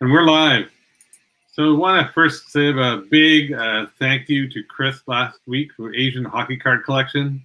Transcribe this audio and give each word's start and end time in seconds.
And 0.00 0.10
we're 0.10 0.24
live. 0.24 0.72
So 1.52 1.72
I 1.72 1.78
want 1.78 2.04
to 2.04 2.12
first 2.12 2.50
say 2.50 2.70
a 2.70 2.96
big 2.96 3.52
uh, 3.52 3.86
thank 4.00 4.28
you 4.28 4.50
to 4.50 4.64
Chris 4.64 5.00
last 5.06 5.38
week 5.46 5.70
for 5.76 5.94
Asian 5.94 6.24
Hockey 6.24 6.56
Card 6.56 6.84
Collection 6.84 7.40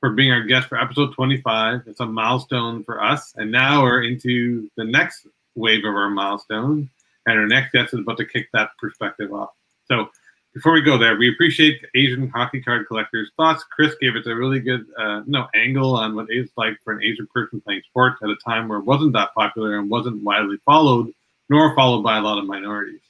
for 0.00 0.10
being 0.10 0.32
our 0.32 0.42
guest 0.42 0.66
for 0.66 0.80
episode 0.80 1.14
25. 1.14 1.82
It's 1.86 2.00
a 2.00 2.06
milestone 2.06 2.82
for 2.82 3.00
us. 3.00 3.34
And 3.36 3.52
now 3.52 3.82
we're 3.82 4.02
into 4.02 4.68
the 4.76 4.84
next 4.84 5.28
wave 5.54 5.84
of 5.84 5.94
our 5.94 6.10
milestone. 6.10 6.90
And 7.26 7.38
our 7.38 7.46
next 7.46 7.70
guest 7.70 7.94
is 7.94 8.00
about 8.00 8.18
to 8.18 8.26
kick 8.26 8.48
that 8.52 8.70
perspective 8.80 9.32
off. 9.32 9.50
So 9.86 10.10
before 10.54 10.72
we 10.72 10.82
go 10.82 10.98
there, 10.98 11.16
we 11.16 11.30
appreciate 11.30 11.86
Asian 11.94 12.28
hockey 12.30 12.60
card 12.60 12.88
collectors' 12.88 13.30
thoughts. 13.36 13.64
Chris 13.70 13.94
gave 14.00 14.16
us 14.16 14.26
a 14.26 14.34
really 14.34 14.58
good 14.58 14.84
uh, 14.98 15.22
no 15.26 15.46
angle 15.54 15.94
on 15.94 16.16
what 16.16 16.26
it's 16.30 16.52
like 16.56 16.76
for 16.82 16.94
an 16.94 17.04
Asian 17.04 17.28
person 17.32 17.60
playing 17.60 17.82
sports 17.88 18.18
at 18.24 18.28
a 18.28 18.36
time 18.44 18.66
where 18.66 18.80
it 18.80 18.84
wasn't 18.84 19.12
that 19.12 19.32
popular 19.34 19.78
and 19.78 19.88
wasn't 19.88 20.20
widely 20.24 20.56
followed, 20.66 21.14
nor 21.52 21.74
followed 21.74 22.02
by 22.02 22.16
a 22.16 22.22
lot 22.22 22.38
of 22.38 22.46
minorities. 22.46 23.02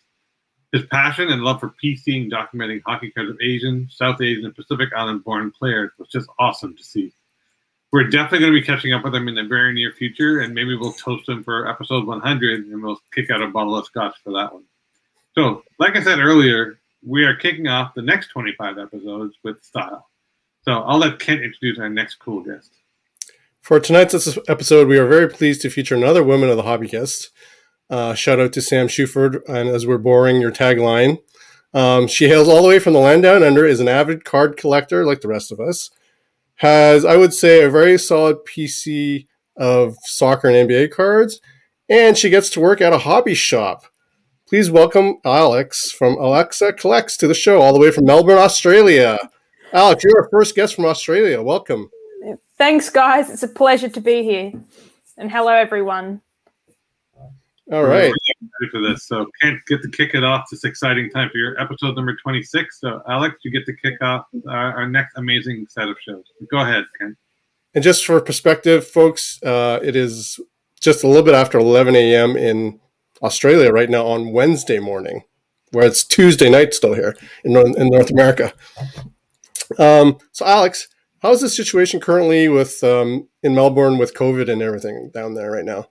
His 0.72 0.84
passion 0.86 1.28
and 1.28 1.42
love 1.42 1.60
for 1.60 1.72
and 1.84 2.32
documenting 2.32 2.82
hockey 2.84 3.12
cards 3.12 3.30
of 3.30 3.38
Asian, 3.40 3.88
South 3.88 4.20
Asian, 4.20 4.44
and 4.44 4.56
Pacific 4.56 4.88
Island 4.96 5.22
born 5.22 5.52
players 5.52 5.92
was 5.96 6.08
just 6.08 6.28
awesome 6.40 6.76
to 6.76 6.82
see. 6.82 7.12
We're 7.92 8.08
definitely 8.08 8.40
going 8.40 8.52
to 8.54 8.60
be 8.60 8.66
catching 8.66 8.94
up 8.94 9.04
with 9.04 9.14
him 9.14 9.28
in 9.28 9.36
the 9.36 9.44
very 9.44 9.72
near 9.72 9.92
future, 9.92 10.40
and 10.40 10.52
maybe 10.52 10.76
we'll 10.76 10.94
toast 10.94 11.28
him 11.28 11.44
for 11.44 11.68
episode 11.68 12.04
100 12.04 12.66
and 12.66 12.82
we'll 12.82 12.98
kick 13.14 13.30
out 13.30 13.42
a 13.42 13.46
bottle 13.46 13.76
of 13.76 13.86
scotch 13.86 14.16
for 14.24 14.32
that 14.32 14.52
one. 14.52 14.64
So, 15.36 15.62
like 15.78 15.94
I 15.94 16.02
said 16.02 16.18
earlier, 16.18 16.80
we 17.06 17.24
are 17.24 17.36
kicking 17.36 17.68
off 17.68 17.94
the 17.94 18.02
next 18.02 18.28
25 18.28 18.76
episodes 18.76 19.36
with 19.44 19.62
style. 19.62 20.08
So 20.64 20.72
I'll 20.72 20.98
let 20.98 21.20
Kent 21.20 21.42
introduce 21.42 21.78
our 21.78 21.88
next 21.88 22.16
cool 22.16 22.42
guest. 22.42 22.72
For 23.60 23.78
tonight's 23.78 24.36
episode, 24.48 24.88
we 24.88 24.98
are 24.98 25.06
very 25.06 25.28
pleased 25.28 25.62
to 25.62 25.70
feature 25.70 25.94
another 25.94 26.24
woman 26.24 26.50
of 26.50 26.56
the 26.56 26.64
hobby 26.64 26.88
guest. 26.88 27.30
Uh, 27.92 28.14
shout 28.14 28.40
out 28.40 28.54
to 28.54 28.62
Sam 28.62 28.88
Shuford, 28.88 29.46
and 29.46 29.68
as 29.68 29.86
we're 29.86 29.98
boring 29.98 30.40
your 30.40 30.50
tagline. 30.50 31.18
Um, 31.74 32.06
she 32.06 32.26
hails 32.26 32.48
all 32.48 32.62
the 32.62 32.68
way 32.68 32.78
from 32.78 32.94
the 32.94 32.98
land 32.98 33.22
down 33.22 33.42
under, 33.42 33.66
is 33.66 33.80
an 33.80 33.88
avid 33.88 34.24
card 34.24 34.56
collector 34.56 35.04
like 35.04 35.20
the 35.20 35.28
rest 35.28 35.52
of 35.52 35.60
us. 35.60 35.90
Has, 36.56 37.04
I 37.04 37.18
would 37.18 37.34
say, 37.34 37.62
a 37.62 37.68
very 37.68 37.98
solid 37.98 38.38
PC 38.46 39.26
of 39.58 39.96
soccer 40.04 40.48
and 40.48 40.70
NBA 40.70 40.90
cards, 40.90 41.42
and 41.86 42.16
she 42.16 42.30
gets 42.30 42.48
to 42.50 42.60
work 42.60 42.80
at 42.80 42.94
a 42.94 42.98
hobby 42.98 43.34
shop. 43.34 43.84
Please 44.48 44.70
welcome 44.70 45.18
Alex 45.22 45.90
from 45.90 46.16
Alexa 46.16 46.72
Collects 46.72 47.18
to 47.18 47.28
the 47.28 47.34
show, 47.34 47.60
all 47.60 47.74
the 47.74 47.80
way 47.80 47.90
from 47.90 48.06
Melbourne, 48.06 48.38
Australia. 48.38 49.18
Alex, 49.74 50.02
you're 50.02 50.16
our 50.16 50.30
first 50.30 50.54
guest 50.54 50.74
from 50.74 50.86
Australia. 50.86 51.42
Welcome. 51.42 51.90
Thanks, 52.56 52.88
guys. 52.88 53.28
It's 53.28 53.42
a 53.42 53.48
pleasure 53.48 53.90
to 53.90 54.00
be 54.00 54.22
here. 54.22 54.52
And 55.18 55.30
hello, 55.30 55.52
everyone. 55.52 56.22
All 57.72 57.84
right. 57.84 58.12
For 58.70 58.80
this. 58.82 59.06
So, 59.06 59.26
can't 59.40 59.58
get 59.66 59.80
to 59.80 59.88
kick 59.88 60.14
it 60.14 60.22
off 60.22 60.44
this 60.50 60.64
exciting 60.64 61.08
time 61.08 61.30
for 61.30 61.38
your 61.38 61.58
episode 61.58 61.96
number 61.96 62.14
26. 62.14 62.78
So, 62.78 63.02
Alex, 63.08 63.36
you 63.44 63.50
get 63.50 63.64
to 63.64 63.74
kick 63.74 63.94
off 64.02 64.26
our, 64.46 64.74
our 64.74 64.88
next 64.88 65.16
amazing 65.16 65.66
set 65.70 65.88
of 65.88 65.96
shows. 66.06 66.24
Go 66.50 66.58
ahead, 66.58 66.84
Ken. 67.00 67.16
And 67.74 67.82
just 67.82 68.04
for 68.04 68.20
perspective, 68.20 68.86
folks, 68.86 69.42
uh, 69.42 69.80
it 69.82 69.96
is 69.96 70.38
just 70.80 71.02
a 71.02 71.06
little 71.06 71.22
bit 71.22 71.34
after 71.34 71.58
11 71.58 71.96
a.m. 71.96 72.36
in 72.36 72.78
Australia 73.22 73.72
right 73.72 73.88
now 73.88 74.06
on 74.06 74.32
Wednesday 74.32 74.78
morning, 74.78 75.22
where 75.70 75.86
it's 75.86 76.04
Tuesday 76.04 76.50
night 76.50 76.74
still 76.74 76.92
here 76.92 77.16
in, 77.42 77.56
in 77.56 77.88
North 77.88 78.10
America. 78.10 78.52
Um, 79.78 80.18
so, 80.32 80.44
Alex, 80.44 80.88
how's 81.22 81.40
the 81.40 81.48
situation 81.48 82.00
currently 82.00 82.48
with 82.48 82.84
um, 82.84 83.28
in 83.42 83.54
Melbourne 83.54 83.96
with 83.96 84.12
COVID 84.12 84.52
and 84.52 84.60
everything 84.60 85.10
down 85.14 85.32
there 85.32 85.50
right 85.50 85.64
now? 85.64 85.86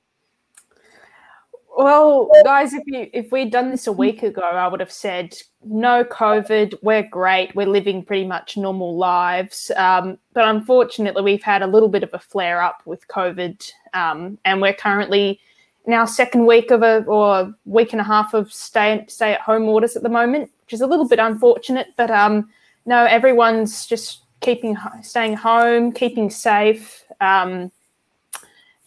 Well, 1.77 2.29
guys, 2.43 2.73
if 2.73 2.83
you 2.85 3.09
if 3.13 3.31
we'd 3.31 3.51
done 3.51 3.71
this 3.71 3.87
a 3.87 3.91
week 3.91 4.23
ago, 4.23 4.41
I 4.41 4.67
would 4.67 4.81
have 4.81 4.91
said 4.91 5.35
no 5.63 6.03
COVID. 6.03 6.75
We're 6.81 7.03
great. 7.03 7.55
We're 7.55 7.65
living 7.65 8.03
pretty 8.03 8.25
much 8.25 8.57
normal 8.57 8.97
lives. 8.97 9.71
Um, 9.77 10.17
but 10.33 10.47
unfortunately, 10.47 11.23
we've 11.23 11.41
had 11.41 11.61
a 11.61 11.67
little 11.67 11.87
bit 11.87 12.03
of 12.03 12.13
a 12.13 12.19
flare 12.19 12.61
up 12.61 12.81
with 12.85 13.07
COVID, 13.07 13.71
um, 13.93 14.37
and 14.43 14.61
we're 14.61 14.73
currently 14.73 15.39
in 15.85 15.93
our 15.93 16.07
second 16.07 16.45
week 16.45 16.71
of 16.71 16.83
a 16.83 17.03
or 17.05 17.53
week 17.65 17.93
and 17.93 18.01
a 18.01 18.05
half 18.05 18.33
of 18.33 18.51
stay 18.51 19.05
stay 19.07 19.33
at 19.33 19.41
home 19.41 19.63
orders 19.63 19.95
at 19.95 20.03
the 20.03 20.09
moment, 20.09 20.51
which 20.65 20.73
is 20.73 20.81
a 20.81 20.87
little 20.87 21.07
bit 21.07 21.19
unfortunate. 21.19 21.87
But 21.95 22.11
um, 22.11 22.49
no, 22.85 23.05
everyone's 23.05 23.85
just 23.85 24.23
keeping 24.41 24.75
staying 25.03 25.35
home, 25.35 25.93
keeping 25.93 26.29
safe, 26.29 27.03
um, 27.21 27.71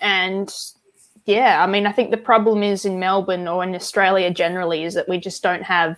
and 0.00 0.54
yeah, 1.24 1.62
I 1.62 1.66
mean, 1.66 1.86
I 1.86 1.92
think 1.92 2.10
the 2.10 2.16
problem 2.16 2.62
is 2.62 2.84
in 2.84 2.98
Melbourne 2.98 3.48
or 3.48 3.62
in 3.62 3.74
Australia 3.74 4.30
generally 4.30 4.84
is 4.84 4.94
that 4.94 5.08
we 5.08 5.18
just 5.18 5.42
don't 5.42 5.62
have 5.62 5.96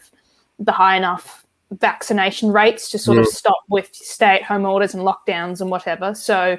the 0.59 0.73
high 0.73 0.97
enough 0.97 1.45
vaccination 1.73 2.53
rates 2.53 2.91
to 2.91 2.99
sort 2.99 3.19
mm. 3.19 3.23
of 3.23 3.27
stop 3.27 3.63
with 3.69 3.93
stay 3.93 4.37
at 4.37 4.43
home 4.45 4.65
orders 4.65 4.95
and 4.95 5.03
lockdowns 5.03 5.61
and 5.61 5.71
whatever. 5.71 6.15
So 6.15 6.59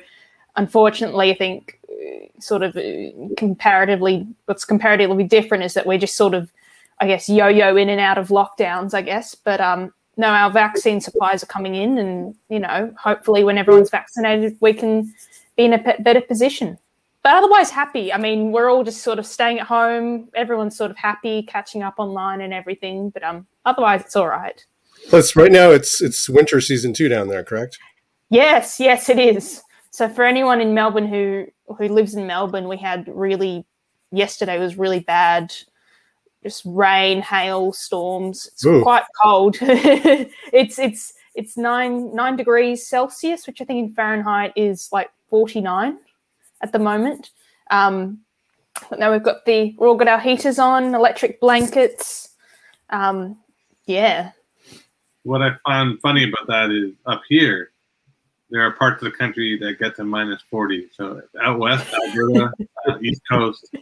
unfortunately, 0.58 1.32
I 1.32 1.36
think 1.36 1.80
uh, 1.90 2.42
sort 2.42 2.62
of 2.64 2.76
uh, 2.76 3.12
comparatively, 3.38 4.28
what's 4.46 4.66
comparatively 4.66 5.24
different 5.24 5.64
is 5.64 5.74
that 5.76 5.86
we're 5.86 5.98
just 5.98 6.18
sort 6.18 6.34
of, 6.34 6.52
I 7.00 7.08
guess, 7.08 7.30
yo-yo 7.30 7.78
in 7.78 7.90
and 7.90 8.02
out 8.02 8.18
of 8.18 8.30
lockdowns, 8.30 8.94
I 8.94 9.02
guess. 9.02 9.34
But 9.34 9.62
um, 9.62 9.94
no, 10.18 10.28
our 10.28 10.52
vaccine 10.52 11.00
supplies 11.00 11.42
are 11.42 11.48
coming 11.48 11.76
in, 11.76 11.98
and 11.98 12.36
you 12.50 12.60
know, 12.60 12.94
hopefully, 13.02 13.44
when 13.44 13.58
everyone's 13.58 13.92
vaccinated, 13.92 14.58
we 14.60 14.74
can 14.74 15.14
be 15.56 15.66
in 15.66 15.74
a 15.74 15.80
p- 15.80 16.04
better 16.04 16.22
position. 16.22 16.78
But 17.28 17.44
otherwise, 17.44 17.70
happy. 17.70 18.14
I 18.14 18.18
mean, 18.18 18.54
we're 18.54 18.70
all 18.72 18.86
just 18.86 19.02
sort 19.02 19.20
of 19.20 19.26
staying 19.26 19.60
at 19.60 19.68
home. 19.68 20.30
Everyone's 20.34 20.78
sort 20.78 20.92
of 20.92 20.96
happy, 20.96 21.44
catching 21.44 21.84
up 21.84 21.96
online 21.98 22.40
and 22.40 22.54
everything. 22.54 23.10
But 23.10 23.22
um, 23.22 23.46
otherwise, 23.66 24.00
it's 24.00 24.16
all 24.16 24.30
right. 24.30 24.66
Plus, 25.10 25.36
right 25.36 25.52
now 25.52 25.72
it's 25.72 26.02
it's 26.02 26.30
winter 26.30 26.62
season 26.62 26.94
two 26.94 27.10
down 27.10 27.28
there, 27.28 27.44
correct? 27.44 27.80
Yes, 28.30 28.80
yes, 28.80 29.10
it 29.10 29.20
is. 29.20 29.62
So 29.92 30.08
for 30.08 30.24
anyone 30.24 30.62
in 30.62 30.74
Melbourne 30.74 31.06
who 31.06 31.48
who 31.78 31.90
lives 31.90 32.16
in 32.16 32.28
Melbourne, 32.28 32.70
we 32.70 32.78
had 32.78 33.10
really 33.10 33.66
yesterday 34.14 34.58
was 34.58 34.78
really 34.78 35.02
bad. 35.02 35.54
Just 36.44 36.62
rain, 36.66 37.22
hail, 37.22 37.74
storms. 37.74 38.48
It's 38.54 38.66
Ooh. 38.66 38.82
quite 38.84 39.04
cold. 39.22 39.58
it's 39.62 40.80
it's 40.80 41.14
it's 41.36 41.58
nine 41.58 42.16
nine 42.16 42.38
degrees 42.38 42.88
Celsius, 42.88 43.46
which 43.48 43.60
I 43.60 43.66
think 43.66 43.86
in 43.86 43.94
Fahrenheit 43.94 44.54
is 44.56 44.88
like 44.94 45.10
forty 45.30 45.60
nine 45.60 45.98
at 46.62 46.72
the 46.72 46.80
moment. 46.80 47.32
Um, 47.72 48.20
now 48.98 49.12
we've 49.12 49.24
got 49.24 49.46
the 49.46 49.76
we've 49.78 49.82
all 49.82 49.96
got 49.96 50.08
our 50.08 50.20
heaters 50.20 50.60
on, 50.60 50.94
electric 50.96 51.40
blankets. 51.40 52.30
Um, 52.90 53.38
yeah. 53.86 54.32
What 55.24 55.42
I 55.42 55.52
found 55.66 56.00
funny 56.02 56.24
about 56.24 56.48
that 56.48 56.72
is 56.72 56.94
up 57.06 57.22
here, 57.28 57.72
there 58.50 58.62
are 58.62 58.72
parts 58.72 59.04
of 59.04 59.12
the 59.12 59.18
country 59.18 59.58
that 59.60 59.80
get 59.80 59.96
to 59.98 60.04
minus 60.04 60.42
40. 60.50 60.90
So 60.94 61.22
out 61.42 61.60
west, 61.60 61.94
Alberta, 62.08 62.52
uh, 62.88 62.98
East 63.02 63.22
Coast, 63.30 63.76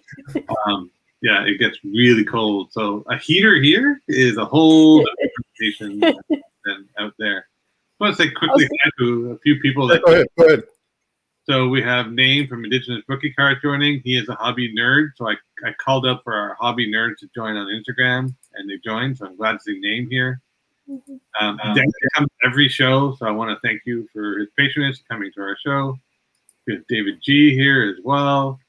um, 0.65 0.89
yeah, 1.21 1.43
it 1.43 1.59
gets 1.59 1.77
really 1.83 2.23
cold. 2.23 2.71
So 2.71 3.03
a 3.09 3.17
heater 3.17 3.61
here 3.61 4.01
is 4.07 4.37
a 4.37 4.45
whole 4.45 4.99
different 5.21 5.45
situation 5.55 5.99
than 6.65 6.87
out 6.97 7.13
there. 7.19 7.47
I 7.99 8.03
want 8.03 8.17
to 8.17 8.23
say 8.23 8.29
quickly 8.29 8.67
thank 8.67 8.95
to 8.99 9.31
a 9.31 9.37
few 9.37 9.59
people 9.59 9.87
that. 9.87 10.03
Go 10.03 10.13
ahead. 10.13 10.27
Go 10.37 10.45
ahead. 10.47 10.63
So 11.47 11.67
we 11.67 11.79
have 11.83 12.11
Name 12.11 12.47
from 12.47 12.63
Indigenous 12.63 13.03
Rookie 13.07 13.31
Card 13.31 13.59
joining. 13.61 14.01
He 14.03 14.17
is 14.17 14.27
a 14.29 14.33
hobby 14.33 14.73
nerd. 14.75 15.09
So 15.15 15.29
I, 15.29 15.35
I 15.63 15.73
called 15.73 16.07
up 16.07 16.21
for 16.23 16.33
our 16.33 16.55
hobby 16.59 16.91
nerds 16.91 17.17
to 17.19 17.29
join 17.35 17.55
on 17.55 17.67
Instagram, 17.67 18.33
and 18.55 18.67
they 18.67 18.79
joined. 18.83 19.19
So 19.19 19.27
I'm 19.27 19.37
glad 19.37 19.53
to 19.53 19.59
see 19.59 19.79
Name 19.79 20.07
here. 20.09 20.41
Mm-hmm. 20.89 21.15
Um, 21.39 21.59
um, 21.63 21.75
Dan 21.75 21.85
comes 22.15 22.29
every 22.43 22.67
show, 22.67 23.13
so 23.15 23.27
I 23.27 23.31
want 23.31 23.51
to 23.51 23.67
thank 23.67 23.81
you 23.85 24.07
for 24.11 24.39
his 24.39 24.47
patronage 24.57 25.03
coming 25.07 25.31
to 25.35 25.41
our 25.41 25.55
show. 25.63 25.95
We 26.65 26.73
have 26.73 26.87
David 26.87 27.21
G 27.21 27.53
here 27.53 27.93
as 27.95 28.03
well. 28.03 28.59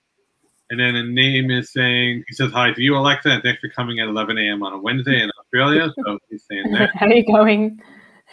And 0.68 0.78
then 0.78 0.96
a 0.96 1.02
name 1.02 1.50
is 1.50 1.72
saying, 1.72 2.24
he 2.28 2.34
says 2.34 2.52
hi 2.52 2.72
to 2.72 2.82
you, 2.82 2.96
Alexa, 2.96 3.30
and 3.30 3.42
thanks 3.42 3.60
for 3.60 3.68
coming 3.70 4.00
at 4.00 4.08
11 4.08 4.36
a.m. 4.36 4.62
on 4.62 4.74
a 4.74 4.78
Wednesday 4.78 5.22
in 5.22 5.30
Australia. 5.40 5.90
So 6.04 6.18
he's 6.28 6.44
saying 6.50 6.72
that. 6.72 6.90
How 6.94 7.06
are 7.06 7.12
you 7.14 7.24
going? 7.24 7.80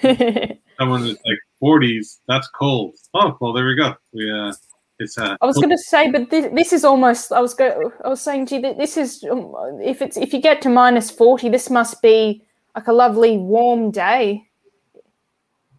Someone 0.83 1.05
that's 1.05 1.19
like 1.25 1.39
40s, 1.63 2.19
that's 2.27 2.49
cold. 2.49 2.95
Oh, 3.13 3.37
well, 3.39 3.53
there 3.53 3.65
we 3.65 3.73
go. 3.73 3.95
We, 4.11 4.29
uh, 4.29 4.51
it's, 4.99 5.17
uh, 5.17 5.37
I 5.41 5.45
was 5.45 5.55
going 5.55 5.69
to 5.69 5.77
say, 5.77 6.11
but 6.11 6.29
this, 6.29 6.51
this 6.53 6.73
is 6.73 6.83
almost. 6.83 7.31
I 7.31 7.39
was 7.39 7.53
go. 7.53 7.89
I 8.03 8.09
was 8.09 8.21
saying 8.21 8.47
to 8.47 8.55
you 8.55 8.61
that 8.63 8.77
this 8.77 8.97
is 8.97 9.23
um, 9.23 9.53
if 9.81 10.01
it's 10.01 10.17
if 10.17 10.33
you 10.33 10.41
get 10.41 10.61
to 10.63 10.69
minus 10.69 11.09
forty, 11.09 11.47
this 11.47 11.69
must 11.69 12.01
be 12.01 12.43
like 12.75 12.87
a 12.87 12.93
lovely 12.93 13.37
warm 13.37 13.91
day. 13.91 14.45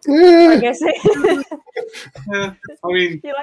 I 0.09 0.59
guess. 0.59 0.81
yeah, 2.33 2.55
I 2.83 2.89
mean, 2.89 3.21
like? 3.23 3.35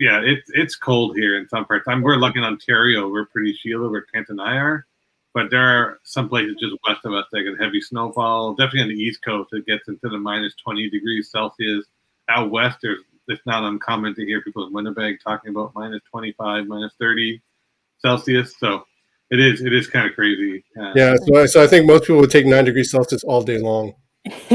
yeah, 0.00 0.20
it's 0.22 0.50
it's 0.54 0.76
cold 0.76 1.14
here 1.14 1.38
in 1.38 1.46
some 1.48 1.66
parts. 1.66 1.86
I'm, 1.88 2.00
we're 2.00 2.16
lucky 2.16 2.38
in 2.38 2.44
Ontario. 2.44 3.08
We're 3.08 3.26
pretty 3.26 3.52
shielded 3.52 3.90
where 3.90 4.06
Kent 4.12 4.30
and 4.30 4.40
I 4.40 4.56
are, 4.56 4.86
but 5.36 5.50
there 5.50 5.60
are 5.60 6.00
some 6.02 6.30
places 6.30 6.56
just 6.58 6.74
west 6.88 7.04
of 7.04 7.12
us 7.12 7.26
that 7.30 7.42
get 7.42 7.62
heavy 7.62 7.78
snowfall. 7.78 8.54
Definitely 8.54 8.80
on 8.80 8.88
the 8.88 8.94
East 8.94 9.22
Coast, 9.22 9.50
it 9.52 9.66
gets 9.66 9.86
into 9.86 10.08
the 10.08 10.16
minus 10.16 10.54
20 10.64 10.88
degrees 10.88 11.30
Celsius. 11.30 11.84
Out 12.30 12.50
west, 12.50 12.78
there's 12.80 13.00
it's 13.28 13.42
not 13.44 13.62
uncommon 13.62 14.14
to 14.14 14.24
hear 14.24 14.40
people 14.40 14.66
in 14.66 14.72
Winnipeg 14.72 15.18
talking 15.22 15.50
about 15.50 15.72
minus 15.74 16.00
25, 16.10 16.66
minus 16.66 16.94
30 16.98 17.42
Celsius. 17.98 18.54
So 18.58 18.86
it 19.30 19.38
is 19.38 19.60
it 19.60 19.74
is 19.74 19.88
kind 19.88 20.08
of 20.08 20.14
crazy. 20.14 20.64
Uh, 20.80 20.92
yeah, 20.96 21.14
so, 21.26 21.44
so 21.44 21.62
I 21.62 21.66
think 21.66 21.84
most 21.84 22.04
people 22.04 22.22
would 22.22 22.30
take 22.30 22.46
nine 22.46 22.64
degrees 22.64 22.90
Celsius 22.90 23.22
all 23.22 23.42
day 23.42 23.58
long. 23.58 23.92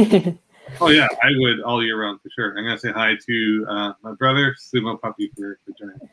oh 0.82 0.90
yeah, 0.90 1.08
I 1.22 1.30
would 1.36 1.62
all 1.62 1.84
year 1.84 2.02
round 2.02 2.22
for 2.22 2.30
sure. 2.36 2.58
I'm 2.58 2.66
gonna 2.66 2.80
say 2.80 2.92
hi 2.92 3.14
to 3.28 3.66
uh, 3.70 3.94
my 4.02 4.14
brother, 4.14 4.56
Sumo 4.60 5.00
Puppy, 5.00 5.32
for, 5.38 5.60
for 5.64 5.74
joining. 5.78 6.10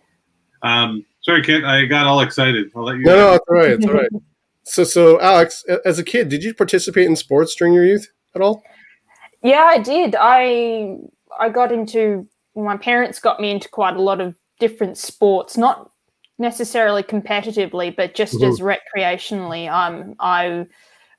Um, 0.61 1.07
sorry, 1.23 1.43
Kent, 1.43 1.65
I 1.65 1.87
got 1.87 2.07
all 2.07 2.21
excited. 2.21 2.71
I'll 2.77 2.85
let 2.85 2.99
you. 2.99 3.05
No, 3.05 3.17
no, 3.17 3.33
it's 3.33 3.45
all 3.49 3.57
right. 3.57 3.71
It's 3.71 3.87
all 3.87 3.95
right. 3.95 4.11
So, 4.69 4.85
so 4.85 5.21
Alex, 5.21 5.65
as 5.85 5.99
a 5.99 6.05
kid, 6.05 6.29
did 6.29 6.45
you 6.45 6.55
participate 6.55 7.07
in 7.07 7.17
sports 7.17 7.55
during 7.55 7.75
your 7.75 7.85
youth 7.85 8.09
at 8.35 8.43
all? 8.43 8.63
Yeah, 9.43 9.63
I 9.63 9.79
did. 9.79 10.15
I 10.19 10.99
I 11.39 11.49
got 11.49 11.73
into. 11.73 12.29
my 12.55 12.77
parents 12.77 13.19
got 13.21 13.41
me 13.41 13.51
into 13.51 13.69
quite 13.69 13.97
a 13.97 14.03
lot 14.03 14.21
of 14.21 14.35
different 14.61 14.99
sports, 14.99 15.57
not 15.57 15.91
necessarily 16.39 17.03
competitively, 17.03 17.95
but 17.95 18.15
just 18.15 18.35
mm-hmm. 18.35 18.45
as 18.45 18.61
recreationally. 18.61 19.71
Um, 19.71 20.15
I 20.21 20.67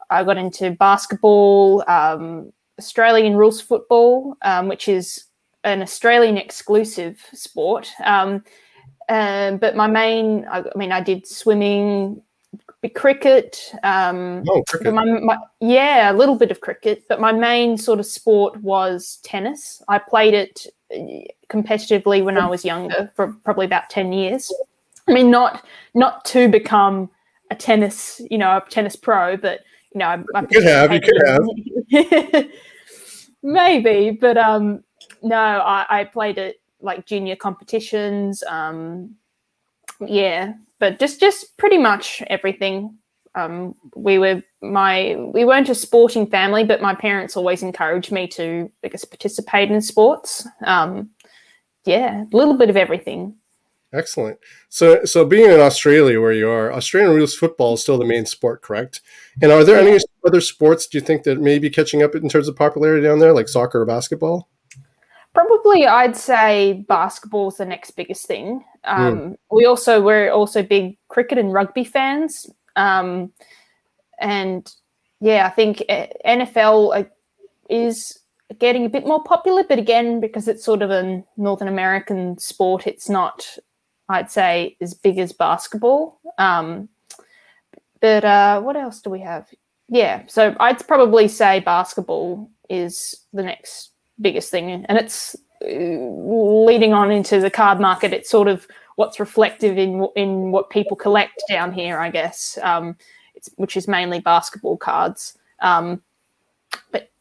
I 0.10 0.24
got 0.24 0.38
into 0.38 0.72
basketball, 0.72 1.84
um, 1.88 2.52
Australian 2.78 3.36
rules 3.36 3.62
football, 3.62 4.36
um, 4.42 4.68
which 4.68 4.88
is 4.88 5.26
an 5.64 5.82
Australian 5.82 6.38
exclusive 6.38 7.22
sport. 7.34 7.90
Um, 8.04 8.44
uh, 9.08 9.54
but 9.54 9.76
my 9.76 9.88
main, 9.88 10.46
I, 10.50 10.60
I, 10.60 10.78
mean, 10.78 10.92
I 10.92 11.02
did 11.02 11.28
swimming, 11.28 12.22
cricket. 12.88 13.74
Um, 13.84 14.44
oh, 14.48 14.64
cricket. 14.70 14.94
My, 14.94 15.04
my, 15.04 15.38
yeah, 15.60 16.12
a 16.12 16.14
little 16.14 16.36
bit 16.36 16.52
of 16.52 16.62
cricket, 16.62 17.04
but 17.10 17.20
my 17.20 17.34
main 17.34 17.78
sort 17.78 18.00
of 18.00 18.06
sport 18.06 18.56
was 18.62 19.20
tennis. 19.24 19.82
I 19.90 20.00
played 20.00 20.34
it 20.34 20.66
uh, 20.94 21.28
competitively 21.50 22.24
when 22.24 22.38
I 22.38 22.48
was 22.48 22.64
younger 22.64 23.12
for 23.16 23.34
probably 23.44 23.66
about 23.66 23.90
10 23.90 24.14
years. 24.14 24.54
I 25.10 25.12
mean, 25.12 25.32
not 25.32 25.66
not 25.96 26.24
to 26.26 26.48
become 26.48 27.10
a 27.52 27.56
tennis, 27.56 28.22
you 28.30 28.38
know, 28.38 28.58
a 28.58 28.64
tennis 28.70 28.96
pro, 28.96 29.36
but 29.36 29.62
you 29.94 30.00
know, 30.00 30.06
I, 30.06 30.24
I 30.36 30.42
you 30.42 30.48
could 30.48 30.64
have, 30.64 30.94
you 30.94 31.02
could 31.02 31.22
have, 31.26 32.46
maybe, 33.44 34.12
but 34.12 34.38
um, 34.38 34.84
no, 35.24 35.36
I, 35.36 35.86
I 35.90 36.04
played 36.04 36.38
it 36.38 36.62
like 36.80 37.08
junior 37.08 37.36
competitions, 37.36 38.44
um, 38.44 39.16
yeah, 40.00 40.54
but 40.80 41.00
just 41.00 41.20
just 41.20 41.58
pretty 41.58 41.78
much 41.78 42.24
everything. 42.28 42.98
Um, 43.36 43.76
we 43.96 44.18
were 44.18 44.42
my 44.62 45.16
we 45.34 45.46
weren't 45.46 45.70
a 45.70 45.76
sporting 45.76 46.28
family, 46.28 46.64
but 46.64 46.82
my 46.82 46.96
parents 46.96 47.38
always 47.38 47.62
encouraged 47.62 48.12
me 48.12 48.28
to, 48.30 48.70
I 48.84 48.88
guess, 48.88 49.06
participate 49.06 49.72
in 49.72 49.82
sports. 49.82 50.48
Um, 50.66 51.12
yeah, 51.86 52.24
a 52.24 52.36
little 52.36 52.56
bit 52.56 52.70
of 52.70 52.78
everything. 52.78 53.36
Excellent. 53.92 54.38
So, 54.70 55.04
so 55.04 55.26
being 55.26 55.50
in 55.50 55.60
Australia 55.60 56.22
where 56.22 56.32
you 56.32 56.48
are, 56.48 56.72
Australian 56.72 57.16
rules 57.16 57.36
football 57.36 57.74
is 57.74 57.82
still 57.82 57.98
the 57.98 58.06
main 58.06 58.28
sport, 58.28 58.62
correct? 58.62 59.02
And 59.42 59.52
are 59.52 59.64
there 59.64 59.82
yeah. 59.82 59.94
any 59.94 60.00
other 60.26 60.42
sports 60.42 60.86
do 60.86 61.00
you 61.00 61.04
think 61.04 61.24
that 61.24 61.42
may 61.42 61.58
be 61.58 61.72
catching 61.72 62.04
up 62.04 62.14
in 62.14 62.30
terms 62.30 62.48
of 62.48 62.56
popularity 62.56 63.04
down 63.04 63.18
there, 63.18 63.34
like 63.34 63.48
soccer 63.48 63.82
or 63.82 63.86
basketball? 63.86 64.48
Probably, 65.34 65.86
I'd 65.86 66.18
say 66.18 66.86
basketball 66.88 67.50
is 67.50 67.58
the 67.58 67.66
next 67.66 67.92
biggest 67.92 68.26
thing. 68.26 68.64
Um, 68.84 69.20
mm. 69.20 69.38
We 69.52 69.66
also 69.66 70.02
we're 70.02 70.32
also 70.32 70.64
big 70.64 70.98
cricket 71.08 71.38
and 71.38 71.54
rugby 71.54 71.84
fans, 71.84 72.50
um, 72.76 73.32
and 74.20 74.72
yeah, 75.22 75.46
I 75.46 75.50
think 75.50 75.84
uh, 75.88 76.08
NFL 76.26 77.00
uh, 77.00 77.04
is 77.70 78.20
getting 78.58 78.86
a 78.86 78.90
bit 78.90 79.06
more 79.06 79.24
popular. 79.24 79.64
But 79.64 79.78
again, 79.78 80.20
because 80.20 80.48
it's 80.48 80.66
sort 80.66 80.82
of 80.82 80.90
a 80.90 81.24
Northern 81.38 81.68
American 81.68 82.38
sport, 82.40 82.88
it's 82.88 83.08
not 83.08 83.46
I'd 84.10 84.32
say 84.32 84.76
as 84.82 84.96
big 84.96 85.20
as 85.20 85.32
basketball. 85.32 86.20
Um, 86.38 86.90
but 88.02 88.26
uh, 88.26 88.62
what 88.62 88.76
else 88.76 89.02
do 89.02 89.10
we 89.10 89.20
have? 89.22 89.48
Yeah, 89.88 90.24
so 90.28 90.56
I'd 90.60 90.86
probably 90.88 91.28
say 91.28 91.60
basketball 91.60 92.50
is 92.70 93.26
the 93.34 93.44
next 93.44 93.92
biggest 94.22 94.52
thing, 94.52 94.86
and 94.88 94.98
it's 94.98 95.36
uh, 95.64 95.68
leading 95.68 96.94
on 96.94 97.12
into 97.12 97.40
the 97.40 97.50
card 97.50 97.80
market. 97.80 98.14
It's 98.14 98.30
sort 98.30 98.48
of 98.48 98.68
what's 98.96 99.20
reflective 99.20 99.78
in 99.78 100.08
in 100.16 100.52
what 100.52 100.70
people 100.70 100.96
collect 100.96 101.42
down 101.50 101.72
here, 101.72 102.00
I 102.00 102.10
guess. 102.10 102.58
Um, 102.62 102.96
it's 103.36 103.50
which 103.56 103.78
is 103.78 103.88
mainly 103.88 104.20
basketball 104.20 104.78
cards. 104.78 105.38
Um, 105.62 106.02
but 106.92 107.12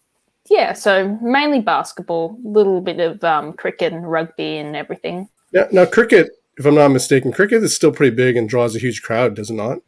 yeah, 0.48 0.72
so 0.72 1.18
mainly 1.22 1.60
basketball, 1.60 2.38
a 2.44 2.48
little 2.48 2.80
bit 2.80 3.00
of 3.00 3.22
um, 3.24 3.52
cricket 3.52 3.92
and 3.92 4.10
rugby 4.10 4.58
and 4.58 4.76
everything. 4.76 5.28
Yeah, 5.52 5.68
now 5.72 5.86
cricket 5.86 6.30
if 6.58 6.66
I'm 6.66 6.74
not 6.74 6.88
mistaken, 6.88 7.32
cricket 7.32 7.62
is 7.62 7.74
still 7.74 7.92
pretty 7.92 8.14
big 8.14 8.36
and 8.36 8.48
draws 8.48 8.74
a 8.74 8.80
huge 8.80 9.02
crowd, 9.02 9.36
does 9.36 9.50
it 9.50 9.54
not? 9.54 9.78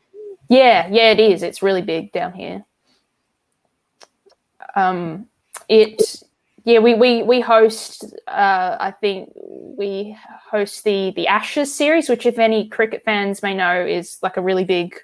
Yeah, 0.48 0.88
yeah, 0.90 1.10
it 1.10 1.20
is. 1.20 1.42
It's 1.42 1.62
really 1.62 1.82
big 1.82 2.12
down 2.12 2.32
here. 2.32 2.64
Um, 4.76 5.26
it, 5.68 6.22
yeah, 6.64 6.78
we 6.78 6.94
we 6.94 7.22
we 7.22 7.40
host. 7.40 8.04
Uh, 8.26 8.76
I 8.78 8.90
think 9.00 9.30
we 9.34 10.16
host 10.50 10.84
the 10.84 11.12
the 11.16 11.26
Ashes 11.26 11.74
series, 11.74 12.08
which, 12.08 12.26
if 12.26 12.38
any 12.38 12.68
cricket 12.68 13.04
fans 13.04 13.42
may 13.42 13.54
know, 13.54 13.84
is 13.84 14.18
like 14.22 14.36
a 14.36 14.42
really 14.42 14.64
big 14.64 14.94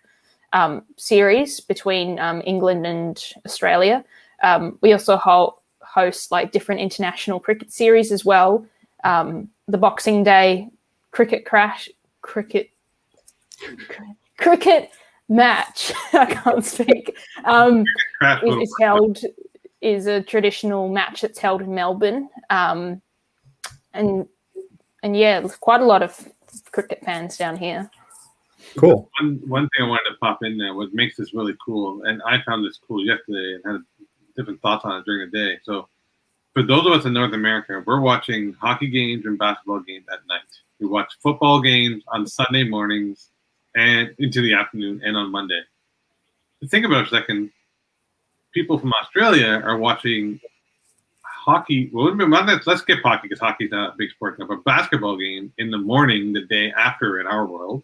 um, 0.52 0.82
series 0.96 1.60
between 1.60 2.18
um, 2.18 2.42
England 2.44 2.86
and 2.86 3.22
Australia. 3.44 4.04
Um, 4.42 4.78
we 4.82 4.92
also 4.92 5.16
ho- 5.16 5.58
host 5.80 6.30
like 6.30 6.52
different 6.52 6.80
international 6.80 7.40
cricket 7.40 7.72
series 7.72 8.12
as 8.12 8.24
well. 8.24 8.66
Um, 9.04 9.48
the 9.68 9.78
Boxing 9.78 10.24
Day 10.24 10.68
cricket 11.10 11.46
crash, 11.46 11.88
cricket, 12.20 12.70
cricket 14.36 14.90
match. 15.28 15.92
I 16.12 16.26
can't 16.26 16.64
speak. 16.64 17.16
Um, 17.44 17.84
is, 18.44 18.56
is, 18.62 18.74
held 18.80 19.18
is 19.86 20.08
a 20.08 20.20
traditional 20.20 20.88
match 20.88 21.20
that's 21.20 21.38
held 21.38 21.62
in 21.62 21.72
Melbourne, 21.72 22.28
um, 22.50 23.00
and 23.94 24.26
and 25.04 25.16
yeah, 25.16 25.46
quite 25.60 25.80
a 25.80 25.84
lot 25.84 26.02
of 26.02 26.28
cricket 26.72 27.00
fans 27.04 27.36
down 27.36 27.56
here. 27.56 27.88
Cool. 28.76 29.08
One 29.20 29.40
one 29.46 29.68
thing 29.68 29.86
I 29.86 29.88
wanted 29.88 30.10
to 30.10 30.16
pop 30.20 30.42
in 30.42 30.58
there, 30.58 30.74
what 30.74 30.92
makes 30.92 31.16
this 31.16 31.32
really 31.32 31.54
cool, 31.64 32.02
and 32.02 32.20
I 32.26 32.42
found 32.42 32.64
this 32.64 32.80
cool 32.84 33.04
yesterday 33.06 33.60
and 33.62 33.74
had 33.74 34.06
different 34.36 34.60
thoughts 34.60 34.84
on 34.84 34.98
it 34.98 35.04
during 35.04 35.30
the 35.30 35.38
day. 35.38 35.58
So, 35.62 35.88
for 36.52 36.64
those 36.64 36.84
of 36.84 36.92
us 36.92 37.04
in 37.04 37.12
North 37.12 37.32
America, 37.32 37.80
we're 37.86 38.00
watching 38.00 38.54
hockey 38.54 38.88
games 38.88 39.24
and 39.24 39.38
basketball 39.38 39.80
games 39.80 40.06
at 40.12 40.26
night. 40.26 40.40
We 40.80 40.88
watch 40.88 41.16
football 41.22 41.62
games 41.62 42.02
on 42.08 42.26
Sunday 42.26 42.64
mornings 42.64 43.30
and 43.76 44.12
into 44.18 44.42
the 44.42 44.54
afternoon 44.54 45.00
and 45.04 45.16
on 45.16 45.30
Monday. 45.30 45.60
Think 46.66 46.84
about 46.84 47.02
it 47.02 47.06
a 47.06 47.10
second. 47.10 47.52
People 48.56 48.78
from 48.78 48.94
Australia 48.94 49.60
are 49.62 49.76
watching 49.76 50.40
hockey. 51.22 51.90
Well, 51.92 52.16
let's 52.16 52.80
skip 52.80 53.00
hockey 53.02 53.28
because 53.28 53.38
hockey's 53.38 53.70
not 53.70 53.92
a 53.92 53.96
big 53.98 54.08
sport 54.12 54.38
now. 54.38 54.46
But 54.46 54.64
basketball 54.64 55.18
game 55.18 55.52
in 55.58 55.70
the 55.70 55.76
morning, 55.76 56.32
the 56.32 56.46
day 56.46 56.72
after 56.72 57.20
in 57.20 57.26
our 57.26 57.44
world, 57.44 57.82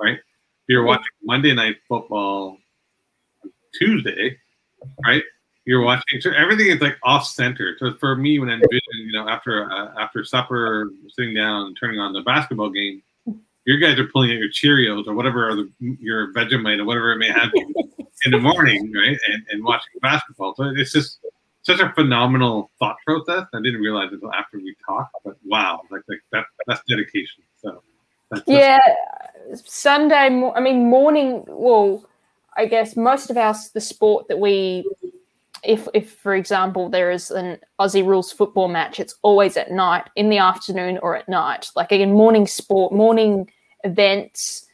right? 0.00 0.20
You're 0.68 0.84
watching 0.84 1.10
Monday 1.24 1.52
night 1.52 1.78
football 1.88 2.58
Tuesday, 3.76 4.38
right? 5.04 5.24
you're 5.64 5.80
watching 5.80 6.20
so 6.20 6.30
everything 6.32 6.66
is 6.66 6.78
like 6.82 6.98
off 7.02 7.26
center 7.26 7.74
so 7.78 7.94
for 7.94 8.16
me 8.16 8.38
when 8.38 8.50
i 8.50 8.52
envision 8.52 8.80
you 8.96 9.12
know 9.12 9.26
after 9.26 9.70
uh, 9.72 9.94
after 9.98 10.22
supper 10.22 10.90
sitting 11.08 11.34
down 11.34 11.74
turning 11.74 11.98
on 11.98 12.12
the 12.12 12.20
basketball 12.20 12.68
game 12.68 13.02
you 13.64 13.78
guys 13.78 13.98
are 13.98 14.06
pulling 14.06 14.30
out 14.30 14.38
your 14.38 14.50
cheerios 14.50 15.06
or 15.06 15.14
whatever 15.14 15.48
or 15.48 15.56
the, 15.56 15.70
your 16.00 16.32
vegemite 16.32 16.78
or 16.78 16.84
whatever 16.84 17.12
it 17.12 17.18
may 17.18 17.28
have 17.28 17.50
in 18.24 18.30
the 18.30 18.38
morning 18.38 18.92
right? 18.92 19.18
And, 19.28 19.44
and 19.50 19.64
watching 19.64 19.92
basketball. 20.00 20.54
So 20.56 20.72
it's 20.76 20.92
just 20.92 21.18
such 21.62 21.80
a 21.80 21.92
phenomenal 21.92 22.70
thought 22.78 22.96
process. 23.06 23.46
I 23.52 23.60
didn't 23.62 23.80
realize 23.80 24.10
until 24.12 24.32
after 24.32 24.58
we 24.58 24.74
talked 24.86 25.14
but 25.24 25.36
wow 25.44 25.80
like, 25.90 26.02
like 26.08 26.20
that 26.32 26.46
that's 26.66 26.82
dedication. 26.88 27.42
So 27.60 27.82
that's, 28.30 28.42
yeah 28.46 28.80
sunday 29.64 30.16
i 30.54 30.60
mean 30.60 30.88
morning 30.88 31.44
well 31.46 32.04
i 32.56 32.66
guess 32.66 32.96
most 32.96 33.30
of 33.30 33.36
our 33.36 33.54
the 33.72 33.80
sport 33.80 34.26
that 34.28 34.38
we 34.38 34.84
if 35.64 35.88
if 35.94 36.12
for 36.12 36.34
example 36.34 36.88
there 36.88 37.10
is 37.10 37.30
an 37.30 37.58
Aussie 37.80 38.06
rules 38.06 38.32
football 38.32 38.68
match, 38.68 39.00
it's 39.00 39.16
always 39.22 39.56
at 39.56 39.70
night, 39.70 40.08
in 40.16 40.28
the 40.28 40.38
afternoon 40.38 40.98
or 40.98 41.16
at 41.16 41.28
night. 41.28 41.70
Like 41.76 41.92
again, 41.92 42.12
morning 42.12 42.46
sport, 42.46 42.92
morning 42.92 43.50
events, 43.84 44.66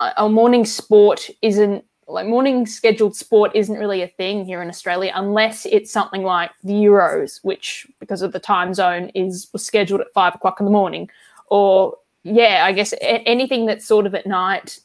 uh, 0.00 0.12
a 0.16 0.28
morning 0.28 0.64
sport 0.64 1.28
isn't 1.42 1.84
like 2.06 2.26
morning 2.26 2.66
scheduled 2.66 3.16
sport 3.16 3.50
isn't 3.54 3.78
really 3.78 4.02
a 4.02 4.08
thing 4.08 4.44
here 4.44 4.60
in 4.62 4.68
Australia 4.68 5.10
unless 5.14 5.64
it's 5.66 5.90
something 5.90 6.22
like 6.22 6.50
the 6.62 6.74
Euros, 6.74 7.40
which 7.42 7.86
because 7.98 8.22
of 8.22 8.32
the 8.32 8.38
time 8.38 8.74
zone 8.74 9.10
is 9.14 9.48
scheduled 9.56 10.00
at 10.00 10.12
five 10.12 10.34
o'clock 10.34 10.60
in 10.60 10.66
the 10.66 10.72
morning, 10.72 11.08
or 11.48 11.96
yeah, 12.22 12.64
I 12.66 12.72
guess 12.72 12.94
anything 13.00 13.66
that's 13.66 13.86
sort 13.86 14.06
of 14.06 14.14
at 14.14 14.26
night 14.26 14.78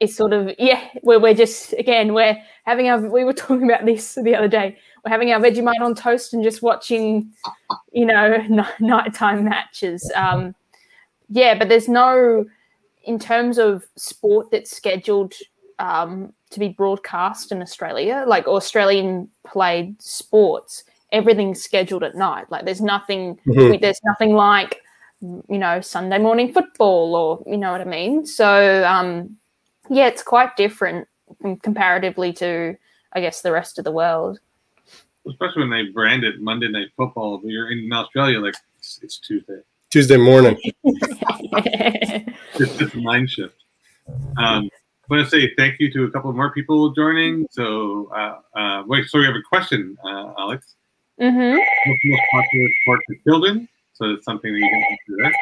is 0.00 0.14
sort 0.16 0.32
of 0.32 0.50
yeah 0.58 0.88
where 1.02 1.18
we're 1.18 1.34
just 1.34 1.72
again 1.74 2.14
we're 2.14 2.36
having 2.64 2.88
our 2.88 3.00
we 3.00 3.24
were 3.24 3.32
talking 3.44 3.64
about 3.64 3.84
this 3.84 4.14
the 4.22 4.34
other 4.34 4.48
day 4.48 4.76
we're 5.04 5.10
having 5.10 5.32
our 5.32 5.40
vegemite 5.40 5.80
on 5.80 5.94
toast 5.94 6.32
and 6.34 6.42
just 6.44 6.62
watching 6.62 7.32
you 7.92 8.06
know 8.06 8.32
n- 8.32 8.66
nighttime 8.80 9.44
matches 9.44 10.10
um 10.14 10.54
yeah 11.30 11.56
but 11.58 11.68
there's 11.68 11.88
no 11.88 12.44
in 13.04 13.18
terms 13.18 13.58
of 13.58 13.84
sport 13.96 14.50
that's 14.50 14.76
scheduled 14.76 15.34
um, 15.78 16.32
to 16.50 16.58
be 16.58 16.68
broadcast 16.70 17.52
in 17.52 17.62
Australia, 17.62 18.24
like 18.26 18.46
Australian 18.48 19.28
played 19.46 19.94
sports, 20.02 20.84
everything's 21.12 21.62
scheduled 21.62 22.02
at 22.02 22.16
night. 22.16 22.50
Like 22.50 22.64
there's 22.66 22.80
nothing, 22.82 23.38
Mhm. 23.46 23.80
there's 23.80 24.00
nothing 24.04 24.34
like 24.34 24.82
you 25.22 25.58
know 25.58 25.80
Sunday 25.80 26.18
morning 26.18 26.52
football 26.52 27.14
or 27.14 27.42
you 27.46 27.56
know 27.56 27.72
what 27.72 27.80
I 27.80 27.84
mean. 27.84 28.26
So 28.26 28.84
um, 28.84 29.36
yeah, 29.90 30.06
it's 30.06 30.22
quite 30.22 30.56
different 30.56 31.08
comparatively 31.62 32.32
to 32.34 32.76
I 33.12 33.20
guess 33.20 33.42
the 33.42 33.52
rest 33.52 33.78
of 33.78 33.84
the 33.84 33.92
world. 33.92 34.38
Especially 35.28 35.68
when 35.68 35.70
they 35.70 35.90
brand 35.90 36.24
it 36.24 36.40
Monday 36.40 36.68
Night 36.68 36.88
Football, 36.96 37.38
but 37.38 37.48
you're 37.48 37.70
in 37.70 37.92
Australia, 37.92 38.40
like 38.40 38.54
it's, 38.78 39.00
it's 39.02 39.18
Tuesday. 39.18 39.60
Tuesday 39.90 40.16
morning. 40.16 40.56
It's 42.60 42.76
just 42.76 42.94
a 42.94 42.98
mind 42.98 43.30
shift. 43.30 43.54
Um, 44.36 44.68
I 45.10 45.14
want 45.14 45.24
to 45.24 45.30
say 45.30 45.52
thank 45.56 45.78
you 45.80 45.92
to 45.92 46.04
a 46.04 46.10
couple 46.10 46.32
more 46.32 46.52
people 46.52 46.90
joining. 46.90 47.46
So, 47.50 48.10
uh, 48.14 48.58
uh, 48.58 48.82
wait, 48.86 49.08
so 49.08 49.18
we 49.18 49.24
have 49.26 49.36
a 49.36 49.42
question, 49.48 49.96
uh, 50.04 50.32
Alex. 50.38 50.74
hmm 51.20 51.56
What's 51.56 52.00
the 52.02 52.10
most 52.10 52.22
popular 52.32 52.68
sport 52.82 53.00
for 53.06 53.14
children? 53.24 53.68
So 53.94 54.06
it's 54.12 54.24
something 54.24 54.52
that 54.52 54.58
you 54.58 54.68
can 54.68 54.98
do 55.06 55.16
there. 55.22 55.32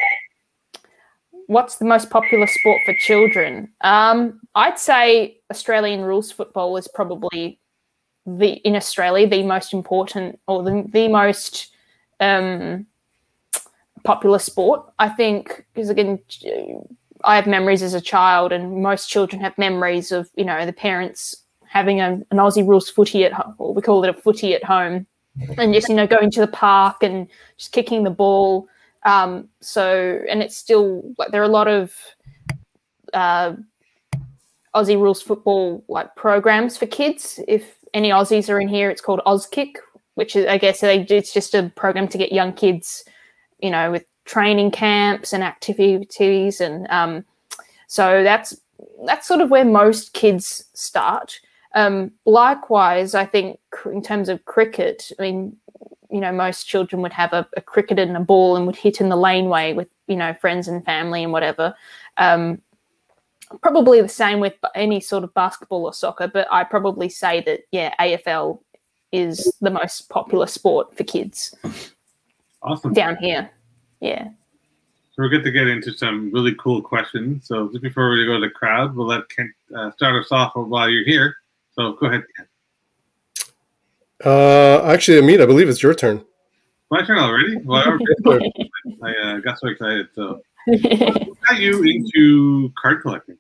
What's 1.46 1.76
the 1.76 1.84
most 1.84 2.10
popular 2.10 2.46
sport 2.46 2.80
for 2.84 2.94
children? 2.94 3.68
Um, 3.82 4.40
I'd 4.54 4.78
say 4.78 5.38
Australian 5.50 6.02
rules 6.02 6.32
football 6.32 6.76
is 6.76 6.88
probably 6.88 7.60
the 8.26 8.54
in 8.64 8.74
Australia 8.74 9.28
the 9.28 9.44
most 9.44 9.72
important 9.72 10.40
or 10.48 10.62
the, 10.62 10.84
the 10.88 11.08
most 11.08 11.72
um, 12.20 12.86
popular 14.02 14.38
sport. 14.38 14.84
I 14.98 15.08
think 15.08 15.64
because 15.72 15.90
again, 15.90 16.18
I 17.24 17.36
have 17.36 17.46
memories 17.46 17.82
as 17.82 17.94
a 17.94 18.00
child, 18.00 18.52
and 18.52 18.82
most 18.82 19.08
children 19.08 19.40
have 19.42 19.56
memories 19.56 20.12
of 20.12 20.28
you 20.36 20.44
know 20.44 20.66
the 20.66 20.72
parents 20.72 21.36
having 21.68 22.00
a, 22.00 22.12
an 22.30 22.38
Aussie 22.38 22.66
rules 22.66 22.90
footy 22.90 23.24
at 23.24 23.32
home, 23.32 23.54
or 23.58 23.74
we 23.74 23.82
call 23.82 24.02
it 24.02 24.10
a 24.10 24.14
footy 24.14 24.54
at 24.54 24.64
home, 24.64 25.06
and 25.58 25.72
just 25.72 25.88
you 25.88 25.94
know 25.94 26.06
going 26.06 26.30
to 26.32 26.40
the 26.40 26.46
park 26.46 27.02
and 27.02 27.28
just 27.56 27.72
kicking 27.72 28.04
the 28.04 28.10
ball. 28.10 28.68
Um, 29.04 29.48
so, 29.60 30.20
and 30.28 30.42
it's 30.42 30.56
still 30.56 31.02
like 31.18 31.30
there 31.30 31.40
are 31.40 31.44
a 31.44 31.48
lot 31.48 31.68
of 31.68 31.94
uh, 33.14 33.54
Aussie 34.74 35.00
rules 35.00 35.22
football 35.22 35.84
like 35.88 36.14
programs 36.16 36.76
for 36.76 36.86
kids. 36.86 37.40
If 37.48 37.76
any 37.94 38.10
Aussies 38.10 38.50
are 38.50 38.60
in 38.60 38.68
here, 38.68 38.90
it's 38.90 39.00
called 39.00 39.22
Auskick, 39.26 39.76
which 40.14 40.36
is 40.36 40.46
I 40.46 40.58
guess 40.58 40.80
they, 40.80 41.00
it's 41.08 41.32
just 41.32 41.54
a 41.54 41.70
program 41.76 42.08
to 42.08 42.18
get 42.18 42.32
young 42.32 42.52
kids, 42.52 43.04
you 43.60 43.70
know, 43.70 43.90
with 43.90 44.04
training 44.24 44.72
camps 44.72 45.32
and 45.32 45.42
activities, 45.42 46.60
and 46.60 46.86
um, 46.90 47.24
so 47.86 48.22
that's 48.22 48.60
that's 49.06 49.26
sort 49.26 49.40
of 49.40 49.50
where 49.50 49.64
most 49.64 50.12
kids 50.12 50.64
start. 50.74 51.40
Um, 51.74 52.12
likewise, 52.24 53.14
I 53.14 53.26
think 53.26 53.58
in 53.84 54.02
terms 54.02 54.28
of 54.28 54.44
cricket, 54.46 55.10
I 55.18 55.22
mean, 55.22 55.56
you 56.16 56.22
know, 56.22 56.32
most 56.32 56.66
children 56.66 57.02
would 57.02 57.12
have 57.12 57.34
a, 57.34 57.46
a 57.58 57.60
cricket 57.60 57.98
and 57.98 58.16
a 58.16 58.20
ball 58.20 58.56
and 58.56 58.64
would 58.64 58.74
hit 58.74 59.02
in 59.02 59.10
the 59.10 59.16
laneway 59.16 59.74
with, 59.74 59.86
you 60.06 60.16
know, 60.16 60.32
friends 60.32 60.66
and 60.66 60.82
family 60.82 61.22
and 61.22 61.30
whatever. 61.30 61.74
Um, 62.16 62.62
probably 63.60 64.00
the 64.00 64.08
same 64.08 64.40
with 64.40 64.54
any 64.74 64.98
sort 64.98 65.24
of 65.24 65.34
basketball 65.34 65.84
or 65.84 65.92
soccer, 65.92 66.26
but 66.26 66.48
I 66.50 66.64
probably 66.64 67.10
say 67.10 67.42
that, 67.42 67.64
yeah, 67.70 67.94
AFL 68.00 68.60
is 69.12 69.52
the 69.60 69.68
most 69.68 70.08
popular 70.08 70.46
sport 70.46 70.96
for 70.96 71.04
kids 71.04 71.54
Awesome. 72.62 72.94
down 72.94 73.16
here. 73.16 73.50
Yeah. 74.00 74.24
So 74.24 75.22
we're 75.22 75.28
good 75.28 75.44
to 75.44 75.50
get 75.50 75.66
into 75.66 75.92
some 75.92 76.32
really 76.32 76.54
cool 76.54 76.80
questions. 76.80 77.46
So 77.46 77.68
just 77.68 77.82
before 77.82 78.08
we 78.08 78.24
go 78.24 78.40
to 78.40 78.46
the 78.46 78.50
crowd, 78.50 78.96
we'll 78.96 79.06
let 79.06 79.28
Kent 79.28 79.50
uh, 79.76 79.90
start 79.92 80.16
us 80.16 80.32
off 80.32 80.52
while 80.54 80.88
you're 80.88 81.04
here. 81.04 81.36
So 81.72 81.92
go 81.92 82.06
ahead, 82.06 82.24
Kent. 82.34 82.48
Uh, 84.26 84.82
actually, 84.84 85.20
Amit, 85.20 85.40
I 85.40 85.46
believe 85.46 85.68
it's 85.68 85.80
your 85.80 85.94
turn. 85.94 86.24
My 86.90 87.00
turn 87.04 87.18
already? 87.18 87.58
Well, 87.58 87.96
I, 88.26 88.40
I 89.04 89.10
uh, 89.22 89.38
got 89.38 89.60
so 89.60 89.68
excited. 89.68 90.08
So 90.16 90.40
what 90.66 91.40
got 91.48 91.60
you 91.60 91.84
into 91.84 92.72
card 92.76 93.02
collecting? 93.02 93.38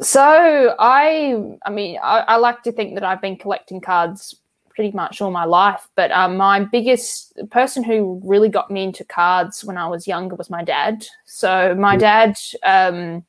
So 0.00 0.74
I, 0.78 1.56
I 1.66 1.70
mean, 1.70 1.98
I, 2.02 2.20
I 2.20 2.36
like 2.36 2.62
to 2.62 2.72
think 2.72 2.94
that 2.94 3.04
I've 3.04 3.20
been 3.20 3.36
collecting 3.36 3.82
cards 3.82 4.34
pretty 4.70 4.96
much 4.96 5.20
all 5.20 5.30
my 5.30 5.44
life. 5.44 5.86
But 5.96 6.10
um, 6.12 6.38
my 6.38 6.60
biggest 6.60 7.38
person 7.50 7.84
who 7.84 8.22
really 8.24 8.48
got 8.48 8.70
me 8.70 8.84
into 8.84 9.04
cards 9.04 9.62
when 9.62 9.76
I 9.76 9.86
was 9.86 10.06
younger 10.06 10.34
was 10.34 10.48
my 10.48 10.64
dad. 10.64 11.04
So 11.26 11.74
my 11.74 11.98
dad, 11.98 12.38
um, 12.62 13.22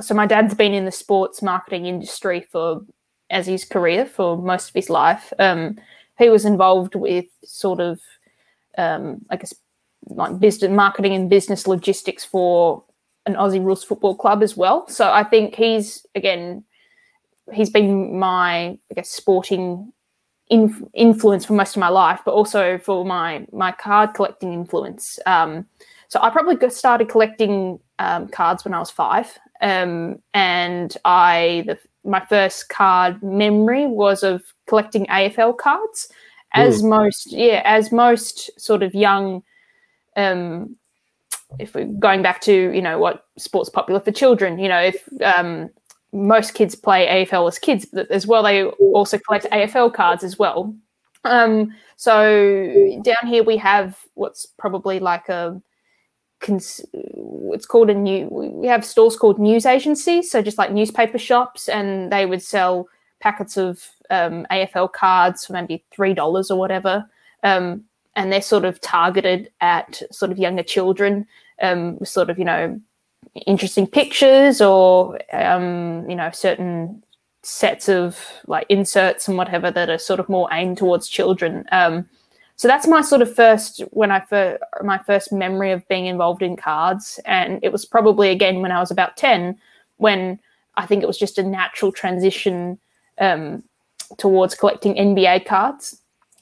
so 0.00 0.12
my 0.12 0.26
dad's 0.26 0.54
been 0.54 0.74
in 0.74 0.86
the 0.86 0.90
sports 0.90 1.40
marketing 1.40 1.86
industry 1.86 2.48
for 2.50 2.82
as 3.30 3.46
his 3.46 3.64
career 3.64 4.06
for 4.06 4.36
most 4.36 4.68
of 4.68 4.74
his 4.74 4.90
life. 4.90 5.32
Um, 5.38 5.78
he 6.18 6.28
was 6.30 6.44
involved 6.44 6.94
with 6.94 7.26
sort 7.44 7.80
of, 7.80 8.00
um, 8.78 9.24
I 9.30 9.36
guess, 9.36 9.54
like 10.08 10.38
business 10.38 10.70
marketing 10.70 11.14
and 11.14 11.28
business 11.28 11.66
logistics 11.66 12.24
for 12.24 12.84
an 13.26 13.34
Aussie 13.34 13.62
rules 13.62 13.84
football 13.84 14.14
club 14.14 14.42
as 14.42 14.56
well. 14.56 14.88
So 14.88 15.10
I 15.10 15.24
think 15.24 15.54
he's 15.54 16.06
again, 16.14 16.64
he's 17.52 17.70
been 17.70 18.18
my 18.18 18.78
I 18.90 18.94
guess 18.94 19.10
sporting 19.10 19.92
in, 20.48 20.88
influence 20.94 21.44
for 21.44 21.54
most 21.54 21.76
of 21.76 21.80
my 21.80 21.88
life, 21.88 22.20
but 22.24 22.32
also 22.32 22.78
for 22.78 23.04
my 23.04 23.46
my 23.52 23.72
card 23.72 24.14
collecting 24.14 24.52
influence. 24.52 25.18
Um, 25.26 25.66
so 26.08 26.20
I 26.22 26.30
probably 26.30 26.70
started 26.70 27.08
collecting 27.08 27.80
um, 27.98 28.28
cards 28.28 28.64
when 28.64 28.74
I 28.74 28.78
was 28.78 28.90
five, 28.90 29.36
um, 29.60 30.22
and 30.32 30.96
I 31.04 31.64
the, 31.66 31.78
my 32.06 32.20
first 32.20 32.68
card 32.68 33.22
memory 33.22 33.86
was 33.86 34.22
of 34.22 34.42
collecting 34.66 35.06
AFL 35.06 35.56
cards. 35.56 36.08
As 36.54 36.82
most, 36.82 37.32
yeah, 37.32 37.60
as 37.66 37.92
most 37.92 38.50
sort 38.58 38.82
of 38.82 38.94
young 38.94 39.42
um, 40.16 40.76
if 41.58 41.74
we're 41.74 41.84
going 41.84 42.22
back 42.22 42.40
to 42.42 42.72
you 42.72 42.82
know 42.82 42.98
what 42.98 43.26
sports 43.38 43.70
popular 43.70 44.00
for 44.00 44.10
children 44.10 44.58
you 44.58 44.68
know 44.68 44.80
if 44.80 45.08
um, 45.22 45.70
most 46.12 46.54
kids 46.54 46.74
play 46.74 47.24
afl 47.24 47.46
as 47.46 47.58
kids 47.58 47.86
as 48.10 48.26
well 48.26 48.42
they 48.42 48.64
also 48.64 49.18
collect 49.18 49.46
afl 49.52 49.92
cards 49.92 50.24
as 50.24 50.38
well 50.38 50.74
um, 51.24 51.72
so 51.96 53.00
down 53.02 53.26
here 53.26 53.42
we 53.42 53.56
have 53.56 53.98
what's 54.14 54.46
probably 54.46 54.98
like 54.98 55.28
a 55.28 55.60
cons- 56.40 56.84
it's 56.92 57.66
called 57.66 57.90
a 57.90 57.94
new 57.94 58.28
we 58.30 58.66
have 58.66 58.84
stores 58.84 59.16
called 59.16 59.38
news 59.38 59.66
agencies 59.66 60.30
so 60.30 60.42
just 60.42 60.58
like 60.58 60.72
newspaper 60.72 61.18
shops 61.18 61.68
and 61.68 62.12
they 62.12 62.26
would 62.26 62.42
sell 62.42 62.88
packets 63.20 63.56
of 63.56 63.88
um, 64.10 64.46
afl 64.50 64.92
cards 64.92 65.46
for 65.46 65.52
maybe 65.52 65.84
three 65.90 66.14
dollars 66.14 66.50
or 66.50 66.58
whatever 66.58 67.08
um, 67.42 67.82
and 68.14 68.32
they're 68.32 68.42
sort 68.42 68.64
of 68.64 68.80
targeted 68.80 69.50
at 69.60 70.02
sort 70.10 70.30
of 70.30 70.38
younger 70.38 70.62
children 70.62 71.26
um, 71.62 71.98
sort 72.04 72.30
of 72.30 72.38
you 72.38 72.44
know 72.44 72.78
interesting 73.46 73.86
pictures 73.86 74.60
or 74.60 75.18
um, 75.32 76.08
you 76.08 76.16
know 76.16 76.30
certain 76.30 77.02
sets 77.46 77.88
of 77.88 78.18
like 78.48 78.66
inserts 78.68 79.28
and 79.28 79.36
whatever 79.38 79.70
that 79.70 79.88
are 79.88 79.98
sort 79.98 80.18
of 80.18 80.28
more 80.28 80.48
aimed 80.52 80.76
towards 80.78 81.08
children. 81.08 81.64
So 82.56 82.68
that's 82.68 82.86
my 82.86 83.02
sort 83.02 83.20
of 83.20 83.34
first 83.34 83.82
when 83.90 84.10
I 84.10 84.20
first 84.20 84.62
my 84.82 84.98
first 84.98 85.32
memory 85.32 85.72
of 85.72 85.86
being 85.88 86.06
involved 86.06 86.42
in 86.42 86.56
cards, 86.56 87.20
and 87.26 87.60
it 87.62 87.70
was 87.70 87.84
probably 87.84 88.30
again 88.30 88.62
when 88.62 88.72
I 88.72 88.80
was 88.80 88.90
about 88.90 89.16
ten, 89.16 89.58
when 89.98 90.40
I 90.76 90.86
think 90.86 91.02
it 91.02 91.06
was 91.06 91.18
just 91.18 91.38
a 91.38 91.42
natural 91.42 91.92
transition 91.92 92.78
um, 93.18 93.62
towards 94.16 94.54
collecting 94.54 94.94
NBA 94.94 95.44
cards, 95.46 96.00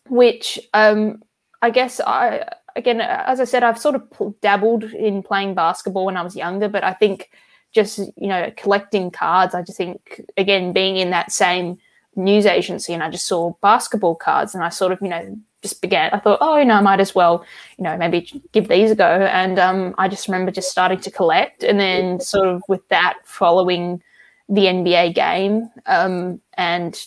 which 0.09 0.59
um, 0.73 1.21
I 1.62 1.71
guess 1.71 2.00
I 2.00 2.44
again, 2.76 3.00
as 3.00 3.40
I 3.40 3.44
said, 3.44 3.64
I've 3.64 3.78
sort 3.78 3.97
of 3.97 4.40
dabbled 4.40 4.85
in 4.85 5.23
playing 5.23 5.54
basketball 5.54 6.04
when 6.04 6.16
I 6.16 6.23
was 6.23 6.37
younger, 6.37 6.68
but 6.68 6.85
I 6.85 6.92
think 6.92 7.30
just 7.73 7.99
you 7.99 8.28
know 8.28 8.52
collecting 8.56 9.11
cards, 9.11 9.52
I 9.52 9.62
just 9.62 9.78
think 9.78 10.21
again 10.37 10.73
being 10.73 10.97
in 10.97 11.11
that 11.11 11.33
same 11.33 11.78
news 12.16 12.47
agency, 12.47 12.92
and 12.92 13.02
I 13.02 13.11
just 13.11 13.26
saw 13.26 13.54
basketball 13.61 14.14
cards, 14.14 14.54
and 14.54 14.64
I 14.64 14.68
sort 14.68 14.92
of 14.92 15.00
you 15.00 15.09
know 15.09 15.37
just 15.62 15.80
began. 15.80 16.11
I 16.12 16.18
thought, 16.18 16.38
oh, 16.40 16.56
you 16.56 16.64
know, 16.64 16.75
I 16.75 16.80
might 16.80 17.00
as 17.00 17.14
well, 17.14 17.44
you 17.78 17.85
know, 17.85 17.97
maybe 17.97 18.42
give 18.52 18.68
these 18.68 18.90
a 18.90 18.94
go, 18.94 19.04
and 19.04 19.59
um, 19.59 19.94
I 19.99 20.09
just 20.09 20.28
remember 20.28 20.50
just 20.50 20.71
starting 20.71 21.00
to 21.00 21.11
collect, 21.11 21.62
and 21.62 21.80
then 21.80 22.21
sort 22.21 22.49
of 22.49 22.62
with 22.68 22.87
that 22.88 23.18
following 23.25 24.02
the 24.49 24.62
NBA 24.62 25.14
game, 25.14 25.71
um, 25.87 26.40
and 26.54 27.02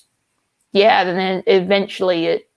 yeah, 0.72 1.02
and 1.02 1.18
then 1.18 1.44
eventually 1.48 2.26
it, 2.26 2.50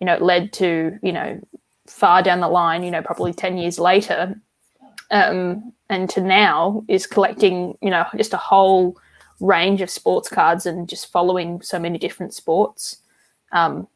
you 0.00 0.06
know, 0.06 0.14
it 0.14 0.22
led 0.22 0.52
to 0.54 0.98
you 1.02 1.12
know 1.12 1.40
far 1.88 2.22
down 2.22 2.40
the 2.40 2.48
line, 2.48 2.82
you 2.82 2.90
know, 2.90 3.02
probably 3.02 3.32
10 3.32 3.58
years 3.58 3.78
later, 3.78 4.40
um, 5.10 5.72
and 5.88 6.08
to 6.10 6.20
now 6.20 6.84
is 6.88 7.06
collecting, 7.06 7.76
you 7.80 7.90
know, 7.90 8.04
just 8.16 8.34
a 8.34 8.38
whole 8.38 8.96
range 9.40 9.80
of 9.80 9.90
sports 9.90 10.28
cards 10.28 10.66
and 10.66 10.88
just 10.88 11.10
following 11.10 11.60
so 11.62 11.78
many 11.78 11.98
different 11.98 12.34
sports. 12.34 12.98
Um, 13.52 13.88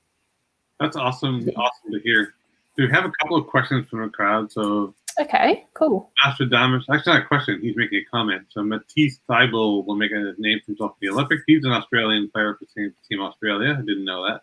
That's 0.80 0.96
awesome. 0.96 1.48
Awesome 1.56 1.92
to 1.92 2.00
hear. 2.00 2.34
We 2.78 2.88
have 2.88 3.04
a 3.04 3.12
couple 3.20 3.36
of 3.36 3.46
questions 3.46 3.88
from 3.88 4.02
the 4.02 4.08
crowd. 4.08 4.50
So 4.50 4.94
Okay, 5.20 5.66
cool. 5.74 6.10
Nostradamus, 6.24 6.86
actually 6.90 7.14
not 7.14 7.22
a 7.22 7.26
question, 7.26 7.60
he's 7.60 7.76
making 7.76 7.98
a 7.98 8.04
comment. 8.04 8.46
So 8.48 8.62
Matisse 8.62 9.20
Thybulle 9.28 9.84
will 9.84 9.94
make 9.94 10.10
a 10.12 10.34
name 10.38 10.60
for 10.60 10.72
himself 10.72 10.92
in 11.00 11.08
the 11.08 11.12
Olympics. 11.12 11.42
He's 11.46 11.64
an 11.64 11.72
Australian 11.72 12.30
player 12.30 12.56
for 12.58 12.64
Team, 12.74 12.94
Team 13.08 13.20
Australia. 13.20 13.76
I 13.78 13.82
didn't 13.82 14.04
know 14.04 14.26
that. 14.26 14.42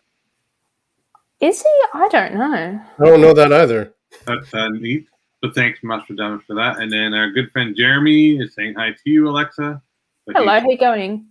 Is 1.40 1.62
he? 1.62 1.82
I 1.94 2.08
don't 2.08 2.34
know. 2.34 2.80
I 2.98 3.04
don't 3.04 3.20
know 3.20 3.34
that 3.34 3.52
either. 3.52 3.94
That's 4.26 4.52
uh, 4.54 4.68
neat. 4.68 5.06
So 5.42 5.50
thanks, 5.50 5.80
Nostradamus, 5.82 6.44
for 6.46 6.54
that. 6.54 6.78
And 6.78 6.92
then 6.92 7.14
our 7.14 7.30
good 7.30 7.50
friend 7.50 7.74
Jeremy 7.74 8.38
is 8.38 8.54
saying 8.54 8.74
hi 8.74 8.90
to 8.90 9.10
you, 9.10 9.28
Alexa. 9.28 9.82
But 10.26 10.36
Hello, 10.36 10.54
he- 10.54 10.60
how 10.60 10.68
you 10.68 10.78
going? 10.78 11.26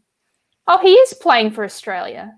Oh, 0.68 0.80
he 0.80 0.94
is 0.94 1.14
playing 1.16 1.52
for 1.52 1.64
Australia. 1.64 2.34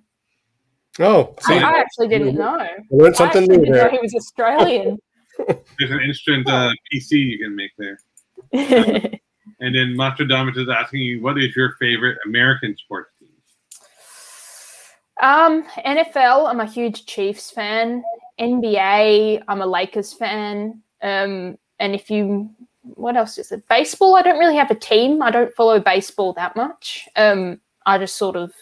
Oh, 1.00 1.36
I, 1.46 1.48
see, 1.48 1.64
I 1.64 1.80
actually 1.80 2.08
didn't 2.10 2.36
know. 2.36 2.58
I 2.60 2.70
learned 2.90 3.16
something 3.16 3.44
actually 3.44 3.58
new 3.58 3.66
didn't 3.66 3.76
know 3.76 3.82
there. 3.82 3.92
he 3.92 4.00
was 4.00 4.14
Australian. 4.14 4.98
There's 5.80 5.92
an 5.92 6.02
instant 6.02 6.48
uh, 6.50 6.72
PC 6.94 7.12
you 7.14 7.40
can 7.40 7.56
make 7.56 7.72
there. 7.78 9.20
And 9.62 9.76
then 9.76 9.96
Nostradamus 9.96 10.58
is 10.58 10.68
asking 10.70 11.02
you, 11.02 11.22
what 11.22 11.38
is 11.38 11.56
your 11.56 11.76
favorite 11.80 12.18
American 12.26 12.76
sports 12.78 13.12
team? 13.20 13.30
um, 15.22 15.64
NFL, 15.86 16.50
I'm 16.50 16.60
a 16.60 16.66
huge 16.66 17.06
Chiefs 17.06 17.52
fan. 17.52 18.04
NBA, 18.40 19.44
I'm 19.48 19.62
a 19.62 19.66
Lakers 19.68 20.14
fan. 20.14 20.82
Um, 21.04 21.60
and 21.80 21.94
if 21.94 22.10
you, 22.10 22.50
what 22.84 23.16
else 23.16 23.38
is 23.38 23.52
it? 23.52 23.68
Baseball, 23.68 24.16
I 24.16 24.22
don't 24.22 24.40
really 24.40 24.56
have 24.56 24.72
a 24.72 24.76
team. 24.76 25.22
I 25.22 25.32
don't 25.32 25.54
follow 25.54 25.80
baseball 25.80 26.34
that 26.34 26.56
much. 26.56 27.08
Um, 27.16 27.60
I 27.86 27.98
just 27.98 28.16
sort 28.16 28.36
of 28.36 28.54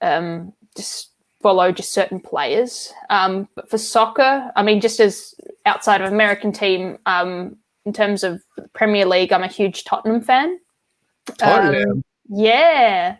um, 0.00 0.52
just 0.76 1.10
follow 1.42 1.72
just 1.72 1.92
certain 1.92 2.20
players. 2.20 2.92
Um, 3.10 3.48
but 3.54 3.70
for 3.70 3.78
soccer, 3.78 4.50
I 4.56 4.62
mean, 4.62 4.80
just 4.80 5.00
as 5.00 5.34
outside 5.64 6.00
of 6.00 6.12
American 6.12 6.52
team, 6.52 6.98
um, 7.06 7.56
in 7.84 7.92
terms 7.92 8.24
of 8.24 8.42
the 8.56 8.68
Premier 8.68 9.06
League, 9.06 9.32
I'm 9.32 9.44
a 9.44 9.48
huge 9.48 9.84
Tottenham 9.84 10.20
fan. 10.20 10.58
Tottenham. 11.38 11.90
Um, 11.90 12.02
yeah. 12.28 13.16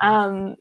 Um, 0.00 0.56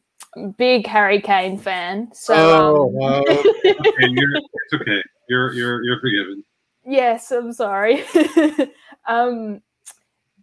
big 0.58 0.86
Harry 0.88 1.22
Kane 1.22 1.58
fan. 1.58 2.10
So 2.14 2.34
oh, 2.36 2.88
um, 2.88 2.94
wow. 2.94 3.20
Okay, 3.28 4.08
you're, 4.10 4.36
it's 4.36 4.74
okay. 4.74 5.02
You're 5.30 5.54
you're 5.54 5.84
you're 5.84 6.00
forgiven. 6.02 6.44
Yes, 6.90 7.32
I'm 7.32 7.54
sorry. 7.54 8.04
um, 9.08 9.62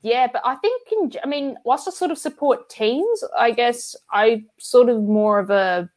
yeah, 0.02 0.28
but 0.32 0.42
I 0.44 0.54
think 0.56 0.82
in, 0.92 1.12
I 1.24 1.26
mean, 1.26 1.56
whilst 1.64 1.88
I 1.88 1.90
sort 1.90 2.10
of 2.10 2.18
support 2.18 2.70
teams, 2.70 3.24
I 3.36 3.50
guess 3.50 3.96
I 4.12 4.44
sort 4.58 4.88
of 4.88 5.02
more 5.02 5.38
of 5.38 5.50
a 5.50 5.90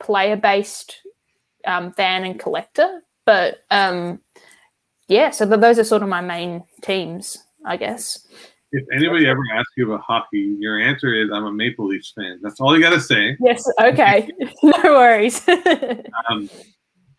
player-based 0.00 0.96
um, 1.66 1.92
fan 1.92 2.24
and 2.24 2.40
collector. 2.40 3.02
But 3.26 3.58
um, 3.70 4.20
yeah, 5.08 5.30
so 5.30 5.46
th- 5.46 5.60
those 5.60 5.78
are 5.78 5.84
sort 5.84 6.02
of 6.02 6.08
my 6.08 6.20
main 6.20 6.64
teams, 6.80 7.36
I 7.66 7.76
guess. 7.76 8.26
If 8.72 8.86
anybody 8.94 9.26
ever 9.26 9.42
asks 9.52 9.72
you 9.76 9.92
about 9.92 10.04
hockey, 10.06 10.56
your 10.58 10.80
answer 10.80 11.12
is 11.12 11.30
I'm 11.32 11.44
a 11.44 11.52
Maple 11.52 11.86
Leafs 11.86 12.12
fan. 12.16 12.38
That's 12.42 12.60
all 12.60 12.74
you 12.76 12.82
got 12.82 12.90
to 12.90 13.00
say. 13.00 13.36
Yes. 13.40 13.68
Okay. 13.80 14.30
no 14.62 14.82
worries. 14.84 15.46
Um, 16.30 16.48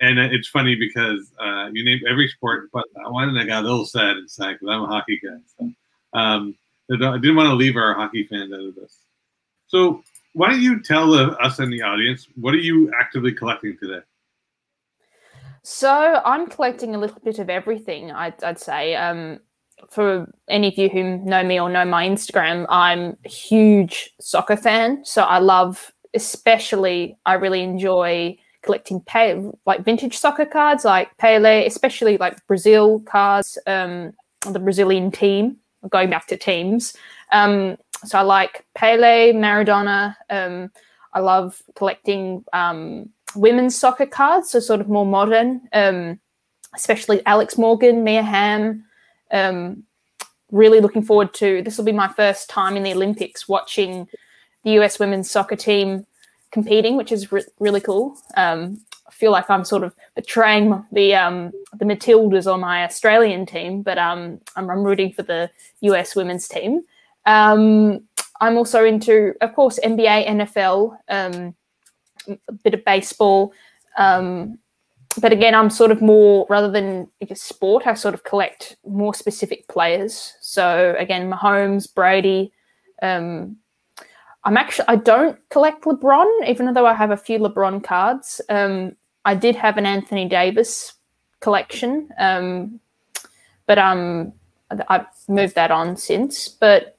and 0.01 0.17
it's 0.17 0.47
funny 0.47 0.75
because 0.75 1.31
uh, 1.39 1.69
you 1.71 1.85
named 1.85 2.01
every 2.09 2.27
sport 2.27 2.69
but 2.73 2.85
one, 3.07 3.29
and 3.29 3.39
I 3.39 3.45
got 3.45 3.63
a 3.63 3.67
little 3.67 3.85
sad 3.85 4.17
inside 4.17 4.53
because 4.53 4.67
I'm 4.69 4.83
a 4.83 4.87
hockey 4.87 5.21
guy. 5.23 5.37
So 5.57 6.19
um, 6.19 6.55
I 6.91 7.17
didn't 7.17 7.35
want 7.35 7.49
to 7.49 7.55
leave 7.55 7.77
our 7.77 7.93
hockey 7.93 8.23
fans 8.23 8.51
out 8.51 8.61
of 8.61 8.75
this. 8.75 8.97
So 9.67 10.03
why 10.33 10.49
don't 10.49 10.61
you 10.61 10.81
tell 10.81 11.13
us 11.13 11.59
in 11.59 11.69
the 11.69 11.83
audience 11.83 12.27
what 12.35 12.53
are 12.53 12.57
you 12.57 12.91
actively 12.99 13.31
collecting 13.31 13.77
today? 13.79 14.03
So 15.63 16.21
I'm 16.25 16.47
collecting 16.47 16.95
a 16.95 16.97
little 16.97 17.19
bit 17.23 17.37
of 17.37 17.49
everything. 17.49 18.11
I'd, 18.11 18.43
I'd 18.43 18.59
say. 18.59 18.95
Um, 18.95 19.39
for 19.89 20.31
any 20.47 20.67
of 20.67 20.77
you 20.77 20.89
who 20.89 21.17
know 21.19 21.43
me 21.43 21.59
or 21.59 21.69
know 21.69 21.85
my 21.85 22.07
Instagram, 22.07 22.65
I'm 22.69 23.17
a 23.25 23.29
huge 23.29 24.11
soccer 24.19 24.55
fan. 24.55 25.03
So 25.03 25.23
I 25.23 25.39
love, 25.39 25.91
especially, 26.13 27.17
I 27.25 27.33
really 27.33 27.63
enjoy 27.63 28.37
collecting 28.61 29.01
pay, 29.01 29.41
like 29.65 29.83
vintage 29.83 30.17
soccer 30.17 30.45
cards, 30.45 30.85
like 30.85 31.15
Pele, 31.17 31.65
especially 31.65 32.17
like 32.17 32.45
Brazil 32.47 32.99
cards, 33.01 33.57
um, 33.67 34.13
the 34.49 34.59
Brazilian 34.59 35.11
team. 35.11 35.57
Going 35.89 36.11
back 36.11 36.27
to 36.27 36.37
teams, 36.37 36.95
um, 37.31 37.75
so 38.05 38.19
I 38.19 38.21
like 38.21 38.65
Pele, 38.75 39.33
Maradona. 39.33 40.15
Um, 40.29 40.71
I 41.11 41.21
love 41.21 41.61
collecting 41.75 42.43
um, 42.53 43.09
women's 43.35 43.75
soccer 43.75 44.05
cards, 44.05 44.51
so 44.51 44.59
sort 44.59 44.81
of 44.81 44.89
more 44.89 45.05
modern, 45.05 45.61
um, 45.73 46.19
especially 46.75 47.25
Alex 47.25 47.57
Morgan, 47.57 48.03
Mia 48.03 48.21
Hamm. 48.21 48.85
Um, 49.31 49.83
really 50.51 50.81
looking 50.81 51.01
forward 51.01 51.33
to 51.35 51.61
this 51.61 51.77
will 51.77 51.85
be 51.85 51.91
my 51.91 52.09
first 52.09 52.49
time 52.49 52.75
in 52.75 52.83
the 52.83 52.93
Olympics 52.93 53.47
watching 53.47 54.07
the 54.63 54.71
US 54.71 54.99
women's 54.99 55.31
soccer 55.31 55.55
team 55.55 56.05
competing, 56.51 56.97
which 56.97 57.11
is 57.11 57.31
re- 57.31 57.45
really 57.59 57.81
cool. 57.81 58.17
Um, 58.37 58.81
I 59.07 59.11
feel 59.11 59.31
like 59.31 59.49
I'm 59.49 59.65
sort 59.65 59.83
of 59.83 59.93
betraying 60.15 60.85
the 60.91 61.15
um, 61.15 61.51
the 61.73 61.85
Matildas 61.85 62.51
on 62.51 62.59
my 62.61 62.83
Australian 62.83 63.45
team, 63.45 63.81
but 63.81 63.97
um, 63.97 64.39
I'm, 64.55 64.69
I'm 64.69 64.83
rooting 64.83 65.11
for 65.11 65.23
the 65.23 65.49
US 65.81 66.15
women's 66.15 66.47
team. 66.47 66.83
Um, 67.25 68.01
I'm 68.39 68.57
also 68.57 68.83
into, 68.83 69.33
of 69.41 69.53
course, 69.53 69.79
NBA, 69.83 70.27
NFL, 70.27 70.97
um, 71.09 71.55
a 72.27 72.51
bit 72.63 72.73
of 72.73 72.83
baseball. 72.83 73.53
Um, 73.97 74.57
but 75.19 75.31
again, 75.31 75.53
I'm 75.53 75.69
sort 75.69 75.91
of 75.91 76.01
more 76.01 76.47
rather 76.49 76.71
than 76.71 77.07
sport. 77.33 77.85
I 77.85 77.93
sort 77.93 78.13
of 78.13 78.23
collect 78.23 78.77
more 78.87 79.13
specific 79.13 79.67
players. 79.67 80.33
So 80.39 80.95
again, 80.97 81.29
Mahomes, 81.29 81.93
Brady. 81.93 82.53
Um, 83.01 83.57
I'm 84.43 84.57
actually 84.57 84.87
I 84.87 84.95
don't 84.95 85.37
collect 85.49 85.83
LeBron, 85.83 86.47
even 86.47 86.73
though 86.73 86.85
I 86.85 86.93
have 86.93 87.11
a 87.11 87.17
few 87.17 87.39
LeBron 87.39 87.83
cards. 87.83 88.41
Um, 88.49 88.95
I 89.25 89.35
did 89.35 89.55
have 89.55 89.77
an 89.77 89.85
Anthony 89.85 90.27
Davis 90.27 90.93
collection, 91.41 92.09
um, 92.17 92.79
but 93.67 93.77
um, 93.77 94.33
I've 94.89 95.05
moved 95.27 95.55
that 95.55 95.69
on 95.69 95.95
since. 95.95 96.47
But 96.47 96.97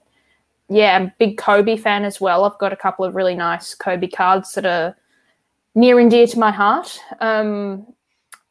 yeah, 0.69 0.97
I'm 0.97 1.07
a 1.07 1.15
big 1.19 1.37
Kobe 1.37 1.77
fan 1.77 2.05
as 2.05 2.21
well. 2.21 2.45
I've 2.45 2.59
got 2.59 2.73
a 2.73 2.77
couple 2.77 3.05
of 3.05 3.17
really 3.17 3.35
nice 3.35 3.75
Kobe 3.75 4.07
cards 4.07 4.53
that 4.53 4.65
are 4.65 4.97
near 5.75 5.99
and 5.99 6.11
dear 6.11 6.27
to 6.29 6.39
my 6.39 6.51
heart. 6.51 6.99
Um, 7.21 7.87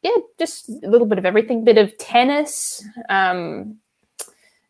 yeah, 0.02 0.16
just 0.38 0.68
a 0.68 0.88
little 0.88 1.06
bit 1.06 1.18
of 1.18 1.24
everything. 1.24 1.64
Bit 1.64 1.78
of 1.78 1.96
tennis. 1.98 2.84
Um, 3.08 3.78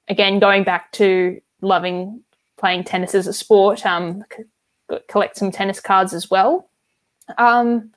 again, 0.09 0.39
going 0.39 0.63
back 0.63 0.93
to 0.93 1.41
loving 1.61 2.23
playing 2.63 2.85
tennis 2.85 3.13
as 3.13 3.27
a 3.27 3.33
sport. 3.33 3.85
Um, 3.85 4.23
c- 4.33 4.99
collect 5.09 5.37
some 5.37 5.51
tennis 5.51 5.81
cards 5.81 6.15
as 6.15 6.31
well. 6.31 6.71
Um, 7.37 7.91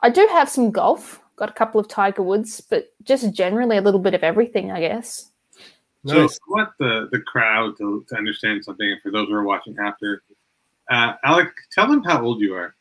I 0.00 0.08
do 0.08 0.26
have 0.32 0.48
some 0.48 0.70
golf. 0.70 1.20
Got 1.36 1.50
a 1.50 1.52
couple 1.52 1.78
of 1.78 1.88
Tiger 1.88 2.22
Woods, 2.22 2.62
but 2.62 2.86
just 3.02 3.30
generally 3.34 3.76
a 3.76 3.82
little 3.82 4.00
bit 4.00 4.14
of 4.14 4.24
everything, 4.24 4.72
I 4.72 4.80
guess. 4.80 5.30
Nice. 6.04 6.14
So 6.14 6.22
I 6.24 6.28
want 6.48 6.70
the, 6.78 7.08
the 7.12 7.20
crowd 7.20 7.76
to, 7.78 8.06
to 8.08 8.16
understand 8.16 8.64
something, 8.64 8.96
for 9.02 9.12
those 9.12 9.28
who 9.28 9.34
are 9.34 9.44
watching 9.44 9.76
after, 9.78 10.22
uh, 10.90 11.12
Alec, 11.22 11.48
tell 11.70 11.86
them 11.86 12.02
how 12.02 12.24
old 12.24 12.40
you 12.40 12.54
are. 12.54 12.74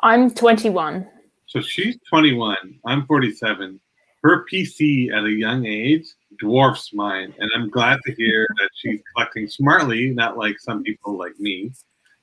I'm 0.00 0.32
21. 0.32 1.06
So 1.46 1.60
she's 1.60 1.96
21. 2.08 2.56
I'm 2.84 3.06
47. 3.06 3.78
Her 4.24 4.44
PC 4.52 5.12
at 5.12 5.24
a 5.24 5.30
young 5.30 5.64
age 5.64 6.06
dwarfs 6.38 6.92
mine, 6.94 7.34
and 7.38 7.50
I'm 7.54 7.68
glad 7.70 7.98
to 8.06 8.14
hear 8.14 8.46
that 8.58 8.70
she's 8.74 9.00
collecting 9.14 9.48
smartly, 9.48 10.10
not 10.10 10.36
like 10.38 10.58
some 10.60 10.82
people 10.82 11.16
like 11.18 11.38
me 11.38 11.72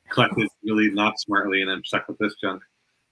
collected 0.09 0.47
really 0.63 0.89
not 0.89 1.19
smartly, 1.19 1.61
and 1.61 1.69
I'm 1.69 1.83
stuck 1.83 2.07
with 2.07 2.17
this 2.17 2.35
junk. 2.41 2.61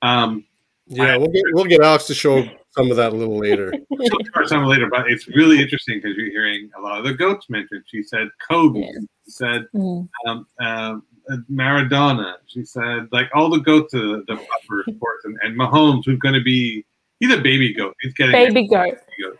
Um, 0.01 0.45
Yeah, 0.87 1.17
we'll 1.17 1.29
get 1.31 1.43
we'll 1.51 1.65
get 1.65 1.81
Alex 1.81 2.05
to 2.07 2.13
show 2.13 2.43
some 2.71 2.91
of 2.91 2.97
that 2.97 3.11
a 3.11 3.15
little 3.15 3.37
later. 3.37 3.73
we'll 3.89 4.09
talk 4.09 4.21
about 4.29 4.47
some 4.49 4.65
later, 4.65 4.87
but 4.89 5.09
it's 5.11 5.27
really 5.29 5.61
interesting 5.61 5.99
because 6.01 6.15
you're 6.15 6.29
hearing 6.29 6.69
a 6.77 6.81
lot 6.81 6.99
of 6.99 7.05
the 7.05 7.13
goats 7.13 7.49
mentioned. 7.49 7.83
She 7.87 8.03
said 8.03 8.29
Kobe. 8.47 8.79
Yeah. 8.81 8.91
She 9.25 9.31
said 9.31 9.67
Mm. 9.75 10.07
um, 10.27 10.47
um, 10.59 11.03
Maradona. 11.51 12.35
She 12.47 12.63
said 12.63 13.07
like 13.11 13.29
all 13.33 13.49
the 13.49 13.59
goats 13.59 13.93
of 13.95 14.25
the 14.27 14.35
proper 14.35 14.83
sports, 14.95 15.25
and, 15.25 15.37
and 15.43 15.57
Mahomes, 15.59 16.03
who's 16.05 16.19
going 16.19 16.35
to 16.35 16.43
be 16.43 16.85
he's 17.19 17.33
a 17.33 17.41
baby 17.41 17.73
goat. 17.73 17.95
He's 18.01 18.13
getting 18.13 18.33
Baby 18.33 18.67
goat. 18.67 18.97
goat. 19.23 19.37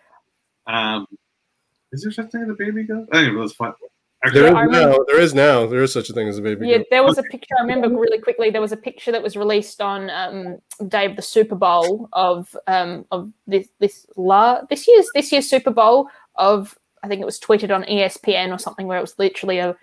Um, 0.68 1.06
is 1.92 2.04
there 2.04 2.12
such 2.12 2.32
thing 2.32 2.44
as 2.44 2.50
a 2.50 2.54
baby 2.54 2.84
goat? 2.84 3.08
Anyway, 3.14 3.40
let's 3.42 3.54
find. 3.54 3.74
Actually, 4.24 4.40
There 4.42 4.50
is 4.50 4.56
I 4.56 4.62
remember- 4.62 4.90
now. 4.98 5.04
There 5.08 5.20
is 5.22 5.34
now. 5.34 5.66
There 5.68 5.84
is 5.84 5.94
such 5.94 6.10
a 6.10 6.14
thing 6.14 6.28
as 6.28 6.38
a 6.38 6.42
baby. 6.42 6.68
Yeah, 6.68 6.78
goat. 6.78 6.88
there 6.90 7.04
was 7.04 7.18
a 7.18 7.24
picture. 7.24 7.54
I 7.60 7.62
remember 7.62 7.90
really 7.90 8.20
quickly. 8.20 8.50
There 8.50 8.62
was 8.62 8.72
a 8.72 8.78
picture 8.78 9.12
that 9.12 9.22
was 9.22 9.36
released 9.38 9.82
on 9.82 10.10
um, 10.10 10.58
day 10.88 11.06
of 11.06 11.16
the 11.16 11.22
Super 11.22 11.56
Bowl 11.56 12.10
of 12.14 12.56
um, 12.68 13.06
of 13.12 13.32
this 13.46 13.68
this 13.80 14.06
la 14.16 14.62
this 14.70 14.88
year's 14.88 15.08
this 15.14 15.32
year's 15.32 15.48
Super 15.50 15.72
Bowl 15.72 16.10
of 16.36 16.78
I 17.04 17.08
think 17.08 17.22
it 17.22 17.26
was 17.26 17.40
tweeted 17.40 17.74
on 17.74 17.84
ESPN 17.84 18.52
or 18.54 18.58
something 18.58 18.88
where 18.88 18.98
it 18.98 19.02
was 19.02 19.20
literally 19.20 19.60
a 19.60 19.76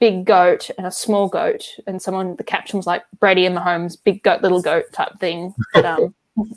big 0.00 0.26
goat 0.26 0.70
and 0.76 0.86
a 0.86 0.90
small 0.92 1.28
goat, 1.28 1.64
and 1.86 2.02
someone 2.02 2.36
the 2.36 2.44
caption 2.44 2.76
was 2.76 2.86
like 2.86 3.04
Brady 3.20 3.46
and 3.46 3.56
Mahomes, 3.56 3.96
big 4.02 4.22
goat, 4.22 4.42
little 4.42 4.60
goat 4.60 4.84
type 4.92 5.18
thing. 5.18 5.54
But 5.72 5.86
um, 5.86 6.14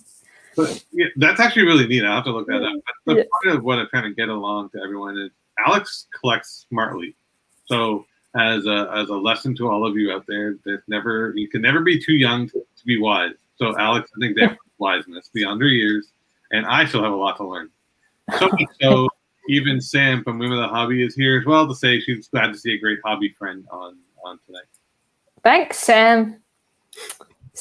But 0.56 0.84
yeah, 0.92 1.08
that's 1.18 1.40
actually 1.40 1.64
really 1.64 1.88
neat. 1.88 2.04
I'll 2.04 2.16
have 2.16 2.26
to 2.26 2.32
look 2.32 2.48
that 2.48 2.64
up. 2.64 2.74
But 3.06 3.18
Yeah. 3.18 3.24
part 3.44 3.56
of 3.56 3.64
what 3.64 3.80
I'm 3.80 3.88
trying 3.90 4.04
to 4.04 4.14
get 4.14 4.30
along 4.30 4.70
to 4.72 4.82
everyone 4.82 5.18
is 5.18 5.32
Alex 5.66 6.08
collects 6.20 6.66
smartly. 6.70 7.16
So 7.66 8.06
as 8.36 8.66
a 8.66 8.90
as 8.94 9.10
a 9.10 9.16
lesson 9.16 9.56
to 9.56 9.70
all 9.70 9.86
of 9.86 9.98
you 9.98 10.12
out 10.12 10.26
there, 10.28 10.58
that 10.66 10.82
never 10.88 11.34
you 11.36 11.48
can 11.48 11.62
never 11.62 11.82
be 11.82 12.00
too 12.04 12.14
young 12.14 12.48
to, 12.50 12.54
to 12.54 12.86
be 12.86 13.00
wise. 13.00 13.36
So 13.56 13.78
Alex, 13.78 14.10
I 14.16 14.20
think 14.20 14.38
that 14.38 14.58
wiseness 14.80 15.30
beyond 15.34 15.62
her 15.62 15.68
years, 15.68 16.12
and 16.52 16.66
I 16.66 16.86
still 16.86 17.04
have 17.04 17.14
a 17.14 17.16
lot 17.16 17.38
to 17.38 17.48
learn. 17.48 17.70
So 18.40 18.50
so, 18.82 19.10
even 19.50 19.82
Sam 19.82 20.24
from 20.24 20.40
Women 20.40 20.58
of 20.58 20.70
the 20.70 20.74
Hobby 20.74 21.04
is 21.04 21.16
here 21.16 21.40
as 21.40 21.46
well 21.46 21.68
to 21.68 21.76
say 21.76 22.00
she's 22.00 22.28
glad 22.28 22.48
to 22.48 22.58
see 22.58 22.74
a 22.74 22.78
great 22.80 23.00
hobby 23.04 23.36
friend 23.38 23.66
on 23.72 23.98
on 24.24 24.40
tonight. 24.46 24.66
Thanks, 25.44 25.78
Sam. 25.80 26.42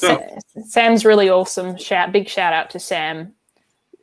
So- 0.01 0.41
Sa- 0.53 0.61
Sam's 0.67 1.05
really 1.05 1.29
awesome. 1.29 1.77
Shout 1.77 2.11
big 2.11 2.27
shout 2.27 2.53
out 2.53 2.69
to 2.71 2.79
Sam. 2.79 3.33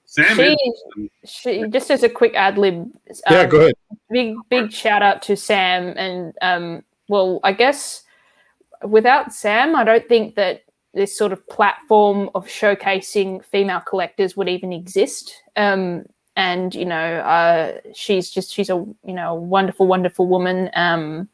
Sam 0.05 0.37
She, 0.37 0.43
is 0.43 1.31
she 1.31 1.65
just 1.69 1.91
as 1.91 2.03
a 2.03 2.09
quick 2.09 2.35
ad 2.35 2.57
lib. 2.57 2.91
Yeah, 3.31 3.41
um, 3.41 3.49
go 3.51 3.61
ahead. 3.61 3.75
big 4.11 4.35
big 4.49 4.73
shout 4.73 5.03
out 5.03 5.21
to 5.23 5.37
Sam 5.37 5.93
and 5.97 6.35
um 6.41 6.83
well 7.09 7.41
I 7.45 7.53
guess 7.53 8.05
without 8.83 9.35
Sam 9.35 9.77
I 9.77 9.85
don't 9.85 10.09
think 10.09 10.35
that 10.37 10.63
this 10.95 11.17
sort 11.17 11.33
of 11.33 11.47
platform 11.49 12.31
of 12.35 12.47
showcasing 12.47 13.45
female 13.45 13.81
collectors 13.81 14.35
would 14.37 14.49
even 14.49 14.73
exist 14.73 15.43
um 15.57 16.07
and 16.37 16.75
you 16.75 16.87
know 16.87 17.19
uh 17.19 17.79
she's 17.93 18.31
just 18.31 18.51
she's 18.55 18.71
a 18.71 18.77
you 19.05 19.13
know 19.13 19.35
wonderful 19.35 19.87
wonderful 19.87 20.27
woman 20.27 20.71
um 20.75 21.29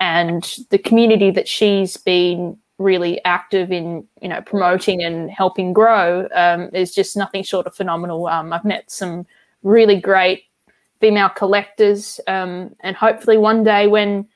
and 0.00 0.58
the 0.70 0.78
community 0.78 1.30
that 1.30 1.46
she's 1.46 1.96
been 1.96 2.58
really 2.78 3.22
active 3.24 3.70
in 3.70 4.06
you 4.20 4.28
know 4.28 4.40
promoting 4.42 5.02
and 5.02 5.30
helping 5.30 5.72
grow 5.72 6.28
um, 6.34 6.70
is 6.72 6.94
just 6.94 7.16
nothing 7.16 7.42
short 7.42 7.66
of 7.66 7.74
phenomenal 7.74 8.26
um, 8.26 8.52
i've 8.52 8.64
met 8.64 8.90
some 8.90 9.26
really 9.62 10.00
great 10.00 10.44
female 11.00 11.28
collectors 11.28 12.20
um, 12.26 12.74
and 12.80 12.96
hopefully 12.96 13.38
one 13.38 13.62
day 13.62 13.86
when 13.86 14.26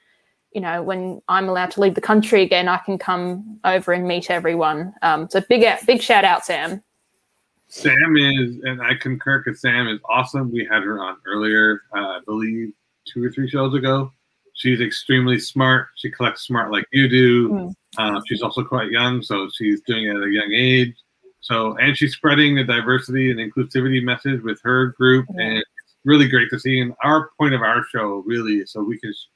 you 0.53 0.61
know 0.61 0.83
when 0.83 1.21
i'm 1.29 1.49
allowed 1.49 1.71
to 1.71 1.81
leave 1.81 1.95
the 1.95 2.01
country 2.01 2.43
again 2.43 2.69
i 2.69 2.77
can 2.79 2.99
come 2.99 3.59
over 3.65 3.93
and 3.93 4.07
meet 4.07 4.31
everyone 4.31 4.95
um, 5.03 5.29
so 5.29 5.41
big 5.49 5.65
big 5.87 6.01
shout 6.01 6.25
out 6.25 6.45
sam 6.45 6.83
Sam 7.69 8.17
is, 8.17 8.59
and 8.63 8.81
I 8.81 8.95
concur 8.95 9.43
because 9.45 9.61
Sam 9.61 9.89
is 9.89 9.99
awesome. 10.09 10.53
We 10.53 10.65
had 10.71 10.83
her 10.85 11.03
on 11.03 11.17
earlier, 11.27 11.83
uh, 11.95 11.99
I 11.99 12.21
believe, 12.25 12.73
two 13.13 13.25
or 13.25 13.31
three 13.31 13.49
shows 13.49 13.75
ago. 13.75 14.13
She's 14.57 14.81
extremely 14.81 15.39
smart. 15.39 15.89
She 15.97 16.11
collects 16.11 16.43
smart 16.47 16.73
like 16.73 16.87
you 16.93 17.09
do. 17.09 17.49
Mm. 17.51 17.75
Uh, 17.99 18.21
she's 18.27 18.43
also 18.43 18.65
quite 18.65 18.91
young, 18.91 19.23
so 19.23 19.49
she's 19.55 19.81
doing 19.83 20.05
it 20.07 20.17
at 20.17 20.23
a 20.23 20.31
young 20.31 20.51
age. 20.53 20.95
So, 21.41 21.77
and 21.77 21.97
she's 21.97 22.15
spreading 22.15 22.55
the 22.57 22.65
diversity 22.65 23.31
and 23.31 23.39
inclusivity 23.39 24.03
message 24.03 24.43
with 24.43 24.61
her 24.65 24.89
group, 24.99 25.27
Yeah. 25.35 25.45
and 25.45 25.59
it's 25.59 25.95
really 26.05 26.27
great 26.29 26.51
to 26.51 26.59
see. 26.59 26.81
And 26.81 26.95
our 27.05 27.31
point 27.39 27.55
of 27.55 27.63
our 27.63 27.85
show 27.85 28.25
really 28.27 28.57
is 28.57 28.73
so 28.73 28.83
we 28.83 28.99
can 28.99 29.13
sh- 29.13 29.27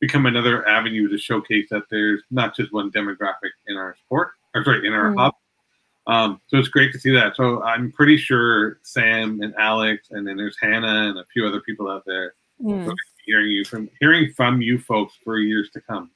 become 0.00 0.26
another 0.26 0.68
avenue 0.68 1.08
to 1.08 1.16
showcase 1.16 1.68
that 1.70 1.84
there's 1.90 2.22
not 2.30 2.54
just 2.54 2.72
one 2.72 2.90
demographic 2.90 3.52
in 3.68 3.76
our 3.76 3.96
sport, 4.04 4.32
or 4.54 4.62
sorry, 4.64 4.86
in 4.86 4.92
our 4.92 5.12
Mm. 5.12 5.18
hub. 5.18 5.34
Um, 6.08 6.40
so 6.48 6.58
it's 6.58 6.68
great 6.68 6.92
to 6.92 6.98
see 7.00 7.10
that. 7.12 7.34
So 7.36 7.62
I'm 7.62 7.90
pretty 7.92 8.16
sure 8.16 8.78
Sam 8.82 9.40
and 9.42 9.54
Alex, 9.56 10.08
and 10.10 10.26
then 10.26 10.36
there's 10.36 10.56
Hannah 10.60 11.08
and 11.08 11.18
a 11.18 11.24
few 11.32 11.46
other 11.46 11.60
people 11.60 11.88
out 11.88 12.04
there 12.04 12.34
Mm. 12.62 12.94
Hearing 13.26 13.50
you 13.50 13.64
from 13.64 13.90
hearing 14.00 14.32
from 14.32 14.62
you 14.62 14.78
folks 14.78 15.14
for 15.22 15.38
years 15.38 15.70
to 15.70 15.80
come. 15.80 16.10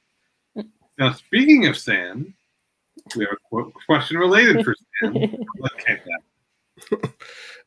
Now, 0.97 1.13
speaking 1.13 1.67
of 1.67 1.77
Sam, 1.77 2.33
we 3.15 3.25
have 3.25 3.33
a 3.33 3.37
qu- 3.49 3.73
question 3.85 4.17
related 4.17 4.63
for 4.63 4.75
Sam. 5.01 5.13
Let's 5.59 5.75
take 5.85 5.99
that. 6.05 7.11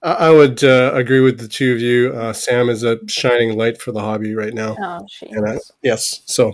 I, 0.02 0.12
I 0.12 0.30
would 0.30 0.62
uh, 0.62 0.92
agree 0.94 1.20
with 1.20 1.38
the 1.38 1.48
two 1.48 1.72
of 1.72 1.80
you. 1.80 2.12
Uh, 2.14 2.33
Sam 2.33 2.68
is 2.68 2.83
a 2.83 2.98
shining 3.09 3.57
light 3.57 3.80
for 3.80 3.92
the 3.92 4.00
hobby 4.00 4.35
right 4.35 4.54
now. 4.54 4.76
oh 4.80 5.07
she 5.09 5.26
And 5.28 5.48
I, 5.48 5.59
yes. 5.83 6.22
So, 6.26 6.52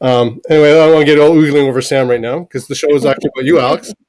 um, 0.00 0.40
anyway, 0.48 0.70
I 0.70 0.74
don't 0.74 0.94
want 0.94 1.06
to 1.06 1.12
get 1.12 1.20
all 1.20 1.34
oogling 1.34 1.68
over 1.68 1.82
Sam 1.82 2.08
right 2.08 2.20
now 2.20 2.40
because 2.40 2.66
the 2.66 2.74
show 2.74 2.94
is 2.94 3.04
actually 3.04 3.30
about 3.34 3.44
you, 3.44 3.60
Alex. 3.60 3.92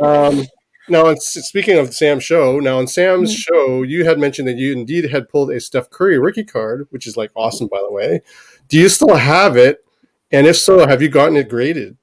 Um, 0.00 0.44
now, 0.88 1.14
speaking 1.16 1.78
of 1.78 1.94
Sam's 1.94 2.24
show, 2.24 2.60
now 2.60 2.78
on 2.78 2.86
Sam's 2.86 3.34
Mhm. 3.34 3.38
show, 3.38 3.82
you 3.82 4.04
had 4.04 4.18
mentioned 4.18 4.48
that 4.48 4.56
you 4.56 4.72
indeed 4.72 5.10
had 5.10 5.28
pulled 5.28 5.50
a 5.50 5.60
Steph 5.60 5.90
Curry 5.90 6.18
rookie 6.18 6.44
card, 6.44 6.86
which 6.90 7.06
is 7.06 7.16
like 7.16 7.30
awesome, 7.34 7.68
by 7.68 7.78
the 7.78 7.92
way. 7.92 8.22
Do 8.68 8.78
you 8.78 8.88
still 8.88 9.14
have 9.14 9.56
it? 9.56 9.84
And 10.32 10.46
if 10.46 10.56
so, 10.56 10.86
have 10.86 11.00
you 11.00 11.08
gotten 11.08 11.36
it 11.36 11.48
graded? 11.48 11.96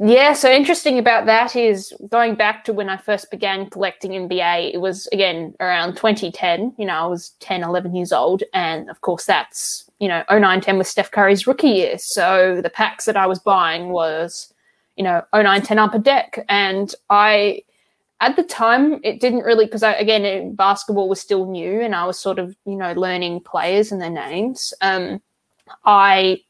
Yeah, 0.00 0.32
so 0.32 0.48
interesting 0.48 1.00
about 1.00 1.26
that 1.26 1.56
is 1.56 1.92
going 2.08 2.36
back 2.36 2.64
to 2.64 2.72
when 2.72 2.88
I 2.88 2.96
first 2.98 3.32
began 3.32 3.68
collecting 3.68 4.12
NBA, 4.12 4.70
it 4.72 4.80
was 4.80 5.08
again 5.08 5.54
around 5.58 5.96
2010. 5.96 6.72
You 6.78 6.86
know, 6.86 6.94
I 6.94 7.06
was 7.06 7.30
10, 7.40 7.64
11 7.64 7.96
years 7.96 8.12
old. 8.12 8.44
And 8.54 8.88
of 8.90 9.00
course, 9.00 9.24
that's, 9.24 9.90
you 9.98 10.06
know, 10.06 10.22
09 10.30 10.60
10 10.60 10.78
was 10.78 10.86
Steph 10.86 11.10
Curry's 11.10 11.48
rookie 11.48 11.70
year. 11.70 11.98
So 11.98 12.60
the 12.62 12.70
packs 12.70 13.06
that 13.06 13.16
I 13.16 13.26
was 13.26 13.40
buying 13.40 13.88
was, 13.88 14.54
you 14.98 15.04
know, 15.04 15.22
09 15.32 15.62
10 15.62 15.78
upper 15.78 15.98
deck. 15.98 16.44
And 16.48 16.94
I, 17.08 17.62
at 18.20 18.36
the 18.36 18.42
time, 18.42 19.00
it 19.04 19.20
didn't 19.20 19.44
really, 19.44 19.64
because 19.64 19.84
I, 19.84 19.94
again, 19.94 20.54
basketball 20.54 21.08
was 21.08 21.20
still 21.20 21.50
new 21.50 21.80
and 21.80 21.94
I 21.94 22.04
was 22.04 22.18
sort 22.18 22.38
of, 22.38 22.54
you 22.66 22.76
know, 22.76 22.92
learning 22.92 23.40
players 23.40 23.92
and 23.92 24.02
their 24.02 24.10
names. 24.10 24.74
Um, 24.82 25.22
I 25.84 26.42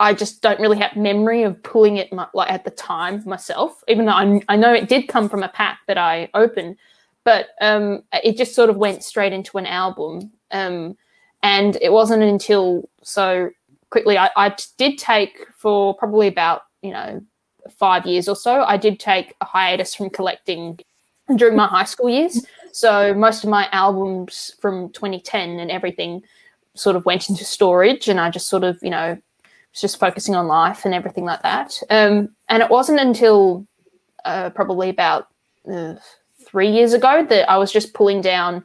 I 0.00 0.12
just 0.12 0.42
don't 0.42 0.60
really 0.60 0.78
have 0.78 0.96
memory 0.96 1.44
of 1.44 1.62
pulling 1.62 1.98
it 1.98 2.12
mu- 2.12 2.24
like 2.34 2.50
at 2.50 2.64
the 2.64 2.70
time 2.70 3.22
myself, 3.24 3.82
even 3.88 4.06
though 4.06 4.12
I, 4.12 4.40
I 4.48 4.56
know 4.56 4.72
it 4.72 4.88
did 4.88 5.08
come 5.08 5.28
from 5.28 5.42
a 5.42 5.48
pack 5.48 5.78
that 5.86 5.96
I 5.96 6.28
opened, 6.34 6.76
but 7.22 7.46
um, 7.60 8.02
it 8.12 8.36
just 8.36 8.54
sort 8.54 8.70
of 8.70 8.76
went 8.76 9.04
straight 9.04 9.32
into 9.32 9.56
an 9.56 9.66
album. 9.66 10.32
Um, 10.50 10.96
and 11.42 11.78
it 11.80 11.92
wasn't 11.92 12.22
until 12.22 12.88
so 13.02 13.50
quickly 13.90 14.18
I, 14.18 14.30
I 14.36 14.56
did 14.78 14.98
take 14.98 15.46
for 15.56 15.94
probably 15.94 16.26
about 16.26 16.62
you 16.82 16.90
know 16.90 17.22
five 17.70 18.06
years 18.06 18.28
or 18.28 18.36
so. 18.36 18.62
I 18.62 18.76
did 18.76 19.00
take 19.00 19.34
a 19.40 19.44
hiatus 19.44 19.94
from 19.94 20.10
collecting 20.10 20.78
during 21.36 21.56
my 21.56 21.66
high 21.66 21.84
school 21.84 22.08
years. 22.08 22.44
So 22.72 23.14
most 23.14 23.44
of 23.44 23.50
my 23.50 23.68
albums 23.72 24.56
from 24.60 24.90
2010 24.90 25.60
and 25.60 25.70
everything 25.70 26.22
sort 26.74 26.96
of 26.96 27.04
went 27.04 27.28
into 27.28 27.44
storage, 27.44 28.08
and 28.08 28.20
I 28.20 28.30
just 28.30 28.48
sort 28.48 28.64
of 28.64 28.78
you 28.82 28.90
know 28.90 29.16
was 29.74 29.80
just 29.80 29.98
focusing 29.98 30.34
on 30.34 30.46
life 30.46 30.84
and 30.84 30.94
everything 30.94 31.24
like 31.24 31.42
that. 31.42 31.80
Um, 31.90 32.30
and 32.48 32.62
it 32.62 32.70
wasn't 32.70 33.00
until 33.00 33.66
uh, 34.24 34.50
probably 34.50 34.88
about 34.88 35.28
uh, 35.70 35.94
three 36.44 36.70
years 36.70 36.92
ago 36.92 37.24
that 37.28 37.50
I 37.50 37.56
was 37.56 37.72
just 37.72 37.94
pulling 37.94 38.20
down, 38.20 38.64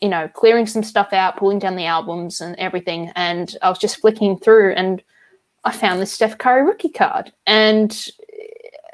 you 0.00 0.08
know, 0.08 0.28
clearing 0.28 0.66
some 0.66 0.82
stuff 0.82 1.12
out, 1.12 1.36
pulling 1.36 1.58
down 1.58 1.76
the 1.76 1.86
albums 1.86 2.40
and 2.40 2.56
everything. 2.56 3.10
And 3.16 3.56
I 3.62 3.68
was 3.68 3.78
just 3.78 4.00
flicking 4.00 4.38
through 4.38 4.72
and 4.74 5.02
I 5.64 5.72
found 5.72 6.00
this 6.00 6.12
Steph 6.12 6.38
Curry 6.38 6.64
rookie 6.64 6.88
card. 6.88 7.32
And, 7.46 8.08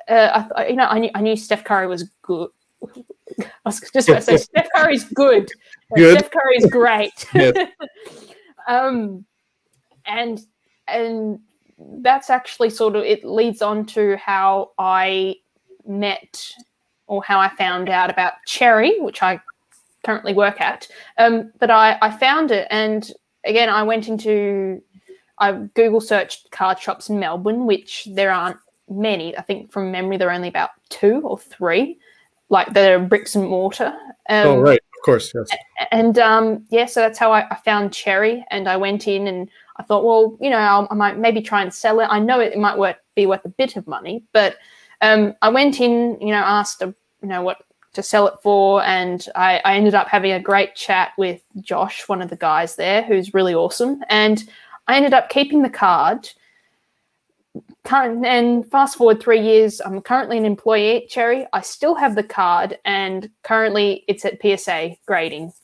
uh, 0.08 0.48
I, 0.56 0.68
you 0.68 0.76
know, 0.76 0.86
I 0.86 0.98
knew, 0.98 1.10
I 1.14 1.20
knew 1.20 1.36
Steph 1.36 1.64
Curry 1.64 1.86
was 1.86 2.10
good. 2.22 2.50
I 3.40 3.44
was 3.64 3.80
just 3.80 4.08
going 4.08 4.18
to 4.18 4.22
say 4.22 4.36
Steph 4.36 4.68
Curry's 4.74 5.04
good. 5.04 5.50
Good. 5.96 6.18
Steph 6.18 6.30
Curry's 6.30 6.66
great. 6.66 7.26
Um, 8.68 9.24
and 10.04 10.38
and 10.86 11.40
that's 12.02 12.28
actually 12.28 12.68
sort 12.70 12.96
of 12.96 13.04
it 13.04 13.24
leads 13.24 13.62
on 13.62 13.86
to 13.86 14.16
how 14.18 14.72
I 14.78 15.36
met 15.86 16.52
or 17.06 17.22
how 17.24 17.40
I 17.40 17.48
found 17.48 17.88
out 17.88 18.10
about 18.10 18.34
Cherry, 18.46 19.00
which 19.00 19.22
I 19.22 19.40
currently 20.04 20.34
work 20.34 20.60
at. 20.60 20.86
Um, 21.16 21.50
but 21.58 21.70
I, 21.70 21.96
I 22.02 22.10
found 22.10 22.50
it, 22.50 22.68
and 22.70 23.10
again, 23.44 23.70
I 23.70 23.82
went 23.82 24.06
into 24.06 24.82
I 25.38 25.52
Google 25.52 26.00
searched 26.00 26.50
card 26.50 26.78
shops 26.78 27.08
in 27.08 27.18
Melbourne, 27.18 27.64
which 27.64 28.06
there 28.12 28.30
aren't 28.30 28.58
many. 28.90 29.36
I 29.36 29.42
think 29.42 29.70
from 29.70 29.90
memory, 29.90 30.16
there 30.16 30.28
are 30.28 30.32
only 30.32 30.48
about 30.48 30.70
two 30.88 31.20
or 31.24 31.38
three, 31.38 31.98
like 32.48 32.72
they're 32.72 32.98
bricks 32.98 33.34
and 33.34 33.48
mortar. 33.48 33.94
Um, 34.28 34.46
oh, 34.46 34.60
right. 34.60 34.80
Of 34.98 35.04
course. 35.04 35.32
Yes. 35.34 35.48
and 35.92 36.18
um, 36.18 36.64
yeah, 36.70 36.86
so 36.86 37.00
that's 37.00 37.18
how 37.18 37.32
I, 37.32 37.48
I 37.50 37.56
found 37.64 37.92
Cherry, 37.92 38.44
and 38.50 38.68
I 38.68 38.76
went 38.76 39.06
in 39.06 39.28
and 39.28 39.48
I 39.76 39.84
thought, 39.84 40.04
well, 40.04 40.36
you 40.40 40.50
know, 40.50 40.58
I'll, 40.58 40.88
I 40.90 40.94
might 40.94 41.18
maybe 41.18 41.40
try 41.40 41.62
and 41.62 41.72
sell 41.72 42.00
it. 42.00 42.08
I 42.10 42.18
know 42.18 42.40
it, 42.40 42.56
might 42.58 42.76
worth, 42.76 42.96
be 43.14 43.26
worth 43.26 43.44
a 43.44 43.50
bit 43.50 43.76
of 43.76 43.86
money, 43.86 44.24
but 44.32 44.56
um, 45.00 45.34
I 45.40 45.50
went 45.50 45.80
in, 45.80 46.18
you 46.20 46.28
know, 46.28 46.42
asked, 46.44 46.82
uh, 46.82 46.92
you 47.22 47.28
know, 47.28 47.42
what 47.42 47.62
to 47.92 48.02
sell 48.02 48.26
it 48.26 48.34
for, 48.42 48.82
and 48.82 49.26
I, 49.34 49.60
I 49.64 49.76
ended 49.76 49.94
up 49.94 50.08
having 50.08 50.32
a 50.32 50.40
great 50.40 50.74
chat 50.74 51.12
with 51.16 51.40
Josh, 51.60 52.08
one 52.08 52.20
of 52.20 52.28
the 52.28 52.36
guys 52.36 52.76
there, 52.76 53.02
who's 53.02 53.34
really 53.34 53.54
awesome, 53.54 54.02
and 54.08 54.44
I 54.88 54.96
ended 54.96 55.14
up 55.14 55.28
keeping 55.28 55.62
the 55.62 55.70
card. 55.70 56.28
Current, 57.88 58.26
and 58.26 58.70
fast 58.70 58.98
forward 58.98 59.18
three 59.18 59.40
years, 59.40 59.80
I'm 59.80 60.02
currently 60.02 60.36
an 60.36 60.44
employee 60.44 61.04
at 61.04 61.08
Cherry. 61.08 61.46
I 61.54 61.62
still 61.62 61.94
have 61.94 62.14
the 62.14 62.22
card, 62.22 62.78
and 62.84 63.30
currently 63.44 64.04
it's 64.08 64.26
at 64.26 64.42
PSA 64.42 64.98
grading, 65.06 65.54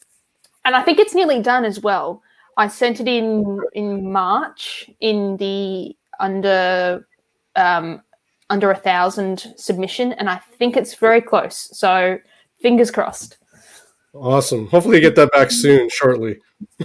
and 0.64 0.74
I 0.74 0.82
think 0.82 0.98
it's 0.98 1.14
nearly 1.14 1.42
done 1.42 1.66
as 1.66 1.80
well. 1.80 2.22
I 2.56 2.68
sent 2.68 2.98
it 3.00 3.08
in 3.08 3.60
in 3.74 4.10
March 4.10 4.88
in 5.00 5.36
the 5.36 5.94
under 6.18 7.06
um, 7.56 8.00
under 8.48 8.70
a 8.70 8.76
thousand 8.76 9.52
submission, 9.58 10.14
and 10.14 10.30
I 10.30 10.36
think 10.58 10.78
it's 10.78 10.94
very 10.94 11.20
close. 11.20 11.68
So 11.76 12.18
fingers 12.58 12.90
crossed. 12.90 13.36
Awesome. 14.14 14.66
Hopefully, 14.68 14.96
you 14.96 15.02
get 15.02 15.16
that 15.16 15.30
back 15.32 15.50
soon, 15.50 15.90
shortly. 15.90 16.38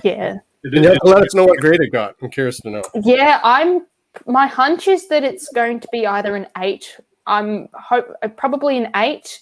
Yeah. 0.03 0.39
And 0.65 0.73
you 0.73 0.89
have 0.89 0.99
to 0.99 1.07
let 1.07 1.23
us 1.23 1.33
know 1.33 1.45
what 1.45 1.59
grade 1.59 1.79
it 1.79 1.93
got. 1.93 2.15
I'm 2.21 2.29
curious 2.29 2.59
to 2.59 2.69
know. 2.69 2.83
Yeah, 3.03 3.39
I'm. 3.41 3.85
My 4.25 4.47
hunch 4.47 4.87
is 4.87 5.07
that 5.09 5.23
it's 5.23 5.49
going 5.53 5.79
to 5.79 5.87
be 5.91 6.05
either 6.07 6.35
an 6.35 6.47
eight. 6.57 6.99
I'm 7.27 7.69
hope 7.73 8.07
probably 8.37 8.77
an 8.77 8.89
eight. 8.95 9.41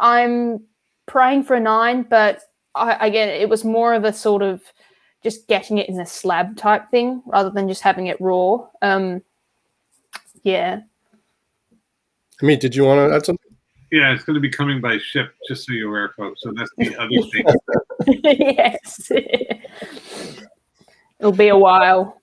I'm 0.00 0.60
praying 1.06 1.44
for 1.44 1.54
a 1.54 1.60
nine, 1.60 2.02
but 2.08 2.42
I, 2.74 3.06
again, 3.06 3.28
it 3.28 3.48
was 3.48 3.64
more 3.64 3.94
of 3.94 4.04
a 4.04 4.12
sort 4.12 4.42
of 4.42 4.62
just 5.22 5.48
getting 5.48 5.78
it 5.78 5.88
in 5.88 5.98
a 5.98 6.06
slab 6.06 6.56
type 6.56 6.90
thing 6.90 7.22
rather 7.26 7.50
than 7.50 7.68
just 7.68 7.82
having 7.82 8.06
it 8.06 8.20
raw. 8.20 8.66
Um, 8.82 9.22
yeah. 10.42 10.80
I 12.40 12.44
mean, 12.44 12.58
did 12.58 12.76
you 12.76 12.84
want 12.84 13.10
to 13.10 13.16
add 13.16 13.26
something? 13.26 13.42
Yeah, 13.90 14.12
it's 14.12 14.24
going 14.24 14.34
to 14.34 14.40
be 14.40 14.50
coming 14.50 14.80
by 14.80 14.98
ship, 14.98 15.32
just 15.48 15.66
so 15.66 15.72
you're 15.72 15.88
aware, 15.88 16.12
folks. 16.16 16.42
So 16.42 16.52
that's 16.54 16.70
the 16.76 16.96
other 16.96 17.08
thing. 17.32 17.46
yes. 18.56 19.10
It'll 21.18 21.32
be 21.32 21.48
a 21.48 21.56
while. 21.56 22.20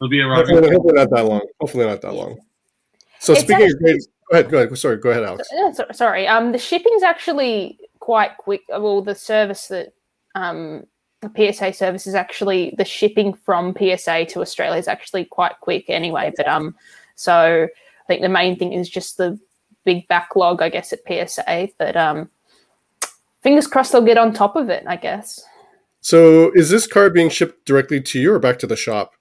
It'll 0.00 0.08
be 0.08 0.20
a 0.20 0.28
hopefully, 0.28 0.70
hopefully 0.70 0.94
not 0.94 1.10
that 1.10 1.24
long. 1.24 1.40
Hopefully 1.60 1.86
not 1.86 2.00
that 2.00 2.14
long. 2.14 2.38
So 3.18 3.32
It's 3.32 3.42
speaking 3.42 3.64
actually- 3.64 3.72
of 3.74 3.78
grades, 3.80 4.08
go 4.30 4.38
ahead. 4.38 4.50
Go 4.50 4.56
ahead. 4.58 4.78
Sorry. 4.78 4.96
Go 4.96 5.10
ahead, 5.10 5.24
Alex. 5.24 5.48
Yeah, 5.52 5.72
so- 5.72 5.86
sorry. 5.92 6.26
Um, 6.26 6.52
the 6.52 6.58
shipping's 6.58 7.02
actually 7.02 7.78
quite 7.98 8.36
quick. 8.38 8.62
Well, 8.68 9.02
the 9.02 9.14
service 9.14 9.68
that 9.68 9.92
um 10.34 10.84
the 11.20 11.30
PSA 11.52 11.74
service 11.74 12.06
is 12.06 12.14
actually 12.14 12.74
the 12.78 12.84
shipping 12.84 13.34
from 13.34 13.74
PSA 13.78 14.24
to 14.26 14.40
Australia 14.40 14.78
is 14.78 14.88
actually 14.88 15.26
quite 15.26 15.52
quick 15.60 15.84
anyway. 15.90 16.32
But 16.34 16.48
um, 16.48 16.74
so 17.14 17.66
I 17.68 18.06
think 18.06 18.22
the 18.22 18.28
main 18.30 18.58
thing 18.58 18.72
is 18.72 18.88
just 18.88 19.18
the 19.18 19.38
big 19.84 20.08
backlog, 20.08 20.62
I 20.62 20.70
guess, 20.70 20.94
at 20.94 21.00
PSA. 21.06 21.68
But 21.78 21.94
um, 21.94 22.30
fingers 23.42 23.66
crossed 23.66 23.92
they'll 23.92 24.00
get 24.00 24.16
on 24.16 24.32
top 24.32 24.56
of 24.56 24.70
it. 24.70 24.84
I 24.86 24.96
guess. 24.96 25.44
So 26.00 26.50
is 26.54 26.70
this 26.70 26.86
card 26.86 27.12
being 27.12 27.28
shipped 27.28 27.66
directly 27.66 28.00
to 28.00 28.18
you 28.18 28.32
or 28.32 28.38
back 28.38 28.58
to 28.60 28.66
the 28.66 28.76
shop? 28.76 29.12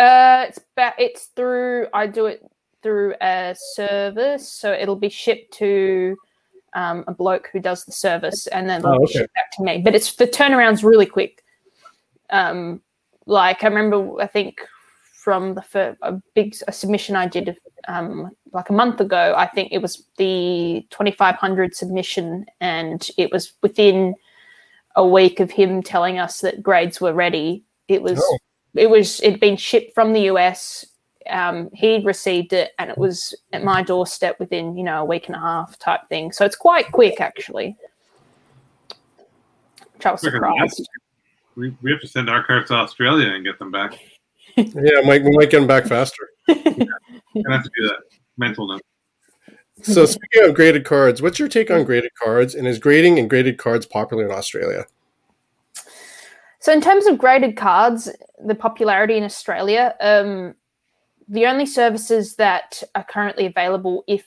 Uh, 0.00 0.46
it's 0.48 0.58
ba- 0.76 0.94
it's 0.98 1.26
through. 1.36 1.86
I 1.92 2.06
do 2.06 2.26
it 2.26 2.42
through 2.82 3.14
a 3.20 3.54
service, 3.74 4.50
so 4.50 4.72
it'll 4.72 4.96
be 4.96 5.10
shipped 5.10 5.52
to 5.58 6.16
um, 6.72 7.04
a 7.06 7.12
bloke 7.12 7.50
who 7.52 7.60
does 7.60 7.84
the 7.84 7.92
service, 7.92 8.46
and 8.46 8.68
then 8.68 8.80
Oh, 8.84 8.94
it'll 8.94 9.00
be 9.00 9.04
okay. 9.04 9.18
shipped 9.18 9.34
back 9.34 9.50
to 9.58 9.62
me. 9.62 9.78
But 9.84 9.94
it's 9.94 10.14
the 10.14 10.26
turnaround's 10.26 10.82
really 10.82 11.06
quick. 11.06 11.44
Um, 12.30 12.80
like 13.26 13.62
I 13.62 13.66
remember, 13.68 14.20
I 14.22 14.26
think 14.26 14.60
from 15.22 15.54
the 15.54 15.60
fir- 15.62 15.98
a 16.00 16.12
big 16.34 16.56
a 16.66 16.72
submission 16.72 17.14
I 17.14 17.26
did 17.26 17.54
um, 17.86 18.30
like 18.54 18.70
a 18.70 18.72
month 18.72 19.00
ago. 19.00 19.34
I 19.36 19.46
think 19.46 19.70
it 19.70 19.82
was 19.82 20.02
the 20.16 20.86
twenty 20.88 21.10
five 21.12 21.34
hundred 21.34 21.76
submission, 21.76 22.46
and 22.62 23.06
it 23.18 23.30
was 23.30 23.52
within 23.62 24.14
a 24.96 25.06
week 25.06 25.40
of 25.40 25.50
him 25.50 25.82
telling 25.82 26.18
us 26.18 26.40
that 26.40 26.62
grades 26.62 27.00
were 27.02 27.12
ready. 27.12 27.64
It 27.88 28.02
was 28.02 28.18
Oh. 28.18 28.38
It 28.74 28.88
was 28.88 29.20
it'd 29.22 29.40
been 29.40 29.56
shipped 29.56 29.94
from 29.94 30.12
the 30.12 30.22
US. 30.22 30.86
Um, 31.28 31.70
he'd 31.74 32.04
received 32.04 32.52
it, 32.52 32.72
and 32.78 32.90
it 32.90 32.98
was 32.98 33.34
at 33.52 33.62
my 33.62 33.82
doorstep 33.82 34.38
within 34.40 34.76
you 34.76 34.84
know 34.84 35.02
a 35.02 35.04
week 35.04 35.26
and 35.26 35.36
a 35.36 35.40
half 35.40 35.78
type 35.78 36.00
thing. 36.08 36.32
So 36.32 36.44
it's 36.44 36.56
quite 36.56 36.90
quick 36.92 37.20
actually. 37.20 37.76
Which 39.94 40.06
I 40.06 40.12
was 40.12 40.20
surprised. 40.22 40.88
We, 41.56 41.76
we 41.82 41.90
have 41.90 42.00
to 42.00 42.08
send 42.08 42.30
our 42.30 42.42
cards 42.44 42.68
to 42.68 42.74
Australia 42.74 43.28
and 43.28 43.44
get 43.44 43.58
them 43.58 43.70
back. 43.70 43.98
Yeah, 44.56 45.00
Mike, 45.04 45.22
we 45.22 45.30
might 45.36 45.48
get 45.48 45.60
them 45.60 45.68
back 45.68 45.86
faster. 45.86 46.28
We're 46.48 46.54
gonna 46.64 46.86
have 47.50 47.62
to 47.62 47.70
do 47.78 47.86
that. 47.86 48.00
Mental 48.36 48.66
note. 48.66 48.82
So 49.82 50.04
speaking 50.06 50.48
of 50.48 50.54
graded 50.54 50.84
cards, 50.84 51.22
what's 51.22 51.38
your 51.38 51.48
take 51.48 51.70
on 51.70 51.84
graded 51.84 52.10
cards, 52.20 52.56
and 52.56 52.66
is 52.66 52.80
grading 52.80 53.20
and 53.20 53.30
graded 53.30 53.58
cards 53.58 53.86
popular 53.86 54.24
in 54.24 54.32
Australia? 54.32 54.86
So 56.60 56.72
in 56.72 56.80
terms 56.80 57.06
of 57.06 57.18
graded 57.18 57.56
cards, 57.56 58.08
the 58.44 58.54
popularity 58.54 59.16
in 59.16 59.24
Australia, 59.24 59.94
um, 60.00 60.54
the 61.26 61.46
only 61.46 61.64
services 61.64 62.36
that 62.36 62.82
are 62.94 63.04
currently 63.04 63.46
available 63.46 64.04
if 64.06 64.26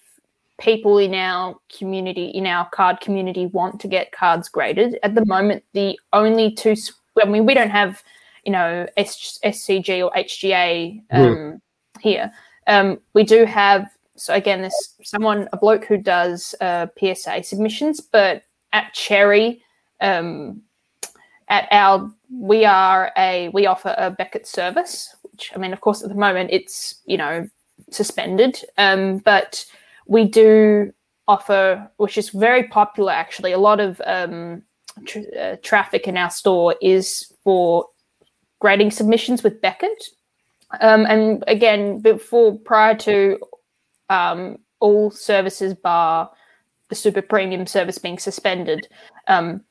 people 0.59 0.97
in 0.97 1.13
our 1.13 1.55
community, 1.77 2.25
in 2.25 2.47
our 2.47 2.67
card 2.69 3.01
community, 3.01 3.47
want 3.47 3.79
to 3.81 3.87
get 3.87 4.11
cards 4.11 4.49
graded. 4.49 4.97
At 5.03 5.13
the 5.13 5.25
moment, 5.25 5.63
the 5.73 5.99
only 6.11 6.51
two, 6.51 6.75
I 7.21 7.25
mean, 7.25 7.45
we 7.45 7.53
don't 7.53 7.69
have, 7.69 8.01
you 8.45 8.51
know, 8.51 8.87
S- 8.97 9.39
SGC 9.43 10.03
or 10.03 10.11
HGA 10.17 11.03
um, 11.11 11.61
here. 11.99 12.31
Um, 12.67 12.99
we 13.13 13.23
do 13.23 13.45
have, 13.45 13.89
so 14.15 14.33
again, 14.33 14.61
there's 14.61 14.95
someone, 15.03 15.49
a 15.53 15.57
bloke 15.57 15.85
who 15.85 15.97
does 15.97 16.55
uh, 16.61 16.87
PSA 16.97 17.43
submissions, 17.43 17.99
but 17.99 18.43
at 18.71 18.93
Cherry, 18.93 19.61
um, 20.01 20.61
at 21.49 21.67
our 21.71 22.11
we 22.39 22.65
are 22.65 23.11
a 23.17 23.49
we 23.49 23.65
offer 23.65 23.93
a 23.97 24.11
Beckett 24.11 24.47
service, 24.47 25.15
which 25.31 25.51
I 25.55 25.57
mean, 25.57 25.73
of 25.73 25.81
course, 25.81 26.03
at 26.03 26.09
the 26.09 26.15
moment 26.15 26.49
it's 26.51 27.01
you 27.05 27.17
know 27.17 27.47
suspended, 27.91 28.63
um, 28.77 29.19
but 29.19 29.65
we 30.07 30.25
do 30.25 30.91
offer, 31.27 31.89
which 31.97 32.17
is 32.17 32.29
very 32.29 32.67
popular 32.67 33.11
actually. 33.11 33.51
A 33.51 33.57
lot 33.57 33.79
of 33.79 34.01
um, 34.05 34.63
tr- 35.05 35.19
uh, 35.39 35.55
traffic 35.61 36.07
in 36.07 36.17
our 36.17 36.29
store 36.29 36.75
is 36.81 37.31
for 37.43 37.85
grading 38.59 38.91
submissions 38.91 39.43
with 39.43 39.61
Beckett, 39.61 40.03
um, 40.81 41.05
and 41.05 41.43
again, 41.47 41.99
before 41.99 42.57
prior 42.57 42.95
to 42.95 43.39
um, 44.09 44.57
all 44.79 45.11
services 45.11 45.73
bar 45.73 46.31
the 46.89 46.95
super 46.95 47.21
premium 47.21 47.65
service 47.65 47.97
being 47.97 48.19
suspended. 48.19 48.87
Um, 49.27 49.63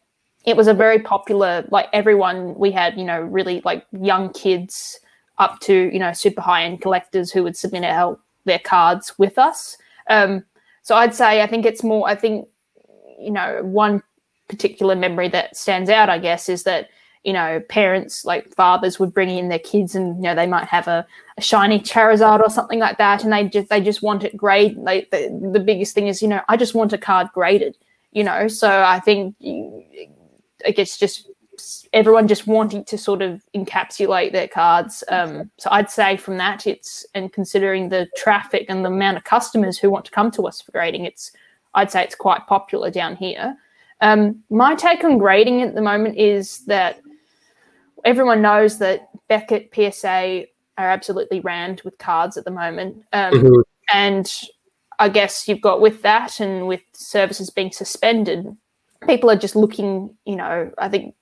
it 0.45 0.57
was 0.57 0.67
a 0.67 0.75
very 0.75 0.99
popular 0.99 1.65
like 1.71 1.89
everyone 1.93 2.55
we 2.55 2.71
had 2.71 2.97
you 2.99 3.05
know 3.05 3.21
really 3.21 3.61
like 3.65 3.87
young 4.01 4.33
kids 4.33 4.99
up 5.39 5.61
to 5.61 5.91
you 5.93 5.99
know 5.99 6.13
super 6.13 6.41
high 6.41 6.65
end 6.65 6.81
collectors 6.81 7.31
who 7.31 7.43
would 7.43 7.57
submit 7.57 7.83
their 8.45 8.59
cards 8.59 9.17
with 9.19 9.39
us. 9.39 9.77
Um, 10.11 10.45
so 10.83 10.97
i'd 10.97 11.15
say 11.15 11.41
i 11.43 11.47
think 11.47 11.65
it's 11.65 11.83
more 11.83 12.09
i 12.09 12.15
think 12.15 12.49
you 13.19 13.31
know 13.31 13.61
one 13.63 14.03
particular 14.49 14.95
memory 14.95 15.29
that 15.29 15.57
stands 15.57 15.89
out 15.89 16.11
i 16.11 16.19
guess 16.19 16.49
is 16.49 16.65
that 16.65 16.89
you 17.25 17.33
know 17.33 17.61
parents 17.69 18.25
like 18.25 18.53
fathers 18.55 18.99
would 18.99 19.15
bring 19.15 19.31
in 19.31 19.49
their 19.49 19.61
kids 19.61 19.95
and 19.95 20.17
you 20.17 20.23
know 20.23 20.35
they 20.35 20.47
might 20.47 20.67
have 20.67 20.89
a, 20.89 21.07
a 21.39 21.41
shiny 21.41 21.79
charizard 21.79 22.41
or 22.41 22.51
something 22.51 22.81
like 22.81 22.99
that 22.99 23.23
and 23.23 23.33
they 23.33 23.49
just 23.49 23.69
they 23.69 23.81
just 23.81 24.03
want 24.03 24.25
it 24.25 24.37
graded 24.37 24.77
like 24.79 25.11
the, 25.11 25.51
the 25.53 25.61
biggest 25.61 25.95
thing 25.95 26.09
is 26.09 26.21
you 26.21 26.29
know 26.29 26.41
i 26.49 26.57
just 26.57 26.75
want 26.75 26.93
a 26.93 26.99
card 26.99 27.29
graded 27.33 27.77
you 28.13 28.23
know? 28.23 28.47
So 28.47 28.69
i 28.69 29.01
think 29.01 29.35
you, 29.39 29.85
I 30.67 30.71
guess 30.71 30.99
just 30.99 31.29
everyone 31.93 32.27
just 32.27 32.47
wanting 32.47 32.85
to 32.85 32.97
sort 32.97 33.23
of 33.23 33.45
encapsulate 33.55 34.33
their 34.33 34.49
cards. 34.49 35.05
Um, 35.09 35.51
so 35.59 35.69
I'd 35.71 35.91
say 35.91 36.17
from 36.17 36.39
that, 36.39 36.67
it's 36.67 37.07
and 37.15 37.33
considering 37.33 37.89
the 37.89 38.09
traffic 38.17 38.67
and 38.69 38.85
the 38.85 38.91
amount 38.91 39.19
of 39.19 39.25
customers 39.25 39.79
who 39.79 39.91
want 39.91 40.05
to 40.07 40.11
come 40.11 40.31
to 40.33 40.43
us 40.43 40.61
for 40.61 40.73
grading, 40.73 41.05
it's 41.05 41.33
I'd 41.75 41.91
say 41.91 42.03
it's 42.03 42.15
quite 42.15 42.47
popular 42.47 42.91
down 42.91 43.17
here. 43.17 43.57
Um, 44.01 44.43
my 44.51 44.75
take 44.75 45.05
on 45.05 45.19
grading 45.19 45.63
at 45.63 45.75
the 45.75 45.83
moment 45.83 46.17
is 46.19 46.65
that 46.67 47.01
everyone 48.05 48.43
knows 48.43 48.79
that 48.79 49.09
Beckett 49.29 49.73
PSA 49.75 50.47
are 50.79 50.91
absolutely 50.91 51.41
rammed 51.41 51.83
with 51.83 51.97
cards 51.99 52.37
at 52.37 52.45
the 52.45 52.51
moment. 52.51 53.05
Um, 53.13 53.33
Mhm. 53.33 53.63
and 53.93 54.43
I 54.99 55.09
guess 55.09 55.47
you've 55.49 55.61
got 55.61 55.81
with 55.81 56.03
that 56.03 56.41
and 56.41 56.67
with 56.67 56.83
services 56.93 57.51
being 57.51 57.73
suspended, 57.73 58.57
people 59.07 59.31
are 59.31 59.37
just 59.37 59.57
looking, 59.57 60.15
you 60.25 60.37
know, 60.37 60.71
I 60.79 60.89
think 60.89 61.15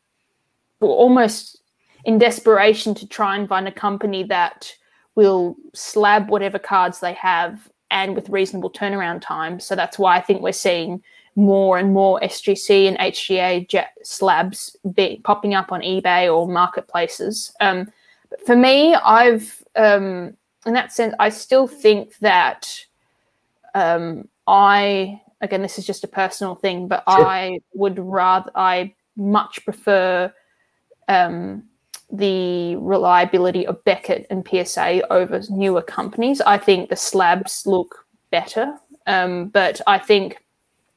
almost 0.81 1.61
in 2.05 2.19
desperation 2.19 2.95
to 2.95 3.07
try 3.07 3.37
and 3.37 3.49
find 3.49 3.69
a 3.69 3.73
company 3.73 4.23
that 4.25 4.75
will 5.15 5.57
slab 5.75 6.31
whatever 6.31 6.59
cards 6.59 7.01
they 7.01 7.13
have 7.15 7.69
and 7.91 8.15
with 8.15 8.29
reasonable 8.29 8.71
turnaround 8.71 9.21
time. 9.21 9.61
So 9.61 9.75
that's 9.75 9.99
why 9.99 10.17
I 10.17 10.21
think 10.21 10.41
we're 10.41 10.53
seeing 10.53 11.03
more 11.37 11.79
and 11.79 11.93
more 11.93 12.21
SGC 12.21 12.87
and 12.89 12.99
HGA 12.99 13.87
slabs 14.03 14.77
be, 14.95 15.21
popping 15.25 15.55
up 15.55 15.73
on 15.73 15.81
eBay 15.81 16.33
or 16.35 16.49
marketplaces. 16.49 17.53
Um, 17.61 17.91
but 18.31 18.45
for 18.47 18.57
me, 18.57 18.95
I've 18.95 19.63
um, 19.77 20.37
in 20.67 20.75
that 20.75 20.93
sense, 20.93 21.15
I 21.19 21.31
still 21.31 21.67
think 21.67 22.17
that 22.19 22.85
um, 23.75 24.29
I 24.47 25.21
again, 25.41 25.63
this 25.63 25.79
is 25.79 25.87
just 25.87 26.05
a 26.05 26.09
personal 26.09 26.55
thing, 26.55 26.89
but 26.89 27.03
Sure. 27.09 27.27
I 27.27 27.61
would 27.75 27.99
rather 27.99 28.51
I 28.55 28.95
much 29.17 29.65
prefer 29.65 30.33
um, 31.09 31.65
the 32.13 32.77
reliability 32.77 33.67
of 33.67 33.83
Beckett 33.85 34.27
and 34.31 34.47
PSA 34.47 35.13
over 35.13 35.41
newer 35.51 35.83
companies. 35.83 36.41
I 36.41 36.59
think 36.59 36.89
the 36.89 36.97
slabs 36.97 37.67
look 37.67 38.07
better, 38.31 38.75
um, 39.07 39.49
but 39.49 39.81
I 39.87 39.99
think 39.99 40.39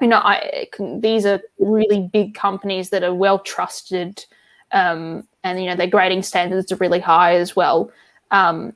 you 0.01 0.07
know 0.07 0.17
I 0.17 0.67
can, 0.71 1.01
these 1.01 1.25
are 1.25 1.41
really 1.59 2.09
big 2.11 2.33
companies 2.33 2.89
that 2.89 3.03
are 3.03 3.13
well 3.13 3.39
trusted, 3.39 4.25
um, 4.71 5.27
and 5.43 5.59
you 5.59 5.67
know 5.67 5.75
their 5.75 5.87
grading 5.87 6.23
standards 6.23 6.71
are 6.71 6.77
really 6.77 6.99
high 6.99 7.35
as 7.35 7.55
well. 7.55 7.91
Um, 8.31 8.75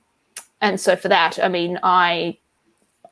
and 0.62 0.80
so 0.80 0.95
for 0.95 1.08
that, 1.08 1.39
I 1.43 1.49
mean, 1.49 1.80
I 1.84 2.38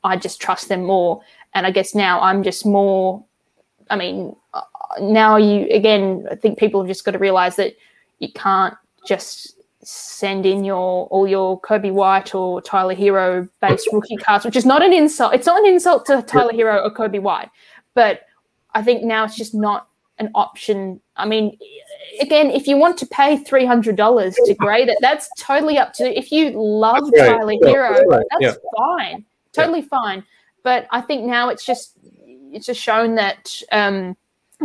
I 0.04 0.18
just 0.18 0.39
trust 0.39 0.70
them 0.70 0.84
more. 0.84 1.22
And 1.56 1.65
I 1.65 1.72
guess 1.72 1.96
now 1.96 2.22
I'm 2.22 2.44
just 2.44 2.65
more. 2.65 3.26
I 3.89 3.96
mean, 3.96 4.36
uh, 4.54 4.62
now 5.02 5.38
you 5.38 5.68
again, 5.72 6.28
I 6.30 6.36
think 6.36 6.60
people 6.60 6.82
have 6.82 6.88
just 6.88 7.06
got 7.06 7.12
to 7.12 7.20
realize 7.20 7.56
that 7.56 7.76
you 8.20 8.32
can't 8.32 8.76
just 9.08 9.56
send 9.82 10.46
in 10.46 10.63
your 10.63 11.08
all 11.08 11.28
your 11.28 11.60
Coby 11.62 11.91
White 11.91 12.36
or 12.36 12.62
Tyler 12.62 12.96
Herro 12.96 13.48
based 13.62 13.88
rookie 13.91 14.18
cards, 14.18 14.46
which 14.46 14.56
is 14.56 14.65
not 14.65 14.84
an 14.84 14.94
insult. 14.94 15.34
It's 15.34 15.46
not 15.46 15.60
an 15.60 15.65
insult 15.65 16.06
to 16.08 16.22
Tyler 16.22 16.54
Herro 16.54 16.84
or 16.84 16.91
Coby 16.91 17.22
White, 17.22 17.50
but 17.94 18.22
I 18.74 18.84
think 18.84 19.04
now 19.04 19.24
it's 19.24 19.36
just 19.36 19.56
not 19.56 19.88
an 20.18 20.32
option. 20.36 21.00
I 21.15 21.26
mean, 21.26 21.58
again, 22.20 22.50
if 22.50 22.68
you 22.68 22.78
want 22.78 22.98
to 22.98 23.06
pay 23.06 23.38
three 23.38 23.65
hundred 23.65 23.96
dollars 23.96 24.36
to 24.46 24.54
grade 24.56 24.89
it, 24.89 24.98
that's 25.02 25.30
totally 25.38 25.78
up 25.78 25.94
to. 25.94 26.18
If 26.18 26.32
you 26.32 26.52
love 26.52 27.10
right. 27.15 27.30
Tyler 27.30 27.54
Yeah, 27.62 27.68
Hero, 27.70 27.94
that's 27.94 28.06
right. 28.08 28.26
that's 28.41 28.58
fine, 28.76 29.26
totally 29.54 29.84
fine. 29.84 30.24
But 30.65 30.88
I 30.89 30.99
think 30.99 31.25
now 31.25 31.49
it's 31.49 31.63
just 31.63 31.93
it's 32.51 32.65
just 32.65 32.82
shown 32.82 33.13
that 33.15 33.62
um, 33.71 34.17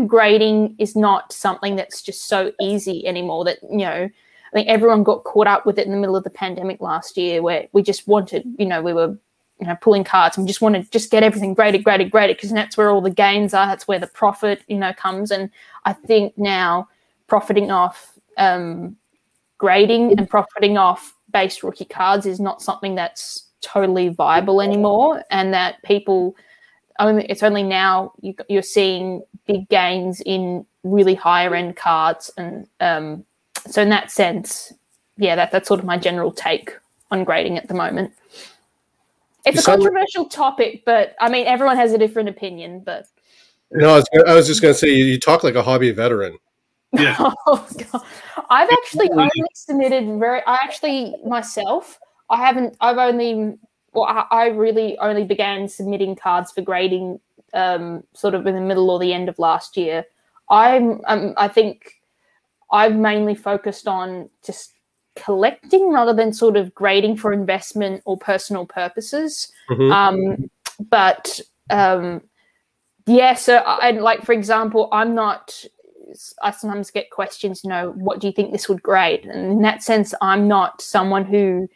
grading 0.07 0.77
is 0.79 0.97
not 0.97 1.31
something 1.31 1.77
that's 1.77 2.01
just 2.01 2.27
so 2.27 2.53
easy 2.59 3.07
anymore. 3.07 3.45
That 3.45 3.59
you 3.63 3.85
know, 3.85 4.09
I 4.09 4.51
think 4.55 4.67
everyone 4.67 5.03
got 5.03 5.25
caught 5.25 5.47
up 5.47 5.67
with 5.67 5.79
it 5.79 5.85
in 5.85 5.93
the 5.93 5.99
middle 5.99 6.17
of 6.17 6.25
the 6.25 6.31
pandemic 6.31 6.81
last 6.81 7.19
year, 7.19 7.43
where 7.43 7.69
we 7.73 7.83
just 7.83 8.09
wanted, 8.09 8.47
you 8.59 8.65
know, 8.65 8.81
we 8.81 8.95
were 8.95 9.19
you 9.61 9.67
know 9.67 9.77
pulling 9.83 10.03
cards 10.03 10.39
and 10.39 10.47
we 10.47 10.49
just 10.49 10.63
wanted 10.63 10.85
to 10.87 10.91
just 10.91 11.11
get 11.11 11.23
everything 11.23 11.53
graded, 11.53 11.85
graded, 11.85 12.11
graded 12.11 12.39
because 12.39 12.51
that's 12.51 12.79
where 12.79 12.91
all 12.91 13.03
the 13.03 13.11
gains 13.11 13.53
are. 13.53 13.67
That's 13.67 13.87
where 13.87 13.99
the 13.99 14.07
profit, 14.07 14.63
you 14.69 14.79
know, 14.79 14.95
comes. 14.95 15.31
And 15.31 15.51
I 15.85 15.93
think 15.93 16.33
now 16.39 16.89
profiting 17.27 17.71
off 17.71 18.19
um, 18.39 18.97
grading 19.59 20.19
and 20.19 20.31
profiting 20.31 20.79
off 20.79 21.15
base 21.31 21.63
rookie 21.63 21.85
cards 21.85 22.25
is 22.25 22.41
not 22.41 22.63
something 22.63 22.95
that's 22.95 23.50
totally 23.61 24.09
viable 24.09 24.61
anymore, 24.61 25.23
and 25.31 25.53
that 25.55 25.83
people 25.85 26.37
only 26.99 27.25
it's 27.27 27.43
only 27.43 27.63
now 27.63 28.13
you, 28.21 28.35
you're 28.49 28.63
seeing 28.63 29.23
big 29.47 29.69
gains 29.69 30.21
in 30.23 30.67
really 30.85 31.15
higher 31.15 31.55
end 31.55 31.77
cards, 31.77 32.31
and 32.37 32.67
um, 32.81 33.25
so 33.69 33.83
in 33.83 33.89
that 33.91 34.11
sense, 34.11 34.73
yeah, 35.17 35.37
that 35.37 35.51
that's 35.53 35.69
sort 35.69 35.81
of 35.81 35.87
my 35.87 35.97
general 35.99 36.33
take 36.33 36.77
on 37.11 37.25
grading 37.25 37.59
at 37.59 37.69
the 37.69 37.75
moment. 37.75 38.13
It's 39.45 39.55
You 39.57 39.61
a 39.61 39.63
sound 39.63 39.83
like- 39.83 39.89
controversial 39.93 40.25
topic, 40.27 40.83
but 40.85 41.15
I 41.21 41.29
mean, 41.31 41.47
everyone 41.47 41.77
has 41.77 41.93
a 41.93 41.99
different 41.99 42.29
opinion. 42.29 42.81
But 42.81 43.07
No, 43.71 43.91
I 43.91 43.97
was, 43.97 44.05
I 44.29 44.35
was 44.35 44.47
just 44.47 44.61
going 44.61 44.75
to 44.75 44.79
say 44.79 44.89
you, 44.89 45.05
you 45.05 45.19
talk 45.19 45.43
like 45.43 45.55
a 45.55 45.63
hobby 45.63 45.91
veteran. 45.93 46.37
Yeah. 46.93 47.17
Oh, 47.47 47.67
God. 47.93 48.03
I've 48.51 48.69
actually 48.71 49.09
only 49.11 49.31
submitted 49.55 50.19
very. 50.19 50.43
I 50.47 50.55
actually 50.63 51.15
myself. 51.25 51.99
I 52.31 52.37
haven't. 52.37 52.77
I've 52.81 52.99
only. 52.99 53.59
Well, 53.93 54.05
I, 54.05 54.25
I 54.31 54.47
really 54.49 54.97
only 54.99 55.25
began 55.25 55.69
submitting 55.69 56.15
cards 56.15 56.53
for 56.53 56.63
grading, 56.63 57.19
um, 57.55 58.05
sort 58.15 58.35
of 58.35 58.47
in 58.47 58.55
the 58.55 58.61
middle 58.61 58.89
or 58.89 59.01
the 59.01 59.13
end 59.13 59.29
of 59.29 59.39
last 59.39 59.77
year. 59.77 60.05
I'm. 60.49 61.01
Um, 61.07 61.35
I 61.37 61.49
think 61.49 62.01
I've 62.73 62.97
mainly 62.97 63.35
focused 63.35 63.89
on 63.89 64.31
just 64.45 64.73
collecting 65.17 65.93
rather 65.93 66.15
than 66.15 66.33
sort 66.33 66.57
of 66.57 66.75
grading 66.75 67.17
for 67.17 67.33
investment 67.33 68.01
or 68.05 68.17
personal 68.17 68.65
purposes. 68.65 69.53
Mhm. 69.69 69.93
Um, 69.93 70.51
but 70.89 71.41
um, 71.69 72.23
yeah, 73.07 73.35
so 73.35 73.57
I 73.57 73.89
and 73.89 74.03
like 74.03 74.25
for 74.25 74.33
example, 74.33 74.89
I'm 74.93 75.15
not. 75.15 75.65
I 76.43 76.51
sometimes 76.51 76.91
get 76.91 77.11
questions, 77.11 77.63
you 77.63 77.71
know, 77.71 77.93
what 77.93 78.19
do 78.19 78.27
you 78.27 78.33
think 78.33 78.51
this 78.51 78.69
would 78.69 78.83
grade? 78.83 79.27
And 79.27 79.53
in 79.53 79.63
that 79.63 79.81
sense, 79.81 80.13
I'm 80.21 80.49
not 80.49 80.83
someone 80.83 81.25
who 81.25 81.69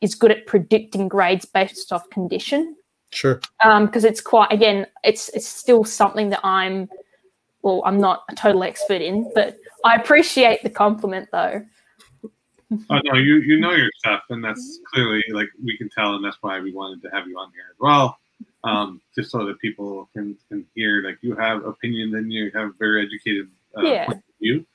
is 0.00 0.14
good 0.14 0.30
at 0.30 0.46
predicting 0.46 1.08
grades 1.08 1.44
based 1.44 1.92
off 1.92 2.08
condition 2.10 2.76
Sure. 3.10 3.40
because 3.62 4.04
it's 4.04 4.20
quite 4.20 4.52
again, 4.52 4.86
it's 5.04 5.28
it's 5.30 5.46
still 5.46 5.84
something 5.84 6.30
that 6.30 6.40
I'm. 6.44 6.88
Well, 7.62 7.82
I'm 7.84 7.98
not 7.98 8.22
a 8.30 8.34
total 8.34 8.62
expert 8.62 9.00
in, 9.02 9.30
but 9.34 9.56
I 9.84 9.96
appreciate 9.96 10.62
the 10.62 10.70
compliment 10.70 11.28
though. 11.32 11.64
Oh 12.90 12.98
no, 13.04 13.14
you 13.14 13.36
you 13.36 13.60
know 13.60 13.70
your 13.70 13.90
stuff, 13.98 14.24
and 14.28 14.42
that's 14.42 14.80
clearly 14.92 15.22
like 15.30 15.48
we 15.64 15.78
can 15.78 15.88
tell, 15.88 16.16
and 16.16 16.24
that's 16.24 16.38
why 16.40 16.58
we 16.58 16.72
wanted 16.72 17.00
to 17.02 17.08
have 17.10 17.28
you 17.28 17.38
on 17.38 17.52
here 17.52 17.62
as 17.70 17.76
well, 17.78 18.18
um, 18.64 19.00
just 19.14 19.30
so 19.30 19.46
that 19.46 19.60
people 19.60 20.10
can 20.12 20.36
can 20.48 20.66
hear 20.74 21.00
like 21.00 21.16
you 21.22 21.36
have 21.36 21.64
opinions 21.64 22.14
and 22.14 22.32
you 22.32 22.50
have 22.56 22.72
very 22.76 23.06
educated 23.06 23.48
uh, 23.78 23.82
Yeah. 23.82 24.06
point 24.06 24.18
of 24.18 24.24
view. 24.40 24.66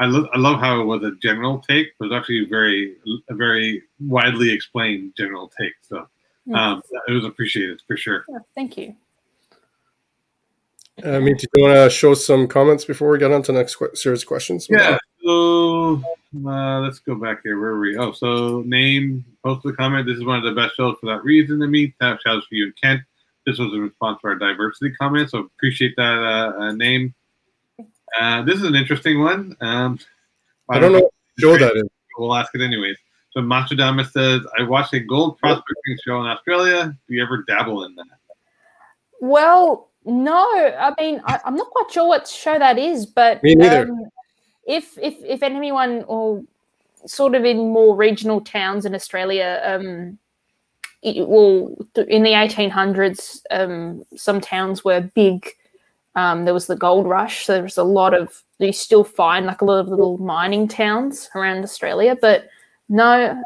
I 0.00 0.06
love 0.06 0.26
I 0.32 0.38
love 0.38 0.58
how 0.58 0.80
it 0.80 0.84
was 0.84 1.02
a 1.04 1.12
general 1.22 1.62
take, 1.68 1.88
but 1.98 2.06
it 2.06 2.08
was 2.08 2.18
actually 2.18 2.46
very 2.46 2.96
a 3.28 3.34
very 3.34 3.82
widely 4.00 4.50
explained 4.50 5.12
general 5.16 5.52
take. 5.60 5.74
So 5.82 6.08
um, 6.54 6.82
it 7.06 7.12
was 7.12 7.24
appreciated 7.26 7.82
for 7.86 7.96
sure. 7.96 8.24
Yeah, 8.28 8.38
thank 8.54 8.78
you. 8.78 8.96
I 11.04 11.18
mean, 11.18 11.36
do 11.36 11.46
you 11.54 11.64
want 11.64 11.76
to 11.76 11.90
show 11.90 12.14
some 12.14 12.46
comments 12.48 12.84
before 12.84 13.10
we 13.10 13.18
get 13.18 13.30
on 13.30 13.42
to 13.44 13.52
next 13.52 13.76
que- 13.76 13.94
series 13.94 14.22
of 14.22 14.28
questions? 14.28 14.66
Yeah. 14.68 14.98
So 15.22 16.02
uh, 16.46 16.80
let's 16.80 16.98
go 16.98 17.14
back 17.14 17.40
here. 17.42 17.60
Where 17.60 17.72
were 17.72 17.80
we? 17.80 17.96
Oh, 17.96 18.12
so 18.12 18.62
name 18.66 19.24
posted 19.44 19.74
a 19.74 19.76
comment. 19.76 20.06
This 20.06 20.16
is 20.16 20.24
one 20.24 20.38
of 20.38 20.44
the 20.44 20.58
best 20.58 20.76
shows 20.76 20.96
for 21.00 21.06
that 21.06 21.22
reason 21.24 21.60
to 21.60 21.66
me. 21.66 21.94
Tap 22.00 22.20
shouts 22.24 22.46
for 22.46 22.54
you 22.54 22.64
and 22.64 22.74
Kent. 22.82 23.02
This 23.46 23.58
was 23.58 23.72
a 23.74 23.78
response 23.78 24.20
to 24.20 24.28
our 24.28 24.34
diversity 24.34 24.94
comment, 24.94 25.30
so 25.30 25.38
appreciate 25.38 25.94
that 25.96 26.18
uh, 26.18 26.58
uh, 26.58 26.72
name. 26.72 27.14
Uh, 28.18 28.42
this 28.42 28.56
is 28.56 28.64
an 28.64 28.74
interesting 28.74 29.20
one. 29.20 29.56
Um, 29.60 29.98
I 30.68 30.78
don't 30.78 30.92
know 30.92 31.00
what 31.00 31.12
show 31.38 31.56
that 31.56 31.76
is. 31.76 31.88
We'll 32.18 32.34
ask 32.34 32.54
it 32.54 32.60
anyways. 32.60 32.96
So 33.32 33.40
Mastrodama 33.40 34.10
says, 34.10 34.42
"I 34.58 34.62
watched 34.62 34.92
a 34.94 35.00
gold 35.00 35.38
prospecting 35.38 35.98
show 36.04 36.20
in 36.20 36.26
Australia. 36.26 36.96
Do 37.08 37.14
you 37.14 37.22
ever 37.22 37.44
dabble 37.46 37.84
in 37.84 37.94
that?" 37.94 38.06
Well, 39.20 39.90
no. 40.04 40.42
I 40.42 40.92
mean, 41.00 41.20
I, 41.24 41.38
I'm 41.44 41.56
not 41.56 41.70
quite 41.70 41.92
sure 41.92 42.08
what 42.08 42.26
show 42.26 42.58
that 42.58 42.78
is, 42.78 43.06
but 43.06 43.42
Me 43.42 43.54
neither. 43.54 43.82
Um, 43.82 44.06
if 44.66 44.98
if 44.98 45.16
if 45.24 45.42
anyone 45.42 46.04
or 46.08 46.42
sort 47.06 47.34
of 47.34 47.44
in 47.44 47.72
more 47.72 47.96
regional 47.96 48.40
towns 48.40 48.84
in 48.84 48.94
Australia, 48.94 49.60
um, 49.64 50.18
it, 51.02 51.26
well, 51.26 51.74
th- 51.94 52.08
in 52.08 52.22
the 52.22 52.32
1800s, 52.32 53.40
um, 53.50 54.04
some 54.16 54.40
towns 54.40 54.84
were 54.84 55.00
big. 55.00 55.48
Um, 56.20 56.44
there 56.44 56.52
was 56.52 56.66
the 56.66 56.76
gold 56.76 57.06
rush, 57.06 57.46
so 57.46 57.54
there 57.54 57.62
was 57.62 57.78
a 57.78 57.82
lot 57.82 58.12
of. 58.12 58.42
You 58.58 58.72
still 58.72 59.04
find 59.04 59.46
like 59.46 59.62
a 59.62 59.64
lot 59.64 59.78
of 59.78 59.88
little 59.88 60.18
mining 60.18 60.68
towns 60.68 61.30
around 61.34 61.64
Australia, 61.64 62.14
but 62.20 62.48
no, 62.90 63.42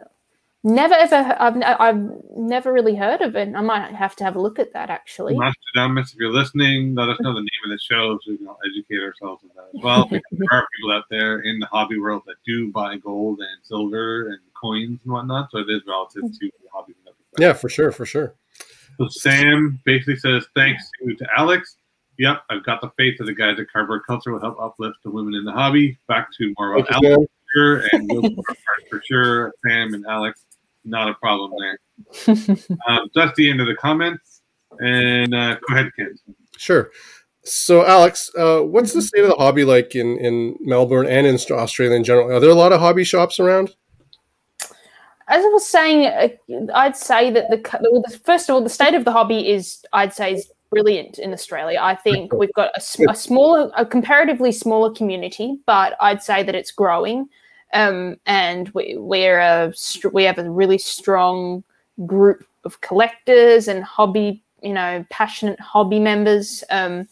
never 0.65 0.95
ever. 0.95 1.37
I've 1.39 1.63
I've 1.63 2.11
never 2.37 2.73
really 2.73 2.97
heard 2.97 3.21
of 3.21 3.37
it. 3.37 3.55
I 3.55 3.61
might 3.61 3.95
have 3.95 4.17
to 4.17 4.25
have 4.25 4.35
a 4.35 4.41
look 4.41 4.59
at 4.59 4.73
that 4.73 4.91
actually. 4.91 5.37
Nostradamus, 5.37 6.15
if 6.15 6.19
you're 6.19 6.33
listening, 6.33 6.97
let 6.97 7.09
us 7.09 7.19
know 7.21 7.33
the 7.33 7.41
name 7.41 7.65
of 7.65 7.71
the 7.71 7.79
show 7.79 8.19
so 8.25 8.33
we 8.33 8.39
can 8.39 8.49
all 8.49 8.59
educate 8.69 9.03
ourselves 9.03 9.45
on 9.45 9.51
that 9.55 9.79
as 9.79 9.85
well. 9.85 10.09
There 10.09 10.21
are 10.51 10.67
people 10.77 10.93
out 10.93 11.05
there 11.11 11.41
in 11.41 11.61
the 11.61 11.67
hobby 11.67 12.01
world 12.01 12.23
that 12.27 12.37
do 12.45 12.73
buy 12.73 12.97
gold 12.97 13.39
and 13.39 13.65
silver 13.65 14.31
and 14.31 14.41
coins 14.61 14.99
and 15.05 15.13
whatnot, 15.13 15.51
so 15.53 15.59
it 15.59 15.71
is 15.71 15.83
relative 15.87 16.23
to 16.23 16.39
the 16.41 16.69
hobby. 16.73 16.95
Yeah, 17.39 17.53
for 17.53 17.69
sure, 17.69 17.91
for 17.91 18.07
sure. 18.07 18.35
So 18.99 19.09
Sam 19.09 19.81
basically 19.85 20.17
says, 20.17 20.47
thanks 20.55 20.89
to, 21.01 21.15
to 21.17 21.27
Alex. 21.37 21.77
Yep, 22.18 22.42
I've 22.50 22.64
got 22.64 22.81
the 22.81 22.90
faith 22.96 23.18
that 23.18 23.24
the 23.24 23.35
guys 23.35 23.59
at 23.59 23.70
Cardboard 23.72 24.03
Culture 24.07 24.33
will 24.33 24.40
help 24.40 24.59
uplift 24.61 24.98
the 25.03 25.11
women 25.11 25.35
in 25.35 25.44
the 25.44 25.53
hobby. 25.53 25.98
Back 26.07 26.29
to 26.38 26.55
more 26.59 26.74
about 26.74 26.88
Thank 26.88 27.03
you, 27.03 27.11
Alex 27.11 27.22
Sam. 27.22 27.27
for 27.27 27.53
sure, 27.55 27.88
and 27.92 28.11
Will 28.11 28.31
for 28.35 28.55
for 28.90 29.03
sure. 29.05 29.53
Sam 29.66 29.94
and 29.94 30.05
Alex, 30.07 30.44
not 30.85 31.09
a 31.09 31.14
problem 31.14 31.53
there. 31.59 31.79
um, 32.87 33.09
that's 33.14 33.37
the 33.37 33.50
end 33.50 33.61
of 33.61 33.66
the 33.66 33.74
comments. 33.74 34.42
And 34.81 35.35
uh, 35.35 35.57
go 35.68 35.74
ahead, 35.74 35.90
Kent. 35.96 36.20
Sure. 36.57 36.90
So, 37.44 37.85
Alex, 37.85 38.31
uh, 38.38 38.61
what's 38.61 38.92
the 38.92 39.03
state 39.03 39.22
of 39.22 39.29
the 39.29 39.37
hobby 39.37 39.64
like 39.64 39.94
in, 39.94 40.16
in 40.18 40.57
Melbourne 40.61 41.07
and 41.07 41.27
in 41.27 41.38
Australia 41.50 41.94
in 41.94 42.05
general? 42.05 42.33
Are 42.33 42.40
there 42.40 42.50
a 42.50 42.55
lot 42.55 42.72
of 42.72 42.81
hobby 42.81 43.05
shops 43.05 43.38
around? 43.38 43.74
as 45.29 45.44
I 45.44 45.48
was 45.48 45.66
saying, 45.66 46.07
uh, 46.07 46.29
I'd 46.74 46.96
say 46.96 47.31
that 47.31 47.48
the, 47.50 47.79
well, 47.90 48.03
the 48.03 48.18
first 48.18 48.48
of 48.48 48.55
all, 48.55 48.62
the 48.62 48.68
state 48.68 48.94
of 48.94 49.05
the 49.05 49.12
hobby 49.12 49.48
is, 49.48 49.85
I'd 49.92 50.12
say, 50.12 50.35
is 50.35 50.53
brilliant 50.75 51.19
in 51.19 51.33
Australia. 51.33 51.79
I 51.81 51.95
think 51.95 52.33
we've 52.33 52.53
got 52.55 52.71
a, 52.75 52.79
s- 52.79 53.01
a 53.09 53.15
smaller, 53.15 53.71
a 53.77 53.87
comparatively 53.87 54.53
smaller 54.53 54.93
community, 54.93 55.59
but 55.67 55.97
I'd 56.01 56.23
say 56.23 56.43
that 56.43 56.55
it's 56.55 56.71
growing, 56.73 57.29
um, 57.73 58.17
and 58.27 58.69
we, 58.71 58.96
we're 58.98 59.38
a 59.40 59.73
we 60.13 60.25
have 60.25 60.38
a 60.38 60.51
really 60.51 60.79
strong 60.79 61.65
group 62.07 62.44
of 62.65 62.81
collectors 62.81 63.69
and 63.69 63.85
hobby, 63.85 64.42
you 64.63 64.73
know, 64.73 65.05
passionate 65.11 65.61
hobby 65.61 66.01
members, 66.01 66.65
um, 66.71 67.09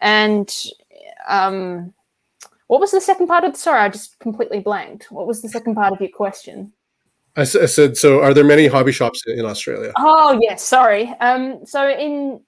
and 0.00 0.54
um, 1.28 1.92
what 2.68 2.80
was 2.80 2.90
the 2.90 3.00
second 3.00 3.26
part 3.26 3.44
of 3.44 3.52
the? 3.52 3.58
Sorry, 3.58 3.80
I 3.80 3.88
just 3.88 4.18
completely 4.20 4.60
blanked. 4.60 5.10
What 5.10 5.26
was 5.26 5.42
the 5.42 5.48
second 5.48 5.74
part 5.74 5.92
of 5.92 6.00
your 6.00 6.10
question? 6.10 6.72
I 7.36 7.42
said, 7.44 7.96
so 7.96 8.22
are 8.22 8.32
there 8.32 8.44
many 8.44 8.68
hobby 8.68 8.92
shops 8.92 9.20
in, 9.26 9.40
in 9.40 9.44
Australia? 9.44 9.92
Oh 9.98 10.38
yes, 10.40 10.62
sorry. 10.62 11.08
Um, 11.20 11.66
so 11.66 11.88
in 11.88 12.40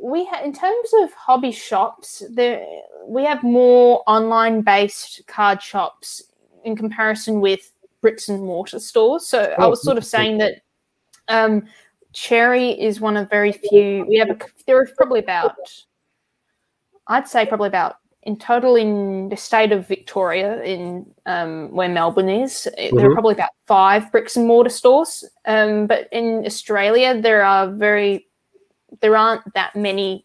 we 0.00 0.24
ha- 0.26 0.42
in 0.42 0.52
terms 0.52 0.90
of 1.02 1.12
hobby 1.12 1.52
shops, 1.52 2.22
there 2.30 2.64
we 3.06 3.24
have 3.24 3.42
more 3.42 4.02
online 4.06 4.62
based 4.62 5.22
card 5.26 5.62
shops 5.62 6.22
in 6.64 6.76
comparison 6.76 7.40
with 7.40 7.72
bricks 8.00 8.28
and 8.28 8.42
mortar 8.44 8.78
stores. 8.78 9.26
So 9.26 9.54
I 9.58 9.64
Oh, 9.64 9.70
was 9.70 9.82
sort 9.82 9.98
of 9.98 10.04
saying 10.04 10.38
that 10.38 10.60
um, 11.28 11.64
Cherry 12.12 12.70
is 12.70 13.00
one 13.00 13.16
of 13.16 13.30
very 13.30 13.52
few. 13.52 14.04
We 14.08 14.16
have 14.16 14.30
a, 14.30 14.38
there 14.66 14.78
are 14.78 14.88
probably 14.96 15.20
about 15.20 15.56
I'd 17.08 17.28
say 17.28 17.46
probably 17.46 17.68
about 17.68 17.96
in 18.22 18.36
total 18.36 18.74
in 18.74 19.28
the 19.28 19.36
state 19.36 19.70
of 19.70 19.86
Victoria, 19.86 20.60
in 20.62 21.06
um, 21.26 21.70
where 21.70 21.88
Melbourne 21.88 22.28
is, 22.28 22.68
mm-hmm. 22.76 22.96
there 22.96 23.08
are 23.08 23.12
probably 23.12 23.34
about 23.34 23.50
five 23.66 24.10
bricks 24.10 24.36
and 24.36 24.48
mortar 24.48 24.70
stores. 24.70 25.24
Um, 25.44 25.86
but 25.86 26.08
in 26.10 26.44
Australia, 26.44 27.20
there 27.20 27.44
are 27.44 27.70
very 27.70 28.26
there 29.00 29.16
aren't 29.16 29.54
that 29.54 29.74
many 29.76 30.24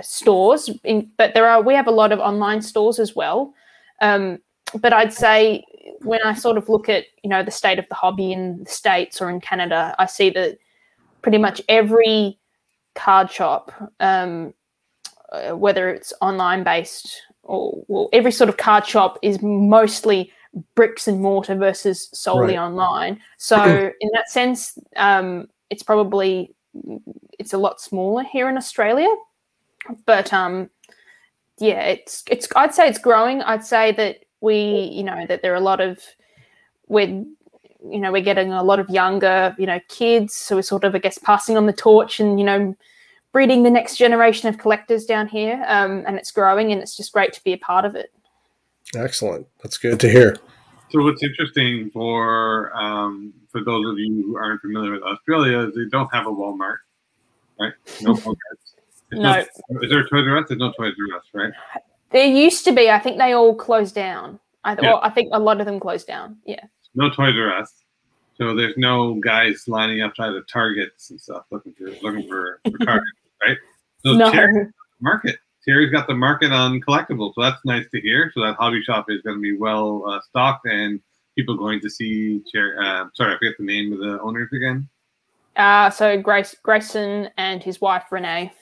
stores. 0.00 0.70
In, 0.84 1.10
but 1.16 1.34
there 1.34 1.46
are 1.46 1.62
we 1.62 1.74
have 1.74 1.86
a 1.86 1.92
lot 1.92 2.12
of 2.12 2.18
online 2.18 2.62
stores 2.62 2.98
as 2.98 3.14
well. 3.14 3.54
Um, 4.00 4.38
but 4.80 4.92
I'd 4.92 5.12
say 5.12 5.64
when 6.00 6.20
I 6.24 6.34
sort 6.34 6.56
of 6.56 6.68
look 6.68 6.88
at 6.88 7.04
you 7.22 7.30
know 7.30 7.42
the 7.42 7.50
state 7.50 7.78
of 7.78 7.88
the 7.88 7.94
hobby 7.94 8.32
in 8.32 8.64
the 8.64 8.70
states 8.70 9.20
or 9.20 9.30
in 9.30 9.40
Canada, 9.40 9.94
I 9.98 10.06
see 10.06 10.30
that 10.30 10.58
pretty 11.22 11.38
much 11.38 11.62
every 11.68 12.38
card 12.94 13.30
shop 13.30 13.72
um, 14.00 14.54
uh, 15.34 15.56
whether 15.56 15.88
it's 15.88 16.12
online 16.20 16.62
based 16.62 17.22
or 17.42 17.84
well, 17.88 18.08
every 18.12 18.30
sort 18.30 18.48
of 18.48 18.56
card 18.56 18.86
shop 18.86 19.18
is 19.22 19.42
mostly 19.42 20.32
bricks 20.74 21.08
and 21.08 21.20
mortar 21.20 21.56
versus 21.56 22.08
solely 22.12 22.56
right. 22.56 22.62
online. 22.62 23.20
So 23.38 23.62
in 24.00 24.10
that 24.12 24.28
sense, 24.28 24.78
um, 24.96 25.48
it's 25.70 25.82
probably 25.82 26.54
it's 27.38 27.52
a 27.52 27.58
lot 27.58 27.80
smaller 27.80 28.24
here 28.24 28.48
in 28.48 28.56
Australia, 28.56 29.08
but 30.06 30.32
um, 30.32 30.70
yeah, 31.58 31.82
it's 31.82 32.24
it's 32.30 32.48
I'd 32.56 32.74
say 32.74 32.88
it's 32.88 32.98
growing. 32.98 33.42
I'd 33.42 33.64
say 33.64 33.92
that 33.92 34.24
we 34.40 34.90
you 34.92 35.04
know 35.04 35.26
that 35.26 35.42
there 35.42 35.52
are 35.52 35.56
a 35.56 35.60
lot 35.60 35.80
of 35.80 35.98
we're 36.88 37.06
you 37.06 38.00
know 38.00 38.12
we're 38.12 38.22
getting 38.22 38.52
a 38.52 38.62
lot 38.62 38.80
of 38.80 38.88
younger 38.90 39.54
you 39.58 39.66
know 39.66 39.80
kids, 39.88 40.34
so 40.34 40.56
we're 40.56 40.62
sort 40.62 40.84
of 40.84 40.94
I 40.94 40.98
guess 40.98 41.18
passing 41.18 41.56
on 41.56 41.66
the 41.66 41.72
torch 41.72 42.20
and 42.20 42.38
you 42.38 42.46
know 42.46 42.76
breeding 43.32 43.64
the 43.64 43.70
next 43.70 43.96
generation 43.96 44.48
of 44.48 44.58
collectors 44.58 45.04
down 45.06 45.26
here, 45.26 45.64
um, 45.66 46.04
and 46.06 46.16
it's 46.16 46.30
growing, 46.30 46.72
and 46.72 46.80
it's 46.80 46.96
just 46.96 47.12
great 47.12 47.32
to 47.32 47.42
be 47.44 47.52
a 47.52 47.58
part 47.58 47.84
of 47.84 47.96
it. 47.96 48.12
Excellent. 48.94 49.46
That's 49.62 49.76
good 49.76 49.98
to 50.00 50.08
hear. 50.08 50.36
So, 50.90 51.02
what's 51.02 51.22
interesting 51.22 51.90
for 51.90 52.74
um, 52.76 53.32
for 53.50 53.62
those 53.64 53.90
of 53.90 53.98
you 53.98 54.22
who 54.26 54.36
aren't 54.36 54.60
familiar 54.60 54.92
with 54.92 55.02
Australia 55.02 55.60
is 55.60 55.74
they 55.74 55.88
don't 55.90 56.12
have 56.12 56.26
a 56.26 56.30
Walmart, 56.30 56.78
right? 57.58 57.72
No 58.02 58.14
Walmart. 58.14 58.36
no. 59.12 59.38
is 59.82 59.90
there 59.90 60.00
a 60.00 60.08
Toys 60.08 60.26
R 60.28 60.38
Us? 60.38 60.46
There's 60.48 60.60
no 60.60 60.72
Toys 60.72 60.94
R 61.10 61.18
Us, 61.18 61.24
right? 61.32 61.52
There 62.10 62.26
used 62.26 62.64
to 62.64 62.72
be. 62.72 62.90
I 62.90 62.98
think 62.98 63.18
they 63.18 63.32
all 63.32 63.54
closed 63.54 63.94
down. 63.94 64.38
I, 64.62 64.74
th- 64.74 64.84
yeah. 64.84 64.98
I 65.02 65.10
think 65.10 65.30
a 65.32 65.38
lot 65.38 65.60
of 65.60 65.66
them 65.66 65.80
closed 65.80 66.06
down. 66.06 66.38
Yeah. 66.46 66.64
No 66.94 67.10
Toys 67.10 67.34
R 67.36 67.58
Us. 67.58 67.84
So 68.36 68.54
there's 68.54 68.76
no 68.76 69.14
guys 69.14 69.68
lining 69.68 70.02
up 70.02 70.10
outside 70.10 70.34
of 70.34 70.46
Targets 70.48 71.10
and 71.10 71.20
stuff 71.20 71.44
looking 71.50 71.72
for 71.74 71.90
looking 72.02 72.28
for, 72.28 72.60
for 72.64 72.78
cards 72.84 73.04
right? 73.46 73.56
So 74.04 74.12
no. 74.12 74.32
Market. 75.00 75.38
Cherry's 75.66 75.90
got 75.90 76.06
the 76.06 76.14
market 76.14 76.52
on 76.52 76.80
collectibles, 76.80 77.34
so 77.34 77.42
that's 77.42 77.64
nice 77.64 77.86
to 77.94 78.00
hear. 78.00 78.30
So 78.34 78.42
that 78.42 78.56
hobby 78.56 78.82
shop 78.82 79.06
is 79.08 79.22
going 79.22 79.36
to 79.36 79.42
be 79.42 79.56
well 79.56 80.04
uh, 80.06 80.20
stocked, 80.28 80.66
and 80.66 81.00
people 81.36 81.56
going 81.56 81.80
to 81.80 81.90
see. 81.90 82.42
Terry, 82.52 82.76
uh, 82.78 83.06
sorry, 83.14 83.34
I 83.34 83.38
forget 83.38 83.54
the 83.58 83.64
name 83.64 83.92
of 83.92 83.98
the 83.98 84.20
owners 84.20 84.50
again. 84.52 84.88
Uh, 85.56 85.88
so 85.88 86.20
Grace, 86.20 86.54
Grayson 86.62 87.30
and 87.38 87.62
his 87.62 87.80
wife 87.80 88.04
Renee. 88.10 88.52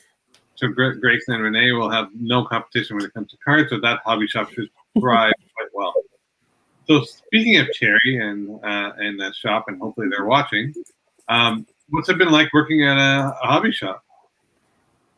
So 0.55 0.69
Grayson 0.69 1.35
and 1.35 1.43
Renee 1.43 1.73
will 1.73 1.91
have 1.91 2.09
no 2.15 2.45
competition 2.45 2.97
when 2.97 3.05
it 3.05 3.15
comes 3.15 3.31
to 3.31 3.37
cards, 3.45 3.71
so 3.71 3.81
that 3.81 4.01
hobby 4.05 4.27
shop 4.27 4.51
should 4.53 4.69
thrive 4.99 5.33
quite 5.57 5.69
well. 5.75 5.95
So 6.87 7.03
speaking 7.03 7.57
of 7.59 7.73
Cherry 7.73 8.19
and 8.19 8.51
uh, 8.63 8.93
and 8.99 9.19
that 9.21 9.35
shop, 9.35 9.65
and 9.69 9.81
hopefully 9.81 10.09
they're 10.11 10.27
watching. 10.27 10.75
Um, 11.29 11.67
what's 11.89 12.09
it 12.09 12.19
been 12.19 12.31
like 12.31 12.53
working 12.53 12.85
at 12.85 12.97
a, 12.97 13.35
a 13.43 13.47
hobby 13.47 13.73
shop? 13.73 14.02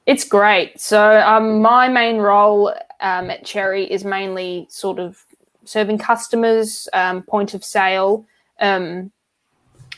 It's 0.07 0.25
great. 0.25 0.81
So 0.81 1.21
um, 1.21 1.63
my 1.63 1.89
main 1.89 2.19
role 2.19 2.75
um, 3.01 3.31
at 3.31 3.45
Cherry 3.45 3.91
is 3.91 4.05
mainly 4.05 4.67
sort 4.69 4.99
of 4.99 5.25
serving 5.65 5.99
customers, 5.99 6.89
um, 6.93 7.23
point 7.23 7.55
of 7.55 7.65
sale. 7.65 8.27
Um, 8.61 9.11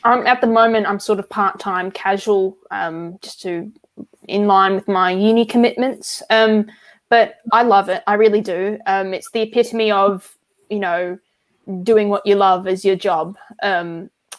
I'm 0.04 0.24
at 0.26 0.40
the 0.40 0.46
moment 0.46 0.86
I'm 0.86 1.00
sort 1.00 1.18
of 1.18 1.28
part 1.28 1.58
time, 1.58 1.90
casual, 1.90 2.56
um, 2.70 3.18
just 3.20 3.40
to 3.42 3.72
in 4.28 4.46
line 4.46 4.74
with 4.74 4.86
my 4.86 5.10
uni 5.10 5.44
commitments. 5.44 6.22
Um, 6.30 6.66
but 7.08 7.36
I 7.52 7.62
love 7.62 7.88
it. 7.88 8.02
I 8.06 8.14
really 8.14 8.40
do. 8.40 8.78
it's 8.86 9.30
the 9.30 9.42
epitome 9.42 9.90
of 9.90 10.36
you 10.70 10.78
know 10.78 11.18
doing 11.82 12.08
what 12.08 12.24
you 12.24 12.36
love 12.36 12.68
as 12.68 12.84
your 12.84 12.96
job. 12.96 13.36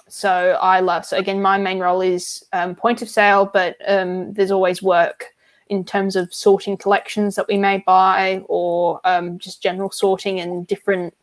so 0.10 0.58
I 0.62 0.80
love. 0.80 1.06
So 1.06 1.18
again, 1.18 1.42
my 1.42 1.58
main 1.58 1.80
role 1.80 2.00
is 2.00 2.46
point 2.78 3.02
of 3.02 3.10
sale, 3.10 3.50
but 3.52 3.76
there's 3.86 4.52
always 4.52 4.82
work 4.82 5.34
in 5.70 5.84
terms 5.84 6.16
of 6.16 6.34
sorting 6.34 6.78
collections 6.78 7.36
that 7.36 7.48
we 7.48 7.58
may 7.58 7.80
buy 7.80 8.44
or 8.48 9.00
um, 9.04 9.38
just 9.38 9.62
general 9.62 9.92
sorting 9.92 10.40
and 10.40 10.68
different 10.68 11.14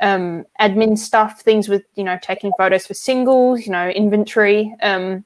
um, 0.00 0.44
admin 0.60 0.98
stuff, 0.98 1.40
things 1.40 1.68
with, 1.68 1.84
you 1.94 2.04
know, 2.04 2.18
taking 2.22 2.52
photos 2.58 2.86
for 2.86 2.94
singles, 2.94 3.66
you 3.66 3.72
know, 3.72 3.88
inventory. 3.88 4.74
Um, 4.82 5.24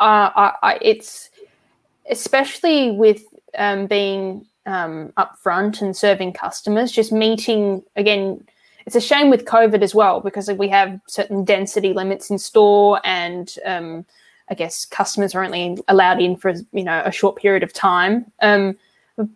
I, 0.00 0.52
I, 0.62 0.78
it's 0.80 1.30
especially 2.10 2.92
with 2.92 3.22
um, 3.56 3.86
being 3.86 4.46
um, 4.66 5.12
upfront 5.16 5.82
and 5.82 5.96
serving 5.96 6.32
customers, 6.32 6.92
just 6.92 7.12
meeting 7.12 7.82
again. 7.96 8.46
It's 8.86 8.96
a 8.96 9.00
shame 9.00 9.28
with 9.28 9.44
COVID 9.44 9.82
as 9.82 9.94
well 9.94 10.20
because 10.20 10.50
we 10.50 10.68
have 10.68 10.98
certain 11.06 11.44
density 11.44 11.92
limits 11.92 12.30
in 12.30 12.38
store 12.38 13.02
and 13.04 13.54
um, 13.66 14.06
I 14.50 14.54
guess 14.54 14.84
customers 14.84 15.34
are 15.34 15.44
only 15.44 15.78
allowed 15.88 16.20
in 16.20 16.36
for 16.36 16.54
you 16.72 16.84
know 16.84 17.02
a 17.04 17.12
short 17.12 17.36
period 17.36 17.62
of 17.62 17.72
time. 17.72 18.30
Um, 18.40 18.76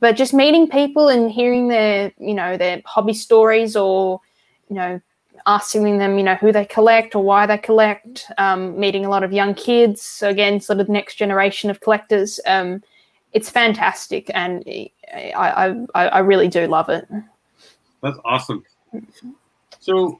but 0.01 0.17
just 0.17 0.33
meeting 0.33 0.69
people 0.69 1.09
and 1.09 1.31
hearing 1.31 1.69
their 1.69 2.13
you 2.19 2.35
know 2.35 2.57
their 2.57 2.83
hobby 2.85 3.15
stories 3.15 3.77
or 3.77 4.21
you 4.69 4.77
know 4.77 5.01
asking 5.47 5.99
them 5.99 6.19
you 6.19 6.25
know 6.25 6.37
who 6.37 6.53
they 6.53 6.65
collect 6.65 7.15
or 7.15 7.23
why 7.25 7.47
they 7.47 7.59
collect. 7.59 8.31
Um, 8.39 8.79
meeting 8.79 9.05
a 9.05 9.11
lot 9.11 9.25
of 9.25 9.33
young 9.33 9.55
kids, 9.55 10.03
so 10.03 10.29
again, 10.29 10.61
sort 10.61 10.81
of 10.81 10.87
the 10.87 10.93
next 10.93 11.17
generation 11.17 11.71
of 11.71 11.81
collectors. 11.81 12.41
Um, 12.47 12.83
it's 13.33 13.51
fantastic, 13.51 14.31
and 14.35 14.63
I, 15.15 15.77
I 15.95 16.07
I 16.09 16.19
really 16.21 16.49
do 16.49 16.67
love 16.67 16.89
it. 16.89 17.09
That's 18.03 18.19
awesome. 18.25 18.65
So 19.81 20.19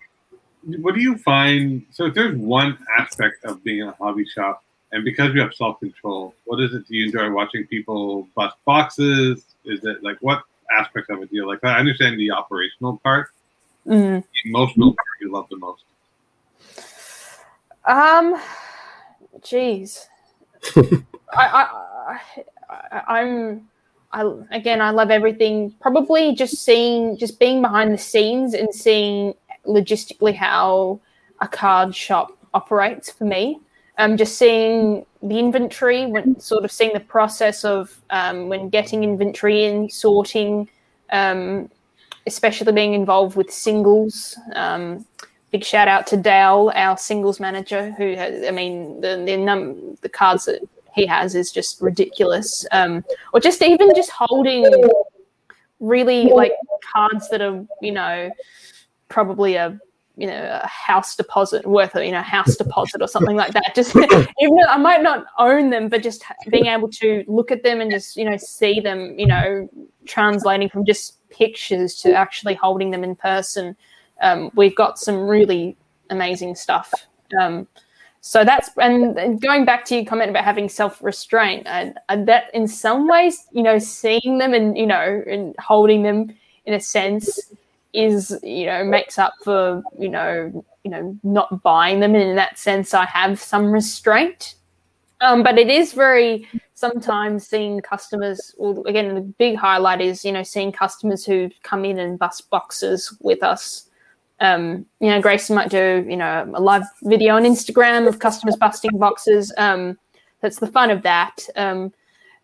what 0.65 0.95
do 0.95 1.01
you 1.01 1.17
find 1.19 1.85
so 1.91 2.07
if 2.07 2.15
there's 2.15 2.37
one 2.37 2.79
aspect 2.99 3.45
of 3.45 3.63
being 3.65 3.83
a 3.83 3.93
hobby 3.93 4.25
shop 4.25 4.63
and 4.93 5.05
because 5.05 5.35
you 5.35 5.41
have 5.41 5.55
self 5.55 5.81
control, 5.81 6.35
what 6.45 6.61
is 6.61 6.75
it? 6.75 6.87
Do 6.87 6.95
you 6.95 7.07
enjoy 7.07 7.31
watching 7.31 7.67
people 7.67 8.29
bust 8.37 8.57
boxes? 8.67 9.45
Is 9.65 9.85
it 9.85 10.03
like 10.03 10.19
what 10.21 10.43
aspect 10.79 11.11
of 11.11 11.23
it 11.23 11.31
do 11.31 11.37
you 11.37 11.47
like? 11.47 11.65
I 11.65 11.79
understand 11.79 12.19
the 12.19 12.31
operational 12.31 12.99
part. 12.99 13.31
Mm-hmm. 13.87 14.21
The 14.21 14.51
emotional 14.51 14.93
part 14.93 15.07
you 15.21 15.33
love 15.33 15.49
the 15.51 15.57
most. 15.57 15.85
Um, 17.85 18.41
jeez, 19.41 20.07
I, 20.77 21.67
I, 22.09 22.21
I, 22.71 23.03
I'm. 23.09 23.69
I 24.15 24.31
again, 24.51 24.83
I 24.83 24.91
love 24.91 25.11
everything. 25.11 25.75
Probably 25.81 26.35
just 26.35 26.57
seeing, 26.63 27.17
just 27.17 27.41
being 27.41 27.63
behind 27.63 27.95
the 27.95 27.99
scenes 27.99 28.53
and 28.53 28.73
seeing 28.75 29.35
logistically 29.67 30.35
how 30.35 31.01
a 31.41 31.49
card 31.49 31.97
shop 31.97 32.37
operates 32.53 33.11
for 33.11 33.25
me 33.25 33.59
um, 33.99 34.17
just 34.17 34.39
seeing 34.39 35.05
the 35.23 35.39
inventory, 35.39 36.07
when 36.07 36.39
sort 36.41 36.65
of 36.65 36.73
seeing 36.73 36.93
the 36.93 37.01
process 37.01 37.65
of 37.65 38.01
um, 38.11 38.49
when 38.49 38.69
getting 38.69 39.05
inventory 39.05 39.65
in, 39.65 39.91
sorting, 39.91 40.69
um, 41.11 41.71
especially 42.27 42.73
being 42.73 42.95
involved 42.95 43.37
with 43.37 43.51
singles. 43.51 44.39
Um, 44.55 45.07
big 45.51 45.65
shout 45.65 45.89
out 45.89 46.07
to 46.09 46.17
Dale, 46.17 46.73
our 46.75 46.97
singles 46.97 47.39
manager, 47.39 47.93
who 47.93 48.15
has, 48.17 48.47
I 48.47 48.51
mean, 48.51 49.01
the 49.01 49.23
the, 49.25 49.37
num- 49.37 49.97
the 50.01 50.09
cards 50.09 50.47
that 50.47 50.63
he 50.95 51.07
has 51.07 51.35
is 51.35 51.53
just 51.53 51.81
ridiculous. 51.81 52.67
Um, 52.73 53.05
or 53.33 53.41
just 53.41 53.63
even 53.63 53.95
just 53.95 54.11
holding 54.11 54.91
really 55.81 56.25
like 56.25 56.53
cards 56.93 57.29
that 57.31 57.41
are, 57.41 57.65
you 57.81 57.93
know, 57.93 58.31
probably 59.09 59.57
a 59.57 59.79
you 60.17 60.27
know 60.27 60.61
a 60.63 60.67
house 60.67 61.17
deposit 61.17 61.67
worth 61.67 61.95
a 61.95 62.05
you 62.05 62.13
know 62.13 62.23
house 62.23 62.57
deposit 62.57 63.01
or 63.01 63.09
something 63.09 63.37
like 63.37 63.53
that. 63.53 63.73
Just 63.75 63.95
even 63.97 64.57
though 64.57 64.69
i 64.69 64.77
might 64.77 65.03
not 65.03 65.25
own 65.39 65.71
them 65.71 65.89
but 65.89 66.03
just 66.03 66.25
being 66.51 66.67
able 66.67 66.89
to 66.89 67.25
look 67.27 67.51
at 67.51 67.63
them 67.63 67.81
and 67.81 67.91
just 67.91 68.17
you 68.17 68.25
know 68.25 68.37
see 68.37 68.81
them 68.81 69.19
you 69.19 69.27
know 69.27 69.69
translating 70.05 70.69
from 70.69 70.85
just 70.85 71.19
pictures 71.31 71.95
to 71.95 72.13
actually 72.13 72.55
holding 72.55 72.91
them 72.91 73.03
in 73.03 73.17
person 73.17 73.77
um, 74.23 74.51
we've 74.55 74.77
got 74.77 74.99
some 74.99 75.17
really 75.27 75.77
amazing 76.11 76.55
stuff. 76.55 76.93
Um, 77.39 77.67
so 78.21 78.45
that's 78.45 78.71
and 78.77 79.41
going 79.41 79.65
back 79.65 79.85
to 79.87 79.97
your 79.97 80.05
comment 80.05 80.31
about 80.31 80.45
having 80.45 80.69
self-restraint 80.69 81.67
and, 81.67 81.99
and 82.09 82.29
that 82.29 82.55
in 82.55 82.69
some 82.69 83.09
ways 83.09 83.47
you 83.51 83.65
know 83.65 83.79
seeing 83.81 84.39
them 84.39 84.55
and 84.55 84.79
you 84.79 84.87
know 84.87 85.25
and 85.27 85.57
holding 85.59 86.05
them 86.05 86.33
in 86.65 86.75
a 86.75 86.79
sense 86.79 87.53
is 87.93 88.39
you 88.43 88.67
know 88.67 88.85
makes 88.85 89.19
up 89.19 89.35
for 89.45 89.83
you 89.99 90.09
know 90.09 90.65
you 90.85 90.91
know 90.91 91.19
not 91.23 91.63
buying 91.63 92.01
them 92.01 92.15
and 92.15 92.31
in 92.31 92.37
that 92.37 92.59
sense 92.59 92.95
i 92.95 93.05
have 93.05 93.41
some 93.41 93.71
restraint 93.71 94.55
um, 95.23 95.45
but 95.45 95.57
it 95.57 95.71
is 95.71 95.93
very 95.93 96.49
sometimes 96.75 97.47
seeing 97.47 97.81
customers. 97.81 98.55
Well, 98.59 98.83
again, 98.87 99.15
the 99.15 99.21
big 99.21 99.57
highlight 99.57 100.01
is 100.01 100.25
you 100.25 100.33
know 100.33 100.43
seeing 100.43 100.73
customers 100.73 101.25
who 101.25 101.49
come 101.63 101.85
in 101.85 101.99
and 102.01 102.19
bust 102.19 102.51
boxes 102.51 103.17
with 103.21 103.43
us. 103.43 103.89
Um, 104.41 104.85
you 104.99 105.09
know, 105.09 105.23
Grayson 105.23 105.55
might 105.55 105.71
do 105.71 106.05
you 106.09 106.17
know 106.17 106.51
a 106.53 106.61
live 106.61 106.83
video 107.05 107.37
on 107.37 107.45
Instagram 107.45 108.09
of 108.09 108.19
customers 108.19 108.57
busting 108.57 108.99
boxes. 108.99 109.55
Um, 109.57 109.97
that's 110.41 110.59
the 110.59 110.67
fun 110.67 110.91
of 110.91 111.03
that. 111.03 111.37
Um, 111.55 111.93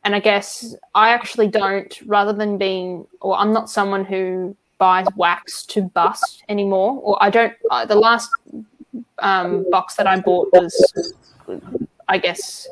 and 0.05 0.15
I 0.15 0.21
guess 0.21 0.77
I 0.95 1.11
actually 1.11 1.49
don't, 1.49 1.93
rather 2.07 2.33
than 2.33 2.57
being, 2.57 3.05
or 3.21 3.37
I'm 3.37 3.53
not 3.53 3.69
someone 3.69 4.05
who 4.05 4.57
buys 4.79 5.07
wax 5.16 5.64
to 5.66 5.83
bust 5.83 6.45
anymore. 6.49 7.01
Or 7.03 7.22
I 7.22 7.31
don't. 7.31 7.53
Uh, 7.70 7.85
the 7.85 7.97
last 7.97 8.31
um, 9.18 9.68
box 9.70 9.97
that 9.97 10.07
I 10.07 10.20
bought 10.20 10.49
was, 10.53 11.14
I 12.09 12.18
guess, 12.18 12.68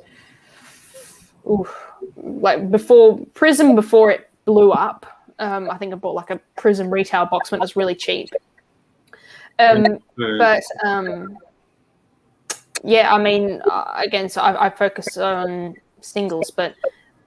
oof, 1.51 1.75
like 2.17 2.71
before 2.71 3.19
Prism 3.35 3.75
before 3.75 4.11
it 4.11 4.31
blew 4.45 4.73
up. 4.73 5.07
Um, 5.39 5.69
I 5.71 5.77
think 5.77 5.93
I 5.93 5.97
bought 5.97 6.15
like 6.15 6.31
a 6.31 6.41
Prism 6.57 6.89
retail 6.91 7.27
box 7.27 7.51
when 7.51 7.61
it 7.61 7.63
was 7.63 7.77
really 7.77 7.95
cheap. 7.95 8.31
Um, 9.59 9.99
but 10.17 10.63
um, 10.85 11.39
yeah, 12.85 13.13
I 13.13 13.19
mean, 13.19 13.61
uh, 13.71 13.93
again, 13.97 14.29
so 14.29 14.41
I, 14.41 14.67
I 14.67 14.71
focus 14.71 15.17
on 15.17 15.75
singles, 16.01 16.51
but 16.51 16.75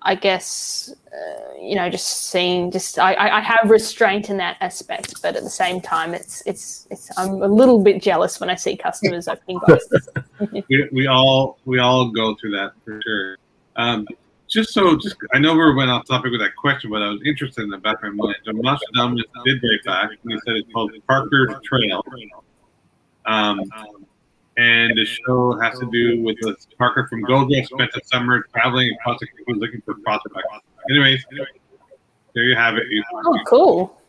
I 0.02 0.16
guess 0.16 0.94
uh, 1.12 1.54
you 1.60 1.76
know, 1.76 1.90
just 1.90 2.30
seeing, 2.30 2.72
just 2.72 3.00
I, 3.00 3.16
I 3.16 3.40
have 3.42 3.70
restraint 3.70 4.30
in 4.30 4.38
that 4.38 4.58
aspect, 4.62 5.22
but 5.22 5.36
at 5.36 5.44
the 5.44 5.50
same 5.50 5.82
time, 5.82 6.14
it's 6.14 6.44
it's 6.46 6.88
it's 6.92 7.10
I'm 7.18 7.42
a 7.42 7.48
little 7.48 7.82
bit 7.82 8.02
jealous 8.02 8.40
when 8.40 8.50
I 8.50 8.56
see 8.56 8.78
customers 8.78 9.28
opening 9.28 9.60
boxes. 9.66 10.10
we, 10.70 10.90
we 10.92 11.08
all 11.08 11.58
we 11.66 11.80
all 11.80 12.10
go 12.10 12.36
through 12.36 12.52
that 12.52 12.74
for 12.86 13.02
sure. 13.04 13.38
Um, 13.76 14.08
just 14.48 14.74
so, 14.74 14.98
just 14.98 15.16
I 15.34 15.40
know 15.40 15.56
we 15.56 15.74
went 15.74 15.90
off 15.90 16.06
topic 16.06 16.32
with 16.32 16.42
that 16.42 16.56
question, 16.56 16.92
but 16.92 17.02
I 17.02 17.10
was 17.10 17.22
interested 17.26 17.64
in 17.64 17.70
the 17.70 17.78
back 17.78 18.04
of 18.04 18.14
my 18.14 18.26
mind. 18.26 18.38
So 18.46 18.52
Nostradamus 18.52 19.24
did 19.46 19.62
write 19.64 19.84
back, 19.86 20.10
and 20.24 20.32
he 20.32 20.40
said 20.46 20.56
it's 20.56 20.72
called 20.72 20.92
Parker's 21.08 21.56
Trail. 21.64 22.04
Um, 23.26 23.62
and 24.60 24.98
the 24.98 25.06
show 25.06 25.58
has 25.62 25.80
to 25.80 25.90
do 25.90 26.22
with 26.22 26.36
the 26.42 26.54
Parker 26.78 27.08
from 27.08 27.22
Gogo 27.22 27.64
spent 27.64 27.92
the 27.94 28.02
summer 28.04 28.46
traveling 28.54 28.94
across 29.00 29.18
the 29.22 29.28
country 29.28 29.54
looking 29.56 29.82
for 29.86 29.94
prospects. 29.96 30.44
Anyways, 30.90 31.26
there 32.36 32.44
you 32.44 32.56
have 32.56 32.76
it. 32.76 32.84
Oh, 33.26 33.40
cool. 33.48 34.02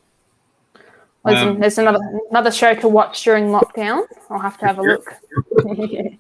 Um, 1.24 1.61
there's 1.61 1.78
another 1.78 2.01
another 2.30 2.51
show 2.51 2.74
to 2.74 2.88
watch 2.88 3.22
during 3.22 3.46
lockdown. 3.46 4.03
I'll 4.28 4.40
have 4.40 4.59
to 4.59 4.66
have 4.66 4.78
a 4.78 4.82
look. 4.82 5.05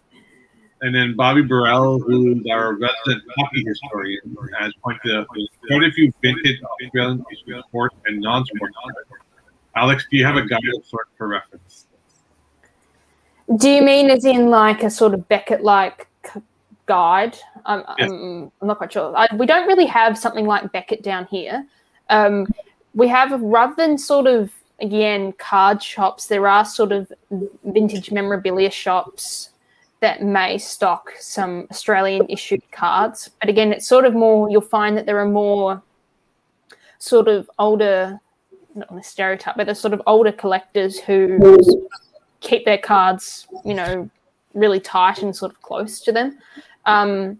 and 0.82 0.94
then 0.94 1.16
Bobby 1.16 1.42
Burrell, 1.42 1.98
who's 1.98 2.44
our 2.52 2.74
resident 2.74 3.24
hockey 3.36 3.64
historian, 3.66 4.36
has 4.60 4.72
pointed 4.84 5.16
out 5.16 5.26
quite 5.26 5.82
a 5.82 5.90
few 5.90 6.12
vintage 6.22 6.60
Australian 6.84 7.24
sports 7.66 7.96
and 8.06 8.20
non-sport. 8.20 8.72
Alex, 9.74 10.06
do 10.08 10.18
you 10.18 10.24
have 10.24 10.36
a 10.36 10.46
guide 10.46 10.60
for 11.16 11.26
reference? 11.26 11.86
Do 13.56 13.68
you 13.68 13.82
mean 13.82 14.10
as 14.10 14.24
in 14.24 14.48
like 14.48 14.82
a 14.82 14.90
sort 14.90 15.12
of 15.12 15.28
Beckett 15.28 15.62
like 15.62 16.06
guide? 16.86 17.36
Um, 17.66 17.84
yes. 17.98 18.10
I'm, 18.10 18.52
I'm, 18.60 18.68
not 18.68 18.78
quite 18.78 18.92
sure. 18.92 19.12
I, 19.16 19.28
we 19.34 19.46
don't 19.46 19.66
really 19.66 19.86
have 19.86 20.16
something 20.16 20.46
like 20.46 20.70
Beckett 20.72 21.02
down 21.02 21.26
here. 21.26 21.66
Um, 22.10 22.46
we 22.94 23.08
have 23.08 23.40
rather 23.40 23.74
than 23.76 23.98
sort 23.98 24.26
of 24.26 24.50
again 24.80 25.32
card 25.32 25.82
shops, 25.82 26.26
there 26.26 26.46
are 26.46 26.64
sort 26.64 26.92
of 26.92 27.12
vintage 27.64 28.10
memorabilia 28.10 28.70
shops 28.70 29.50
that 30.00 30.22
may 30.22 30.56
stock 30.56 31.10
some 31.18 31.66
Australian 31.70 32.26
issued 32.28 32.62
cards. 32.70 33.30
But 33.40 33.50
again, 33.50 33.72
it's 33.72 33.86
sort 33.86 34.04
of 34.06 34.14
more. 34.14 34.48
You'll 34.50 34.60
find 34.62 34.96
that 34.96 35.06
there 35.06 35.18
are 35.18 35.28
more 35.28 35.82
sort 36.98 37.28
of 37.28 37.50
older, 37.58 38.18
not 38.74 38.90
on 38.90 38.98
a 38.98 39.02
stereotype, 39.02 39.56
but 39.56 39.66
there's 39.66 39.80
sort 39.80 39.94
of 39.94 40.02
older 40.06 40.32
collectors 40.32 40.98
who 41.00 41.38
keep 42.40 42.64
their 42.64 42.78
cards, 42.78 43.46
you 43.64 43.74
know, 43.74 44.10
really 44.54 44.80
tight 44.80 45.22
and 45.22 45.34
sort 45.34 45.52
of 45.52 45.62
close 45.62 46.00
to 46.00 46.12
them. 46.12 46.38
Um, 46.86 47.38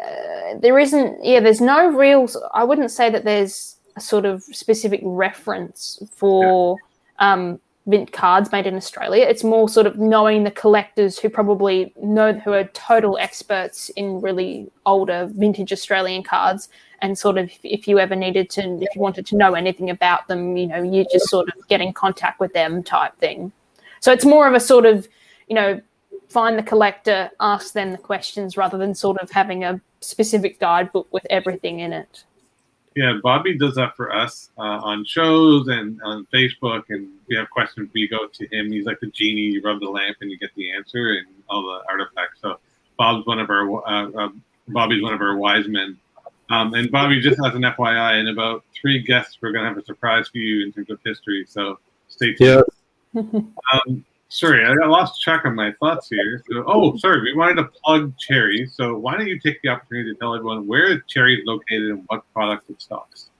uh, 0.00 0.58
there 0.60 0.78
isn't, 0.78 1.24
yeah, 1.24 1.40
there's 1.40 1.60
no 1.60 1.88
real, 1.88 2.28
I 2.54 2.64
wouldn't 2.64 2.90
say 2.90 3.10
that 3.10 3.24
there's 3.24 3.76
a 3.96 4.00
sort 4.00 4.24
of 4.24 4.42
specific 4.42 5.00
reference 5.02 6.02
for 6.14 6.76
yeah. 7.20 7.32
um, 7.32 7.60
mint 7.86 8.12
cards 8.12 8.52
made 8.52 8.66
in 8.66 8.74
Australia. 8.74 9.24
It's 9.24 9.44
more 9.44 9.68
sort 9.68 9.86
of 9.86 9.98
knowing 9.98 10.44
the 10.44 10.50
collectors 10.50 11.18
who 11.18 11.28
probably 11.28 11.92
know, 12.00 12.32
who 12.32 12.52
are 12.52 12.64
total 12.64 13.18
experts 13.18 13.90
in 13.90 14.20
really 14.20 14.70
older 14.86 15.28
vintage 15.34 15.72
Australian 15.72 16.22
cards. 16.22 16.68
And 17.00 17.18
sort 17.18 17.36
of, 17.36 17.50
if 17.64 17.88
you 17.88 17.98
ever 17.98 18.14
needed 18.14 18.48
to, 18.50 18.78
if 18.80 18.94
you 18.94 19.00
wanted 19.00 19.26
to 19.26 19.36
know 19.36 19.54
anything 19.54 19.90
about 19.90 20.28
them, 20.28 20.56
you 20.56 20.68
know, 20.68 20.82
you 20.82 21.04
just 21.12 21.28
sort 21.28 21.48
of 21.48 21.54
get 21.66 21.80
in 21.80 21.92
contact 21.92 22.38
with 22.38 22.52
them 22.52 22.82
type 22.84 23.16
thing. 23.18 23.50
So 24.02 24.10
it's 24.12 24.24
more 24.24 24.48
of 24.48 24.54
a 24.54 24.60
sort 24.60 24.84
of, 24.84 25.08
you 25.48 25.54
know, 25.54 25.80
find 26.28 26.58
the 26.58 26.62
collector, 26.62 27.30
ask 27.38 27.72
them 27.72 27.92
the 27.92 27.98
questions 27.98 28.56
rather 28.56 28.76
than 28.76 28.94
sort 28.96 29.16
of 29.18 29.30
having 29.30 29.62
a 29.62 29.80
specific 30.00 30.58
guidebook 30.58 31.06
with 31.12 31.24
everything 31.30 31.78
in 31.78 31.92
it. 31.92 32.24
Yeah, 32.96 33.18
Bobby 33.22 33.56
does 33.56 33.76
that 33.76 33.96
for 33.96 34.12
us 34.12 34.50
uh, 34.58 34.62
on 34.62 35.04
shows 35.04 35.68
and 35.68 36.00
on 36.02 36.26
Facebook. 36.34 36.82
And 36.88 37.08
we 37.28 37.36
have 37.36 37.48
questions, 37.50 37.90
we 37.94 38.08
go 38.08 38.26
to 38.26 38.46
him. 38.48 38.72
He's 38.72 38.84
like 38.84 38.98
the 38.98 39.06
genie. 39.06 39.42
You 39.42 39.62
rub 39.62 39.78
the 39.78 39.88
lamp 39.88 40.16
and 40.20 40.30
you 40.30 40.36
get 40.36 40.50
the 40.56 40.72
answer 40.72 41.12
and 41.12 41.26
all 41.48 41.62
the 41.62 41.82
artifacts. 41.88 42.40
So 42.42 42.58
Bob's 42.98 43.24
one 43.24 43.38
of 43.38 43.50
our 43.50 43.86
uh, 43.86 44.10
uh, 44.10 44.28
Bobby's 44.66 45.02
one 45.02 45.14
of 45.14 45.20
our 45.20 45.36
wise 45.36 45.68
men. 45.68 45.96
Um, 46.50 46.74
and 46.74 46.90
Bobby, 46.90 47.20
just 47.20 47.38
as 47.38 47.54
an 47.54 47.62
FYI, 47.62 48.20
in 48.20 48.28
about 48.28 48.64
three 48.78 49.00
guests, 49.00 49.38
we're 49.40 49.52
going 49.52 49.62
to 49.62 49.68
have 49.68 49.78
a 49.78 49.84
surprise 49.84 50.28
for 50.28 50.38
you 50.38 50.66
in 50.66 50.72
terms 50.72 50.90
of 50.90 50.98
history. 51.04 51.46
So 51.48 51.78
stay 52.08 52.34
tuned. 52.34 52.40
Yeah 52.40 52.62
um, 53.14 54.04
sorry, 54.28 54.64
I 54.64 54.72
lost 54.86 55.22
track 55.22 55.44
of 55.44 55.54
my 55.54 55.72
thoughts 55.72 56.08
here. 56.08 56.42
So, 56.50 56.64
oh, 56.66 56.96
sorry, 56.96 57.22
we 57.22 57.34
wanted 57.34 57.56
to 57.56 57.64
plug 57.64 58.16
Cherry. 58.18 58.66
So, 58.66 58.96
why 58.96 59.16
don't 59.16 59.26
you 59.26 59.38
take 59.38 59.60
the 59.62 59.68
opportunity 59.68 60.12
to 60.12 60.18
tell 60.18 60.34
everyone 60.34 60.66
where 60.66 61.00
Cherry 61.02 61.38
is 61.38 61.42
located 61.46 61.90
and 61.90 62.04
what 62.06 62.22
products 62.32 62.68
it 62.70 62.80
stocks? 62.80 63.30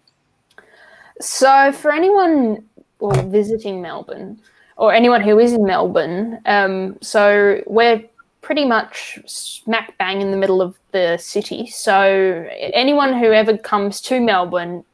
So, 1.20 1.73
for 1.73 1.93
anyone 1.93 2.64
well, 3.01 3.29
visiting 3.29 3.81
Melbourne 3.83 4.41
or 4.77 4.93
anyone 4.93 5.23
who 5.23 5.39
is 5.39 5.53
in 5.53 5.64
Melbourne, 5.64 6.41
um, 6.47 6.99
so 7.01 7.62
we're 7.66 8.05
pretty 8.43 8.64
much 8.64 9.18
smack 9.27 9.97
bang 9.99 10.20
in 10.20 10.31
the 10.31 10.37
middle 10.37 10.61
of 10.61 10.79
the 10.91 11.16
city. 11.16 11.66
So, 11.68 12.47
anyone 12.51 13.14
who 13.14 13.33
ever 13.33 13.57
comes 13.57 14.01
to 14.03 14.20
Melbourne 14.20 14.85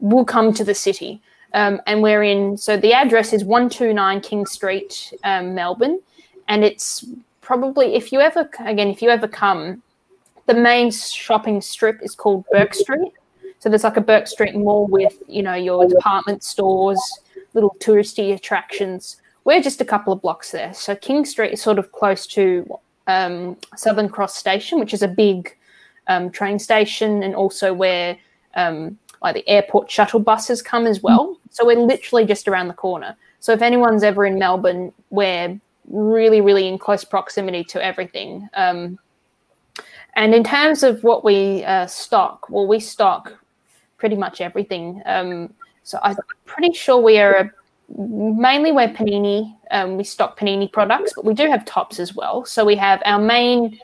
will 0.00 0.24
come 0.24 0.52
to 0.54 0.64
the 0.64 0.74
city. 0.74 1.22
Um, 1.52 1.80
and 1.86 2.02
we're 2.02 2.22
in, 2.22 2.56
so 2.56 2.76
the 2.76 2.92
address 2.92 3.32
is 3.32 3.44
129 3.44 4.20
King 4.20 4.46
Street, 4.46 5.12
um, 5.24 5.54
Melbourne. 5.54 6.00
And 6.48 6.64
it's 6.64 7.04
probably, 7.40 7.94
if 7.94 8.12
you 8.12 8.20
ever, 8.20 8.48
again, 8.64 8.88
if 8.88 9.02
you 9.02 9.10
ever 9.10 9.28
come, 9.28 9.82
the 10.46 10.54
main 10.54 10.90
shopping 10.90 11.60
strip 11.60 12.00
is 12.02 12.14
called 12.14 12.44
Burke 12.50 12.74
Street. 12.74 13.12
So 13.60 13.68
there's 13.68 13.84
like 13.84 13.96
a 13.96 14.00
Burke 14.00 14.26
Street 14.26 14.54
mall 14.54 14.86
with, 14.86 15.22
you 15.28 15.42
know, 15.42 15.54
your 15.54 15.86
department 15.86 16.42
stores, 16.42 17.00
little 17.54 17.76
touristy 17.78 18.34
attractions. 18.34 19.16
We're 19.44 19.60
just 19.60 19.80
a 19.80 19.84
couple 19.84 20.12
of 20.12 20.22
blocks 20.22 20.50
there. 20.50 20.72
So 20.74 20.96
King 20.96 21.24
Street 21.24 21.52
is 21.52 21.62
sort 21.62 21.78
of 21.78 21.92
close 21.92 22.26
to 22.28 22.78
um, 23.06 23.56
Southern 23.76 24.08
Cross 24.08 24.36
Station, 24.36 24.80
which 24.80 24.94
is 24.94 25.02
a 25.02 25.08
big 25.08 25.56
um, 26.06 26.30
train 26.30 26.58
station, 26.58 27.22
and 27.22 27.34
also 27.34 27.72
where 27.72 28.16
um, 28.54 28.98
like 29.22 29.34
the 29.34 29.48
airport 29.48 29.90
shuttle 29.90 30.20
buses 30.20 30.62
come 30.62 30.86
as 30.86 31.02
well. 31.02 31.38
So 31.50 31.66
we're 31.66 31.78
literally 31.78 32.24
just 32.24 32.48
around 32.48 32.68
the 32.68 32.74
corner. 32.74 33.16
So 33.40 33.52
if 33.52 33.62
anyone's 33.62 34.02
ever 34.02 34.26
in 34.26 34.38
Melbourne, 34.38 34.92
we're 35.10 35.60
really, 35.88 36.40
really 36.40 36.68
in 36.68 36.78
close 36.78 37.04
proximity 37.04 37.64
to 37.64 37.84
everything. 37.84 38.48
Um, 38.54 38.98
and 40.14 40.34
in 40.34 40.44
terms 40.44 40.82
of 40.82 41.02
what 41.02 41.24
we 41.24 41.64
uh, 41.64 41.86
stock, 41.86 42.48
well, 42.50 42.66
we 42.66 42.80
stock 42.80 43.32
pretty 43.98 44.16
much 44.16 44.40
everything. 44.40 45.02
Um, 45.06 45.52
so 45.82 45.98
I'm 46.02 46.16
pretty 46.46 46.72
sure 46.72 47.00
we 47.00 47.18
are 47.18 47.34
a, 47.34 47.52
mainly 47.96 48.72
we're 48.72 48.88
Panini. 48.88 49.56
Um, 49.70 49.96
we 49.96 50.04
stock 50.04 50.38
Panini 50.38 50.70
products, 50.70 51.12
but 51.14 51.24
we 51.24 51.34
do 51.34 51.48
have 51.48 51.64
Topps 51.64 52.00
as 52.00 52.14
well. 52.14 52.44
So 52.44 52.64
we 52.64 52.76
have 52.76 53.02
our 53.04 53.20
main, 53.20 53.78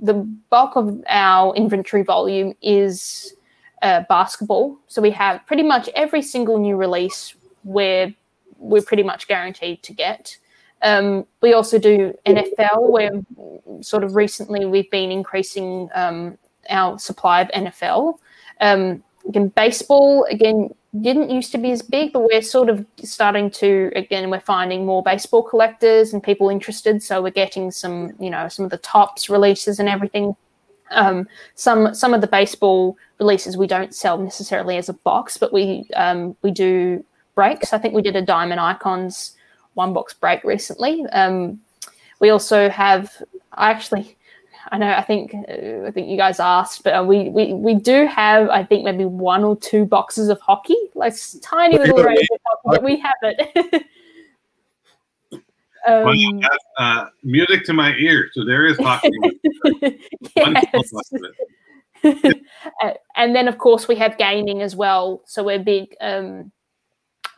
the 0.00 0.14
bulk 0.50 0.76
of 0.76 1.02
our 1.08 1.54
inventory 1.54 2.02
volume 2.02 2.54
is 2.62 3.34
uh, 3.82 4.04
basketball. 4.08 4.78
So 4.86 5.02
we 5.02 5.10
have 5.10 5.44
pretty 5.46 5.62
much 5.62 5.88
every 5.94 6.22
single 6.22 6.58
new 6.58 6.76
release 6.76 7.34
where 7.64 8.14
we're 8.56 8.82
pretty 8.82 9.02
much 9.02 9.28
guaranteed 9.28 9.82
to 9.82 9.92
get. 9.92 10.38
Um, 10.82 11.26
we 11.40 11.52
also 11.52 11.78
do 11.78 12.16
NFL, 12.26 12.90
where 12.90 13.10
sort 13.80 14.02
of 14.02 14.16
recently 14.16 14.64
we've 14.64 14.90
been 14.90 15.12
increasing 15.12 15.88
um, 15.94 16.38
our 16.70 16.98
supply 16.98 17.40
of 17.40 17.48
NFL. 17.48 18.18
Um, 18.60 19.02
again, 19.28 19.48
baseball 19.48 20.24
again 20.30 20.70
didn't 21.00 21.30
used 21.30 21.52
to 21.52 21.58
be 21.58 21.70
as 21.70 21.80
big, 21.80 22.12
but 22.12 22.20
we're 22.24 22.42
sort 22.42 22.68
of 22.68 22.84
starting 23.02 23.50
to 23.50 23.90
again 23.94 24.28
we're 24.28 24.40
finding 24.40 24.84
more 24.84 25.02
baseball 25.02 25.42
collectors 25.42 26.12
and 26.12 26.22
people 26.22 26.48
interested. 26.48 27.02
So 27.02 27.22
we're 27.22 27.30
getting 27.30 27.70
some 27.70 28.12
you 28.18 28.30
know 28.30 28.48
some 28.48 28.64
of 28.64 28.70
the 28.70 28.78
Topps 28.78 29.30
releases 29.30 29.78
and 29.78 29.88
everything. 29.88 30.36
Um, 30.92 31.28
some 31.54 31.94
some 31.94 32.14
of 32.14 32.20
the 32.20 32.26
baseball 32.26 32.96
releases 33.18 33.56
we 33.56 33.66
don't 33.66 33.94
sell 33.94 34.18
necessarily 34.18 34.76
as 34.76 34.88
a 34.88 34.94
box, 34.94 35.36
but 35.36 35.52
we 35.52 35.86
um, 35.94 36.36
we 36.42 36.50
do 36.50 37.04
breaks. 37.34 37.72
I 37.72 37.78
think 37.78 37.94
we 37.94 38.02
did 38.02 38.16
a 38.16 38.22
Diamond 38.22 38.60
Icons 38.60 39.36
one 39.74 39.92
box 39.92 40.14
break 40.14 40.44
recently. 40.44 41.04
Um, 41.12 41.60
we 42.20 42.30
also 42.30 42.68
have 42.68 43.10
I 43.52 43.70
actually 43.70 44.16
I 44.70 44.78
know 44.78 44.92
I 44.92 45.02
think 45.02 45.34
uh, 45.34 45.86
I 45.86 45.90
think 45.90 46.08
you 46.08 46.16
guys 46.16 46.40
asked, 46.40 46.84
but 46.84 46.94
uh, 46.94 47.04
we, 47.04 47.28
we 47.28 47.52
we 47.52 47.74
do 47.74 48.06
have 48.06 48.48
I 48.48 48.64
think 48.64 48.84
maybe 48.84 49.04
one 49.04 49.44
or 49.44 49.56
two 49.56 49.84
boxes 49.84 50.28
of 50.28 50.40
hockey, 50.40 50.76
like 50.94 51.14
tiny 51.42 51.78
little 51.78 52.02
range 52.02 52.28
of 52.32 52.40
hockey, 52.46 52.76
but 52.76 52.82
we 52.82 52.98
have 52.98 53.14
it. 53.22 53.86
um, 55.86 56.04
well, 56.04 56.40
uh, 56.78 57.06
music 57.22 57.64
to 57.64 57.72
my 57.72 57.94
ear. 57.94 58.28
So 58.32 58.44
there 58.44 58.66
is 58.66 58.78
hockey. 58.78 59.10
yes. 60.36 60.92
and 63.16 63.34
then 63.34 63.48
of 63.48 63.58
course 63.58 63.88
we 63.88 63.96
have 63.96 64.18
gaming 64.18 64.62
as 64.62 64.76
well. 64.76 65.22
So 65.26 65.42
we're 65.42 65.58
big. 65.58 65.94
Um, 66.00 66.52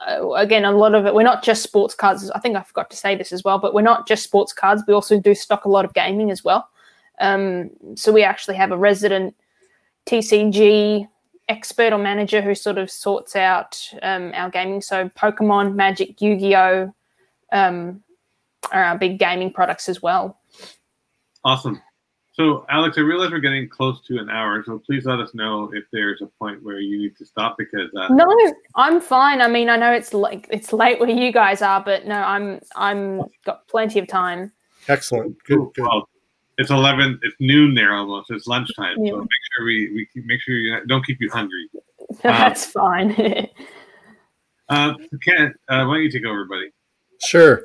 uh, 0.06 0.30
again, 0.32 0.64
a 0.64 0.72
lot 0.72 0.94
of 0.94 1.06
it. 1.06 1.14
We're 1.14 1.22
not 1.22 1.42
just 1.42 1.62
sports 1.62 1.94
cards. 1.94 2.30
I 2.32 2.40
think 2.40 2.56
I 2.56 2.62
forgot 2.62 2.90
to 2.90 2.96
say 2.96 3.14
this 3.14 3.32
as 3.32 3.44
well, 3.44 3.58
but 3.58 3.72
we're 3.72 3.82
not 3.82 4.06
just 4.06 4.24
sports 4.24 4.52
cards. 4.52 4.82
We 4.86 4.94
also 4.94 5.20
do 5.20 5.34
stock 5.34 5.64
a 5.64 5.70
lot 5.70 5.84
of 5.84 5.94
gaming 5.94 6.30
as 6.30 6.44
well. 6.44 6.68
Um, 7.20 7.70
so 7.94 8.12
we 8.12 8.22
actually 8.24 8.56
have 8.56 8.72
a 8.72 8.76
resident 8.76 9.34
TCG 10.06 11.08
expert 11.48 11.92
or 11.92 11.98
manager 11.98 12.42
who 12.42 12.54
sort 12.54 12.76
of 12.76 12.90
sorts 12.90 13.36
out 13.36 13.88
um, 14.02 14.32
our 14.34 14.50
gaming. 14.50 14.80
So 14.80 15.08
Pokemon, 15.10 15.74
Magic, 15.74 16.20
Yu 16.20 16.38
Gi 16.38 16.56
Oh 16.56 16.94
um, 17.54 18.02
are 18.72 18.84
our 18.84 18.98
big 18.98 19.18
gaming 19.18 19.52
products 19.52 19.88
as 19.88 20.02
well. 20.02 20.38
Awesome. 21.44 21.80
So, 22.34 22.66
Alex, 22.68 22.98
I 22.98 23.02
realize 23.02 23.30
we're 23.30 23.38
getting 23.38 23.68
close 23.68 24.00
to 24.08 24.18
an 24.18 24.28
hour, 24.28 24.64
so 24.66 24.80
please 24.80 25.04
let 25.04 25.20
us 25.20 25.34
know 25.34 25.70
if 25.72 25.84
there's 25.92 26.20
a 26.20 26.26
point 26.26 26.64
where 26.64 26.80
you 26.80 26.98
need 26.98 27.16
to 27.18 27.24
stop 27.24 27.56
because. 27.56 27.88
Uh, 27.96 28.08
no, 28.08 28.26
I'm 28.74 29.00
fine. 29.00 29.40
I 29.40 29.46
mean, 29.46 29.68
I 29.68 29.76
know 29.76 29.92
it's 29.92 30.12
like 30.12 30.48
it's 30.50 30.72
late 30.72 30.98
where 30.98 31.08
you 31.08 31.30
guys 31.30 31.62
are, 31.62 31.80
but 31.80 32.06
no, 32.06 32.16
I'm 32.16 32.60
I'm 32.74 33.22
got 33.44 33.68
plenty 33.68 34.00
of 34.00 34.08
time. 34.08 34.50
Excellent. 34.88 35.36
Good. 35.44 35.60
good. 35.74 35.84
Well, 35.84 36.08
it's 36.58 36.70
eleven. 36.70 37.20
It's 37.22 37.36
noon 37.38 37.72
there 37.74 37.94
almost. 37.94 38.32
It's 38.32 38.48
lunchtime. 38.48 38.96
Yeah. 38.98 39.12
So 39.12 39.18
make 39.18 39.28
sure 39.56 39.64
we 39.64 39.92
we 39.94 40.08
keep, 40.12 40.26
make 40.26 40.40
sure 40.40 40.56
you 40.56 40.76
don't 40.88 41.06
keep 41.06 41.20
you 41.20 41.30
hungry. 41.30 41.70
That's 42.22 42.66
uh, 42.66 42.80
fine. 42.80 43.12
uh, 44.70 44.94
Ken, 45.22 45.54
uh, 45.68 45.84
why 45.84 45.94
don't 45.94 46.02
you 46.02 46.10
take 46.10 46.24
over, 46.24 46.46
buddy? 46.46 46.72
Sure. 47.24 47.64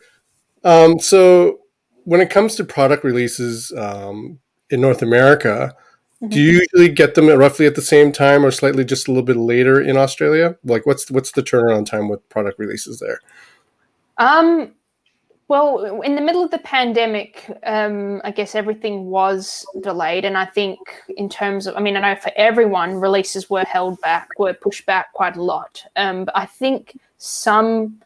Um, 0.63 0.99
so 0.99 1.59
when 2.03 2.21
it 2.21 2.29
comes 2.29 2.55
to 2.55 2.63
product 2.63 3.03
releases 3.03 3.71
um, 3.77 4.39
in 4.69 4.81
North 4.81 5.01
America, 5.01 5.75
mm-hmm. 6.21 6.29
do 6.29 6.39
you 6.39 6.59
usually 6.59 6.89
get 6.89 7.15
them 7.15 7.29
at 7.29 7.37
roughly 7.37 7.65
at 7.65 7.75
the 7.75 7.81
same 7.81 8.11
time, 8.11 8.45
or 8.45 8.51
slightly 8.51 8.83
just 8.83 9.07
a 9.07 9.11
little 9.11 9.23
bit 9.23 9.37
later 9.37 9.81
in 9.81 9.97
Australia? 9.97 10.55
Like, 10.63 10.85
what's 10.85 11.09
what's 11.11 11.31
the 11.31 11.43
turnaround 11.43 11.85
time 11.85 12.09
with 12.09 12.27
product 12.29 12.59
releases 12.59 12.99
there? 12.99 13.19
Um, 14.17 14.73
well, 15.49 16.01
in 16.01 16.13
the 16.13 16.21
middle 16.21 16.43
of 16.43 16.51
the 16.51 16.59
pandemic, 16.59 17.49
um, 17.63 18.21
I 18.23 18.29
guess 18.29 18.53
everything 18.53 19.05
was 19.05 19.65
delayed. 19.81 20.23
And 20.23 20.37
I 20.37 20.45
think, 20.45 20.77
in 21.17 21.27
terms 21.27 21.65
of, 21.65 21.75
I 21.75 21.79
mean, 21.79 21.97
I 21.97 22.01
know 22.01 22.19
for 22.19 22.31
everyone, 22.35 22.95
releases 22.95 23.49
were 23.49 23.63
held 23.63 23.99
back, 24.01 24.29
were 24.37 24.53
pushed 24.53 24.85
back 24.85 25.11
quite 25.13 25.37
a 25.37 25.41
lot. 25.41 25.83
Um, 25.95 26.25
but 26.25 26.37
I 26.37 26.45
think 26.45 26.99
some 27.17 27.99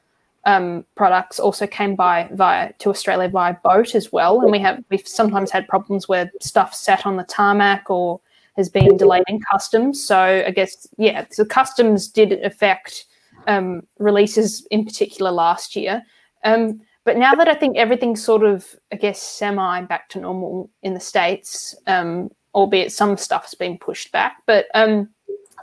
um, 0.46 0.86
products 0.96 1.40
also 1.40 1.66
came 1.66 1.96
by 1.96 2.28
via 2.34 2.74
to 2.80 2.90
Australia 2.90 3.30
via 3.30 3.56
boat 3.64 3.96
as 3.96 4.12
well. 4.12 4.42
And 4.42 4.52
we 4.52 4.60
have, 4.60 4.84
we've 4.90 5.08
sometimes 5.08 5.52
had 5.52 5.68
problems 5.68 6.08
where 6.08 6.32
stuff 6.42 6.74
sat 6.74 7.06
on 7.06 7.18
the 7.18 7.24
tarmac 7.24 7.90
or 7.90 8.20
has 8.58 8.70
been 8.70 8.98
delayed 8.98 9.24
in 9.28 9.40
customs. 9.52 10.04
So 10.04 10.44
I 10.46 10.52
guess, 10.52 10.88
yeah, 10.98 11.26
so 11.32 11.46
customs 11.46 12.08
did 12.08 12.34
affect 12.44 13.06
um, 13.48 13.84
releases 14.00 14.66
in 14.70 14.86
particular 14.86 15.32
last 15.32 15.76
year. 15.76 16.04
Um, 16.44 16.82
but 17.06 17.18
now 17.18 17.34
that 17.36 17.48
I 17.48 17.56
think 17.56 17.78
everything's 17.78 18.24
sort 18.24 18.44
of, 18.44 18.66
I 18.92 18.96
guess, 18.96 19.22
semi 19.22 19.82
back 19.82 20.10
to 20.10 20.20
normal 20.20 20.70
in 20.84 20.94
the 20.94 21.00
States, 21.00 21.76
um, 21.88 22.30
albeit 22.54 22.92
some 22.92 23.18
stuff's 23.18 23.56
been 23.56 23.78
pushed 23.78 24.12
back. 24.12 24.38
But 24.46 24.68
um, 24.74 25.10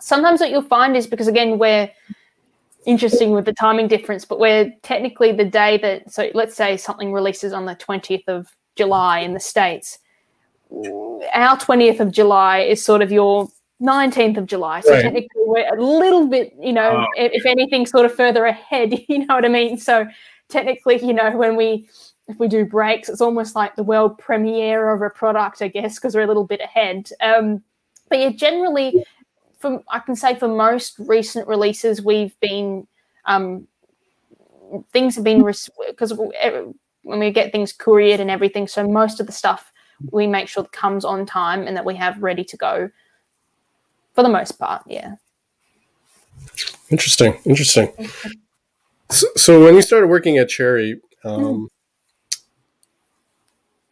sometimes 0.01 0.41
what 0.41 0.51
you'll 0.51 0.63
find 0.63 0.97
is 0.97 1.07
because, 1.07 1.29
again, 1.29 1.59
we're 1.59 1.91
interesting 2.87 3.33
with 3.33 3.45
the 3.45 3.53
timing 3.53 3.89
difference, 3.89 4.25
but 4.25 4.39
we're 4.39 4.73
technically 4.83 5.33
the 5.33 5.45
day 5.45 5.79
that, 5.79 6.13
so 6.13 6.31
let's 6.35 6.55
say 6.55 6.77
something 6.77 7.13
releases 7.13 7.53
on 7.53 7.67
the 7.67 7.77
20th 7.77 8.27
of 8.29 8.49
July 8.77 9.21
in 9.21 9.35
the 9.35 9.41
States. 9.41 9.99
Our 10.73 11.57
20th 11.57 12.01
of 12.01 12.13
July 12.13 12.61
is 12.61 12.83
sort 12.83 13.03
of 13.03 13.11
your 13.11 13.49
19th 13.83 14.37
of 14.37 14.47
July. 14.47 14.81
So 14.81 14.93
right. 14.93 15.03
technically, 15.03 15.43
we're 15.47 15.75
a 15.75 15.83
little 15.83 16.27
bit, 16.27 16.55
you 16.61 16.73
know, 16.73 17.05
oh. 17.05 17.07
if, 17.17 17.33
if 17.33 17.47
anything, 17.47 17.87
sort 17.87 18.07
of 18.07 18.15
further 18.15 18.45
ahead, 18.45 18.95
you 19.09 19.27
know 19.27 19.35
what 19.35 19.45
I 19.45 19.49
mean? 19.49 19.79
So 19.79 20.07
technically, 20.49 21.05
you 21.05 21.13
know, 21.13 21.37
when 21.37 21.57
we 21.57 21.89
if 22.29 22.39
we 22.39 22.47
do 22.47 22.65
breaks, 22.65 23.09
it's 23.09 23.21
almost 23.21 23.57
like 23.57 23.75
the 23.75 23.83
world 23.83 24.17
premiere 24.17 24.91
of 24.91 25.03
a 25.03 25.11
product, 25.11 25.63
I 25.63 25.69
guess, 25.69 25.97
because 25.97 26.15
we're 26.15 26.23
a 26.23 26.29
little 26.29 26.47
bit 26.47 26.61
ahead. 26.61 27.11
Um, 27.21 27.63
but 28.09 28.21
yeah, 28.21 28.31
generally, 28.31 29.05
from 29.61 29.83
I 29.89 30.01
can 30.01 30.17
say 30.17 30.35
for 30.35 30.49
most 30.49 30.99
recent 30.99 31.47
releases, 31.47 32.03
we've 32.03 32.39
been 32.41 32.87
um, 33.27 33.69
things 34.93 35.15
have 35.15 35.25
been 35.25 35.45
because 35.89 36.15
when 36.15 37.19
we 37.19 37.31
get 37.31 37.53
things 37.53 37.73
couriered 37.73 38.21
and 38.21 38.31
everything, 38.31 38.67
so 38.67 38.87
most 38.87 39.21
of 39.21 39.27
the 39.27 39.33
stuff 39.33 39.73
we 40.11 40.27
make 40.27 40.49
sure 40.49 40.63
that 40.63 40.73
comes 40.73 41.05
on 41.05 41.27
time 41.27 41.67
and 41.67 41.77
that 41.77 41.85
we 41.85 41.95
have 41.95 42.23
ready 42.23 42.43
to 42.43 42.57
go 42.57 42.91
for 44.15 44.23
the 44.23 44.29
most 44.29 44.53
part. 44.53 44.83
Yeah. 44.87 45.17
Interesting. 46.91 47.39
Interesting. 47.45 47.93
So, 49.13 49.27
so, 49.35 49.65
when 49.65 49.75
you 49.75 49.83
started 49.83 50.07
working 50.07 50.39
at 50.39 50.49
Cherry, 50.49 51.01
um, 51.25 51.69
mm. 52.33 52.41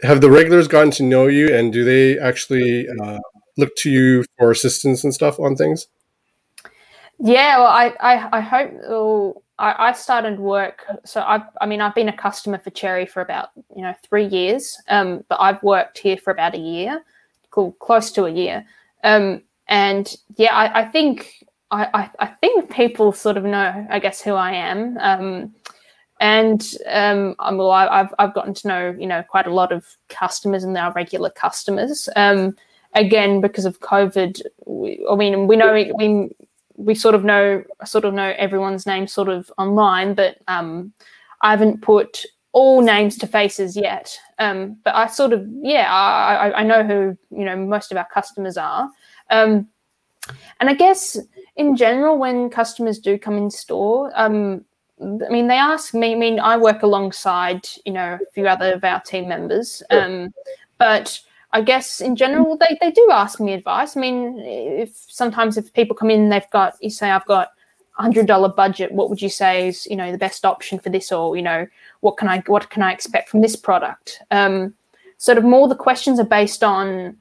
have 0.07 0.21
the 0.21 0.31
regulars 0.31 0.69
gotten 0.69 0.93
to 0.93 1.03
know 1.03 1.27
you, 1.27 1.53
and 1.53 1.73
do 1.73 1.83
they 1.83 2.17
actually 2.21 2.87
uh, 2.89 3.19
look 3.59 3.77
to 3.77 3.91
you 3.91 4.25
for 4.39 4.51
assistance 4.51 5.05
and 5.05 5.13
stuff 5.13 5.39
on 5.39 5.57
things? 5.57 5.87
Yeah, 7.19 7.59
well, 7.59 7.67
I 7.67 7.93
I, 8.01 8.39
I 8.39 8.41
hope. 8.41 9.45
I, 9.61 9.89
I 9.89 9.93
started 9.93 10.39
work, 10.39 10.85
so 11.05 11.21
I 11.21 11.43
I 11.61 11.67
mean 11.67 11.81
I've 11.81 11.95
been 11.95 12.09
a 12.09 12.17
customer 12.17 12.59
for 12.59 12.71
Cherry 12.71 13.07
for 13.07 13.21
about 13.21 13.51
you 13.75 13.83
know 13.83 13.95
three 14.09 14.27
years, 14.27 14.81
um, 14.89 15.25
but 15.29 15.39
I've 15.41 15.63
worked 15.63 15.99
here 15.99 16.17
for 16.17 16.31
about 16.31 16.55
a 16.55 16.59
year, 16.59 17.03
close 17.51 18.13
to 18.13 18.25
a 18.27 18.31
year, 18.31 18.65
um, 19.03 19.43
and 19.67 20.15
yeah, 20.37 20.55
I, 20.55 20.83
I 20.83 20.85
think 20.85 21.45
I, 21.71 22.11
I, 22.19 22.27
think 22.27 22.73
people 22.73 23.13
sort 23.13 23.37
of 23.37 23.45
know, 23.45 23.87
I 23.91 23.99
guess, 23.99 24.23
who 24.23 24.33
I 24.33 24.53
am. 24.53 24.97
Um, 24.99 25.55
and 26.21 26.67
um, 26.87 27.35
well, 27.39 27.71
I, 27.71 27.99
have 27.99 28.15
I've 28.19 28.35
gotten 28.35 28.55
to 28.55 28.69
know, 28.69 28.97
you 28.99 29.07
know, 29.07 29.23
quite 29.23 29.47
a 29.47 29.53
lot 29.53 29.71
of 29.71 29.85
customers 30.09 30.65
and 30.65 30.77
our 30.77 30.93
regular 30.93 31.31
customers. 31.31 32.09
Um, 32.17 32.57
again, 32.95 33.41
because 33.41 33.65
of 33.65 33.81
COVID, 33.81 34.41
we, 34.67 35.05
I 35.11 35.15
mean, 35.15 35.47
we 35.47 35.57
know 35.57 35.73
we 35.73 36.31
we 36.77 36.95
sort 36.95 37.15
of 37.15 37.25
know 37.25 37.63
sort 37.85 38.05
of 38.05 38.15
know 38.15 38.35
everyone's 38.37 38.87
name 38.87 39.07
sort 39.07 39.29
of 39.29 39.53
online, 39.59 40.15
but 40.15 40.39
um, 40.49 40.93
I 41.43 41.51
haven't 41.51 41.83
put 41.83 42.25
all 42.53 42.81
names 42.81 43.19
to 43.19 43.27
faces 43.27 43.77
yet. 43.77 44.17
Um, 44.39 44.79
but 44.85 44.95
I 44.95 45.07
sort 45.09 45.33
of, 45.33 45.47
yeah, 45.61 45.93
I, 45.93 46.61
I 46.61 46.63
know 46.63 46.85
who 46.85 47.19
you 47.37 47.45
know 47.45 47.57
most 47.57 47.91
of 47.91 47.99
our 47.99 48.09
customers 48.09 48.57
are. 48.57 48.91
Um, 49.31 49.69
and 50.61 50.69
I 50.69 50.75
guess 50.75 51.19
in 51.57 51.77
general, 51.77 52.19
when 52.19 52.51
customers 52.51 52.99
do 52.99 53.19
come 53.19 53.37
in 53.37 53.51
store, 53.51 54.13
um, 54.15 54.65
I 55.01 55.29
mean, 55.31 55.47
they 55.47 55.57
ask 55.57 55.95
me. 55.95 56.13
I 56.13 56.15
mean, 56.17 56.41
I 56.41 56.57
work 56.57 56.83
alongside, 56.83 57.67
you 57.85 57.93
know, 57.93 58.19
a 58.21 58.33
few 58.33 58.47
other 58.49 58.73
of 58.73 58.85
our 58.85 59.01
team 59.01 59.29
members, 59.29 59.83
um, 59.91 60.33
but 60.79 61.21
I 61.53 61.63
guess 61.63 62.01
in 62.01 62.15
general, 62.15 62.59
they, 62.59 62.77
they 62.81 62.91
do 62.91 63.09
ask 63.11 63.41
me 63.41 63.55
advice. 63.55 63.97
I 63.97 64.01
mean, 64.01 64.39
if 64.39 64.95
sometimes 65.09 65.57
if 65.57 65.73
people 65.73 65.97
come 65.97 66.11
in, 66.11 66.29
they've 66.29 66.51
got, 66.51 66.75
you 66.81 66.91
say, 66.91 67.11
I've 67.11 67.25
got 67.25 67.49
a 67.99 68.03
hundred 68.03 68.27
dollar 68.27 68.49
budget. 68.51 68.93
What 68.93 69.09
would 69.09 69.23
you 69.23 69.31
say 69.31 69.69
is, 69.69 69.87
you 69.87 69.97
know, 69.97 70.13
the 70.13 70.19
best 70.19 70.45
option 70.45 70.79
for 70.79 70.91
this, 70.91 71.11
or 71.11 71.37
you 71.37 71.43
know, 71.43 71.67
what 72.01 72.17
can 72.17 72.29
I 72.29 72.43
what 72.47 72.69
can 72.71 72.83
I 72.83 72.93
expect 72.93 73.29
from 73.29 73.41
this 73.41 73.57
product? 73.57 74.21
Um, 74.31 74.75
sort 75.17 75.39
of 75.39 75.45
more 75.45 75.69
the 75.69 75.75
questions 75.75 76.21
are 76.21 76.25
based 76.25 76.63
on, 76.63 77.17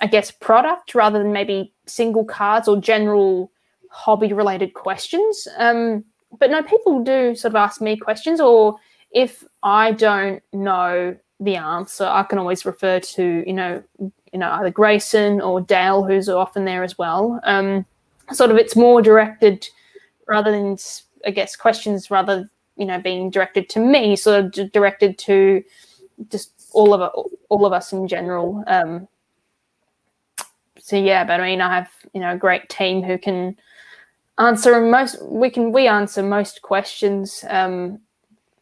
I 0.00 0.06
guess, 0.06 0.30
product 0.30 0.94
rather 0.94 1.18
than 1.18 1.32
maybe 1.32 1.72
single 1.86 2.24
cards 2.24 2.68
or 2.68 2.78
general 2.78 3.50
hobby 3.90 4.32
related 4.32 4.74
questions. 4.74 5.48
Um, 5.56 6.04
but 6.38 6.50
no, 6.50 6.62
people 6.62 7.02
do 7.02 7.34
sort 7.34 7.52
of 7.52 7.56
ask 7.56 7.80
me 7.80 7.96
questions, 7.96 8.40
or 8.40 8.76
if 9.12 9.42
I 9.62 9.92
don't 9.92 10.42
know 10.52 11.16
the 11.40 11.56
answer, 11.56 12.04
I 12.04 12.22
can 12.22 12.38
always 12.38 12.64
refer 12.64 13.00
to 13.00 13.44
you 13.46 13.52
know 13.52 13.82
you 13.98 14.38
know 14.38 14.50
either 14.52 14.70
Grayson 14.70 15.40
or 15.40 15.60
Dale, 15.60 16.04
who's 16.04 16.28
often 16.28 16.64
there 16.64 16.82
as 16.82 16.98
well. 16.98 17.40
Um, 17.44 17.84
sort 18.32 18.50
of, 18.50 18.56
it's 18.56 18.76
more 18.76 19.02
directed 19.02 19.68
rather 20.26 20.50
than 20.50 20.76
I 21.26 21.30
guess 21.30 21.56
questions 21.56 22.10
rather 22.10 22.48
you 22.76 22.86
know 22.86 23.00
being 23.00 23.30
directed 23.30 23.68
to 23.70 23.80
me, 23.80 24.16
sort 24.16 24.56
of 24.58 24.72
directed 24.72 25.18
to 25.18 25.62
just 26.30 26.52
all 26.72 26.94
of 26.94 27.26
all 27.48 27.66
of 27.66 27.72
us 27.72 27.92
in 27.92 28.08
general. 28.08 28.64
Um, 28.66 29.08
so 30.78 30.96
yeah, 30.96 31.24
but 31.24 31.40
I 31.40 31.46
mean, 31.46 31.60
I 31.60 31.74
have 31.74 31.90
you 32.14 32.20
know 32.20 32.32
a 32.32 32.38
great 32.38 32.68
team 32.68 33.02
who 33.02 33.18
can 33.18 33.56
answer 34.38 34.80
most. 34.80 35.22
We 35.22 35.50
can 35.50 35.72
we 35.72 35.86
answer 35.86 36.22
most 36.22 36.62
questions. 36.62 37.44
Um, 37.48 38.00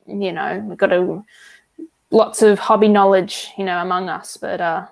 you 0.07 0.33
know, 0.33 0.63
we've 0.67 0.79
got 0.79 0.93
a 0.93 1.23
lots 2.15 2.43
of 2.43 2.59
hobby 2.59 2.89
knowledge, 2.89 3.51
you 3.59 3.65
know, 3.65 3.83
among 3.83 4.09
us. 4.09 4.37
But 4.37 4.61
uh, 4.61 4.87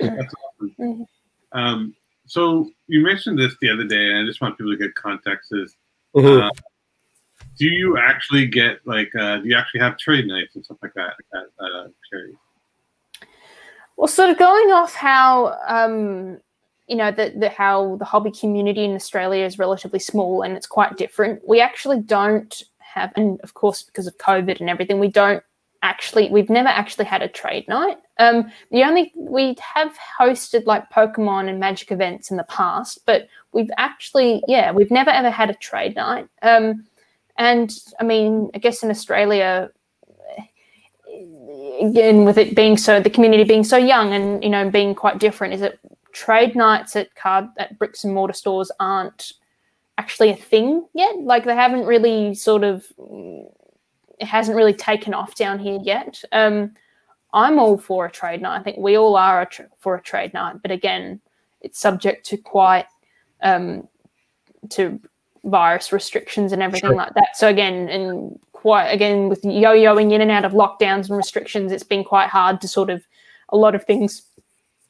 That's 0.00 0.34
awesome. 0.60 1.06
Um, 1.52 1.94
so 2.26 2.70
you 2.88 3.02
mentioned 3.02 3.38
this 3.38 3.54
the 3.60 3.70
other 3.70 3.84
day, 3.84 4.10
and 4.10 4.18
I 4.18 4.24
just 4.24 4.40
want 4.40 4.58
people 4.58 4.72
to 4.72 4.78
get 4.78 4.94
context. 4.94 5.52
Is 5.52 5.76
Mhm. 6.14 6.42
uh, 6.42 6.50
do 7.58 7.66
you 7.66 7.98
actually 7.98 8.46
get 8.46 8.86
like 8.86 9.14
uh, 9.14 9.38
do 9.38 9.48
you 9.48 9.56
actually 9.56 9.80
have 9.80 9.98
trade 9.98 10.26
nights 10.26 10.56
and 10.56 10.64
stuff 10.64 10.78
like 10.82 10.94
that 10.94 11.14
at 11.34 11.46
uh, 11.60 11.88
Cherry? 12.10 12.36
Well, 13.96 14.08
sort 14.08 14.30
of 14.30 14.38
going 14.38 14.70
off 14.70 14.94
how 14.94 15.58
um, 15.66 16.38
you 16.86 16.96
know 16.96 17.10
the, 17.10 17.32
the 17.36 17.48
how 17.48 17.96
the 17.96 18.04
hobby 18.04 18.30
community 18.30 18.84
in 18.84 18.94
Australia 18.94 19.44
is 19.44 19.58
relatively 19.58 19.98
small 19.98 20.42
and 20.42 20.56
it's 20.56 20.66
quite 20.66 20.96
different. 20.96 21.46
We 21.46 21.60
actually 21.60 22.00
don't 22.00 22.62
have, 22.78 23.12
and 23.16 23.40
of 23.40 23.54
course 23.54 23.82
because 23.82 24.06
of 24.06 24.16
COVID 24.18 24.60
and 24.60 24.70
everything, 24.70 24.98
we 24.98 25.08
don't 25.08 25.42
actually 25.82 26.28
we've 26.30 26.50
never 26.50 26.68
actually 26.68 27.04
had 27.04 27.22
a 27.22 27.28
trade 27.28 27.66
night. 27.68 27.98
Um, 28.18 28.50
the 28.70 28.82
only 28.82 29.12
we 29.16 29.56
have 29.74 29.96
hosted 30.18 30.66
like 30.66 30.90
Pokemon 30.90 31.48
and 31.48 31.60
Magic 31.60 31.92
events 31.92 32.30
in 32.30 32.36
the 32.36 32.44
past, 32.44 33.00
but 33.06 33.28
we've 33.52 33.70
actually 33.76 34.42
yeah 34.48 34.72
we've 34.72 34.90
never 34.90 35.10
ever 35.10 35.30
had 35.30 35.50
a 35.50 35.54
trade 35.54 35.96
night. 35.96 36.28
Um, 36.42 36.86
and 37.36 37.72
I 38.00 38.04
mean, 38.04 38.50
I 38.54 38.58
guess 38.58 38.82
in 38.82 38.90
Australia, 38.90 39.70
again 41.80 42.24
with 42.24 42.38
it 42.38 42.54
being 42.54 42.76
so 42.76 43.00
the 43.00 43.10
community 43.10 43.44
being 43.44 43.64
so 43.64 43.76
young 43.76 44.12
and 44.12 44.42
you 44.42 44.50
know 44.50 44.68
being 44.70 44.94
quite 44.94 45.18
different 45.18 45.54
is 45.54 45.60
that 45.60 45.78
trade 46.12 46.54
nights 46.54 46.96
at 46.96 47.14
card 47.14 47.46
at 47.58 47.78
bricks 47.78 48.04
and 48.04 48.14
mortar 48.14 48.32
stores 48.32 48.70
aren't 48.80 49.32
actually 49.96 50.30
a 50.30 50.36
thing 50.36 50.86
yet 50.94 51.16
like 51.20 51.44
they 51.44 51.54
haven't 51.54 51.86
really 51.86 52.34
sort 52.34 52.64
of 52.64 52.86
it 54.20 54.26
hasn't 54.26 54.56
really 54.56 54.72
taken 54.74 55.14
off 55.14 55.34
down 55.34 55.58
here 55.58 55.78
yet. 55.82 56.22
Um 56.32 56.74
i'm 57.34 57.58
all 57.58 57.76
for 57.76 58.06
a 58.06 58.10
trade 58.10 58.40
night. 58.40 58.58
I 58.58 58.62
think 58.62 58.78
we 58.78 58.96
all 58.96 59.14
are 59.16 59.42
a 59.42 59.46
tr- 59.46 59.62
for 59.78 59.94
a 59.96 60.00
trade 60.02 60.32
night 60.32 60.56
but 60.62 60.70
again 60.70 61.20
it's 61.60 61.78
subject 61.78 62.24
to 62.26 62.36
quite 62.36 62.86
um 63.42 63.86
to 64.70 64.98
virus 65.44 65.92
restrictions 65.92 66.52
and 66.52 66.62
everything 66.62 66.90
Sure. 66.90 66.96
like 66.96 67.14
that. 67.14 67.36
So 67.36 67.48
again 67.48 67.88
and 67.88 68.38
quite 68.52 68.88
again 68.88 69.28
with 69.28 69.44
yo-yoing 69.44 70.12
in 70.12 70.20
and 70.20 70.30
out 70.30 70.44
of 70.44 70.52
lockdowns 70.52 71.08
and 71.08 71.16
restrictions 71.16 71.70
it's 71.70 71.84
been 71.84 72.02
quite 72.02 72.28
hard 72.28 72.60
to 72.60 72.66
sort 72.68 72.90
of 72.90 73.06
a 73.50 73.56
lot 73.56 73.74
of 73.74 73.84
things 73.84 74.22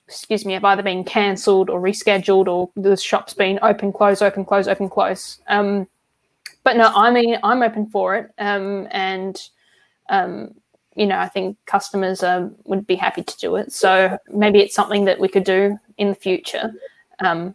excuse 0.07 0.47
me 0.47 0.55
have 0.55 0.65
either 0.65 0.83
been 0.83 1.05
cancelled 1.05 1.69
or 1.69 1.79
rescheduled 1.81 2.47
or 2.47 2.71
the 2.77 2.97
shop's 2.97 3.35
been 3.35 3.59
open 3.63 3.93
close 3.93 4.23
open 4.23 4.43
close 4.43 4.67
open 4.69 4.89
close 4.89 5.41
um 5.49 5.87
but 6.65 6.77
no 6.77 6.91
i 6.95 7.11
mean 7.11 7.39
i'm 7.43 7.63
open 7.63 7.87
for 7.87 8.15
it 8.17 8.31
um 8.39 8.87
and 8.91 9.49
um 10.11 10.55
you 10.97 11.07
know 11.07 11.19
i 11.19 11.29
think 11.29 11.57
customers 11.67 12.23
um, 12.23 12.55
would 12.65 12.87
be 12.87 12.95
happy 12.97 13.23
to 13.23 13.37
do 13.39 13.57
it 13.57 13.73
so 13.73 14.17
maybe 14.29 14.61
it's 14.61 14.75
something 14.75 15.05
that 15.05 15.19
we 15.21 15.29
could 15.29 15.45
do 15.45 15.77
in 15.99 16.09
the 16.09 16.15
future 16.15 16.73
um 17.21 17.55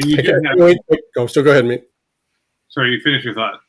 And 0.00 0.10
you 0.10 0.18
I 0.18 0.22
do 0.22 0.28
can't 0.30 0.46
have, 0.46 0.58
wait. 0.58 0.78
Go. 1.14 1.26
So 1.26 1.42
go 1.42 1.50
ahead, 1.50 1.64
mate. 1.64 1.84
sorry, 2.68 2.92
you 2.92 3.00
finish 3.00 3.24
your 3.24 3.34
thought. 3.34 3.60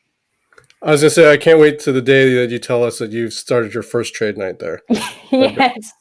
I 0.82 0.92
was 0.92 1.02
gonna 1.02 1.10
say 1.10 1.32
I 1.32 1.38
can't 1.38 1.60
wait 1.60 1.80
to 1.80 1.92
the 1.92 2.02
day 2.02 2.34
that 2.36 2.52
you 2.52 2.60
tell 2.60 2.84
us 2.84 3.00
that 3.00 3.12
you've 3.12 3.34
started 3.34 3.74
your 3.74 3.84
first 3.84 4.14
trade 4.14 4.38
night 4.38 4.60
there. 4.60 4.82
yes 5.32 5.92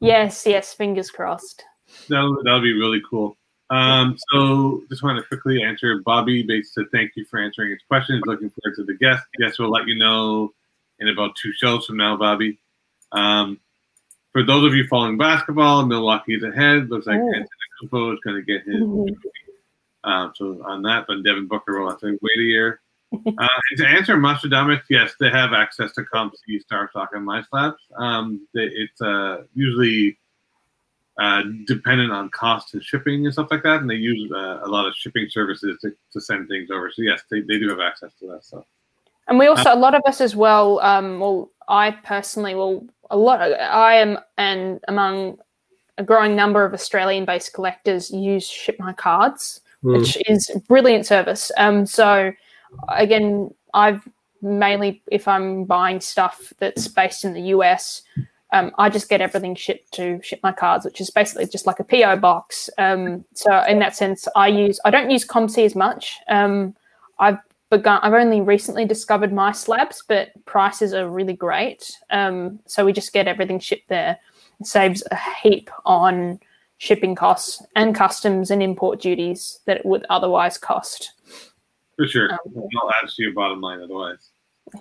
yes 0.00 0.46
yes 0.46 0.72
fingers 0.74 1.10
crossed 1.10 1.64
That'll, 2.08 2.42
that'll 2.44 2.60
be 2.62 2.72
really 2.72 3.00
cool. 3.08 3.36
Um, 3.74 4.16
so 4.32 4.82
just 4.88 5.02
want 5.02 5.18
to 5.18 5.26
quickly 5.26 5.62
answer 5.62 6.00
Bobby 6.04 6.42
Bates 6.42 6.74
said 6.74 6.84
thank 6.92 7.12
you 7.16 7.24
for 7.24 7.38
answering 7.40 7.70
his 7.70 7.80
questions. 7.88 8.22
Looking 8.26 8.50
forward 8.50 8.76
to 8.76 8.84
the 8.84 8.94
guest. 8.94 9.24
Guest 9.40 9.58
will 9.58 9.70
let 9.70 9.86
you 9.88 9.96
know 9.96 10.52
in 11.00 11.08
about 11.08 11.34
two 11.36 11.52
shows 11.52 11.86
from 11.86 11.96
now, 11.96 12.16
Bobby. 12.16 12.58
Um, 13.12 13.58
for 14.32 14.42
those 14.42 14.64
of 14.66 14.74
you 14.74 14.86
following 14.88 15.16
basketball, 15.18 15.86
Milwaukee's 15.86 16.42
ahead. 16.42 16.90
Looks 16.90 17.06
like 17.06 17.18
Oh. 17.18 17.26
Anthony 17.26 17.48
Kupo 17.82 18.14
is 18.14 18.20
going 18.24 18.36
to 18.36 18.42
get 18.42 18.62
his. 18.64 18.82
Mhm. 18.82 19.16
Um, 20.04 20.32
so 20.36 20.62
on 20.66 20.82
that, 20.82 21.06
but 21.08 21.22
Devin 21.22 21.46
Booker 21.46 21.80
will 21.80 21.88
have 21.90 22.00
to 22.00 22.18
wait 22.20 22.38
a 22.38 22.42
year. 22.42 22.80
Uh, 23.12 23.48
and 23.70 23.78
to 23.78 23.86
answer 23.86 24.16
Nostradamus, 24.20 24.82
yes, 24.90 25.14
they 25.20 25.30
have 25.30 25.52
access 25.52 25.92
to 25.92 26.02
COMC, 26.02 26.60
Star 26.60 26.90
Stock, 26.90 27.10
and 27.14 27.26
MySlabs. 27.26 27.76
Um, 27.96 28.46
they, 28.54 28.64
it's 28.64 29.00
uh, 29.00 29.44
usually 29.54 30.18
uh, 31.18 31.42
dependent 31.66 32.12
on 32.12 32.28
cost 32.30 32.74
and 32.74 32.82
shipping 32.82 33.24
and 33.24 33.32
stuff 33.32 33.48
like 33.50 33.62
that, 33.62 33.80
and 33.80 33.88
they 33.88 33.94
use 33.94 34.30
uh, 34.32 34.60
a 34.62 34.68
lot 34.68 34.86
of 34.86 34.94
shipping 34.94 35.26
services 35.28 35.78
to, 35.80 35.92
to 36.12 36.20
send 36.20 36.48
things 36.48 36.70
over. 36.70 36.90
So 36.90 37.02
yes, 37.02 37.22
they, 37.30 37.40
they 37.40 37.58
do 37.58 37.68
have 37.68 37.80
access 37.80 38.12
to 38.20 38.26
that 38.28 38.44
stuff. 38.44 38.64
And 39.28 39.38
we 39.38 39.46
also, 39.46 39.72
a 39.72 39.76
lot 39.76 39.94
of 39.94 40.02
us 40.06 40.20
as 40.20 40.36
well. 40.36 40.80
Um, 40.80 41.18
well, 41.18 41.50
I 41.68 41.92
personally, 41.92 42.54
well, 42.54 42.84
a 43.10 43.16
lot. 43.16 43.40
I 43.40 43.94
am, 43.94 44.18
and 44.36 44.80
among 44.88 45.38
a 45.96 46.04
growing 46.04 46.36
number 46.36 46.64
of 46.64 46.74
Australian-based 46.74 47.54
collectors, 47.54 48.10
use 48.10 48.46
Ship 48.46 48.76
My 48.78 48.92
Cards, 48.92 49.62
Mm. 49.84 49.98
which 49.98 50.16
is 50.28 50.50
brilliant 50.66 51.04
service. 51.04 51.52
Um, 51.58 51.84
so 51.84 52.32
again, 52.88 53.52
I've 53.74 54.08
mainly, 54.40 55.02
if 55.10 55.28
I'm 55.28 55.64
buying 55.64 56.00
stuff 56.00 56.52
that's 56.58 56.88
based 56.88 57.24
in 57.24 57.34
the 57.34 57.42
US, 57.42 58.02
um, 58.54 58.70
I 58.78 58.88
just 58.88 59.08
get 59.08 59.20
everything 59.20 59.56
shipped 59.56 59.92
to 59.94 60.22
Ship 60.22 60.38
My 60.44 60.52
Cards, 60.52 60.84
which 60.84 61.00
is 61.00 61.10
basically 61.10 61.46
just 61.46 61.66
like 61.66 61.80
a 61.80 61.84
PO 61.84 62.18
box. 62.18 62.70
Um, 62.78 63.24
so 63.34 63.60
in 63.64 63.80
that 63.80 63.96
sense, 63.96 64.28
I 64.36 64.46
use 64.46 64.78
I 64.84 64.90
don't 64.90 65.10
use 65.10 65.26
COMC 65.26 65.64
as 65.64 65.74
much. 65.74 66.20
Um, 66.28 66.76
I've 67.18 67.38
begun. 67.68 67.98
I've 68.02 68.12
only 68.14 68.40
recently 68.40 68.84
discovered 68.84 69.32
MySlabs, 69.32 70.04
but 70.06 70.28
prices 70.46 70.94
are 70.94 71.08
really 71.10 71.32
great. 71.32 71.98
Um, 72.10 72.60
so 72.66 72.84
we 72.84 72.92
just 72.92 73.12
get 73.12 73.26
everything 73.26 73.58
shipped 73.58 73.88
there. 73.88 74.18
It 74.60 74.66
saves 74.68 75.02
a 75.10 75.18
heap 75.42 75.68
on 75.84 76.38
shipping 76.78 77.16
costs 77.16 77.60
and 77.74 77.92
customs 77.92 78.52
and 78.52 78.62
import 78.62 79.00
duties 79.00 79.58
that 79.64 79.78
it 79.78 79.86
would 79.86 80.06
otherwise 80.10 80.58
cost. 80.58 81.12
For 81.96 82.06
sure. 82.06 82.32
Um, 82.32 82.38
It'll 82.46 82.90
add 83.02 83.08
to 83.08 83.22
your 83.22 83.32
bottom 83.32 83.60
line 83.60 83.80
otherwise. 83.80 84.30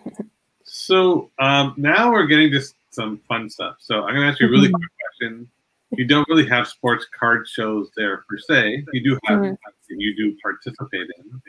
so 0.64 1.32
um, 1.40 1.74
now 1.76 2.12
we're 2.12 2.28
getting 2.28 2.52
to 2.52 2.58
s- 2.58 2.76
some 2.94 3.20
fun 3.28 3.50
stuff. 3.50 3.76
So 3.80 4.04
I'm 4.04 4.14
going 4.14 4.22
to 4.22 4.28
ask 4.32 4.40
you 4.40 4.48
a 4.48 4.50
really 4.50 4.70
quick 4.70 4.90
question. 5.02 5.50
You 5.92 6.06
don't 6.06 6.28
really 6.30 6.48
have 6.48 6.68
sports 6.68 7.06
card 7.18 7.48
shows 7.48 7.90
there 7.96 8.24
per 8.30 8.38
se. 8.38 8.84
You 8.94 9.04
do 9.04 9.20
have, 9.26 9.40
Mhm. 9.40 9.58
you 9.90 10.16
do 10.16 10.36
participate 10.42 11.10
in. 11.18 11.42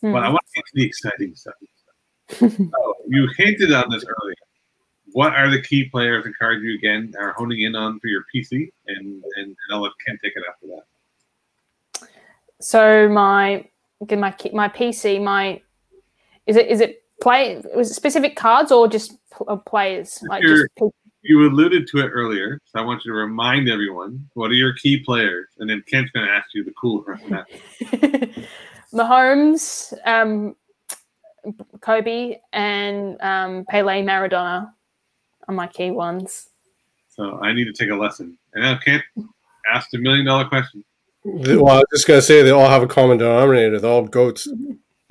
Hmm. 0.00 0.12
But 0.12 0.24
I 0.24 0.28
want 0.28 0.42
to 0.46 0.52
get 0.54 0.66
to 0.66 0.72
the 0.74 0.84
exciting 0.84 1.34
stuff. 1.34 1.54
so 2.30 2.94
you 3.08 3.28
hinted 3.36 3.72
on 3.72 3.90
this 3.90 4.04
earlier. 4.04 4.34
What 5.12 5.32
are 5.34 5.48
the 5.50 5.62
key 5.62 5.84
players 5.88 6.26
and 6.26 6.36
cards 6.36 6.62
you 6.62 6.74
again 6.74 7.14
are 7.18 7.32
honing 7.32 7.60
in 7.62 7.74
on 7.76 8.00
for 8.00 8.08
your 8.08 8.24
PC? 8.34 8.70
And 8.88 9.06
and, 9.36 9.46
and 9.46 9.56
I'll 9.70 9.82
let 9.82 9.92
Ken 10.04 10.18
take 10.22 10.32
it 10.36 10.42
after 10.48 10.66
that. 10.66 12.08
So 12.60 13.08
my 13.08 13.68
my 14.00 14.34
my 14.52 14.68
PC 14.68 15.22
my 15.22 15.62
is 16.46 16.56
it 16.56 16.66
is 16.66 16.80
it 16.80 17.04
play 17.20 17.62
was 17.74 17.90
it 17.90 17.94
specific 17.94 18.36
cards 18.36 18.72
or 18.72 18.88
just 18.88 19.16
pl- 19.36 19.56
players 19.66 20.22
like 20.28 20.42
Your- 20.42 20.68
just 20.78 20.94
You 21.22 21.48
alluded 21.48 21.88
to 21.88 21.98
it 21.98 22.08
earlier, 22.08 22.60
so 22.64 22.80
I 22.80 22.82
want 22.84 23.04
you 23.04 23.12
to 23.12 23.18
remind 23.18 23.68
everyone 23.68 24.28
what 24.34 24.50
are 24.50 24.54
your 24.54 24.74
key 24.74 24.98
players, 25.00 25.48
and 25.58 25.68
then 25.68 25.82
Kent's 25.90 26.10
going 26.12 26.26
to 26.26 26.32
ask 26.32 26.54
you 26.54 26.64
the 26.64 26.72
cool 26.80 27.02
question. 27.02 27.34
after. 27.34 28.28
Mahomes, 28.94 29.92
um, 30.04 30.54
Kobe, 31.80 32.38
and 32.52 33.20
um, 33.20 33.64
Pele 33.68 34.02
Maradona 34.02 34.72
are 35.48 35.54
my 35.54 35.66
key 35.66 35.90
ones. 35.90 36.50
So 37.08 37.38
I 37.40 37.52
need 37.52 37.64
to 37.64 37.72
take 37.72 37.90
a 37.90 37.94
lesson. 37.94 38.38
And 38.54 38.62
now 38.62 38.78
Kent 38.78 39.02
asked 39.72 39.94
a 39.94 39.98
million 39.98 40.26
dollar 40.26 40.44
question. 40.44 40.84
Well, 41.24 41.68
I 41.68 41.76
was 41.78 41.84
just 41.92 42.06
gonna 42.06 42.22
say 42.22 42.42
they 42.42 42.50
all 42.50 42.68
have 42.68 42.82
a 42.82 42.86
common 42.86 43.18
denominator. 43.18 43.80
They're 43.80 43.90
all 43.90 44.06
goats. 44.06 44.46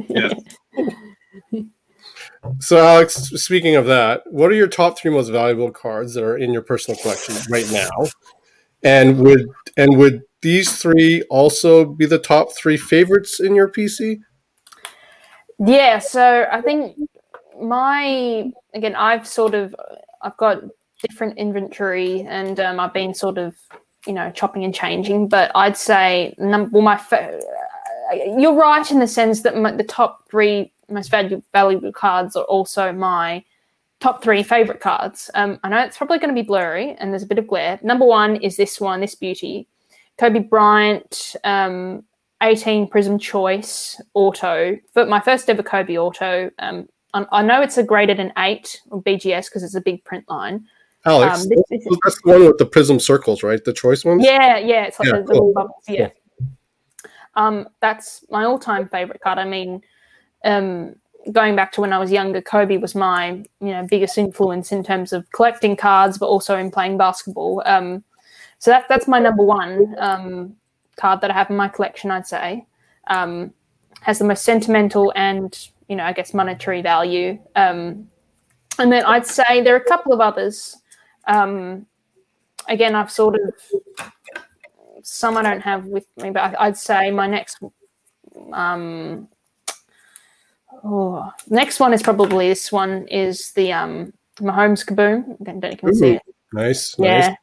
Yes. 0.07 0.34
So, 2.60 2.78
Alex, 2.78 3.16
speaking 3.16 3.76
of 3.76 3.86
that, 3.86 4.24
what 4.28 4.52
are 4.52 4.56
your 4.56 4.68
top 4.68 4.98
three 4.98 5.12
most 5.12 5.30
valuable 5.30 5.72
cards 5.72 6.14
that 6.14 6.24
are 6.24 6.38
in 6.38 6.54
your 6.54 6.62
personal 6.62 7.00
collection 7.00 7.36
right 7.50 7.70
now? 7.72 7.89
And 8.84 9.20
would 9.20 9.48
and 9.78 9.98
would 9.98 10.22
these 10.41 10.78
three 10.78 11.24
also 11.24 11.86
be 11.86 12.06
the 12.06 12.20
top 12.20 12.56
three 12.56 12.78
favorites 12.78 13.39
in 13.39 13.56
your 13.56 13.70
PC? 13.70 14.20
Yeah, 15.60 16.00
so 16.00 16.46
I 16.52 16.62
think 16.62 16.98
my 17.60 18.52
again, 18.74 18.96
I've 18.96 19.28
sort 19.28 19.56
of 19.56 19.76
I've 20.22 20.38
got 20.38 20.62
different 21.08 21.38
inventory, 21.38 22.22
and 22.28 22.60
um, 22.60 22.80
I've 22.80 22.93
been 22.93 23.14
sort 23.14 23.38
of 23.38 23.56
you 24.06 24.14
know 24.14 24.32
chopping 24.32 24.64
and 24.64 24.74
changing. 24.74 25.30
But 25.30 25.52
I'd 25.56 25.78
say 25.78 26.36
number 26.38 26.70
well, 26.72 26.84
my 26.84 26.98
you're 28.14 28.53
right 28.56 28.89
in 28.91 28.99
the 28.99 29.08
sense 29.08 29.41
that 29.41 29.56
my, 29.58 29.72
the 29.72 29.84
top 29.84 30.30
three 30.30 30.72
most 30.89 31.10
valuable 31.10 31.43
valuable 31.51 31.91
cards 31.91 32.36
are 32.36 32.43
also 32.45 32.91
my 32.91 33.43
top 33.99 34.22
three 34.24 34.43
favorite 34.43 34.80
cards. 34.82 35.32
Um, 35.34 35.60
I 35.64 35.70
know 35.70 35.80
it's 35.80 35.97
probably 35.97 36.20
going 36.20 36.34
to 36.36 36.39
be 36.39 36.45
blurry 36.45 36.95
and 36.99 37.12
there's 37.12 37.24
a 37.24 37.28
bit 37.28 37.39
of 37.39 37.47
glare. 37.47 37.80
Number 37.82 38.06
one 38.06 38.36
is 38.38 38.58
this 38.58 38.80
one, 38.80 39.01
this 39.01 39.16
beauty. 39.16 39.68
Kobe 40.18 40.39
Bryant, 40.39 41.36
um, 41.43 42.03
18 42.43 42.88
Prism 42.88 43.18
Choice 43.18 43.99
Auto, 44.14 44.78
but 44.93 45.10
my 45.10 45.20
first 45.20 45.49
ever 45.49 45.64
Kobe 45.64 45.97
Auto. 45.97 46.51
Um, 46.60 46.88
I, 47.14 47.26
I 47.32 47.41
know 47.41 47.62
it's 47.62 47.78
a 47.78 47.84
graded 47.84 48.20
an 48.20 48.32
eight 48.38 48.82
on 48.91 49.01
BGS 49.01 49.45
because 49.45 49.64
it's 49.64 49.76
a 49.76 49.82
big 49.82 50.03
print 50.03 50.26
line. 50.30 50.66
Alex, 51.06 51.43
Um, 51.43 51.49
this- 51.49 51.62
this- 51.70 51.97
that's 52.03 52.22
the 52.22 52.30
one 52.32 52.45
with 52.45 52.58
the 52.58 52.66
prism 52.66 52.99
circles, 52.99 53.41
right? 53.43 53.64
The 53.64 53.74
choice 53.74 54.06
ones. 54.06 54.24
Yeah, 54.26 54.58
yeah, 54.58 54.86
it's 54.86 54.99
like 54.99 55.08
Yeah, 55.08 55.14
the 55.22 55.24
little 55.24 55.41
cool. 55.45 55.53
bubbles. 55.53 55.84
Yeah. 55.88 56.10
Um, 57.36 57.68
that's 57.82 58.24
my 58.30 58.46
all-time 58.46 58.88
favorite 58.90 59.22
card. 59.22 59.38
I 59.40 59.46
mean, 59.46 59.82
um, 60.44 60.96
going 61.32 61.56
back 61.56 61.72
to 61.74 61.82
when 61.82 61.94
I 61.94 61.98
was 61.98 62.12
younger, 62.12 62.42
Kobe 62.42 62.78
was 62.78 62.96
my 62.96 63.44
you 63.60 63.72
know 63.72 63.86
biggest 63.90 64.18
influence 64.18 64.72
in 64.72 64.84
terms 64.84 65.14
of 65.14 65.30
collecting 65.32 65.76
cards, 65.76 66.18
but 66.18 66.28
also 66.28 66.58
in 66.58 66.72
playing 66.72 66.98
basketball. 66.98 67.62
Um, 67.66 68.04
so 68.60 68.72
that 68.72 68.86
that's 68.90 69.08
my 69.08 69.20
number 69.20 69.44
one 69.44 69.96
um, 69.98 70.56
card 70.98 71.22
that 71.22 71.32
I 71.32 71.34
have 71.34 71.50
in 71.50 71.56
my 71.56 71.68
collection. 71.68 72.12
I'd 72.12 72.28
say 72.28 72.66
um, 73.08 73.54
has 74.02 74.20
the 74.20 74.26
most 74.26 74.44
sentimental 74.44 75.12
and 75.16 75.58
you 75.88 75.96
know 75.96 76.04
I 76.04 76.14
guess 76.14 76.34
monetary 76.34 76.82
value. 76.82 77.40
Um, 77.56 78.10
and 78.78 78.92
then 78.92 79.06
I'd 79.06 79.26
say 79.26 79.62
there 79.62 79.74
are 79.74 79.80
a 79.80 79.86
couple 79.86 80.14
of 80.14 80.20
others. 80.20 80.78
Um, 81.28 81.86
again, 82.68 82.94
I've 82.94 83.12
sort 83.12 83.36
of 83.36 84.12
some 85.08 85.38
I 85.38 85.43
don't 85.43 85.62
have 85.62 85.86
with 85.86 86.08
me, 86.18 86.32
but 86.32 86.41
I, 86.41 86.66
I'd 86.66 86.78
say 86.78 87.12
my 87.12 87.28
next 87.28 87.60
um 88.51 89.28
oh 90.84 91.32
next 91.47 91.80
one 91.80 91.93
is 91.93 92.01
probably 92.01 92.49
this 92.49 92.72
one 92.72 93.08
is 93.08 93.51
the 93.51 93.72
um 93.72 94.12
Mahomes 94.39 94.84
Kaboom. 94.84 95.38
I 95.39 95.43
don't 95.43 95.60
know 95.60 95.68
if 95.68 95.74
you 95.74 95.78
can 95.78 95.95
see 95.95 96.12
it. 96.14 96.22
Nice. 96.53 96.95
Yeah. 96.97 97.30
Nice. 97.30 97.38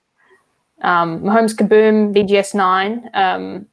Um, 0.82 1.20
Mahomes 1.20 1.54
Kaboom 1.54 2.12
BGS 2.12 2.54
nine. 2.54 3.08
Um, 3.14 3.66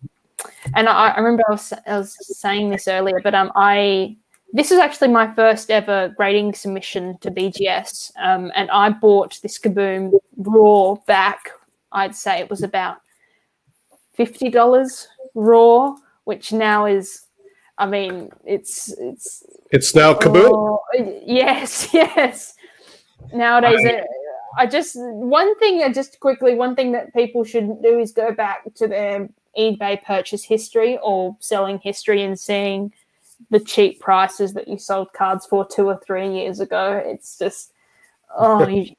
and 0.76 0.88
I, 0.88 1.10
I 1.10 1.18
remember 1.18 1.44
I 1.50 1.52
was, 1.52 1.74
I 1.74 1.98
was 1.98 2.16
saying 2.38 2.70
this 2.70 2.88
earlier, 2.88 3.20
but 3.24 3.34
um, 3.34 3.52
I 3.56 4.16
this 4.54 4.72
is 4.72 4.80
actually 4.80 5.10
my 5.10 5.34
first 5.34 5.70
ever 5.72 6.14
grading 6.16 6.54
submission 6.54 7.18
to 7.20 7.32
BGS, 7.32 8.12
um, 8.20 8.52
and 8.56 8.70
I 8.70 8.90
bought 8.90 9.42
this 9.42 9.58
Kaboom 9.58 10.14
raw 10.38 10.96
back. 11.08 11.50
I'd 11.92 12.16
say 12.16 12.40
it 12.40 12.50
was 12.50 12.62
about 12.62 12.98
fifty 14.20 14.50
dollars 14.50 15.08
raw, 15.34 15.96
which 16.26 16.52
now 16.52 16.86
is, 16.86 17.28
I 17.78 17.86
mean, 17.86 18.30
it's 18.44 18.94
it's 19.00 19.44
It's 19.72 19.96
now 19.96 20.14
kaboom. 20.14 20.52
Oh, 20.54 20.82
yes, 21.26 21.88
yes. 21.94 22.56
Nowadays, 23.34 23.86
uh, 23.86 24.02
I 24.58 24.66
just 24.66 24.96
one 24.98 25.58
thing, 25.60 25.82
uh, 25.84 25.94
just 25.94 26.20
quickly, 26.20 26.54
one 26.56 26.76
thing 26.76 26.92
that 26.92 27.14
people 27.14 27.46
shouldn't 27.46 27.82
do 27.82 27.98
is 28.00 28.12
go 28.12 28.34
back 28.34 28.74
to 28.76 28.88
their 28.88 29.30
eBay 29.58 30.04
purchase 30.04 30.44
history 30.44 31.00
or 31.02 31.38
selling 31.40 31.80
history 31.80 32.22
and 32.24 32.38
seeing 32.38 32.92
the 33.52 33.60
cheap 33.60 34.02
prices 34.02 34.52
that 34.54 34.68
you 34.68 34.78
sold 34.78 35.14
cards 35.14 35.46
for 35.46 35.66
two 35.66 35.86
or 35.88 35.98
three 36.06 36.30
years 36.30 36.60
ago. 36.60 37.02
It's 37.06 37.38
just, 37.38 37.72
oh, 38.38 38.68
you, 38.68 38.94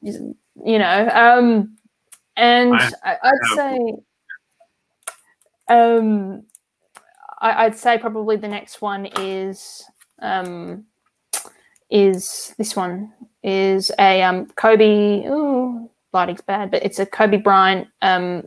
you 0.64 0.78
know. 0.78 1.08
Um, 1.12 1.76
and 2.36 2.72
I 2.74 2.90
I, 3.04 3.16
I'd 3.22 3.38
have- 3.50 3.56
say, 3.56 3.94
um, 5.70 6.42
I, 7.40 7.64
I'd 7.64 7.76
say 7.76 7.96
probably 7.98 8.36
the 8.36 8.48
next 8.48 8.82
one 8.82 9.06
is 9.18 9.84
um, 10.20 10.84
is 11.90 12.54
this 12.58 12.76
one 12.76 13.12
is 13.42 13.90
a 13.98 14.22
um, 14.22 14.46
Kobe. 14.56 15.24
Ooh, 15.26 15.88
lighting's 16.12 16.42
bad, 16.42 16.70
but 16.70 16.84
it's 16.84 16.98
a 16.98 17.06
Kobe 17.06 17.38
Bryant 17.38 17.88
um, 18.02 18.46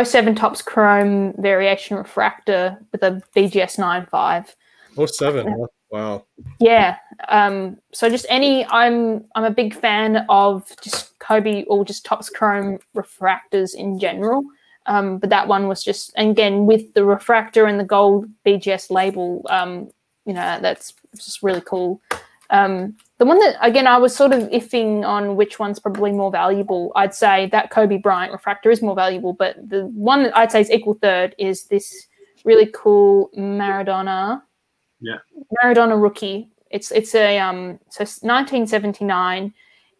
07 0.00 0.34
Topps 0.34 0.62
Chrome 0.62 1.34
variation 1.38 1.96
refractor 1.96 2.78
with 2.92 3.02
a 3.02 3.22
BGS 3.36 3.78
95. 3.78 4.56
Oh 4.96 5.06
seven. 5.06 5.66
Wow. 5.90 6.24
Yeah. 6.58 6.96
Um, 7.28 7.76
so 7.92 8.08
just 8.08 8.24
any, 8.30 8.64
I'm 8.66 9.24
I'm 9.34 9.44
a 9.44 9.50
big 9.50 9.74
fan 9.74 10.24
of 10.30 10.66
just 10.80 11.18
Kobe 11.18 11.64
or 11.64 11.84
just 11.84 12.04
Topps 12.04 12.30
Chrome 12.30 12.78
refractors 12.96 13.74
in 13.74 13.98
general. 13.98 14.42
Um, 14.86 15.18
but 15.18 15.30
that 15.30 15.48
one 15.48 15.68
was 15.68 15.82
just 15.82 16.12
again 16.16 16.66
with 16.66 16.94
the 16.94 17.04
refractor 17.04 17.66
and 17.66 17.78
the 17.78 17.84
gold 17.84 18.26
BGS 18.44 18.90
label. 18.90 19.46
Um, 19.48 19.90
you 20.24 20.32
know 20.32 20.58
that's 20.60 20.94
just 21.16 21.42
really 21.42 21.62
cool. 21.64 22.00
Um, 22.50 22.96
the 23.18 23.24
one 23.24 23.38
that 23.38 23.56
again 23.60 23.86
I 23.86 23.98
was 23.98 24.14
sort 24.14 24.32
of 24.32 24.42
iffing 24.50 25.04
on 25.04 25.36
which 25.36 25.58
one's 25.58 25.78
probably 25.78 26.12
more 26.12 26.30
valuable. 26.30 26.92
I'd 26.94 27.14
say 27.14 27.46
that 27.46 27.70
Kobe 27.70 27.96
Bryant 27.96 28.32
refractor 28.32 28.70
is 28.70 28.82
more 28.82 28.94
valuable, 28.94 29.32
but 29.32 29.56
the 29.68 29.86
one 29.86 30.24
that 30.24 30.36
I'd 30.36 30.52
say 30.52 30.60
is 30.60 30.70
equal 30.70 30.94
third 30.94 31.34
is 31.38 31.64
this 31.64 32.08
really 32.44 32.70
cool 32.74 33.30
Maradona. 33.36 34.42
Yeah. 35.00 35.18
Maradona 35.62 36.00
rookie. 36.00 36.50
It's 36.70 36.90
it's 36.90 37.14
a 37.14 37.38
um 37.38 37.78
so 37.90 38.02
1979. 38.02 39.54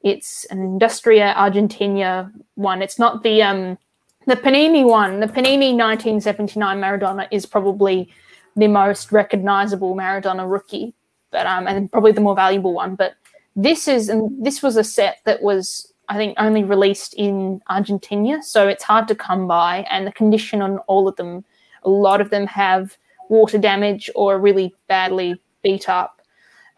It's 0.05 0.45
an 0.51 0.59
Industria 0.59 1.33
Argentina 1.37 2.33
one. 2.57 2.83
It's 2.83 2.99
not 2.99 3.23
the 3.23 3.43
um 3.43 3.79
the 4.27 4.37
Panini 4.37 4.85
one. 4.85 5.21
The 5.21 5.27
Panini 5.27 5.77
1979 5.77 6.81
Maradona 6.81 7.29
is 7.31 7.47
probably 7.47 8.09
the 8.57 8.69
most 8.69 9.13
recognizable 9.13 9.95
Maradona 9.95 10.51
rookie, 10.51 10.95
but 11.31 11.47
um 11.47 11.67
and 11.67 11.91
probably 11.91 12.13
the 12.13 12.21
more 12.21 12.37
valuable 12.37 12.75
one. 12.75 12.95
But 12.95 13.15
this 13.57 13.89
is 13.89 14.09
and 14.09 14.45
this 14.45 14.63
was 14.63 14.77
a 14.77 14.85
set 14.85 15.19
that 15.25 15.43
was 15.43 15.93
I 16.09 16.17
think 16.17 16.35
only 16.39 16.65
released 16.65 17.15
in 17.15 17.61
Argentina, 17.69 18.43
so 18.43 18.69
it's 18.69 18.85
hard 18.85 19.09
to 19.09 19.15
come 19.15 19.47
by. 19.47 19.87
And 19.91 20.07
the 20.07 20.13
condition 20.13 20.61
on 20.61 20.79
all 20.81 21.09
of 21.09 21.17
them, 21.17 21.45
a 21.85 21.89
lot 21.89 22.21
of 22.21 22.31
them 22.31 22.47
have 22.49 22.97
water 23.29 23.57
damage 23.57 24.11
or 24.15 24.39
really 24.39 24.75
badly 24.89 25.41
beat 25.63 25.89
up. 25.89 26.21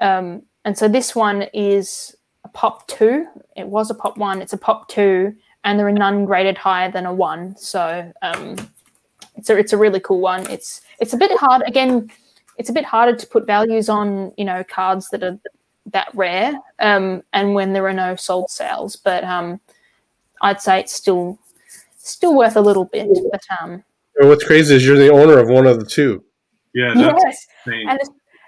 Um, 0.00 0.42
and 0.64 0.78
so 0.78 0.88
this 0.88 1.16
one 1.16 1.42
is 1.52 2.14
a 2.44 2.48
pop 2.48 2.86
two. 2.86 3.26
It 3.56 3.66
was 3.66 3.90
a 3.90 3.94
pop 3.94 4.16
one. 4.18 4.40
It's 4.40 4.52
a 4.52 4.58
pop 4.58 4.88
two, 4.88 5.34
and 5.64 5.78
there 5.78 5.88
are 5.88 5.92
none 5.92 6.24
graded 6.26 6.58
higher 6.58 6.90
than 6.90 7.06
a 7.06 7.12
one. 7.12 7.56
So 7.56 8.12
um, 8.22 8.56
it's 9.36 9.50
a 9.50 9.56
it's 9.56 9.72
a 9.72 9.76
really 9.76 10.00
cool 10.00 10.20
one. 10.20 10.48
It's 10.50 10.82
it's 11.00 11.12
a 11.12 11.16
bit 11.16 11.36
hard 11.38 11.62
again. 11.66 12.10
It's 12.56 12.70
a 12.70 12.72
bit 12.72 12.84
harder 12.84 13.16
to 13.16 13.26
put 13.26 13.46
values 13.46 13.88
on 13.88 14.32
you 14.36 14.44
know 14.44 14.62
cards 14.64 15.08
that 15.10 15.22
are 15.22 15.38
that 15.92 16.08
rare, 16.14 16.54
um, 16.78 17.22
and 17.32 17.54
when 17.54 17.72
there 17.72 17.86
are 17.86 17.92
no 17.92 18.14
sold 18.16 18.50
sales. 18.50 18.96
But 18.96 19.24
um, 19.24 19.60
I'd 20.40 20.60
say 20.60 20.80
it's 20.80 20.92
still 20.92 21.38
still 21.96 22.36
worth 22.36 22.56
a 22.56 22.60
little 22.60 22.84
bit. 22.84 23.08
But 23.32 23.42
um, 23.60 23.82
what's 24.20 24.44
crazy 24.44 24.76
is 24.76 24.86
you're 24.86 24.98
the 24.98 25.10
owner 25.10 25.38
of 25.38 25.48
one 25.48 25.66
of 25.66 25.80
the 25.80 25.86
two. 25.86 26.22
Yeah, 26.74 26.92
that's 26.96 27.24
yes, 27.24 27.46
insane. 27.66 27.88
and 27.88 28.00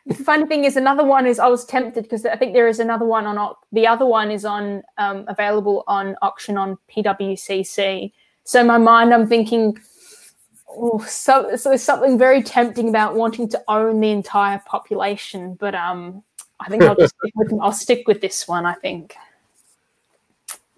the 0.06 0.14
funny 0.14 0.46
thing 0.46 0.64
is, 0.64 0.76
another 0.76 1.04
one 1.04 1.26
is 1.26 1.40
I 1.40 1.48
was 1.48 1.64
tempted 1.64 2.04
because 2.04 2.24
I 2.24 2.36
think 2.36 2.52
there 2.52 2.68
is 2.68 2.78
another 2.78 3.04
one 3.04 3.26
on 3.26 3.54
the 3.72 3.86
other 3.88 4.06
one 4.06 4.30
is 4.30 4.44
on 4.44 4.82
um, 4.98 5.24
available 5.26 5.82
on 5.88 6.14
auction 6.22 6.56
on 6.56 6.78
PWCC. 6.88 8.12
So 8.44 8.60
in 8.60 8.68
my 8.68 8.78
mind, 8.78 9.12
I'm 9.12 9.26
thinking, 9.26 9.76
oh, 10.68 11.04
so, 11.08 11.56
so 11.56 11.70
there's 11.70 11.82
something 11.82 12.16
very 12.16 12.40
tempting 12.40 12.88
about 12.88 13.16
wanting 13.16 13.48
to 13.48 13.62
own 13.66 14.00
the 14.00 14.10
entire 14.10 14.62
population, 14.64 15.54
but 15.54 15.74
um, 15.74 16.22
I 16.60 16.68
think 16.68 16.84
I'll 16.84 16.94
just 16.94 17.16
stick 17.20 17.32
with, 17.34 17.52
I'll 17.60 17.72
stick 17.72 18.06
with 18.06 18.20
this 18.20 18.46
one. 18.46 18.64
I 18.64 18.74
think. 18.74 19.16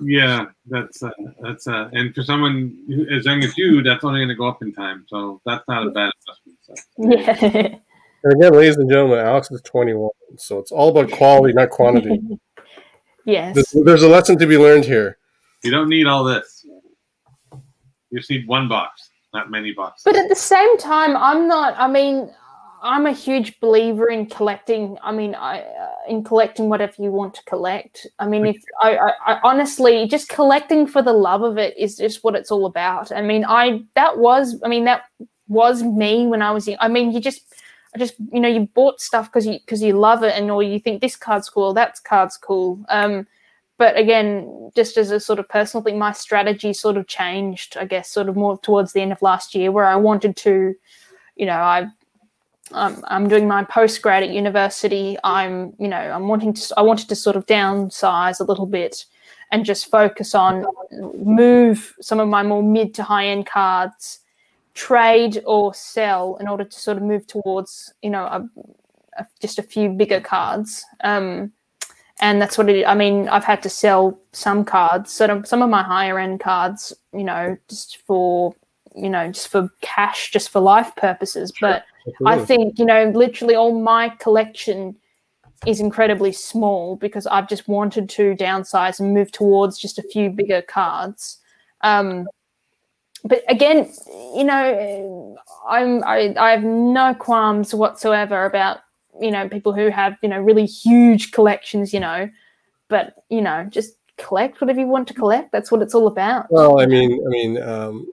Yeah, 0.00 0.46
that's 0.66 1.02
uh, 1.02 1.10
that's 1.42 1.66
uh, 1.66 1.90
and 1.92 2.14
for 2.14 2.22
someone 2.22 3.06
as 3.10 3.26
young 3.26 3.44
as 3.44 3.58
you, 3.58 3.82
that's 3.82 4.04
only 4.04 4.20
going 4.20 4.28
to 4.28 4.34
go 4.36 4.48
up 4.48 4.62
in 4.62 4.72
time. 4.72 5.04
So 5.08 5.42
that's 5.44 5.68
not 5.68 5.86
a 5.86 5.90
bad 5.90 6.12
investment. 6.16 6.58
So. 6.62 7.52
Yeah. 7.52 7.78
And 8.24 8.32
again, 8.32 8.52
ladies 8.52 8.76
and 8.76 8.90
gentlemen, 8.90 9.18
Alex 9.18 9.50
is 9.50 9.62
21, 9.62 10.10
so 10.36 10.58
it's 10.58 10.72
all 10.72 10.88
about 10.88 11.10
quality, 11.10 11.54
not 11.54 11.70
quantity. 11.70 12.20
yes. 13.24 13.54
There's, 13.54 13.84
there's 13.84 14.02
a 14.02 14.08
lesson 14.08 14.38
to 14.38 14.46
be 14.46 14.58
learned 14.58 14.84
here. 14.84 15.18
You 15.62 15.70
don't 15.70 15.88
need 15.88 16.06
all 16.06 16.24
this. 16.24 16.66
You 18.10 18.18
just 18.18 18.30
need 18.30 18.46
one 18.48 18.68
box, 18.68 19.10
not 19.34 19.50
many 19.50 19.72
boxes. 19.72 20.02
But 20.04 20.16
at 20.16 20.28
the 20.28 20.36
same 20.36 20.78
time, 20.78 21.16
I'm 21.16 21.46
not. 21.46 21.74
I 21.76 21.88
mean, 21.88 22.30
I'm 22.82 23.06
a 23.06 23.12
huge 23.12 23.58
believer 23.60 24.08
in 24.08 24.26
collecting. 24.26 24.96
I 25.02 25.12
mean, 25.12 25.34
I 25.34 25.60
uh, 25.60 25.88
in 26.08 26.24
collecting 26.24 26.68
whatever 26.68 26.94
you 26.98 27.10
want 27.10 27.34
to 27.34 27.44
collect. 27.44 28.06
I 28.18 28.26
mean, 28.26 28.46
if 28.46 28.56
I, 28.80 28.96
I, 28.96 29.12
I 29.26 29.40
honestly 29.42 30.06
just 30.06 30.28
collecting 30.28 30.86
for 30.86 31.02
the 31.02 31.12
love 31.12 31.42
of 31.42 31.58
it 31.58 31.76
is 31.76 31.96
just 31.96 32.24
what 32.24 32.34
it's 32.34 32.50
all 32.50 32.66
about. 32.66 33.12
I 33.12 33.20
mean, 33.20 33.44
I 33.46 33.82
that 33.94 34.18
was. 34.18 34.60
I 34.64 34.68
mean, 34.68 34.84
that 34.84 35.02
was 35.48 35.82
me 35.82 36.26
when 36.26 36.40
I 36.40 36.50
was 36.50 36.66
young. 36.66 36.78
I 36.80 36.88
mean, 36.88 37.12
you 37.12 37.20
just. 37.20 37.42
I 37.94 37.98
just 37.98 38.14
you 38.32 38.40
know 38.40 38.48
you 38.48 38.68
bought 38.74 39.00
stuff 39.00 39.26
because 39.26 39.46
you 39.46 39.58
because 39.60 39.82
you 39.82 39.98
love 39.98 40.22
it 40.22 40.34
and 40.36 40.50
or 40.50 40.62
you 40.62 40.78
think 40.78 41.00
this 41.00 41.16
card's 41.16 41.48
cool 41.48 41.72
that 41.74 41.98
card's 42.04 42.36
cool. 42.36 42.84
Um 42.88 43.26
but 43.78 43.96
again 43.96 44.70
just 44.74 44.96
as 44.96 45.10
a 45.10 45.20
sort 45.20 45.38
of 45.38 45.48
personal 45.48 45.82
thing 45.82 45.98
my 45.98 46.12
strategy 46.12 46.72
sort 46.72 46.96
of 46.96 47.06
changed 47.06 47.76
i 47.78 47.84
guess 47.84 48.10
sort 48.10 48.28
of 48.28 48.36
more 48.36 48.58
towards 48.58 48.92
the 48.92 49.00
end 49.00 49.12
of 49.12 49.22
last 49.22 49.54
year 49.54 49.72
where 49.72 49.86
i 49.86 49.96
wanted 49.96 50.36
to 50.36 50.74
you 51.36 51.46
know 51.46 51.52
i 51.52 51.86
um, 52.72 53.02
i'm 53.08 53.28
doing 53.28 53.48
my 53.48 53.64
postgrad 53.64 54.22
at 54.22 54.28
university. 54.28 55.16
I'm 55.24 55.72
you 55.78 55.88
know 55.88 55.96
i'm 55.96 56.28
wanting 56.28 56.52
to 56.52 56.74
i 56.76 56.82
wanted 56.82 57.08
to 57.08 57.16
sort 57.16 57.36
of 57.36 57.46
downsize 57.46 58.40
a 58.40 58.44
little 58.44 58.66
bit 58.66 59.06
and 59.52 59.64
just 59.64 59.90
focus 59.90 60.34
on 60.34 60.66
move 61.14 61.96
some 62.02 62.20
of 62.20 62.28
my 62.28 62.42
more 62.42 62.62
mid 62.62 62.92
to 62.94 63.02
high 63.02 63.28
end 63.28 63.46
cards 63.46 64.18
trade 64.78 65.42
or 65.44 65.74
sell 65.74 66.36
in 66.36 66.46
order 66.46 66.62
to 66.62 66.78
sort 66.78 66.96
of 66.96 67.02
move 67.02 67.26
towards 67.26 67.92
you 68.00 68.08
know 68.08 68.24
a, 68.24 68.48
a, 69.18 69.26
just 69.40 69.58
a 69.58 69.62
few 69.62 69.90
bigger 69.90 70.20
cards. 70.20 70.84
Um, 71.02 71.52
and 72.20 72.40
that's 72.40 72.56
what 72.56 72.68
it. 72.68 72.84
I 72.86 72.94
mean, 72.94 73.28
I've 73.28 73.44
had 73.44 73.62
to 73.64 73.68
sell 73.68 74.18
some 74.32 74.64
cards, 74.64 75.12
sort 75.12 75.30
of 75.30 75.46
some 75.46 75.62
of 75.62 75.70
my 75.70 75.82
higher 75.82 76.18
end 76.18 76.40
cards, 76.40 76.92
you 77.12 77.24
know, 77.24 77.56
just 77.68 77.98
for 78.06 78.54
you 78.94 79.10
know, 79.10 79.30
just 79.30 79.48
for 79.48 79.68
cash, 79.80 80.30
just 80.30 80.50
for 80.50 80.60
life 80.60 80.94
purposes. 80.96 81.52
Sure. 81.54 81.68
But 81.68 81.84
Absolutely. 82.06 82.42
I 82.42 82.46
think 82.46 82.78
you 82.78 82.84
know, 82.84 83.10
literally 83.14 83.56
all 83.56 83.80
my 83.80 84.10
collection 84.20 84.96
is 85.66 85.80
incredibly 85.80 86.32
small 86.32 86.96
because 86.96 87.26
I've 87.26 87.48
just 87.48 87.66
wanted 87.66 88.08
to 88.10 88.34
downsize 88.36 89.00
and 89.00 89.12
move 89.12 89.32
towards 89.32 89.76
just 89.76 89.98
a 89.98 90.02
few 90.02 90.30
bigger 90.30 90.62
cards. 90.62 91.38
Um, 91.82 92.26
but 93.24 93.42
again, 93.48 93.90
you 94.34 94.44
know, 94.44 95.36
I'm 95.68 96.04
I, 96.04 96.34
I 96.38 96.50
have 96.50 96.64
no 96.64 97.14
qualms 97.14 97.74
whatsoever 97.74 98.44
about 98.44 98.78
you 99.20 99.30
know 99.30 99.48
people 99.48 99.72
who 99.72 99.88
have 99.88 100.16
you 100.22 100.28
know 100.28 100.38
really 100.38 100.66
huge 100.66 101.32
collections. 101.32 101.92
You 101.92 102.00
know, 102.00 102.30
but 102.88 103.14
you 103.28 103.40
know 103.40 103.66
just 103.70 103.94
collect 104.18 104.60
whatever 104.60 104.80
you 104.80 104.86
want 104.86 105.08
to 105.08 105.14
collect. 105.14 105.52
That's 105.52 105.70
what 105.70 105.82
it's 105.82 105.94
all 105.94 106.06
about. 106.06 106.46
Well, 106.50 106.80
I 106.80 106.86
mean, 106.86 107.12
I 107.12 107.28
mean, 107.30 107.62
um, 107.62 108.06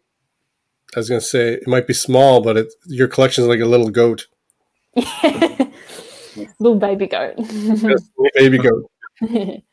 I 0.95 0.99
was 0.99 1.10
going 1.10 1.20
to 1.20 1.26
say 1.26 1.56
it 1.56 1.68
might 1.68 1.88
be 1.88 1.93
small, 1.93 2.41
but 2.41 2.56
it, 2.58 2.74
your 2.86 3.08
collection 3.08 3.43
is 3.43 3.49
like 3.49 3.60
a 3.60 3.66
little 3.66 3.89
goat. 3.89 4.28
little 6.60 6.80
baby 6.80 7.08
goat. 7.08 7.38
little 7.38 7.97
baby 8.36 8.58
goat. 8.58 8.89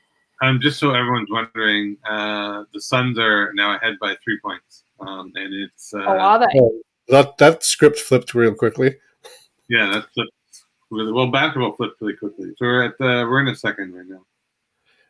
um, 0.43 0.59
just 0.61 0.81
so 0.81 0.91
everyone's 0.91 1.31
wondering, 1.31 1.97
uh, 2.09 2.65
the 2.75 2.81
Suns 2.81 3.19
are 3.19 3.53
now 3.55 3.77
ahead 3.77 3.95
by 4.01 4.17
three 4.25 4.39
points, 4.41 4.82
um, 5.07 5.33
and 5.35 5.55
it's. 5.55 5.93
Uh, 5.95 6.05
oh, 6.07 6.19
are 6.19 6.39
they? 6.39 6.61
Oh, 6.61 6.81
that 7.09 7.37
that 7.39 7.65
script 7.65 7.99
flipped 7.99 8.35
real 8.35 8.55
quickly. 8.55 8.97
Yeah, 9.69 9.87
that 9.93 10.07
flipped 10.15 10.33
really 10.91 11.13
well. 11.13 11.31
Basketball 11.31 11.73
flipped 11.73 12.01
really 12.01 12.17
quickly. 12.17 12.49
So 12.59 12.67
we're 12.67 12.85
at 12.85 12.99
the 12.99 13.27
we're 13.29 13.41
in 13.41 13.49
a 13.49 13.57
second 13.57 13.95
right 13.95 14.07
now. 14.07 14.25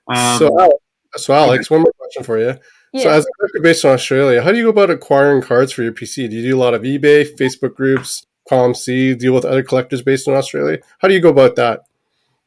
Um, 0.09 0.39
so, 0.39 0.79
so 1.17 1.35
Alex, 1.35 1.71
one 1.71 1.83
more 1.83 1.93
question 1.99 2.25
for 2.25 2.39
you. 2.39 2.59
Yeah. 2.93 3.03
So, 3.03 3.11
as 3.11 3.25
a 3.25 3.29
collector 3.39 3.61
based 3.61 3.85
in 3.85 3.91
Australia, 3.91 4.43
how 4.43 4.53
do 4.53 4.59
you 4.59 4.65
go 4.65 4.71
about 4.71 4.91
acquiring 4.91 5.43
cards 5.43 5.73
for 5.73 5.83
your 5.83 5.93
PC? 5.93 6.29
Do 6.29 6.37
you 6.37 6.51
do 6.51 6.57
a 6.57 6.61
lot 6.61 6.75
of 6.75 6.83
eBay, 6.83 7.27
Facebook 7.37 7.75
groups, 7.75 8.27
COMC, 8.51 9.19
deal 9.19 9.35
with 9.35 9.45
other 9.45 9.63
collectors 9.63 10.03
based 10.03 10.29
in 10.29 10.35
Australia? 10.35 10.79
How 10.99 11.09
do 11.09 11.15
you 11.15 11.21
go 11.21 11.31
about 11.31 11.57
that? 11.57 11.85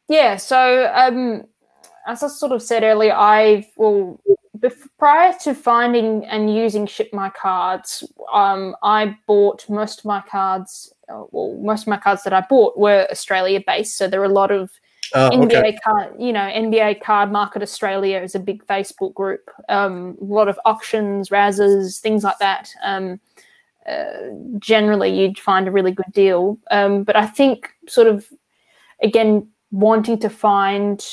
Yeah, 0.07 0.35
so 0.35 0.91
um, 0.93 1.45
as 2.05 2.21
I 2.21 2.27
sort 2.27 2.51
of 2.51 2.61
said 2.61 2.83
earlier, 2.83 3.13
I 3.15 3.67
well 3.75 4.19
prior 4.97 5.33
to 5.43 5.53
finding 5.53 6.25
and 6.25 6.53
using 6.53 6.85
ship 6.85 7.09
my 7.13 7.29
cards, 7.29 8.03
um, 8.31 8.75
I 8.83 9.17
bought 9.27 9.67
most 9.69 9.99
of 9.99 10.05
my 10.05 10.21
cards. 10.21 10.93
Uh, 11.07 11.23
well, 11.31 11.57
most 11.61 11.83
of 11.83 11.87
my 11.87 11.97
cards 11.97 12.23
that 12.23 12.33
I 12.33 12.41
bought 12.49 12.77
were 12.77 13.07
Australia 13.11 13.61
based, 13.65 13.97
so 13.97 14.07
there 14.07 14.21
are 14.21 14.25
a 14.25 14.29
lot 14.29 14.51
of 14.51 14.71
uh, 15.13 15.29
NBA 15.31 15.55
okay. 15.55 15.77
card, 15.83 16.15
you 16.19 16.33
know, 16.33 16.41
NBA 16.41 17.01
Card 17.01 17.31
Market 17.31 17.61
Australia 17.61 18.19
is 18.19 18.35
a 18.35 18.39
big 18.39 18.65
Facebook 18.65 19.13
group. 19.13 19.49
Um, 19.69 20.17
a 20.19 20.23
lot 20.23 20.47
of 20.47 20.59
auctions, 20.65 21.29
razzes, 21.29 21.99
things 21.99 22.23
like 22.23 22.37
that. 22.39 22.69
Um, 22.83 23.19
uh, 23.87 24.31
generally, 24.59 25.17
you'd 25.17 25.39
find 25.39 25.67
a 25.67 25.71
really 25.71 25.91
good 25.91 26.11
deal. 26.11 26.57
Um, 26.71 27.03
but 27.03 27.15
I 27.15 27.27
think, 27.27 27.69
sort 27.87 28.07
of, 28.07 28.27
again, 29.01 29.47
wanting 29.71 30.19
to 30.19 30.29
find 30.29 31.05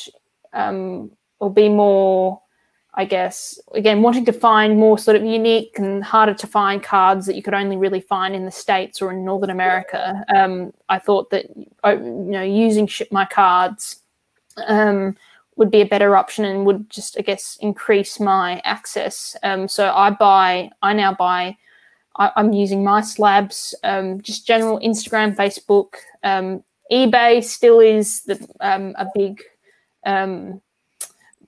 um, 0.53 1.11
or 1.38 1.53
be 1.53 1.68
more, 1.68 2.40
I 2.95 3.07
guess, 3.07 3.59
again, 3.74 4.03
wanting 4.03 4.26
to 4.26 4.32
find 4.32 4.78
more 4.78 4.99
sort 4.99 5.16
of 5.16 5.24
unique 5.24 5.78
and 5.78 6.05
harder 6.05 6.34
to 6.34 6.47
find 6.47 6.82
cards 6.82 7.24
that 7.24 7.36
you 7.36 7.43
could 7.43 7.55
only 7.55 7.76
really 7.78 8.03
find 8.03 8.34
in 8.34 8.45
the 8.45 8.51
States 8.51 9.01
or 9.01 9.11
in 9.11 9.24
Northern 9.24 9.49
America. 9.49 10.22
Um, 10.34 10.74
I 10.90 10.99
thought 10.99 11.30
that, 11.30 11.47
uh, 11.84 11.97
you 11.97 12.32
know, 12.32 12.43
using 12.43 12.86
Ship 12.86 13.11
My 13.11 13.24
Cards 13.24 14.03
um, 14.66 15.16
would 15.57 15.70
be 15.70 15.80
a 15.80 15.86
better 15.86 16.16
option 16.16 16.45
and 16.45 16.66
would 16.66 16.90
just, 16.90 17.16
I 17.18 17.22
guess, 17.22 17.57
increase 17.62 18.20
my 18.20 18.61
access. 18.64 19.36
Um, 19.43 19.68
so 19.68 19.90
I 19.90 20.11
buy, 20.11 20.70
I 20.82 20.93
now 20.93 21.14
buy, 21.14 21.57
I, 22.16 22.30
am 22.36 22.53
using 22.53 22.84
MySlabs, 22.84 23.72
um, 23.84 24.20
just 24.20 24.47
general 24.47 24.78
Instagram, 24.80 25.34
Facebook, 25.34 25.95
um, 26.24 26.62
eBay 26.90 27.43
still 27.43 27.80
is 27.80 28.22
the, 28.24 28.47
um, 28.61 28.95
a 28.99 29.07
big 29.14 29.40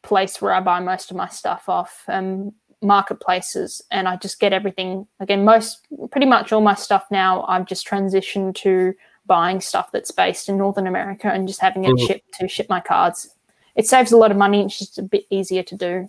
place 0.05 0.41
where 0.41 0.53
I 0.53 0.61
buy 0.61 0.81
most 0.81 1.11
of 1.11 1.17
my 1.17 1.29
stuff 1.29 1.69
off 1.69 2.05
um, 2.09 2.53
marketplaces, 2.83 3.83
and 3.91 4.07
I 4.07 4.17
just 4.17 4.39
get 4.39 4.53
everything. 4.53 5.07
Again, 5.21 5.45
most 5.45 5.87
pretty 6.11 6.27
much 6.27 6.53
all 6.53 6.61
my 6.61 6.75
stuff 6.75 7.05
now. 7.11 7.45
I've 7.49 7.67
just 7.67 7.89
transitioned 7.89 8.55
to 8.57 8.95
buying 9.27 9.61
stuff 9.61 9.91
that's 9.93 10.11
based 10.11 10.49
in 10.49 10.59
Northern 10.59 10.87
America 10.87 11.29
and 11.29 11.49
just 11.49 11.61
having 11.61 11.85
it 11.85 11.89
mm-hmm. 11.89 12.07
shipped 12.07 12.35
to 12.35 12.49
ship 12.49 12.67
my 12.69 12.81
cards. 12.81 13.35
It 13.75 13.87
saves 13.87 14.13
a 14.13 14.17
lot 14.17 14.31
of 14.31 14.37
money. 14.37 14.63
It's 14.65 14.79
just 14.79 14.99
a 14.99 15.03
bit 15.03 15.25
easier 15.31 15.63
to 15.63 15.77
do. 15.77 16.09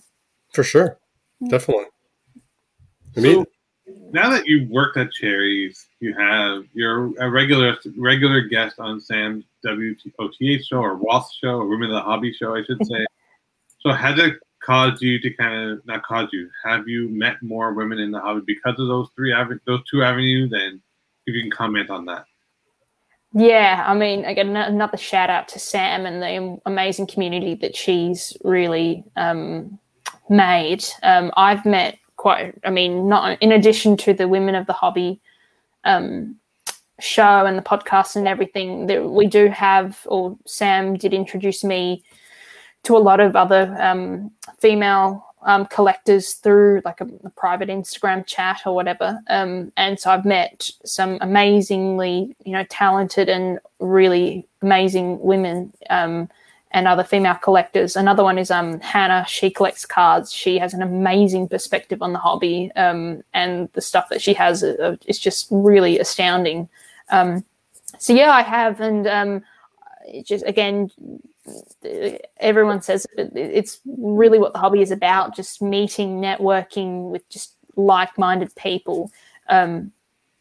For 0.53 0.63
sure, 0.63 0.99
definitely. 1.49 1.85
I 3.17 3.21
mean, 3.21 3.43
so, 3.43 3.93
now 4.11 4.29
that 4.29 4.45
you've 4.45 4.69
worked 4.69 4.97
at 4.97 5.11
Cherry's, 5.11 5.87
you 5.99 6.13
have 6.17 6.63
you're 6.73 7.17
a 7.19 7.29
regular 7.29 7.77
regular 7.97 8.41
guest 8.41 8.79
on 8.79 8.99
Sam's 8.99 9.45
WOTH 9.63 10.65
show 10.65 10.77
or 10.77 10.95
WOTH 10.95 11.31
show 11.41 11.57
or 11.59 11.67
Women 11.67 11.89
of 11.89 11.95
the 11.95 12.01
Hobby 12.01 12.33
show, 12.33 12.55
I 12.55 12.63
should 12.63 12.85
say. 12.85 13.05
So 13.85 13.93
has 13.93 14.17
it 14.17 14.33
caused 14.63 15.01
you 15.01 15.19
to 15.19 15.29
kind 15.31 15.71
of 15.71 15.85
not 15.85 16.03
cause 16.03 16.27
you? 16.33 16.49
Have 16.63 16.87
you 16.87 17.07
met 17.09 17.35
more 17.43 17.73
women 17.73 17.99
in 17.99 18.11
the 18.11 18.19
hobby 18.19 18.41
because 18.45 18.79
of 18.79 18.87
those 18.87 19.09
three 19.15 19.33
those 19.67 19.81
two 19.89 20.03
avenues? 20.03 20.51
And 20.53 20.81
if 21.27 21.35
you 21.35 21.41
can 21.41 21.51
comment 21.51 21.89
on 21.89 22.05
that. 22.05 22.25
Yeah, 23.33 23.83
I 23.85 23.93
mean, 23.93 24.23
again, 24.25 24.55
another 24.55 24.97
shout 24.97 25.29
out 25.29 25.47
to 25.49 25.59
Sam 25.59 26.05
and 26.05 26.21
the 26.21 26.57
amazing 26.65 27.07
community 27.07 27.53
that 27.55 27.75
she's 27.75 28.35
really 28.43 29.03
um, 29.17 29.77
made. 30.29 30.85
Um, 31.03 31.31
I've 31.35 31.65
met 31.65 31.99
quite, 32.15 32.55
I 32.63 32.69
mean, 32.69 33.09
not 33.09 33.39
in 33.41 33.51
addition 33.51 33.97
to 33.97 34.13
the 34.13 34.27
Women 34.27 34.55
of 34.55 34.67
the 34.67 34.73
Hobby 34.73 35.19
um, 35.83 36.37
show 37.01 37.45
and 37.45 37.57
the 37.57 37.61
podcast 37.61 38.15
and 38.15 38.27
everything 38.27 38.87
that 38.87 39.09
we 39.09 39.27
do 39.27 39.49
have, 39.49 39.99
or 40.05 40.37
Sam 40.45 40.95
did 40.95 41.13
introduce 41.13 41.63
me 41.63 42.03
to 42.85 42.97
a 42.97 42.99
lot 42.99 43.19
of 43.19 43.35
other 43.35 43.75
um, 43.79 44.31
female 44.59 45.25
um, 45.45 45.65
collectors 45.67 46.33
through 46.33 46.81
like 46.85 47.01
a, 47.01 47.07
a, 47.23 47.29
private 47.29 47.69
Instagram 47.69 48.25
chat 48.25 48.61
or 48.65 48.73
whatever. 48.73 49.19
Um, 49.27 49.71
and 49.77 49.99
so 49.99 50.09
I've 50.09 50.25
met 50.25 50.71
some 50.83 51.19
amazingly, 51.21 52.35
you 52.43 52.51
know, 52.51 52.63
talented 52.69 53.29
and 53.29 53.59
really 53.79 54.47
amazing 54.63 55.19
women 55.19 55.71
um, 55.91 56.29
and 56.71 56.87
other 56.87 57.03
female 57.03 57.35
collectors. 57.35 57.95
Another 57.95 58.23
one 58.23 58.39
is 58.39 58.49
um, 58.49 58.79
Hannah. 58.79 59.23
She 59.27 59.51
collects 59.51 59.85
cards. 59.85 60.33
She 60.33 60.57
has 60.57 60.73
an 60.73 60.81
amazing 60.81 61.47
perspective 61.47 62.01
on 62.01 62.11
the 62.11 62.19
hobby, 62.19 62.71
um, 62.75 63.23
and 63.33 63.69
the 63.73 63.81
stuff 63.81 64.09
that 64.09 64.21
she 64.21 64.33
has 64.33 64.63
uh, 64.63 64.97
is 65.05 65.19
just 65.19 65.47
really 65.51 65.99
astounding. 65.99 66.67
Um, 67.09 67.45
so 67.99 68.13
yeah, 68.13 68.31
I 68.31 68.41
have, 68.41 68.81
and 68.81 69.07
um, 69.07 69.43
just 70.23 70.43
again, 70.47 70.89
everyone 72.39 72.81
says 72.81 73.05
it's 73.17 73.79
really 73.85 74.39
what 74.39 74.53
the 74.53 74.59
hobby 74.59 74.81
is 74.81 74.91
about: 74.91 75.35
just 75.35 75.61
meeting, 75.61 76.19
networking 76.19 77.11
with 77.11 77.27
just 77.29 77.55
like-minded 77.75 78.55
people. 78.55 79.11
Um, 79.49 79.91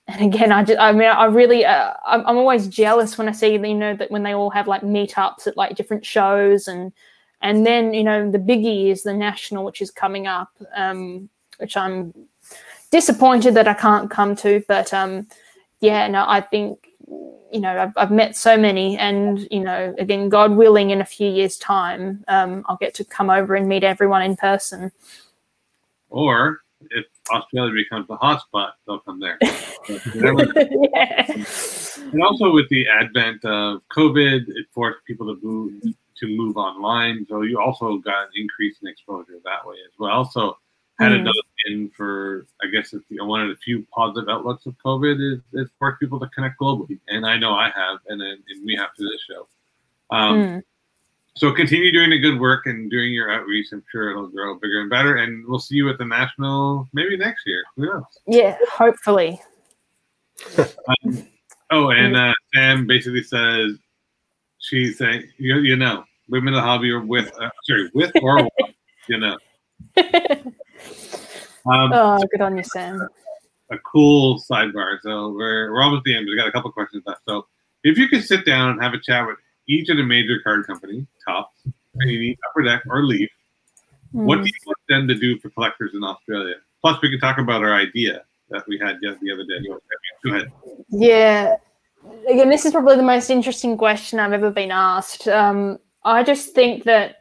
and 0.06 0.34
again, 0.34 0.52
I 0.52 0.62
just, 0.62 0.78
I 0.78 0.92
mean, 0.92 1.08
I 1.08 1.24
really, 1.24 1.64
uh, 1.64 1.94
I'm, 2.06 2.26
I'm 2.26 2.36
always 2.36 2.68
jealous 2.68 3.16
when 3.16 3.28
I 3.28 3.32
see, 3.32 3.54
you 3.54 3.74
know, 3.74 3.96
that 3.96 4.10
when 4.10 4.22
they 4.22 4.34
all 4.34 4.50
have 4.50 4.68
like 4.68 4.82
meetups 4.82 5.46
at 5.46 5.56
like 5.56 5.76
different 5.76 6.04
shows 6.04 6.68
and, 6.68 6.92
and 7.40 7.66
then, 7.66 7.94
you 7.94 8.04
know, 8.04 8.30
the 8.30 8.38
biggie 8.38 8.90
is 8.90 9.02
the 9.02 9.14
national, 9.14 9.64
which 9.64 9.80
is 9.80 9.90
coming 9.90 10.26
up, 10.26 10.50
um, 10.76 11.28
which 11.56 11.76
I'm 11.76 12.12
disappointed 12.90 13.54
that 13.54 13.66
I 13.66 13.74
can't 13.74 14.10
come 14.10 14.36
to, 14.36 14.62
but, 14.68 14.92
um, 14.92 15.26
yeah, 15.80 16.06
no, 16.06 16.24
I 16.28 16.42
think, 16.42 16.83
you 17.06 17.60
know, 17.60 17.78
I've, 17.78 17.92
I've 17.96 18.10
met 18.10 18.36
so 18.36 18.56
many 18.56 18.98
and, 18.98 19.46
you 19.50 19.60
know, 19.60 19.94
again, 19.98 20.28
God 20.28 20.52
willing 20.52 20.90
in 20.90 21.00
a 21.00 21.04
few 21.04 21.30
years 21.30 21.56
time, 21.56 22.24
um, 22.28 22.64
I'll 22.68 22.76
get 22.76 22.94
to 22.94 23.04
come 23.04 23.30
over 23.30 23.54
and 23.54 23.68
meet 23.68 23.84
everyone 23.84 24.22
in 24.22 24.36
person. 24.36 24.90
Or 26.10 26.60
if 26.90 27.06
Australia 27.30 27.72
becomes 27.72 28.08
the 28.08 28.16
hotspot, 28.16 28.72
they'll 28.86 29.00
come 29.00 29.20
there. 29.20 29.38
yeah. 29.88 31.44
And 32.12 32.22
also 32.22 32.52
with 32.52 32.68
the 32.70 32.86
advent 32.88 33.44
of 33.44 33.82
COVID, 33.96 34.48
it 34.48 34.66
forced 34.72 35.04
people 35.06 35.34
to 35.34 35.40
move 35.46 35.82
to 36.16 36.28
move 36.28 36.56
online. 36.56 37.26
So 37.28 37.42
you 37.42 37.60
also 37.60 37.98
got 37.98 38.24
an 38.24 38.30
increase 38.36 38.76
in 38.82 38.88
exposure 38.88 39.32
that 39.44 39.66
way 39.66 39.74
as 39.84 39.98
well. 39.98 40.24
So 40.24 40.56
had 40.98 41.10
mm. 41.10 41.20
another 41.20 41.40
in 41.66 41.90
for 41.96 42.46
I 42.62 42.66
guess 42.66 42.92
it's 42.92 43.04
the, 43.08 43.24
one 43.24 43.42
of 43.42 43.48
the 43.48 43.56
few 43.56 43.86
positive 43.94 44.28
outlooks 44.28 44.66
of 44.66 44.74
COVID 44.84 45.34
is, 45.34 45.40
is 45.52 45.70
forced 45.78 46.00
people 46.00 46.20
to 46.20 46.28
connect 46.28 46.60
globally. 46.60 46.98
And 47.08 47.26
I 47.26 47.36
know 47.38 47.54
I 47.54 47.70
have, 47.70 47.98
and 48.08 48.20
then 48.20 48.42
and 48.48 48.64
we 48.64 48.76
have 48.76 48.94
to 48.94 49.02
this 49.02 49.20
show. 49.28 49.48
Um, 50.10 50.36
mm. 50.36 50.62
So 51.36 51.50
continue 51.52 51.90
doing 51.90 52.10
the 52.10 52.18
good 52.18 52.38
work 52.38 52.66
and 52.66 52.88
doing 52.90 53.12
your 53.12 53.30
outreach. 53.30 53.66
I'm 53.72 53.82
sure 53.90 54.10
it'll 54.10 54.28
grow 54.28 54.54
bigger 54.54 54.80
and 54.80 54.88
better. 54.88 55.16
And 55.16 55.44
we'll 55.48 55.58
see 55.58 55.74
you 55.74 55.88
at 55.90 55.98
the 55.98 56.04
national 56.04 56.88
maybe 56.92 57.16
next 57.16 57.44
year. 57.44 57.64
Who 57.76 57.86
knows? 57.86 58.04
Yeah, 58.26 58.56
hopefully. 58.70 59.40
um, 60.58 61.26
oh, 61.70 61.90
and 61.90 62.16
uh, 62.16 62.32
Sam 62.54 62.86
basically 62.86 63.24
says 63.24 63.72
she's 64.58 64.96
saying, 64.98 65.28
you, 65.36 65.58
you 65.58 65.74
know, 65.76 66.04
women 66.28 66.54
in 66.54 66.54
the 66.54 66.62
hobby 66.62 66.90
are 66.90 67.00
with, 67.00 67.32
uh, 67.40 67.50
sorry, 67.64 67.90
with 67.94 68.12
or 68.22 68.48
you 69.08 69.18
know. 69.18 69.36
Um, 71.66 71.92
oh, 71.92 72.18
good 72.30 72.40
on 72.40 72.56
you, 72.56 72.64
Sam. 72.64 73.08
a 73.70 73.78
cool 73.78 74.40
sidebar. 74.40 74.98
So 75.02 75.30
we're, 75.30 75.72
we're 75.72 75.82
almost 75.82 76.00
at 76.00 76.04
the 76.04 76.16
end. 76.16 76.26
We 76.28 76.36
got 76.36 76.48
a 76.48 76.52
couple 76.52 76.70
questions 76.72 77.02
left. 77.06 77.22
So 77.26 77.46
if 77.82 77.98
you 77.98 78.08
could 78.08 78.24
sit 78.24 78.44
down 78.44 78.70
and 78.70 78.82
have 78.82 78.94
a 78.94 79.00
chat 79.00 79.26
with 79.26 79.36
each 79.68 79.88
of 79.88 79.96
the 79.96 80.02
major 80.02 80.40
card 80.42 80.66
company, 80.66 81.06
Topps, 81.26 81.66
Panini, 81.96 82.36
Upper 82.50 82.62
Deck, 82.62 82.82
or 82.88 83.04
Leaf, 83.04 83.30
what 84.12 84.36
do 84.36 84.44
you 84.44 84.52
want 84.66 84.78
them 84.88 85.08
to 85.08 85.14
do 85.14 85.38
for 85.40 85.50
collectors 85.50 85.92
in 85.94 86.04
Australia? 86.04 86.54
Plus, 86.80 87.00
we 87.02 87.10
can 87.10 87.18
talk 87.18 87.38
about 87.38 87.62
our 87.62 87.74
idea 87.74 88.22
that 88.50 88.62
we 88.68 88.78
had 88.78 88.98
just 89.02 89.20
the 89.20 89.32
other 89.32 89.44
day. 89.44 89.58
Go 90.24 90.34
ahead. 90.34 90.52
Yeah. 90.90 91.56
Again, 92.28 92.48
this 92.48 92.64
is 92.64 92.72
probably 92.72 92.96
the 92.96 93.02
most 93.02 93.30
interesting 93.30 93.76
question 93.76 94.20
I've 94.20 94.32
ever 94.32 94.50
been 94.50 94.70
asked. 94.70 95.26
Um, 95.26 95.78
I 96.04 96.22
just 96.22 96.54
think 96.54 96.84
that 96.84 97.16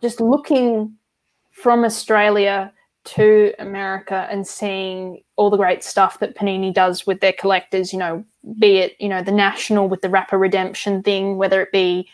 just 0.00 0.20
looking 0.20 0.96
from 1.52 1.84
Australia 1.84 2.72
to 3.04 3.52
America 3.58 4.26
and 4.30 4.46
seeing 4.46 5.22
all 5.36 5.50
the 5.50 5.56
great 5.56 5.84
stuff 5.84 6.18
that 6.20 6.34
Panini 6.34 6.72
does 6.72 7.06
with 7.06 7.20
their 7.20 7.34
collectors, 7.34 7.92
you 7.92 7.98
know, 7.98 8.24
be 8.58 8.78
it, 8.78 8.96
you 8.98 9.08
know, 9.08 9.22
the 9.22 9.32
national 9.32 9.88
with 9.88 10.00
the 10.00 10.08
wrapper 10.08 10.38
redemption 10.38 11.02
thing, 11.02 11.36
whether 11.36 11.60
it 11.60 11.70
be, 11.72 12.08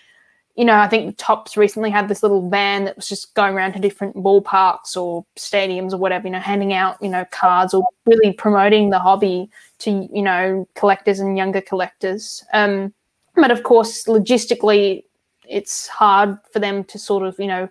you 0.57 0.65
know, 0.65 0.77
I 0.77 0.89
think 0.89 1.07
the 1.07 1.23
Topps 1.23 1.57
recently 1.57 1.91
had 1.91 2.09
this 2.09 2.23
little 2.23 2.51
van 2.51 2.85
that 2.85 2.97
was 2.97 3.09
just 3.09 3.35
going 3.35 3.55
around 3.55 3.73
to 3.75 3.79
different 3.79 4.17
ballparks 4.17 4.97
or 4.97 5.25
stadiums 5.37 5.93
or 5.93 5.99
whatever, 5.99 6.27
you 6.27 6.33
know, 6.33 6.41
handing 6.41 6.73
out, 6.73 7.01
you 7.01 7.09
know, 7.09 7.25
cards 7.31 7.73
or 7.73 7.85
really 8.05 8.33
promoting 8.33 8.91
the 8.91 8.99
hobby 8.99 9.49
to, 9.79 10.09
you 10.13 10.23
know, 10.23 10.69
collectors 10.75 11.21
and 11.21 11.39
younger 11.39 11.61
collectors. 11.61 12.45
Um, 12.53 12.93
but 13.37 13.51
of 13.53 13.63
course, 13.63 14.05
logistically, 14.05 15.05
it's 15.49 15.87
hard 15.87 16.37
for 16.53 16.59
them 16.59 16.85
to 16.85 16.99
sort 16.99 17.23
of, 17.23 17.39
you 17.39 17.47
know, 17.47 17.69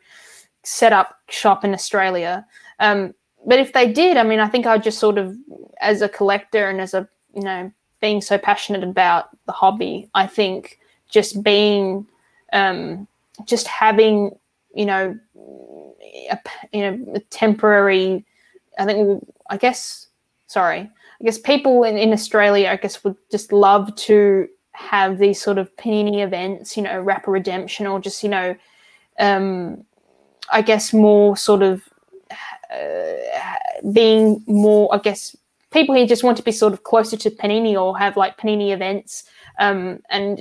set 0.63 0.93
up 0.93 1.17
shop 1.30 1.65
in 1.65 1.74
Australia. 1.74 2.45
Um, 2.80 3.13
but 3.45 3.59
if 3.59 3.73
they 3.73 3.91
did, 3.91 4.17
I 4.17 4.23
mean, 4.23 4.39
I 4.39 4.47
think 4.47 4.65
I'd 4.65 4.84
just 4.84 4.99
sort 4.99 5.17
of, 5.17 5.36
as 5.82 6.01
a 6.01 6.09
collector 6.09 6.69
and 6.69 6.82
as 6.82 6.93
a, 6.93 7.07
you 7.34 7.43
know, 7.43 7.71
being 8.01 8.21
so 8.21 8.38
passionate 8.38 8.84
about 8.84 9.30
the 9.45 9.51
hobby, 9.51 10.09
I 10.13 10.27
think 10.27 10.80
just 11.09 11.43
being, 11.43 12.05
um, 12.53 13.07
just 13.45 13.67
having, 13.67 14.38
you 14.73 14.86
know, 14.86 15.17
a, 16.30 16.39
you 16.71 16.82
know, 16.82 17.13
a 17.15 17.19
temporary, 17.19 18.25
I 18.77 18.86
think, 18.86 19.25
I 19.49 19.57
guess, 19.57 20.07
sorry, 20.47 20.89
I 21.21 21.23
guess 21.23 21.38
people 21.38 21.84
in, 21.84 21.97
in 21.97 22.13
Australia, 22.13 22.69
I 22.69 22.77
guess, 22.77 23.03
would 23.03 23.17
just 23.32 23.51
love 23.51 23.93
to 23.95 24.47
have 24.71 25.17
these 25.17 25.41
sort 25.41 25.57
of 25.57 25.75
panini 25.75 26.23
events, 26.23 26.77
you 26.77 26.84
know, 26.84 27.01
wrapper 27.01 27.32
redemption 27.32 27.86
or 27.86 27.99
just, 27.99 28.23
you 28.23 28.30
know, 28.30 28.55
um, 29.19 29.84
I 30.51 30.61
guess 30.61 30.93
more 30.93 31.36
sort 31.36 31.61
of 31.61 31.89
being 33.91 34.43
more, 34.47 34.93
I 34.93 34.99
guess, 34.99 35.36
people 35.72 35.95
here 35.95 36.07
just 36.07 36.24
want 36.24 36.38
to 36.38 36.43
be 36.43 36.51
sort 36.51 36.74
of 36.74 36.84
closer 36.84 37.17
to 37.17 37.30
Panini 37.30 37.80
or 37.80 37.97
have 37.97 38.17
like 38.17 38.38
Panini 38.38 38.72
events. 38.72 39.26
Um, 39.59 40.01
and 40.09 40.39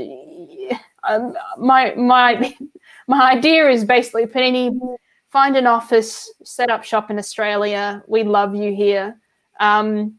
um, 1.05 1.35
my 1.59 1.95
my 1.95 2.55
my 3.07 3.33
idea 3.33 3.69
is 3.69 3.85
basically 3.85 4.27
Panini 4.27 4.79
find 5.31 5.57
an 5.57 5.67
office, 5.67 6.33
set 6.45 6.71
up 6.71 6.85
shop 6.85 7.11
in 7.11 7.19
Australia. 7.19 8.03
We 8.07 8.23
love 8.23 8.55
you 8.55 8.75
here. 8.75 9.19
Um, 9.61 10.15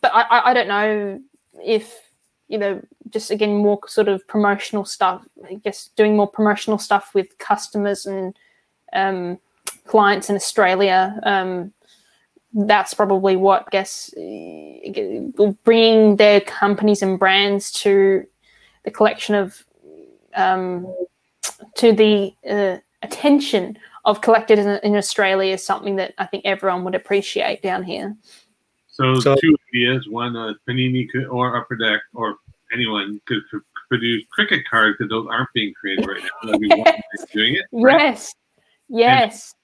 but 0.00 0.10
I, 0.14 0.50
I 0.50 0.54
don't 0.54 0.68
know 0.68 1.20
if 1.64 2.10
you 2.48 2.58
know 2.58 2.82
just 3.10 3.30
again 3.30 3.56
more 3.56 3.80
sort 3.86 4.08
of 4.08 4.26
promotional 4.26 4.84
stuff. 4.84 5.26
I 5.48 5.54
guess 5.54 5.90
doing 5.96 6.16
more 6.16 6.28
promotional 6.28 6.78
stuff 6.78 7.14
with 7.14 7.36
customers 7.38 8.06
and 8.06 8.36
um, 8.92 9.38
clients 9.86 10.30
in 10.30 10.36
Australia. 10.36 11.18
Um, 11.22 11.72
that's 12.54 12.94
probably 12.94 13.36
what 13.36 13.64
I 13.66 13.70
guess 13.70 14.10
bringing 15.64 16.16
their 16.16 16.40
companies 16.40 17.02
and 17.02 17.18
brands 17.18 17.72
to 17.72 18.26
the 18.84 18.90
collection 18.90 19.34
of 19.34 19.64
um, 20.34 20.94
to 21.76 21.92
the 21.92 22.34
uh, 22.48 22.78
attention 23.02 23.78
of 24.04 24.20
collectors 24.20 24.58
in, 24.58 24.68
in, 24.82 24.96
Australia 24.96 25.54
is 25.54 25.64
something 25.64 25.96
that 25.96 26.14
I 26.18 26.26
think 26.26 26.44
everyone 26.44 26.84
would 26.84 26.94
appreciate 26.94 27.62
down 27.62 27.84
here. 27.84 28.16
So, 28.88 29.20
so 29.20 29.36
two 29.36 29.56
ideas: 29.74 30.08
one, 30.08 30.36
uh, 30.36 30.54
Panini 30.68 31.08
could, 31.10 31.26
or 31.26 31.56
Upper 31.56 31.76
Deck 31.76 32.00
or 32.14 32.36
anyone 32.72 33.20
could 33.26 33.42
produce 33.88 34.24
cricket 34.30 34.64
cards 34.68 34.96
because 34.98 35.10
those 35.10 35.26
aren't 35.30 35.52
being 35.54 35.72
created 35.74 36.06
right 36.06 36.22
now. 36.44 36.52
doing 37.32 37.54
it. 37.54 37.64
Right? 37.72 38.02
Yes. 38.02 38.34
Yes. 38.88 39.54
And 39.54 39.61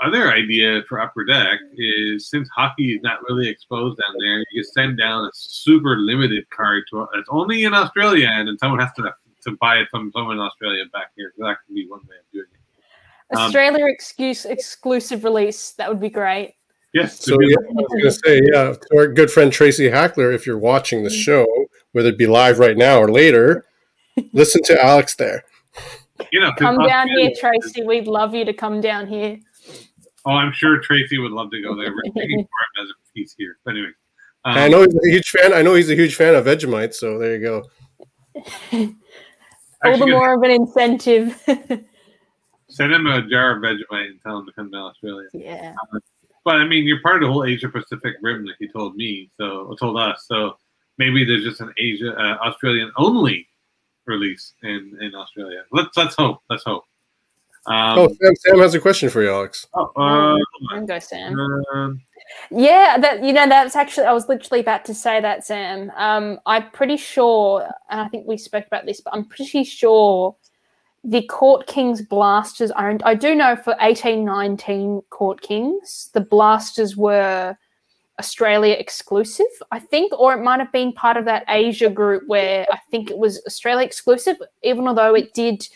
other 0.00 0.32
idea 0.32 0.82
for 0.88 1.00
Upper 1.00 1.24
Deck 1.24 1.58
is 1.76 2.28
since 2.28 2.48
hockey 2.54 2.94
is 2.94 3.02
not 3.02 3.18
really 3.28 3.48
exposed 3.48 3.98
down 3.98 4.14
there, 4.20 4.38
you 4.38 4.62
can 4.62 4.72
send 4.72 4.98
down 4.98 5.24
a 5.24 5.30
super 5.34 5.96
limited 5.96 6.48
card 6.50 6.84
to 6.90 7.06
it's 7.14 7.28
only 7.30 7.64
in 7.64 7.74
Australia, 7.74 8.28
and 8.30 8.48
then 8.48 8.58
someone 8.58 8.80
has 8.80 8.92
to 8.96 9.12
to 9.44 9.56
buy 9.60 9.76
it 9.76 9.88
from 9.90 10.10
someone 10.14 10.36
in 10.36 10.40
Australia 10.40 10.84
back 10.92 11.08
here. 11.16 11.32
So 11.36 11.44
that 11.44 11.58
could 11.66 11.74
be 11.74 11.86
one 11.88 12.00
way 12.00 12.16
of 12.16 12.32
doing 12.32 12.46
it. 12.52 13.36
Um, 13.36 13.46
Australia 13.46 13.86
excuse, 13.86 14.44
exclusive 14.44 15.24
release. 15.24 15.72
That 15.72 15.88
would 15.88 16.00
be 16.00 16.10
great. 16.10 16.54
Yes. 16.94 17.20
So 17.20 17.36
yeah, 17.40 17.56
I 17.56 17.72
was 17.72 17.86
going 17.88 18.04
to 18.04 18.12
say, 18.12 18.40
yeah, 18.52 18.74
to 18.74 18.98
our 18.98 19.08
good 19.08 19.30
friend 19.30 19.52
Tracy 19.52 19.88
Hackler, 19.88 20.30
if 20.30 20.46
you're 20.46 20.58
watching 20.58 21.02
the 21.02 21.10
mm. 21.10 21.24
show, 21.24 21.46
whether 21.92 22.10
it 22.10 22.18
be 22.18 22.26
live 22.26 22.58
right 22.58 22.76
now 22.76 22.98
or 22.98 23.10
later, 23.10 23.64
listen 24.32 24.62
to 24.64 24.82
Alex 24.82 25.16
there. 25.16 25.44
You 26.30 26.40
know, 26.40 26.52
come 26.52 26.78
down 26.86 27.08
here, 27.08 27.32
Tracy. 27.38 27.82
We'd 27.82 28.06
love 28.06 28.34
you 28.34 28.44
to 28.44 28.52
come 28.52 28.80
down 28.80 29.06
here. 29.06 29.38
Oh, 30.24 30.32
I'm 30.32 30.52
sure 30.52 30.78
Tracy 30.80 31.18
would 31.18 31.32
love 31.32 31.50
to 31.50 31.60
go 31.62 31.74
there. 31.76 31.92
We're 31.92 32.12
taking 32.14 32.38
for 32.76 32.80
him 32.80 32.84
as 32.84 32.90
a 32.90 33.12
piece 33.14 33.34
here. 33.36 33.56
But 33.64 33.72
anyway, 33.72 33.90
um, 34.44 34.58
I 34.58 34.68
know 34.68 34.82
he's 34.82 34.94
a 34.94 35.10
huge 35.10 35.28
fan. 35.28 35.52
I 35.52 35.62
know 35.62 35.74
he's 35.74 35.90
a 35.90 35.94
huge 35.94 36.14
fan 36.14 36.34
of 36.34 36.44
Vegemite. 36.44 36.94
So 36.94 37.18
there 37.18 37.36
you 37.36 37.42
go. 37.42 37.62
All 39.84 39.98
the 39.98 40.06
more 40.06 40.34
of 40.34 40.42
an 40.42 40.50
incentive. 40.50 41.42
send 42.68 42.92
him 42.92 43.06
a 43.06 43.26
jar 43.28 43.56
of 43.56 43.62
Vegemite 43.62 44.10
and 44.10 44.20
tell 44.22 44.38
him 44.38 44.46
to 44.46 44.52
come 44.52 44.70
to 44.70 44.78
Australia. 44.78 45.28
Yeah. 45.32 45.74
Um, 45.92 46.00
but 46.44 46.56
I 46.56 46.64
mean, 46.64 46.84
you're 46.84 47.00
part 47.00 47.22
of 47.22 47.28
the 47.28 47.32
whole 47.32 47.44
Asia 47.44 47.68
Pacific 47.68 48.16
rim, 48.22 48.44
like 48.44 48.56
he 48.58 48.68
told 48.68 48.96
me. 48.96 49.30
So 49.36 49.74
told 49.78 49.98
us. 49.98 50.24
So 50.26 50.56
maybe 50.98 51.24
there's 51.24 51.44
just 51.44 51.60
an 51.60 51.72
Asia 51.78 52.12
uh, 52.18 52.38
Australian 52.46 52.90
only 52.96 53.46
release 54.06 54.54
in 54.62 54.98
in 55.00 55.14
Australia. 55.14 55.62
Let's 55.70 55.96
let's 55.96 56.16
hope. 56.16 56.40
Let's 56.50 56.64
hope. 56.64 56.84
Um, 57.66 57.98
oh, 57.98 58.08
Sam, 58.20 58.36
Sam 58.36 58.58
has 58.58 58.74
a 58.74 58.80
question 58.80 59.08
for 59.08 59.22
you, 59.22 59.30
Alex. 59.30 59.66
Oh, 59.74 59.92
uh, 59.96 60.80
go, 60.80 60.98
Sam. 60.98 61.38
Uh, 61.72 61.90
yeah, 62.50 62.98
that 62.98 63.22
you 63.22 63.32
know 63.32 63.48
that's 63.48 63.76
actually 63.76 64.06
I 64.06 64.12
was 64.12 64.28
literally 64.28 64.60
about 64.60 64.84
to 64.86 64.94
say 64.94 65.20
that, 65.20 65.44
Sam. 65.44 65.92
Um, 65.96 66.40
I'm 66.46 66.70
pretty 66.70 66.96
sure, 66.96 67.68
and 67.88 68.00
I 68.00 68.08
think 68.08 68.26
we 68.26 68.36
spoke 68.36 68.66
about 68.66 68.86
this, 68.86 69.00
but 69.00 69.14
I'm 69.14 69.26
pretty 69.26 69.64
sure 69.64 70.36
the 71.04 71.22
Court 71.22 71.66
Kings 71.66 72.02
Blasters 72.02 72.70
owned. 72.72 73.02
I 73.04 73.14
do 73.14 73.34
know 73.34 73.56
for 73.56 73.74
1819 73.80 75.02
Court 75.10 75.40
Kings, 75.40 76.10
the 76.14 76.20
Blasters 76.20 76.96
were 76.96 77.56
Australia 78.18 78.74
exclusive, 78.74 79.46
I 79.70 79.78
think, 79.78 80.12
or 80.18 80.32
it 80.34 80.42
might 80.42 80.60
have 80.60 80.72
been 80.72 80.92
part 80.92 81.16
of 81.16 81.24
that 81.24 81.44
Asia 81.48 81.90
group 81.90 82.24
where 82.26 82.66
I 82.70 82.78
think 82.90 83.10
it 83.10 83.18
was 83.18 83.42
Australia 83.46 83.84
exclusive, 83.84 84.36
even 84.62 84.86
although 84.86 85.14
it 85.14 85.34
did, 85.34 85.66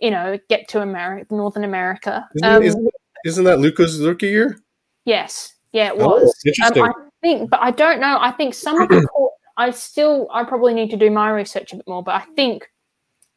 you 0.00 0.10
know, 0.10 0.38
get 0.48 0.68
to 0.68 0.80
America, 0.82 1.34
Northern 1.34 1.64
America. 1.64 2.28
Isn't, 2.36 2.48
um, 2.48 2.62
isn't, 2.62 2.88
isn't 3.24 3.44
that 3.44 3.58
Luka's 3.58 4.00
rookie 4.00 4.28
year? 4.28 4.58
Yes, 5.04 5.54
yeah, 5.72 5.88
it 5.88 5.96
was. 5.96 6.22
Oh, 6.22 6.48
interesting. 6.48 6.82
Um, 6.82 6.92
I 6.96 7.10
think, 7.22 7.50
but 7.50 7.60
I 7.62 7.70
don't 7.70 8.00
know. 8.00 8.18
I 8.20 8.30
think 8.30 8.54
some 8.54 8.80
of 8.80 8.88
the 8.88 9.02
court, 9.12 9.32
I 9.56 9.70
still, 9.70 10.28
I 10.32 10.44
probably 10.44 10.74
need 10.74 10.90
to 10.90 10.96
do 10.96 11.10
my 11.10 11.30
research 11.30 11.72
a 11.72 11.76
bit 11.76 11.88
more, 11.88 12.02
but 12.02 12.14
I 12.14 12.24
think 12.34 12.68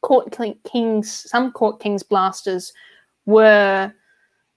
Court 0.02 0.36
Kings, 0.64 1.30
some 1.30 1.52
Court 1.52 1.80
Kings 1.80 2.04
blasters 2.04 2.72
were 3.26 3.92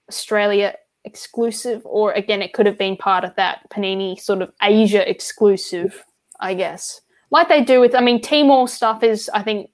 Australia 0.08 0.74
exclusive, 1.04 1.82
or 1.84 2.12
again, 2.12 2.42
it 2.42 2.52
could 2.52 2.66
have 2.66 2.78
been 2.78 2.96
part 2.96 3.24
of 3.24 3.34
that 3.36 3.68
Panini 3.70 4.18
sort 4.20 4.42
of 4.42 4.52
Asia 4.62 5.08
exclusive, 5.08 6.04
I 6.40 6.54
guess. 6.54 7.00
Like 7.30 7.48
they 7.48 7.62
do 7.62 7.80
with, 7.80 7.94
I 7.94 8.00
mean, 8.00 8.20
Timor 8.20 8.68
stuff 8.68 9.02
is, 9.02 9.30
I 9.32 9.42
think, 9.42 9.70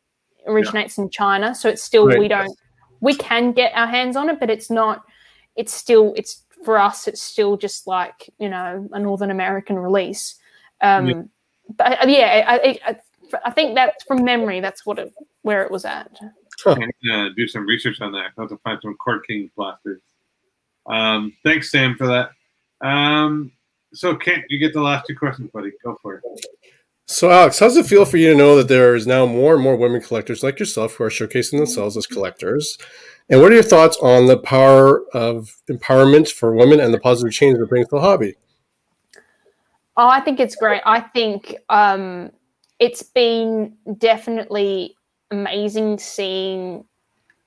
originates 0.46 0.98
yeah. 0.98 1.04
in 1.04 1.10
China, 1.10 1.54
so 1.54 1.68
it's 1.68 1.82
still 1.82 2.06
right. 2.06 2.18
we 2.18 2.28
don't 2.28 2.56
we 3.00 3.14
can 3.14 3.52
get 3.52 3.72
our 3.74 3.86
hands 3.86 4.16
on 4.16 4.28
it, 4.28 4.40
but 4.40 4.50
it's 4.50 4.70
not. 4.70 5.04
It's 5.54 5.72
still 5.72 6.14
it's 6.16 6.42
for 6.64 6.78
us. 6.78 7.08
It's 7.08 7.22
still 7.22 7.56
just 7.56 7.86
like 7.86 8.30
you 8.38 8.48
know 8.48 8.88
a 8.92 8.98
Northern 8.98 9.30
American 9.30 9.78
release. 9.78 10.36
Um, 10.80 11.06
yeah. 11.06 11.22
But 11.76 12.04
uh, 12.04 12.08
yeah, 12.08 12.44
I, 12.46 12.78
I, 12.86 12.96
I, 13.44 13.50
think 13.50 13.74
that's 13.74 14.04
from 14.04 14.24
memory. 14.24 14.60
That's 14.60 14.86
what 14.86 14.98
it 14.98 15.12
where 15.42 15.62
it 15.64 15.70
was 15.70 15.84
at. 15.84 16.16
Huh. 16.62 16.76
uh, 17.12 17.28
do 17.36 17.48
some 17.48 17.66
research 17.66 18.00
on 18.00 18.12
that. 18.12 18.30
I 18.36 18.40
have 18.40 18.48
to 18.50 18.56
find 18.58 18.78
some 18.82 18.94
Court 18.96 19.26
King 19.26 19.50
blasters. 19.56 20.00
Um, 20.88 21.32
thanks, 21.44 21.70
Sam, 21.70 21.96
for 21.96 22.06
that. 22.06 22.30
Um, 22.86 23.52
so, 23.92 24.14
Kent, 24.14 24.44
you 24.48 24.58
get 24.58 24.72
the 24.72 24.80
last 24.80 25.06
two 25.06 25.16
questions, 25.16 25.50
buddy. 25.52 25.72
Go 25.84 25.98
for 26.02 26.16
it. 26.16 26.46
So, 27.08 27.30
Alex, 27.30 27.60
how 27.60 27.66
does 27.66 27.76
it 27.76 27.86
feel 27.86 28.04
for 28.04 28.16
you 28.16 28.30
to 28.30 28.36
know 28.36 28.56
that 28.56 28.66
there 28.66 28.96
is 28.96 29.06
now 29.06 29.26
more 29.26 29.54
and 29.54 29.62
more 29.62 29.76
women 29.76 30.00
collectors 30.00 30.42
like 30.42 30.58
yourself 30.58 30.94
who 30.94 31.04
are 31.04 31.08
showcasing 31.08 31.56
themselves 31.56 31.96
as 31.96 32.04
collectors? 32.04 32.78
And 33.30 33.40
what 33.40 33.52
are 33.52 33.54
your 33.54 33.62
thoughts 33.62 33.96
on 34.02 34.26
the 34.26 34.38
power 34.38 35.02
of 35.14 35.56
empowerment 35.70 36.28
for 36.32 36.54
women 36.54 36.80
and 36.80 36.92
the 36.92 36.98
positive 36.98 37.32
change 37.32 37.58
it 37.58 37.68
brings 37.68 37.88
to 37.88 37.96
the 37.96 38.00
hobby? 38.00 38.34
Oh, 39.96 40.08
I 40.08 40.20
think 40.20 40.40
it's 40.40 40.56
great. 40.56 40.82
I 40.84 41.00
think 41.00 41.54
um, 41.68 42.30
it's 42.80 43.04
been 43.04 43.76
definitely 43.98 44.96
amazing 45.30 45.98
seeing. 45.98 46.84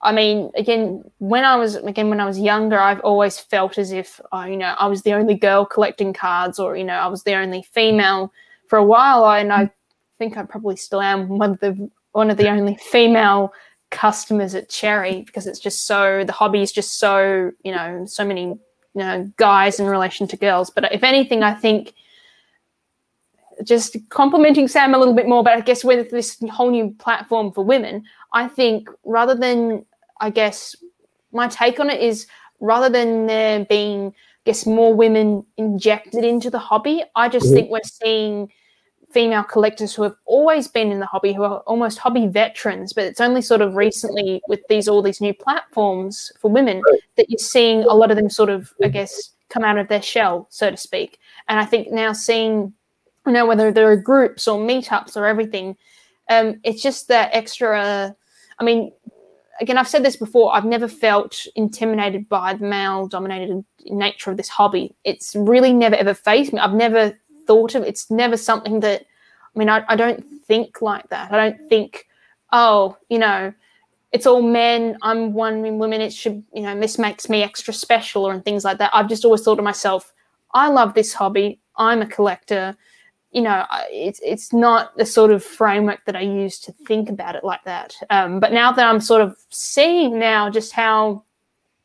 I 0.01 0.13
mean, 0.13 0.51
again, 0.55 1.03
when 1.17 1.43
I 1.43 1.57
was 1.57 1.75
again 1.75 2.09
when 2.09 2.21
I 2.21 2.25
was 2.25 2.39
younger, 2.39 2.79
I've 2.79 3.01
always 3.01 3.37
felt 3.37 3.77
as 3.77 3.91
if 3.91 4.21
oh, 4.31 4.45
you 4.45 4.55
know 4.55 4.73
I 4.79 4.87
was 4.87 5.01
the 5.01 5.13
only 5.13 5.35
girl 5.35 5.65
collecting 5.65 6.13
cards, 6.13 6.59
or 6.59 6.77
you 6.77 6.85
know 6.85 6.93
I 6.93 7.07
was 7.07 7.23
the 7.23 7.35
only 7.35 7.61
female 7.61 8.31
for 8.69 8.77
a 8.77 8.83
while. 8.83 9.25
I, 9.25 9.39
and 9.39 9.51
I 9.51 9.69
think 10.17 10.37
I 10.37 10.43
probably 10.43 10.77
still 10.77 11.01
am 11.01 11.27
one 11.27 11.51
of 11.51 11.59
the 11.59 11.89
one 12.13 12.29
of 12.29 12.37
the 12.37 12.49
only 12.49 12.75
female 12.75 13.53
customers 13.91 14.55
at 14.55 14.69
Cherry 14.69 15.21
because 15.21 15.47
it's 15.47 15.59
just 15.59 15.85
so 15.85 16.23
the 16.25 16.31
hobby 16.31 16.61
is 16.61 16.71
just 16.71 16.99
so 16.99 17.51
you 17.63 17.71
know 17.71 18.05
so 18.05 18.23
many 18.23 18.43
you 18.43 18.59
know 18.95 19.31
guys 19.37 19.79
in 19.79 19.87
relation 19.87 20.27
to 20.29 20.37
girls. 20.37 20.69
But 20.69 20.93
if 20.93 21.03
anything, 21.03 21.43
I 21.43 21.53
think 21.53 21.93
just 23.63 23.97
complimenting 24.09 24.67
Sam 24.67 24.93
a 24.93 24.97
little 24.97 25.13
bit 25.13 25.27
more, 25.27 25.43
but 25.43 25.53
I 25.53 25.61
guess 25.61 25.83
with 25.83 26.11
this 26.11 26.41
whole 26.49 26.71
new 26.71 26.91
platform 26.99 27.51
for 27.51 27.63
women, 27.63 28.03
I 28.33 28.47
think 28.47 28.89
rather 29.03 29.35
than, 29.35 29.85
I 30.21 30.29
guess, 30.29 30.75
my 31.31 31.47
take 31.47 31.79
on 31.79 31.89
it 31.89 32.01
is 32.01 32.27
rather 32.59 32.89
than 32.89 33.27
there 33.27 33.65
being, 33.65 34.07
I 34.07 34.11
guess, 34.45 34.65
more 34.65 34.93
women 34.93 35.45
injected 35.57 36.23
into 36.23 36.49
the 36.49 36.59
hobby, 36.59 37.03
I 37.15 37.29
just 37.29 37.47
mm-hmm. 37.47 37.55
think 37.55 37.69
we're 37.69 37.79
seeing 37.83 38.51
female 39.11 39.43
collectors 39.43 39.93
who 39.93 40.03
have 40.03 40.15
always 40.25 40.67
been 40.67 40.91
in 40.91 40.99
the 40.99 41.05
hobby, 41.05 41.33
who 41.33 41.43
are 41.43 41.59
almost 41.61 41.97
hobby 41.97 42.27
veterans, 42.27 42.93
but 42.93 43.05
it's 43.05 43.21
only 43.21 43.41
sort 43.41 43.61
of 43.61 43.75
recently 43.75 44.41
with 44.47 44.61
these 44.69 44.87
all 44.87 45.01
these 45.01 45.21
new 45.21 45.33
platforms 45.33 46.31
for 46.39 46.51
women 46.51 46.81
that 47.17 47.29
you're 47.29 47.39
seeing 47.39 47.83
a 47.83 47.93
lot 47.93 48.11
of 48.11 48.17
them 48.17 48.29
sort 48.29 48.49
of, 48.49 48.71
I 48.83 48.87
guess, 48.87 49.31
come 49.49 49.63
out 49.63 49.77
of 49.77 49.87
their 49.87 50.01
shell, 50.01 50.47
so 50.49 50.69
to 50.69 50.77
speak. 50.77 51.17
And 51.47 51.59
I 51.59 51.65
think 51.65 51.91
now 51.91 52.13
seeing 52.13 52.73
you 53.25 53.33
know, 53.33 53.45
whether 53.45 53.71
there 53.71 53.91
are 53.91 53.95
groups 53.95 54.47
or 54.47 54.59
meetups 54.59 55.15
or 55.15 55.25
everything. 55.25 55.77
Um, 56.29 56.59
it's 56.63 56.81
just 56.81 57.07
that 57.09 57.29
extra. 57.33 58.15
I 58.57 58.63
mean, 58.63 58.91
again, 59.61 59.77
I've 59.77 59.87
said 59.87 60.03
this 60.03 60.15
before. 60.15 60.53
I've 60.55 60.65
never 60.65 60.87
felt 60.87 61.45
intimidated 61.55 62.27
by 62.29 62.53
the 62.53 62.65
male-dominated 62.65 63.63
nature 63.85 64.31
of 64.31 64.37
this 64.37 64.49
hobby. 64.49 64.95
It's 65.03 65.35
really 65.35 65.73
never 65.73 65.95
ever 65.95 66.13
faced 66.13 66.53
me. 66.53 66.59
I've 66.59 66.73
never 66.73 67.17
thought 67.49 67.75
of. 67.75 67.83
It's 67.83 68.09
never 68.09 68.37
something 68.37 68.79
that. 68.81 69.05
I 69.55 69.59
mean, 69.59 69.69
I, 69.69 69.83
I 69.87 69.95
don't 69.95 70.23
think 70.47 70.81
like 70.81 71.09
that. 71.09 71.33
I 71.33 71.37
don't 71.37 71.69
think, 71.69 72.07
oh, 72.53 72.95
you 73.09 73.17
know, 73.17 73.51
it's 74.11 74.27
all 74.27 74.43
men. 74.43 74.95
I'm 75.01 75.33
one 75.33 75.79
woman. 75.79 76.01
It 76.01 76.13
should, 76.13 76.43
you 76.53 76.61
know, 76.61 76.79
this 76.79 76.99
makes 76.99 77.29
me 77.29 77.41
extra 77.41 77.73
special 77.73 78.25
or 78.25 78.31
and 78.31 78.45
things 78.45 78.63
like 78.63 78.77
that. 78.77 78.91
I've 78.93 79.09
just 79.09 79.25
always 79.25 79.41
thought 79.41 79.55
to 79.55 79.63
myself, 79.63 80.13
I 80.53 80.69
love 80.69 80.93
this 80.93 81.13
hobby. 81.13 81.59
I'm 81.75 82.03
a 82.03 82.07
collector 82.07 82.77
you 83.31 83.41
know, 83.41 83.65
it's 83.91 84.19
it's 84.23 84.51
not 84.51 84.97
the 84.97 85.05
sort 85.05 85.31
of 85.31 85.43
framework 85.43 86.03
that 86.05 86.15
I 86.15 86.21
use 86.21 86.59
to 86.61 86.71
think 86.87 87.09
about 87.09 87.35
it 87.35 87.43
like 87.43 87.63
that. 87.65 87.95
Um, 88.09 88.39
but 88.39 88.51
now 88.51 88.71
that 88.71 88.87
I'm 88.87 88.99
sort 88.99 89.21
of 89.21 89.37
seeing 89.49 90.17
now 90.17 90.49
just 90.49 90.73
how, 90.73 91.23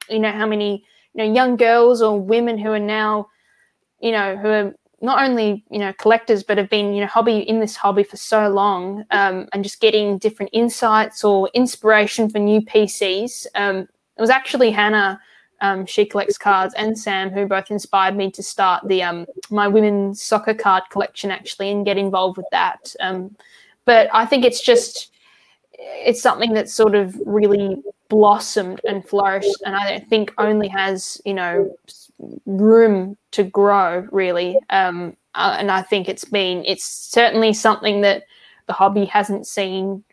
you 0.09 0.19
know, 0.19 0.33
how 0.33 0.47
many 0.47 0.85
you 1.13 1.25
know 1.25 1.33
young 1.33 1.57
girls 1.57 2.01
or 2.01 2.19
women 2.19 2.57
who 2.57 2.73
are 2.73 2.79
now, 2.79 3.29
you 4.01 4.13
know, 4.13 4.37
who 4.37 4.49
are 4.49 4.75
not 5.01 5.23
only 5.23 5.65
you 5.71 5.79
know 5.79 5.93
collectors 5.95 6.43
but 6.43 6.59
have 6.59 6.71
been 6.71 6.93
you 6.95 7.01
know 7.01 7.07
hobby 7.07 7.39
in 7.39 7.61
this 7.61 7.77
hobby 7.77 8.03
for 8.03 8.17
so 8.17 8.49
long, 8.49 9.05
um, 9.11 9.49
and 9.53 9.63
just 9.63 9.81
getting 9.81 10.19
different 10.19 10.51
insights 10.53 11.25
or 11.25 11.51
inspiration 11.55 12.29
for 12.29 12.39
new 12.39 12.61
PCs. 12.61 13.47
Um, 13.55 13.89
it 14.17 14.21
was 14.21 14.31
actually 14.31 14.71
Hannah 14.71 15.21
um, 15.61 15.87
she 15.87 16.05
collects 16.05 16.37
cards, 16.37 16.75
and 16.75 16.99
Sam, 16.99 17.31
who 17.31 17.47
both 17.47 17.71
inspired 17.71 18.17
me 18.17 18.31
to 18.33 18.43
start 18.43 18.87
the 18.87 19.03
um, 19.03 19.27
my 19.51 19.67
women's 19.67 20.23
soccer 20.23 20.53
card 20.53 20.83
collection 20.91 21.31
actually 21.31 21.71
and 21.71 21.87
get 21.87 21.97
involved 21.97 22.37
with 22.37 22.47
that. 22.51 22.95
Um, 23.01 23.35
but 23.87 24.09
I 24.13 24.27
think 24.27 24.45
it's 24.45 24.63
just 24.63 25.11
it's 25.73 26.21
something 26.21 26.53
that's 26.53 26.73
sort 26.73 26.95
of 26.95 27.17
really 27.25 27.83
blossomed 28.09 28.81
and 28.87 29.09
flourished, 29.09 29.63
and 29.65 29.75
I 29.75 30.01
think 30.01 30.35
only 30.39 30.69
has 30.69 31.21
you 31.25 31.35
know 31.35 31.75
room 32.47 33.17
to 33.33 33.45
grow 33.45 34.07
really. 34.11 34.59
Um, 34.71 35.17
uh, 35.35 35.57
and 35.59 35.71
I 35.71 35.83
think 35.83 36.09
it's 36.09 36.25
been 36.25 36.65
it's 36.67 36.85
certainly 36.85 37.53
something 37.53 38.03
that 38.03 38.25
the 38.67 38.73
hobby 38.73 39.05
hasn't 39.05 39.47
seen 39.47 40.05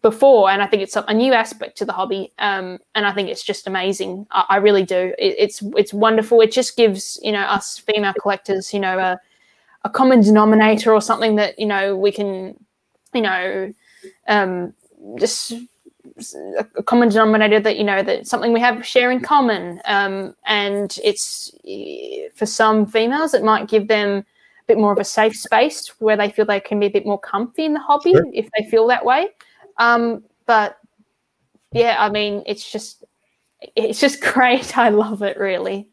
before. 0.00 0.50
And 0.50 0.62
i 0.62 0.66
think 0.66 0.82
it's 0.82 0.96
a 0.96 1.14
new 1.14 1.34
aspect 1.34 1.76
to 1.78 1.84
the 1.84 1.92
hobby. 1.92 2.32
Um, 2.38 2.78
and 2.94 3.06
i 3.06 3.12
think 3.12 3.28
it's 3.28 3.42
just 3.42 3.66
amazing. 3.66 4.26
I, 4.30 4.44
I 4.50 4.56
really 4.56 4.84
do. 4.84 5.14
It, 5.18 5.34
it's 5.38 5.62
it's 5.76 5.92
wonderful. 5.92 6.40
It 6.40 6.52
just 6.52 6.76
gives 6.76 7.18
you 7.22 7.32
know 7.32 7.42
us 7.42 7.78
female 7.78 8.14
collectors 8.14 8.72
you 8.72 8.80
know 8.80 8.98
a, 8.98 9.20
a 9.84 9.90
common 9.90 10.20
denominator 10.20 10.92
or 10.92 11.00
something 11.00 11.36
that 11.36 11.58
you 11.58 11.66
know 11.66 11.96
we 11.96 12.10
can 12.10 12.56
you 13.14 13.22
know 13.22 13.72
um, 14.28 14.74
just 15.18 15.54
a 16.76 16.82
common 16.82 17.08
denominator 17.08 17.60
that 17.60 17.76
you 17.76 17.84
know 17.84 18.02
that 18.02 18.26
something 18.26 18.52
we 18.52 18.60
have 18.60 18.86
share 18.86 19.10
in 19.10 19.20
common 19.20 19.80
um, 19.84 20.34
and 20.46 20.98
it's 21.04 21.54
for 22.34 22.46
some 22.46 22.86
females 22.86 23.34
it 23.34 23.44
might 23.44 23.68
give 23.68 23.88
them 23.88 24.18
a 24.18 24.24
bit 24.66 24.78
more 24.78 24.92
of 24.92 24.98
a 24.98 25.04
safe 25.04 25.36
space 25.36 25.88
where 26.00 26.16
they 26.16 26.30
feel 26.30 26.46
they 26.46 26.58
can 26.58 26.80
be 26.80 26.86
a 26.86 26.90
bit 26.90 27.04
more 27.04 27.20
comfy 27.20 27.64
in 27.64 27.74
the 27.74 27.80
hobby 27.80 28.12
sure. 28.12 28.24
if 28.32 28.48
they 28.56 28.64
feel 28.70 28.86
that 28.86 29.04
way 29.04 29.28
um, 29.78 30.24
but 30.46 30.78
yeah, 31.72 31.96
I 31.98 32.08
mean, 32.08 32.42
it's 32.46 32.70
just 32.70 33.04
it's 33.74 34.00
just 34.00 34.20
great. 34.32 34.76
I 34.76 34.88
love 34.88 35.22
it 35.22 35.38
really. 35.38 35.88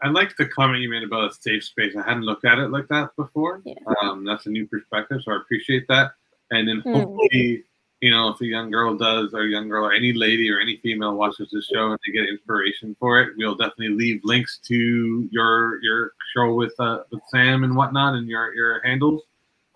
I 0.00 0.08
like 0.08 0.36
the 0.36 0.46
comment 0.46 0.80
you 0.80 0.90
made 0.90 1.02
about 1.02 1.30
a 1.30 1.34
safe 1.34 1.64
space. 1.64 1.96
I 1.96 2.02
hadn't 2.02 2.22
looked 2.22 2.44
at 2.44 2.58
it 2.58 2.70
like 2.70 2.86
that 2.88 3.14
before. 3.16 3.62
Yeah. 3.64 3.74
Um, 4.00 4.24
that's 4.24 4.46
a 4.46 4.50
new 4.50 4.66
perspective, 4.66 5.22
so 5.24 5.32
I 5.32 5.36
appreciate 5.36 5.86
that. 5.88 6.12
And 6.52 6.68
then 6.68 6.80
hmm. 6.80 6.92
hopefully, 6.92 7.28
mm. 7.32 7.62
You 8.00 8.10
know, 8.10 8.28
if 8.28 8.40
a 8.40 8.46
young 8.46 8.70
girl 8.70 8.96
does, 8.96 9.34
or 9.34 9.42
a 9.42 9.48
young 9.48 9.68
girl, 9.68 9.84
or 9.84 9.92
any 9.92 10.12
lady 10.12 10.50
or 10.50 10.60
any 10.60 10.76
female 10.76 11.14
watches 11.14 11.48
this 11.52 11.66
show 11.66 11.90
and 11.90 11.98
they 12.06 12.12
get 12.12 12.28
inspiration 12.28 12.96
for 13.00 13.20
it, 13.20 13.32
we'll 13.36 13.56
definitely 13.56 13.88
leave 13.88 14.20
links 14.24 14.58
to 14.64 15.28
your 15.32 15.82
your 15.82 16.12
show 16.34 16.54
with 16.54 16.74
uh, 16.78 17.00
with 17.10 17.22
Sam 17.28 17.64
and 17.64 17.74
whatnot 17.74 18.14
and 18.14 18.28
your 18.28 18.54
your 18.54 18.80
handles. 18.84 19.22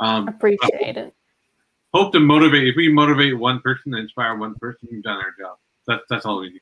Um, 0.00 0.28
appreciate 0.28 0.96
it 0.96 1.14
hope 1.92 2.12
to 2.12 2.20
motivate. 2.20 2.68
If 2.68 2.76
we 2.76 2.92
motivate 2.92 3.38
one 3.38 3.60
person, 3.60 3.94
inspire 3.94 4.36
one 4.36 4.54
person, 4.56 4.88
we've 4.90 5.02
done 5.02 5.18
our 5.18 5.34
job. 5.38 5.58
That's 5.86 6.02
that's 6.08 6.26
all 6.26 6.40
we 6.40 6.50
need. 6.50 6.60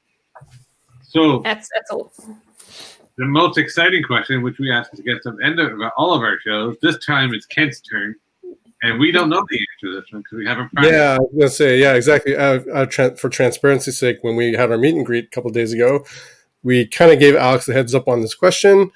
So 1.03 1.41
that's 1.41 1.69
that's 1.75 1.91
all. 1.91 2.13
The 3.17 3.27
most 3.27 3.59
exciting 3.59 4.03
question, 4.03 4.43
which 4.43 4.59
we 4.59 4.73
ask 4.73 4.91
get 5.05 5.23
some 5.23 5.43
end 5.43 5.59
of 5.59 5.81
all 5.97 6.15
of 6.15 6.23
our 6.23 6.39
shows, 6.41 6.77
this 6.81 7.05
time 7.05 7.35
it's 7.35 7.47
Kent's 7.47 7.81
turn, 7.81 8.17
and 8.83 8.99
we 8.99 9.13
don't 9.13 9.29
know 9.29 9.45
the 9.49 9.59
answer 9.59 9.87
to 9.87 10.01
this 10.01 10.13
one 10.13 10.23
because 10.23 10.39
we 10.39 10.47
haven't. 10.47 10.73
Practiced. 10.73 10.95
Yeah, 10.95 11.15
I 11.15 11.19
was 11.19 11.31
gonna 11.39 11.51
say 11.51 11.79
yeah, 11.81 11.95
exactly. 11.95 12.37
Uh, 12.37 12.61
uh, 12.73 12.87
tra- 12.87 13.17
for 13.17 13.29
transparency's 13.29 13.99
sake, 13.99 14.19
when 14.23 14.37
we 14.37 14.53
had 14.53 14.71
our 14.71 14.79
meet 14.79 14.95
and 14.95 15.07
greet 15.07 15.27
a 15.27 15.29
couple 15.29 15.51
days 15.51 15.73
ago, 15.73 16.05
we 16.63 16.87
kind 16.87 17.13
of 17.13 17.19
gave 17.19 17.37
Alex 17.37 17.69
a 17.69 17.73
heads 17.73 17.95
up 17.95 18.09
on 18.09 18.21
this 18.21 18.35
question 18.35 18.91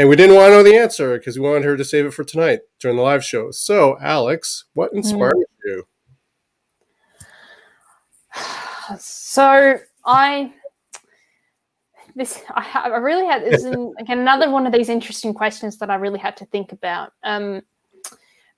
and 0.00 0.08
we 0.08 0.16
didn't 0.16 0.34
want 0.34 0.50
to 0.50 0.56
know 0.56 0.62
the 0.62 0.76
answer 0.76 1.18
because 1.18 1.38
we 1.38 1.46
wanted 1.46 1.64
her 1.64 1.76
to 1.76 1.84
save 1.84 2.06
it 2.06 2.14
for 2.14 2.24
tonight 2.24 2.60
during 2.78 2.96
the 2.96 3.02
live 3.02 3.22
show. 3.24 3.50
So, 3.50 3.98
Alex, 4.00 4.64
what 4.72 4.92
inspired 4.94 5.34
mm. 5.34 5.44
you? 5.64 5.86
So, 8.98 9.78
I 10.04 10.52
this 12.16 12.42
I, 12.50 12.88
I 12.92 12.96
really 12.96 13.24
had 13.24 13.44
this 13.44 13.62
is 13.62 13.76
again 14.00 14.18
another 14.18 14.50
one 14.50 14.66
of 14.66 14.72
these 14.72 14.88
interesting 14.88 15.32
questions 15.32 15.78
that 15.78 15.90
I 15.90 15.94
really 15.94 16.18
had 16.18 16.36
to 16.38 16.46
think 16.46 16.72
about. 16.72 17.12
Um, 17.22 17.62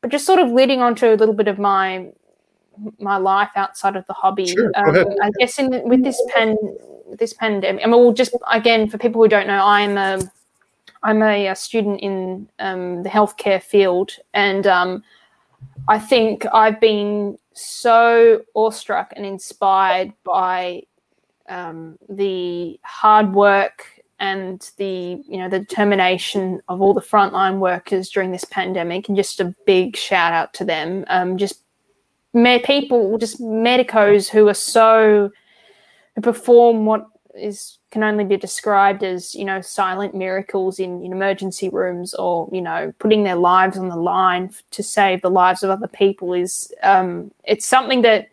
but 0.03 0.11
just 0.11 0.27
sort 0.27 0.41
of 0.41 0.51
leading 0.51 0.83
on 0.83 0.95
to 0.97 1.15
a 1.15 1.17
little 1.17 1.35
bit 1.35 1.49
of 1.49 1.59
my 1.59 2.09
my 2.99 3.17
life 3.17 3.51
outside 3.57 3.97
of 3.97 4.07
the 4.07 4.13
hobby. 4.13 4.49
Sure, 4.49 4.71
um, 4.75 5.17
I 5.23 5.31
guess 5.39 5.59
in 5.59 5.89
with 5.89 6.03
this 6.03 6.21
pen 6.35 6.57
this 7.19 7.33
pandemic. 7.33 7.83
I 7.83 7.87
mean, 7.87 8.01
well, 8.01 8.13
just 8.13 8.37
again 8.51 8.89
for 8.89 8.99
people 8.99 9.23
who 9.23 9.29
don't 9.29 9.47
know, 9.47 9.65
I'm 9.65 9.97
a 9.97 10.21
I'm 11.03 11.23
a, 11.23 11.49
a 11.49 11.57
student 11.57 12.01
in 12.01 12.49
um, 12.59 13.03
the 13.03 13.09
healthcare 13.09 13.63
field, 13.63 14.13
and 14.35 14.67
um, 14.67 15.03
I 15.89 15.99
think 15.99 16.45
I've 16.53 16.81
been 16.81 17.39
so 17.55 18.43
awestruck 18.55 19.13
and 19.17 19.25
inspired 19.25 20.13
by 20.25 20.83
um, 21.49 21.99
the 22.09 22.81
hard 22.83 23.33
work 23.35 24.02
and 24.23 24.71
the 24.77 25.21
you 25.29 25.37
know 25.37 25.49
the 25.49 25.59
determination 25.59 26.63
of 26.69 26.81
all 26.81 26.95
the 26.95 27.01
frontline 27.01 27.59
workers 27.59 28.09
during 28.09 28.31
this 28.31 28.45
pandemic, 28.45 29.09
and 29.09 29.17
just 29.17 29.41
a 29.41 29.55
big 29.67 29.97
shout 29.97 30.33
out 30.33 30.55
to 30.55 30.65
them. 30.65 31.05
Um, 31.09 31.37
just 31.37 31.65
me- 32.33 32.61
people, 32.61 33.19
just 33.19 33.41
medicos 33.41 34.29
who 34.29 34.49
are 34.49 34.55
so 34.55 35.31
who 36.15 36.23
perform 36.23 36.87
what 36.87 37.07
is 37.35 37.79
can 37.91 38.05
only 38.05 38.25
be 38.25 38.37
described 38.37 39.03
as 39.03 39.35
you 39.35 39.45
know 39.45 39.61
silent 39.61 40.15
miracles 40.15 40.79
in, 40.79 41.03
in 41.03 41.11
emergency 41.11 41.69
rooms 41.69 42.15
or 42.15 42.49
you 42.53 42.63
know 42.63 42.93
putting 43.01 43.25
their 43.25 43.37
lives 43.37 43.77
on 43.77 43.89
the 43.89 43.97
line 43.97 44.51
to 44.71 44.85
save 44.85 45.21
the 45.23 45.31
lives 45.31 45.65
of 45.65 45.71
other 45.71 45.89
people 45.89 46.33
is 46.33 46.73
um, 46.85 47.33
it's 47.43 47.67
something 47.67 48.03
that 48.03 48.29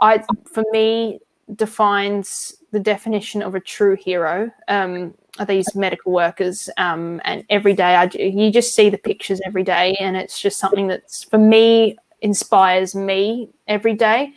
I 0.00 0.22
for 0.52 0.62
me 0.70 1.18
defines 1.56 2.54
the 2.70 2.80
definition 2.80 3.42
of 3.42 3.54
a 3.54 3.60
true 3.60 3.96
hero. 3.96 4.50
Um, 4.68 5.14
these 5.46 5.74
medical 5.74 6.12
workers? 6.12 6.70
Um, 6.76 7.20
and 7.24 7.44
every 7.50 7.74
day, 7.74 7.96
I 7.96 8.06
do, 8.06 8.22
you 8.22 8.50
just 8.50 8.74
see 8.74 8.90
the 8.90 8.98
pictures 8.98 9.40
every 9.44 9.64
day, 9.64 9.96
and 9.98 10.16
it's 10.16 10.40
just 10.40 10.58
something 10.58 10.86
that's 10.86 11.24
for 11.24 11.38
me 11.38 11.96
inspires 12.20 12.94
me 12.94 13.50
every 13.66 13.94
day. 13.94 14.32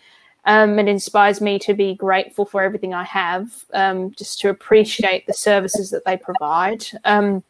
Um, 0.46 0.80
it 0.80 0.88
inspires 0.88 1.42
me 1.42 1.60
to 1.60 1.74
be 1.74 1.94
grateful 1.94 2.46
for 2.46 2.62
everything 2.62 2.94
I 2.94 3.04
have, 3.04 3.66
um, 3.74 4.12
just 4.12 4.40
to 4.42 4.50
appreciate 4.50 5.28
the 5.28 5.34
services 5.34 5.90
that 5.92 6.06
they 6.06 6.16
provide. 6.16 6.86
Um, 7.04 7.44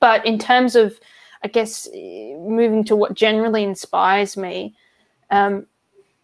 but 0.00 0.24
in 0.24 0.38
terms 0.38 0.74
of, 0.74 0.98
I 1.44 1.48
guess, 1.48 1.88
moving 1.92 2.84
to 2.84 2.96
what 2.96 3.14
generally 3.14 3.64
inspires 3.64 4.36
me, 4.36 4.74
um, 5.30 5.66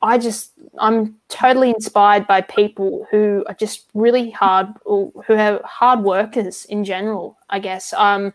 I 0.05 0.19
just 0.19 0.53
I'm 0.79 1.17
totally 1.29 1.71
inspired 1.71 2.27
by 2.27 2.43
people 2.43 3.07
who 3.11 3.43
are 3.49 3.55
just 3.55 3.89
really 3.95 4.31
hard 4.31 4.69
who 4.85 5.13
have 5.29 5.63
hard 5.63 6.01
workers 6.01 6.67
in 6.67 6.85
general. 6.85 7.39
I 7.49 7.59
guess 7.59 7.93
um, 7.95 8.35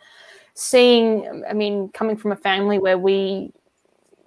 seeing 0.56 1.44
I 1.48 1.54
mean 1.54 1.90
coming 1.90 2.18
from 2.18 2.32
a 2.32 2.36
family 2.36 2.80
where 2.80 2.98
we 2.98 3.54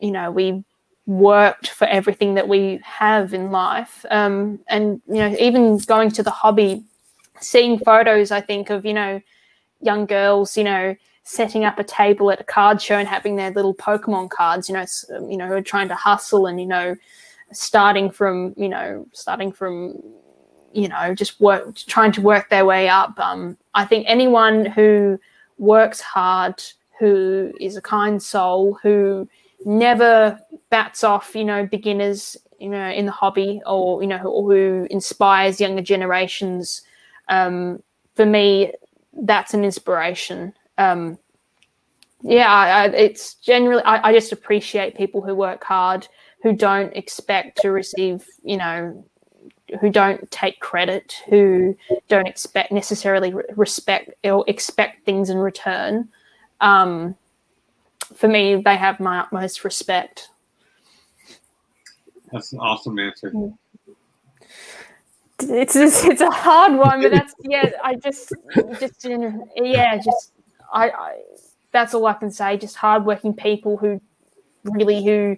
you 0.00 0.12
know 0.12 0.30
we 0.30 0.64
worked 1.06 1.70
for 1.70 1.86
everything 1.88 2.34
that 2.34 2.46
we 2.46 2.80
have 2.84 3.34
in 3.34 3.50
life 3.50 4.06
um, 4.10 4.60
and 4.68 5.02
you 5.08 5.16
know 5.16 5.34
even 5.40 5.78
going 5.78 6.10
to 6.12 6.22
the 6.22 6.30
hobby 6.30 6.84
seeing 7.40 7.76
photos 7.76 8.30
I 8.30 8.40
think 8.40 8.70
of 8.70 8.86
you 8.86 8.94
know 8.94 9.20
young 9.80 10.06
girls 10.06 10.56
you 10.56 10.62
know 10.62 10.94
setting 11.24 11.64
up 11.64 11.78
a 11.78 11.84
table 11.84 12.30
at 12.30 12.40
a 12.40 12.44
card 12.44 12.80
show 12.80 12.96
and 12.96 13.08
having 13.08 13.34
their 13.34 13.50
little 13.50 13.74
Pokemon 13.74 14.30
cards 14.30 14.68
you 14.68 14.74
know 14.74 14.86
you 15.28 15.36
know 15.36 15.48
who 15.48 15.54
are 15.54 15.62
trying 15.62 15.88
to 15.88 15.96
hustle 15.96 16.46
and 16.46 16.60
you 16.60 16.66
know 16.66 16.94
starting 17.52 18.10
from 18.10 18.54
you 18.56 18.68
know 18.68 19.06
starting 19.12 19.52
from 19.52 20.02
you 20.72 20.88
know 20.88 21.14
just 21.14 21.40
work 21.40 21.74
trying 21.76 22.12
to 22.12 22.20
work 22.20 22.48
their 22.48 22.64
way 22.64 22.88
up. 22.88 23.18
Um, 23.18 23.56
i 23.74 23.84
think 23.84 24.04
anyone 24.08 24.66
who 24.66 25.18
works 25.58 26.00
hard 26.00 26.62
who 26.98 27.52
is 27.60 27.76
a 27.76 27.82
kind 27.82 28.22
soul 28.22 28.78
who 28.82 29.28
never 29.64 30.38
bats 30.70 31.04
off 31.04 31.34
you 31.34 31.44
know 31.44 31.66
beginners 31.66 32.36
you 32.58 32.68
know 32.68 32.90
in 32.90 33.06
the 33.06 33.12
hobby 33.12 33.60
or 33.66 34.02
you 34.02 34.08
know 34.08 34.18
who, 34.18 34.50
who 34.50 34.86
inspires 34.90 35.60
younger 35.60 35.82
generations 35.82 36.82
um, 37.28 37.82
for 38.14 38.26
me 38.26 38.72
that's 39.14 39.54
an 39.54 39.64
inspiration. 39.64 40.54
Um, 40.78 41.18
yeah 42.22 42.50
I, 42.50 42.84
I, 42.84 42.86
it's 42.86 43.34
generally 43.34 43.82
I, 43.82 44.08
I 44.08 44.12
just 44.12 44.32
appreciate 44.32 44.96
people 44.96 45.20
who 45.20 45.34
work 45.34 45.64
hard 45.64 46.06
who 46.42 46.52
don't 46.52 46.94
expect 46.96 47.60
to 47.62 47.70
receive, 47.70 48.26
you 48.42 48.56
know, 48.56 49.04
who 49.80 49.90
don't 49.90 50.30
take 50.30 50.60
credit, 50.60 51.16
who 51.28 51.76
don't 52.08 52.26
expect 52.26 52.72
necessarily 52.72 53.32
respect 53.56 54.10
or 54.24 54.44
expect 54.48 55.04
things 55.04 55.30
in 55.30 55.38
return. 55.38 56.08
Um, 56.60 57.16
for 58.14 58.28
me, 58.28 58.56
they 58.56 58.76
have 58.76 59.00
my 59.00 59.20
utmost 59.20 59.64
respect. 59.64 60.28
That's 62.30 62.52
an 62.52 62.58
awesome 62.58 62.98
answer. 62.98 63.30
Mm. 63.30 63.56
It's 65.40 65.74
just, 65.74 66.04
it's 66.04 66.20
a 66.20 66.30
hard 66.30 66.74
one, 66.74 67.02
but 67.02 67.10
that's 67.10 67.34
yeah. 67.42 67.70
I 67.82 67.96
just 67.96 68.32
just 68.78 69.06
yeah, 69.56 69.96
just 69.96 70.32
I, 70.72 70.90
I 70.90 71.22
that's 71.72 71.94
all 71.94 72.06
I 72.06 72.14
can 72.14 72.30
say. 72.30 72.56
Just 72.56 72.76
hardworking 72.76 73.34
people 73.34 73.76
who 73.76 74.00
really 74.64 75.04
who 75.04 75.36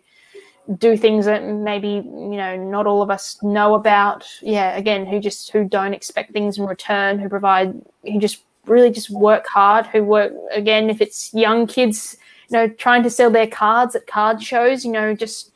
do 0.78 0.97
things 0.97 1.27
that 1.27 1.45
maybe 1.45 1.89
you 1.89 2.36
know 2.36 2.57
not 2.57 2.86
all 2.86 3.03
of 3.03 3.11
us 3.11 3.43
know 3.43 3.74
about. 3.74 4.24
Yeah 4.41 4.77
again 4.77 5.07
who 5.07 5.20
just 5.20 5.51
who 5.51 5.65
don't 5.65 5.95
expect 5.95 6.32
things 6.32 6.59
in 6.59 6.66
return 6.66 7.19
who 7.19 7.28
provide 7.28 7.81
who 8.03 8.19
just 8.19 8.43
really 8.66 8.91
just 8.91 9.11
work 9.11 9.47
hard 9.47 9.86
who 9.86 10.03
work 10.03 10.32
again 10.53 10.89
if 10.89 11.01
it's 11.01 11.35
young 11.35 11.66
kids 11.66 12.16
you 12.49 12.57
know 12.57 12.69
trying 12.69 13.03
to 13.03 13.11
sell 13.11 13.31
their 13.31 13.47
cards 13.47 13.95
at 13.95 14.07
card 14.07 14.43
shows 14.43 14.85
you 14.85 14.93
know 14.93 15.15
just 15.15 15.53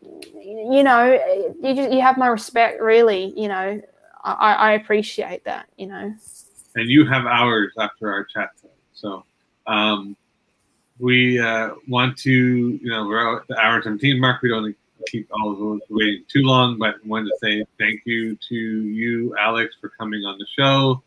you 0.00 0.82
know 0.82 1.52
you 1.62 1.74
just 1.74 1.92
you 1.92 2.00
have 2.00 2.16
my 2.16 2.26
respect 2.26 2.80
really 2.80 3.32
you 3.36 3.48
know. 3.48 3.80
I 4.24 4.54
i 4.54 4.72
appreciate 4.72 5.44
that 5.44 5.66
you 5.76 5.86
know. 5.86 6.14
And 6.74 6.90
you 6.90 7.06
have 7.06 7.26
hours 7.26 7.72
after 7.78 8.12
our 8.12 8.24
chat 8.24 8.50
so 8.92 9.24
um 9.66 10.16
we 10.98 11.38
uh, 11.38 11.70
want 11.88 12.16
to, 12.18 12.32
you 12.32 12.88
know, 12.88 13.06
we're 13.06 13.38
at 13.38 13.46
the 13.48 13.58
hour 13.58 13.82
17 13.82 14.20
mark. 14.20 14.42
We 14.42 14.48
don't 14.48 14.74
keep 15.06 15.28
all 15.32 15.52
of 15.52 15.58
those 15.58 15.80
waiting 15.90 16.24
too 16.28 16.42
long, 16.42 16.78
but 16.78 16.96
I 17.04 17.06
wanted 17.06 17.30
to 17.30 17.38
say 17.42 17.64
thank 17.78 18.02
you 18.04 18.36
to 18.48 18.54
you, 18.54 19.36
Alex, 19.38 19.76
for 19.80 19.90
coming 19.90 20.24
on 20.24 20.38
the 20.38 20.46
show. 20.46 21.02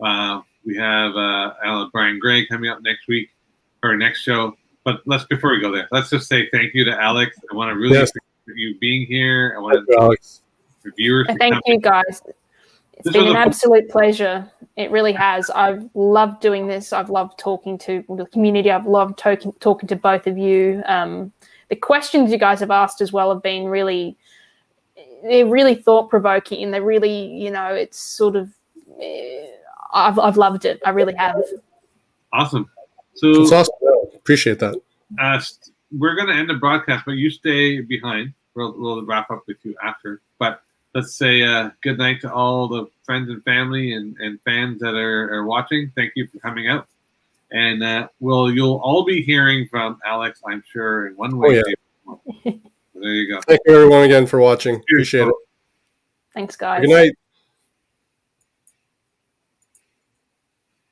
Uh, 0.00 0.42
we 0.64 0.76
have 0.76 1.16
uh, 1.16 1.88
Brian 1.92 2.18
Gray 2.18 2.46
coming 2.46 2.70
up 2.70 2.82
next 2.82 3.08
week 3.08 3.30
or 3.82 3.96
next 3.96 4.22
show. 4.22 4.56
But 4.84 5.02
let's 5.06 5.24
before 5.24 5.50
we 5.50 5.60
go 5.60 5.72
there, 5.72 5.88
let's 5.90 6.10
just 6.10 6.28
say 6.28 6.48
thank 6.50 6.74
you 6.74 6.84
to 6.84 7.02
Alex. 7.02 7.36
I 7.50 7.54
want 7.54 7.70
to 7.70 7.78
really 7.78 7.98
yes. 7.98 8.10
you 8.46 8.78
being 8.78 9.06
here. 9.06 9.54
I 9.56 9.60
want 9.60 9.86
to 9.86 9.96
Alex. 9.96 10.42
viewers. 10.96 11.26
Thank 11.38 11.60
you 11.66 11.78
guys. 11.78 12.22
It's 13.00 13.14
this 13.14 13.22
been 13.22 13.28
an 13.28 13.36
absolute 13.36 13.88
pleasure. 13.88 14.50
It 14.76 14.90
really 14.90 15.12
has. 15.12 15.48
I've 15.50 15.88
loved 15.94 16.40
doing 16.40 16.66
this. 16.66 16.92
I've 16.92 17.08
loved 17.10 17.38
talking 17.38 17.78
to 17.78 18.04
the 18.08 18.26
community. 18.26 18.70
I've 18.70 18.86
loved 18.86 19.18
talking 19.18 19.52
talking 19.60 19.88
to 19.88 19.96
both 19.96 20.26
of 20.26 20.36
you. 20.36 20.82
Um, 20.86 21.32
the 21.70 21.76
questions 21.76 22.30
you 22.30 22.38
guys 22.38 22.60
have 22.60 22.70
asked 22.70 23.00
as 23.00 23.12
well 23.12 23.32
have 23.32 23.42
been 23.42 23.64
really, 23.64 24.18
they're 25.22 25.46
really 25.46 25.74
thought 25.74 26.10
provoking, 26.10 26.62
and 26.62 26.74
they're 26.74 26.82
really, 26.82 27.26
you 27.26 27.50
know, 27.50 27.72
it's 27.72 27.98
sort 27.98 28.36
of, 28.36 28.50
eh, 29.00 29.46
I've 29.94 30.18
I've 30.18 30.36
loved 30.36 30.66
it. 30.66 30.80
I 30.84 30.90
really 30.90 31.14
have. 31.14 31.42
Awesome. 32.32 32.68
So 33.14 33.42
it's 33.42 33.52
awesome. 33.52 33.74
Appreciate 34.14 34.58
that. 34.58 34.76
Uh, 35.18 35.40
we're 35.90 36.14
going 36.14 36.28
to 36.28 36.34
end 36.34 36.50
the 36.50 36.54
broadcast, 36.54 37.04
but 37.06 37.12
you 37.12 37.30
stay 37.30 37.80
behind. 37.80 38.34
We'll, 38.54 38.74
we'll 38.76 39.06
wrap 39.06 39.30
up 39.30 39.42
with 39.46 39.56
you 39.62 39.74
after. 39.82 40.20
But 40.38 40.62
let's 40.94 41.16
say 41.16 41.42
uh, 41.42 41.70
good 41.82 41.98
night 41.98 42.20
to 42.22 42.32
all 42.32 42.68
the 42.68 42.86
friends 43.04 43.30
and 43.30 43.42
family 43.44 43.92
and, 43.92 44.16
and 44.18 44.40
fans 44.44 44.80
that 44.80 44.94
are, 44.94 45.32
are 45.32 45.44
watching. 45.44 45.92
Thank 45.96 46.12
you 46.16 46.26
for 46.26 46.38
coming 46.38 46.68
out. 46.68 46.86
And 47.52 47.82
uh, 47.82 48.08
well, 48.20 48.50
you'll 48.50 48.80
all 48.82 49.04
be 49.04 49.22
hearing 49.22 49.66
from 49.68 49.98
Alex, 50.06 50.40
I'm 50.46 50.62
sure, 50.70 51.08
in 51.08 51.16
one 51.16 51.36
way. 51.36 51.62
Oh, 52.06 52.20
yeah. 52.44 52.52
there 52.94 53.12
you 53.12 53.32
go. 53.32 53.40
Thank 53.42 53.60
you, 53.66 53.74
everyone, 53.74 54.02
again 54.02 54.26
for 54.26 54.38
watching. 54.38 54.76
Appreciate 54.76 55.26
it. 55.26 55.34
Thanks, 56.32 56.54
guys. 56.54 56.82
Good 56.82 56.90
night. 56.90 57.12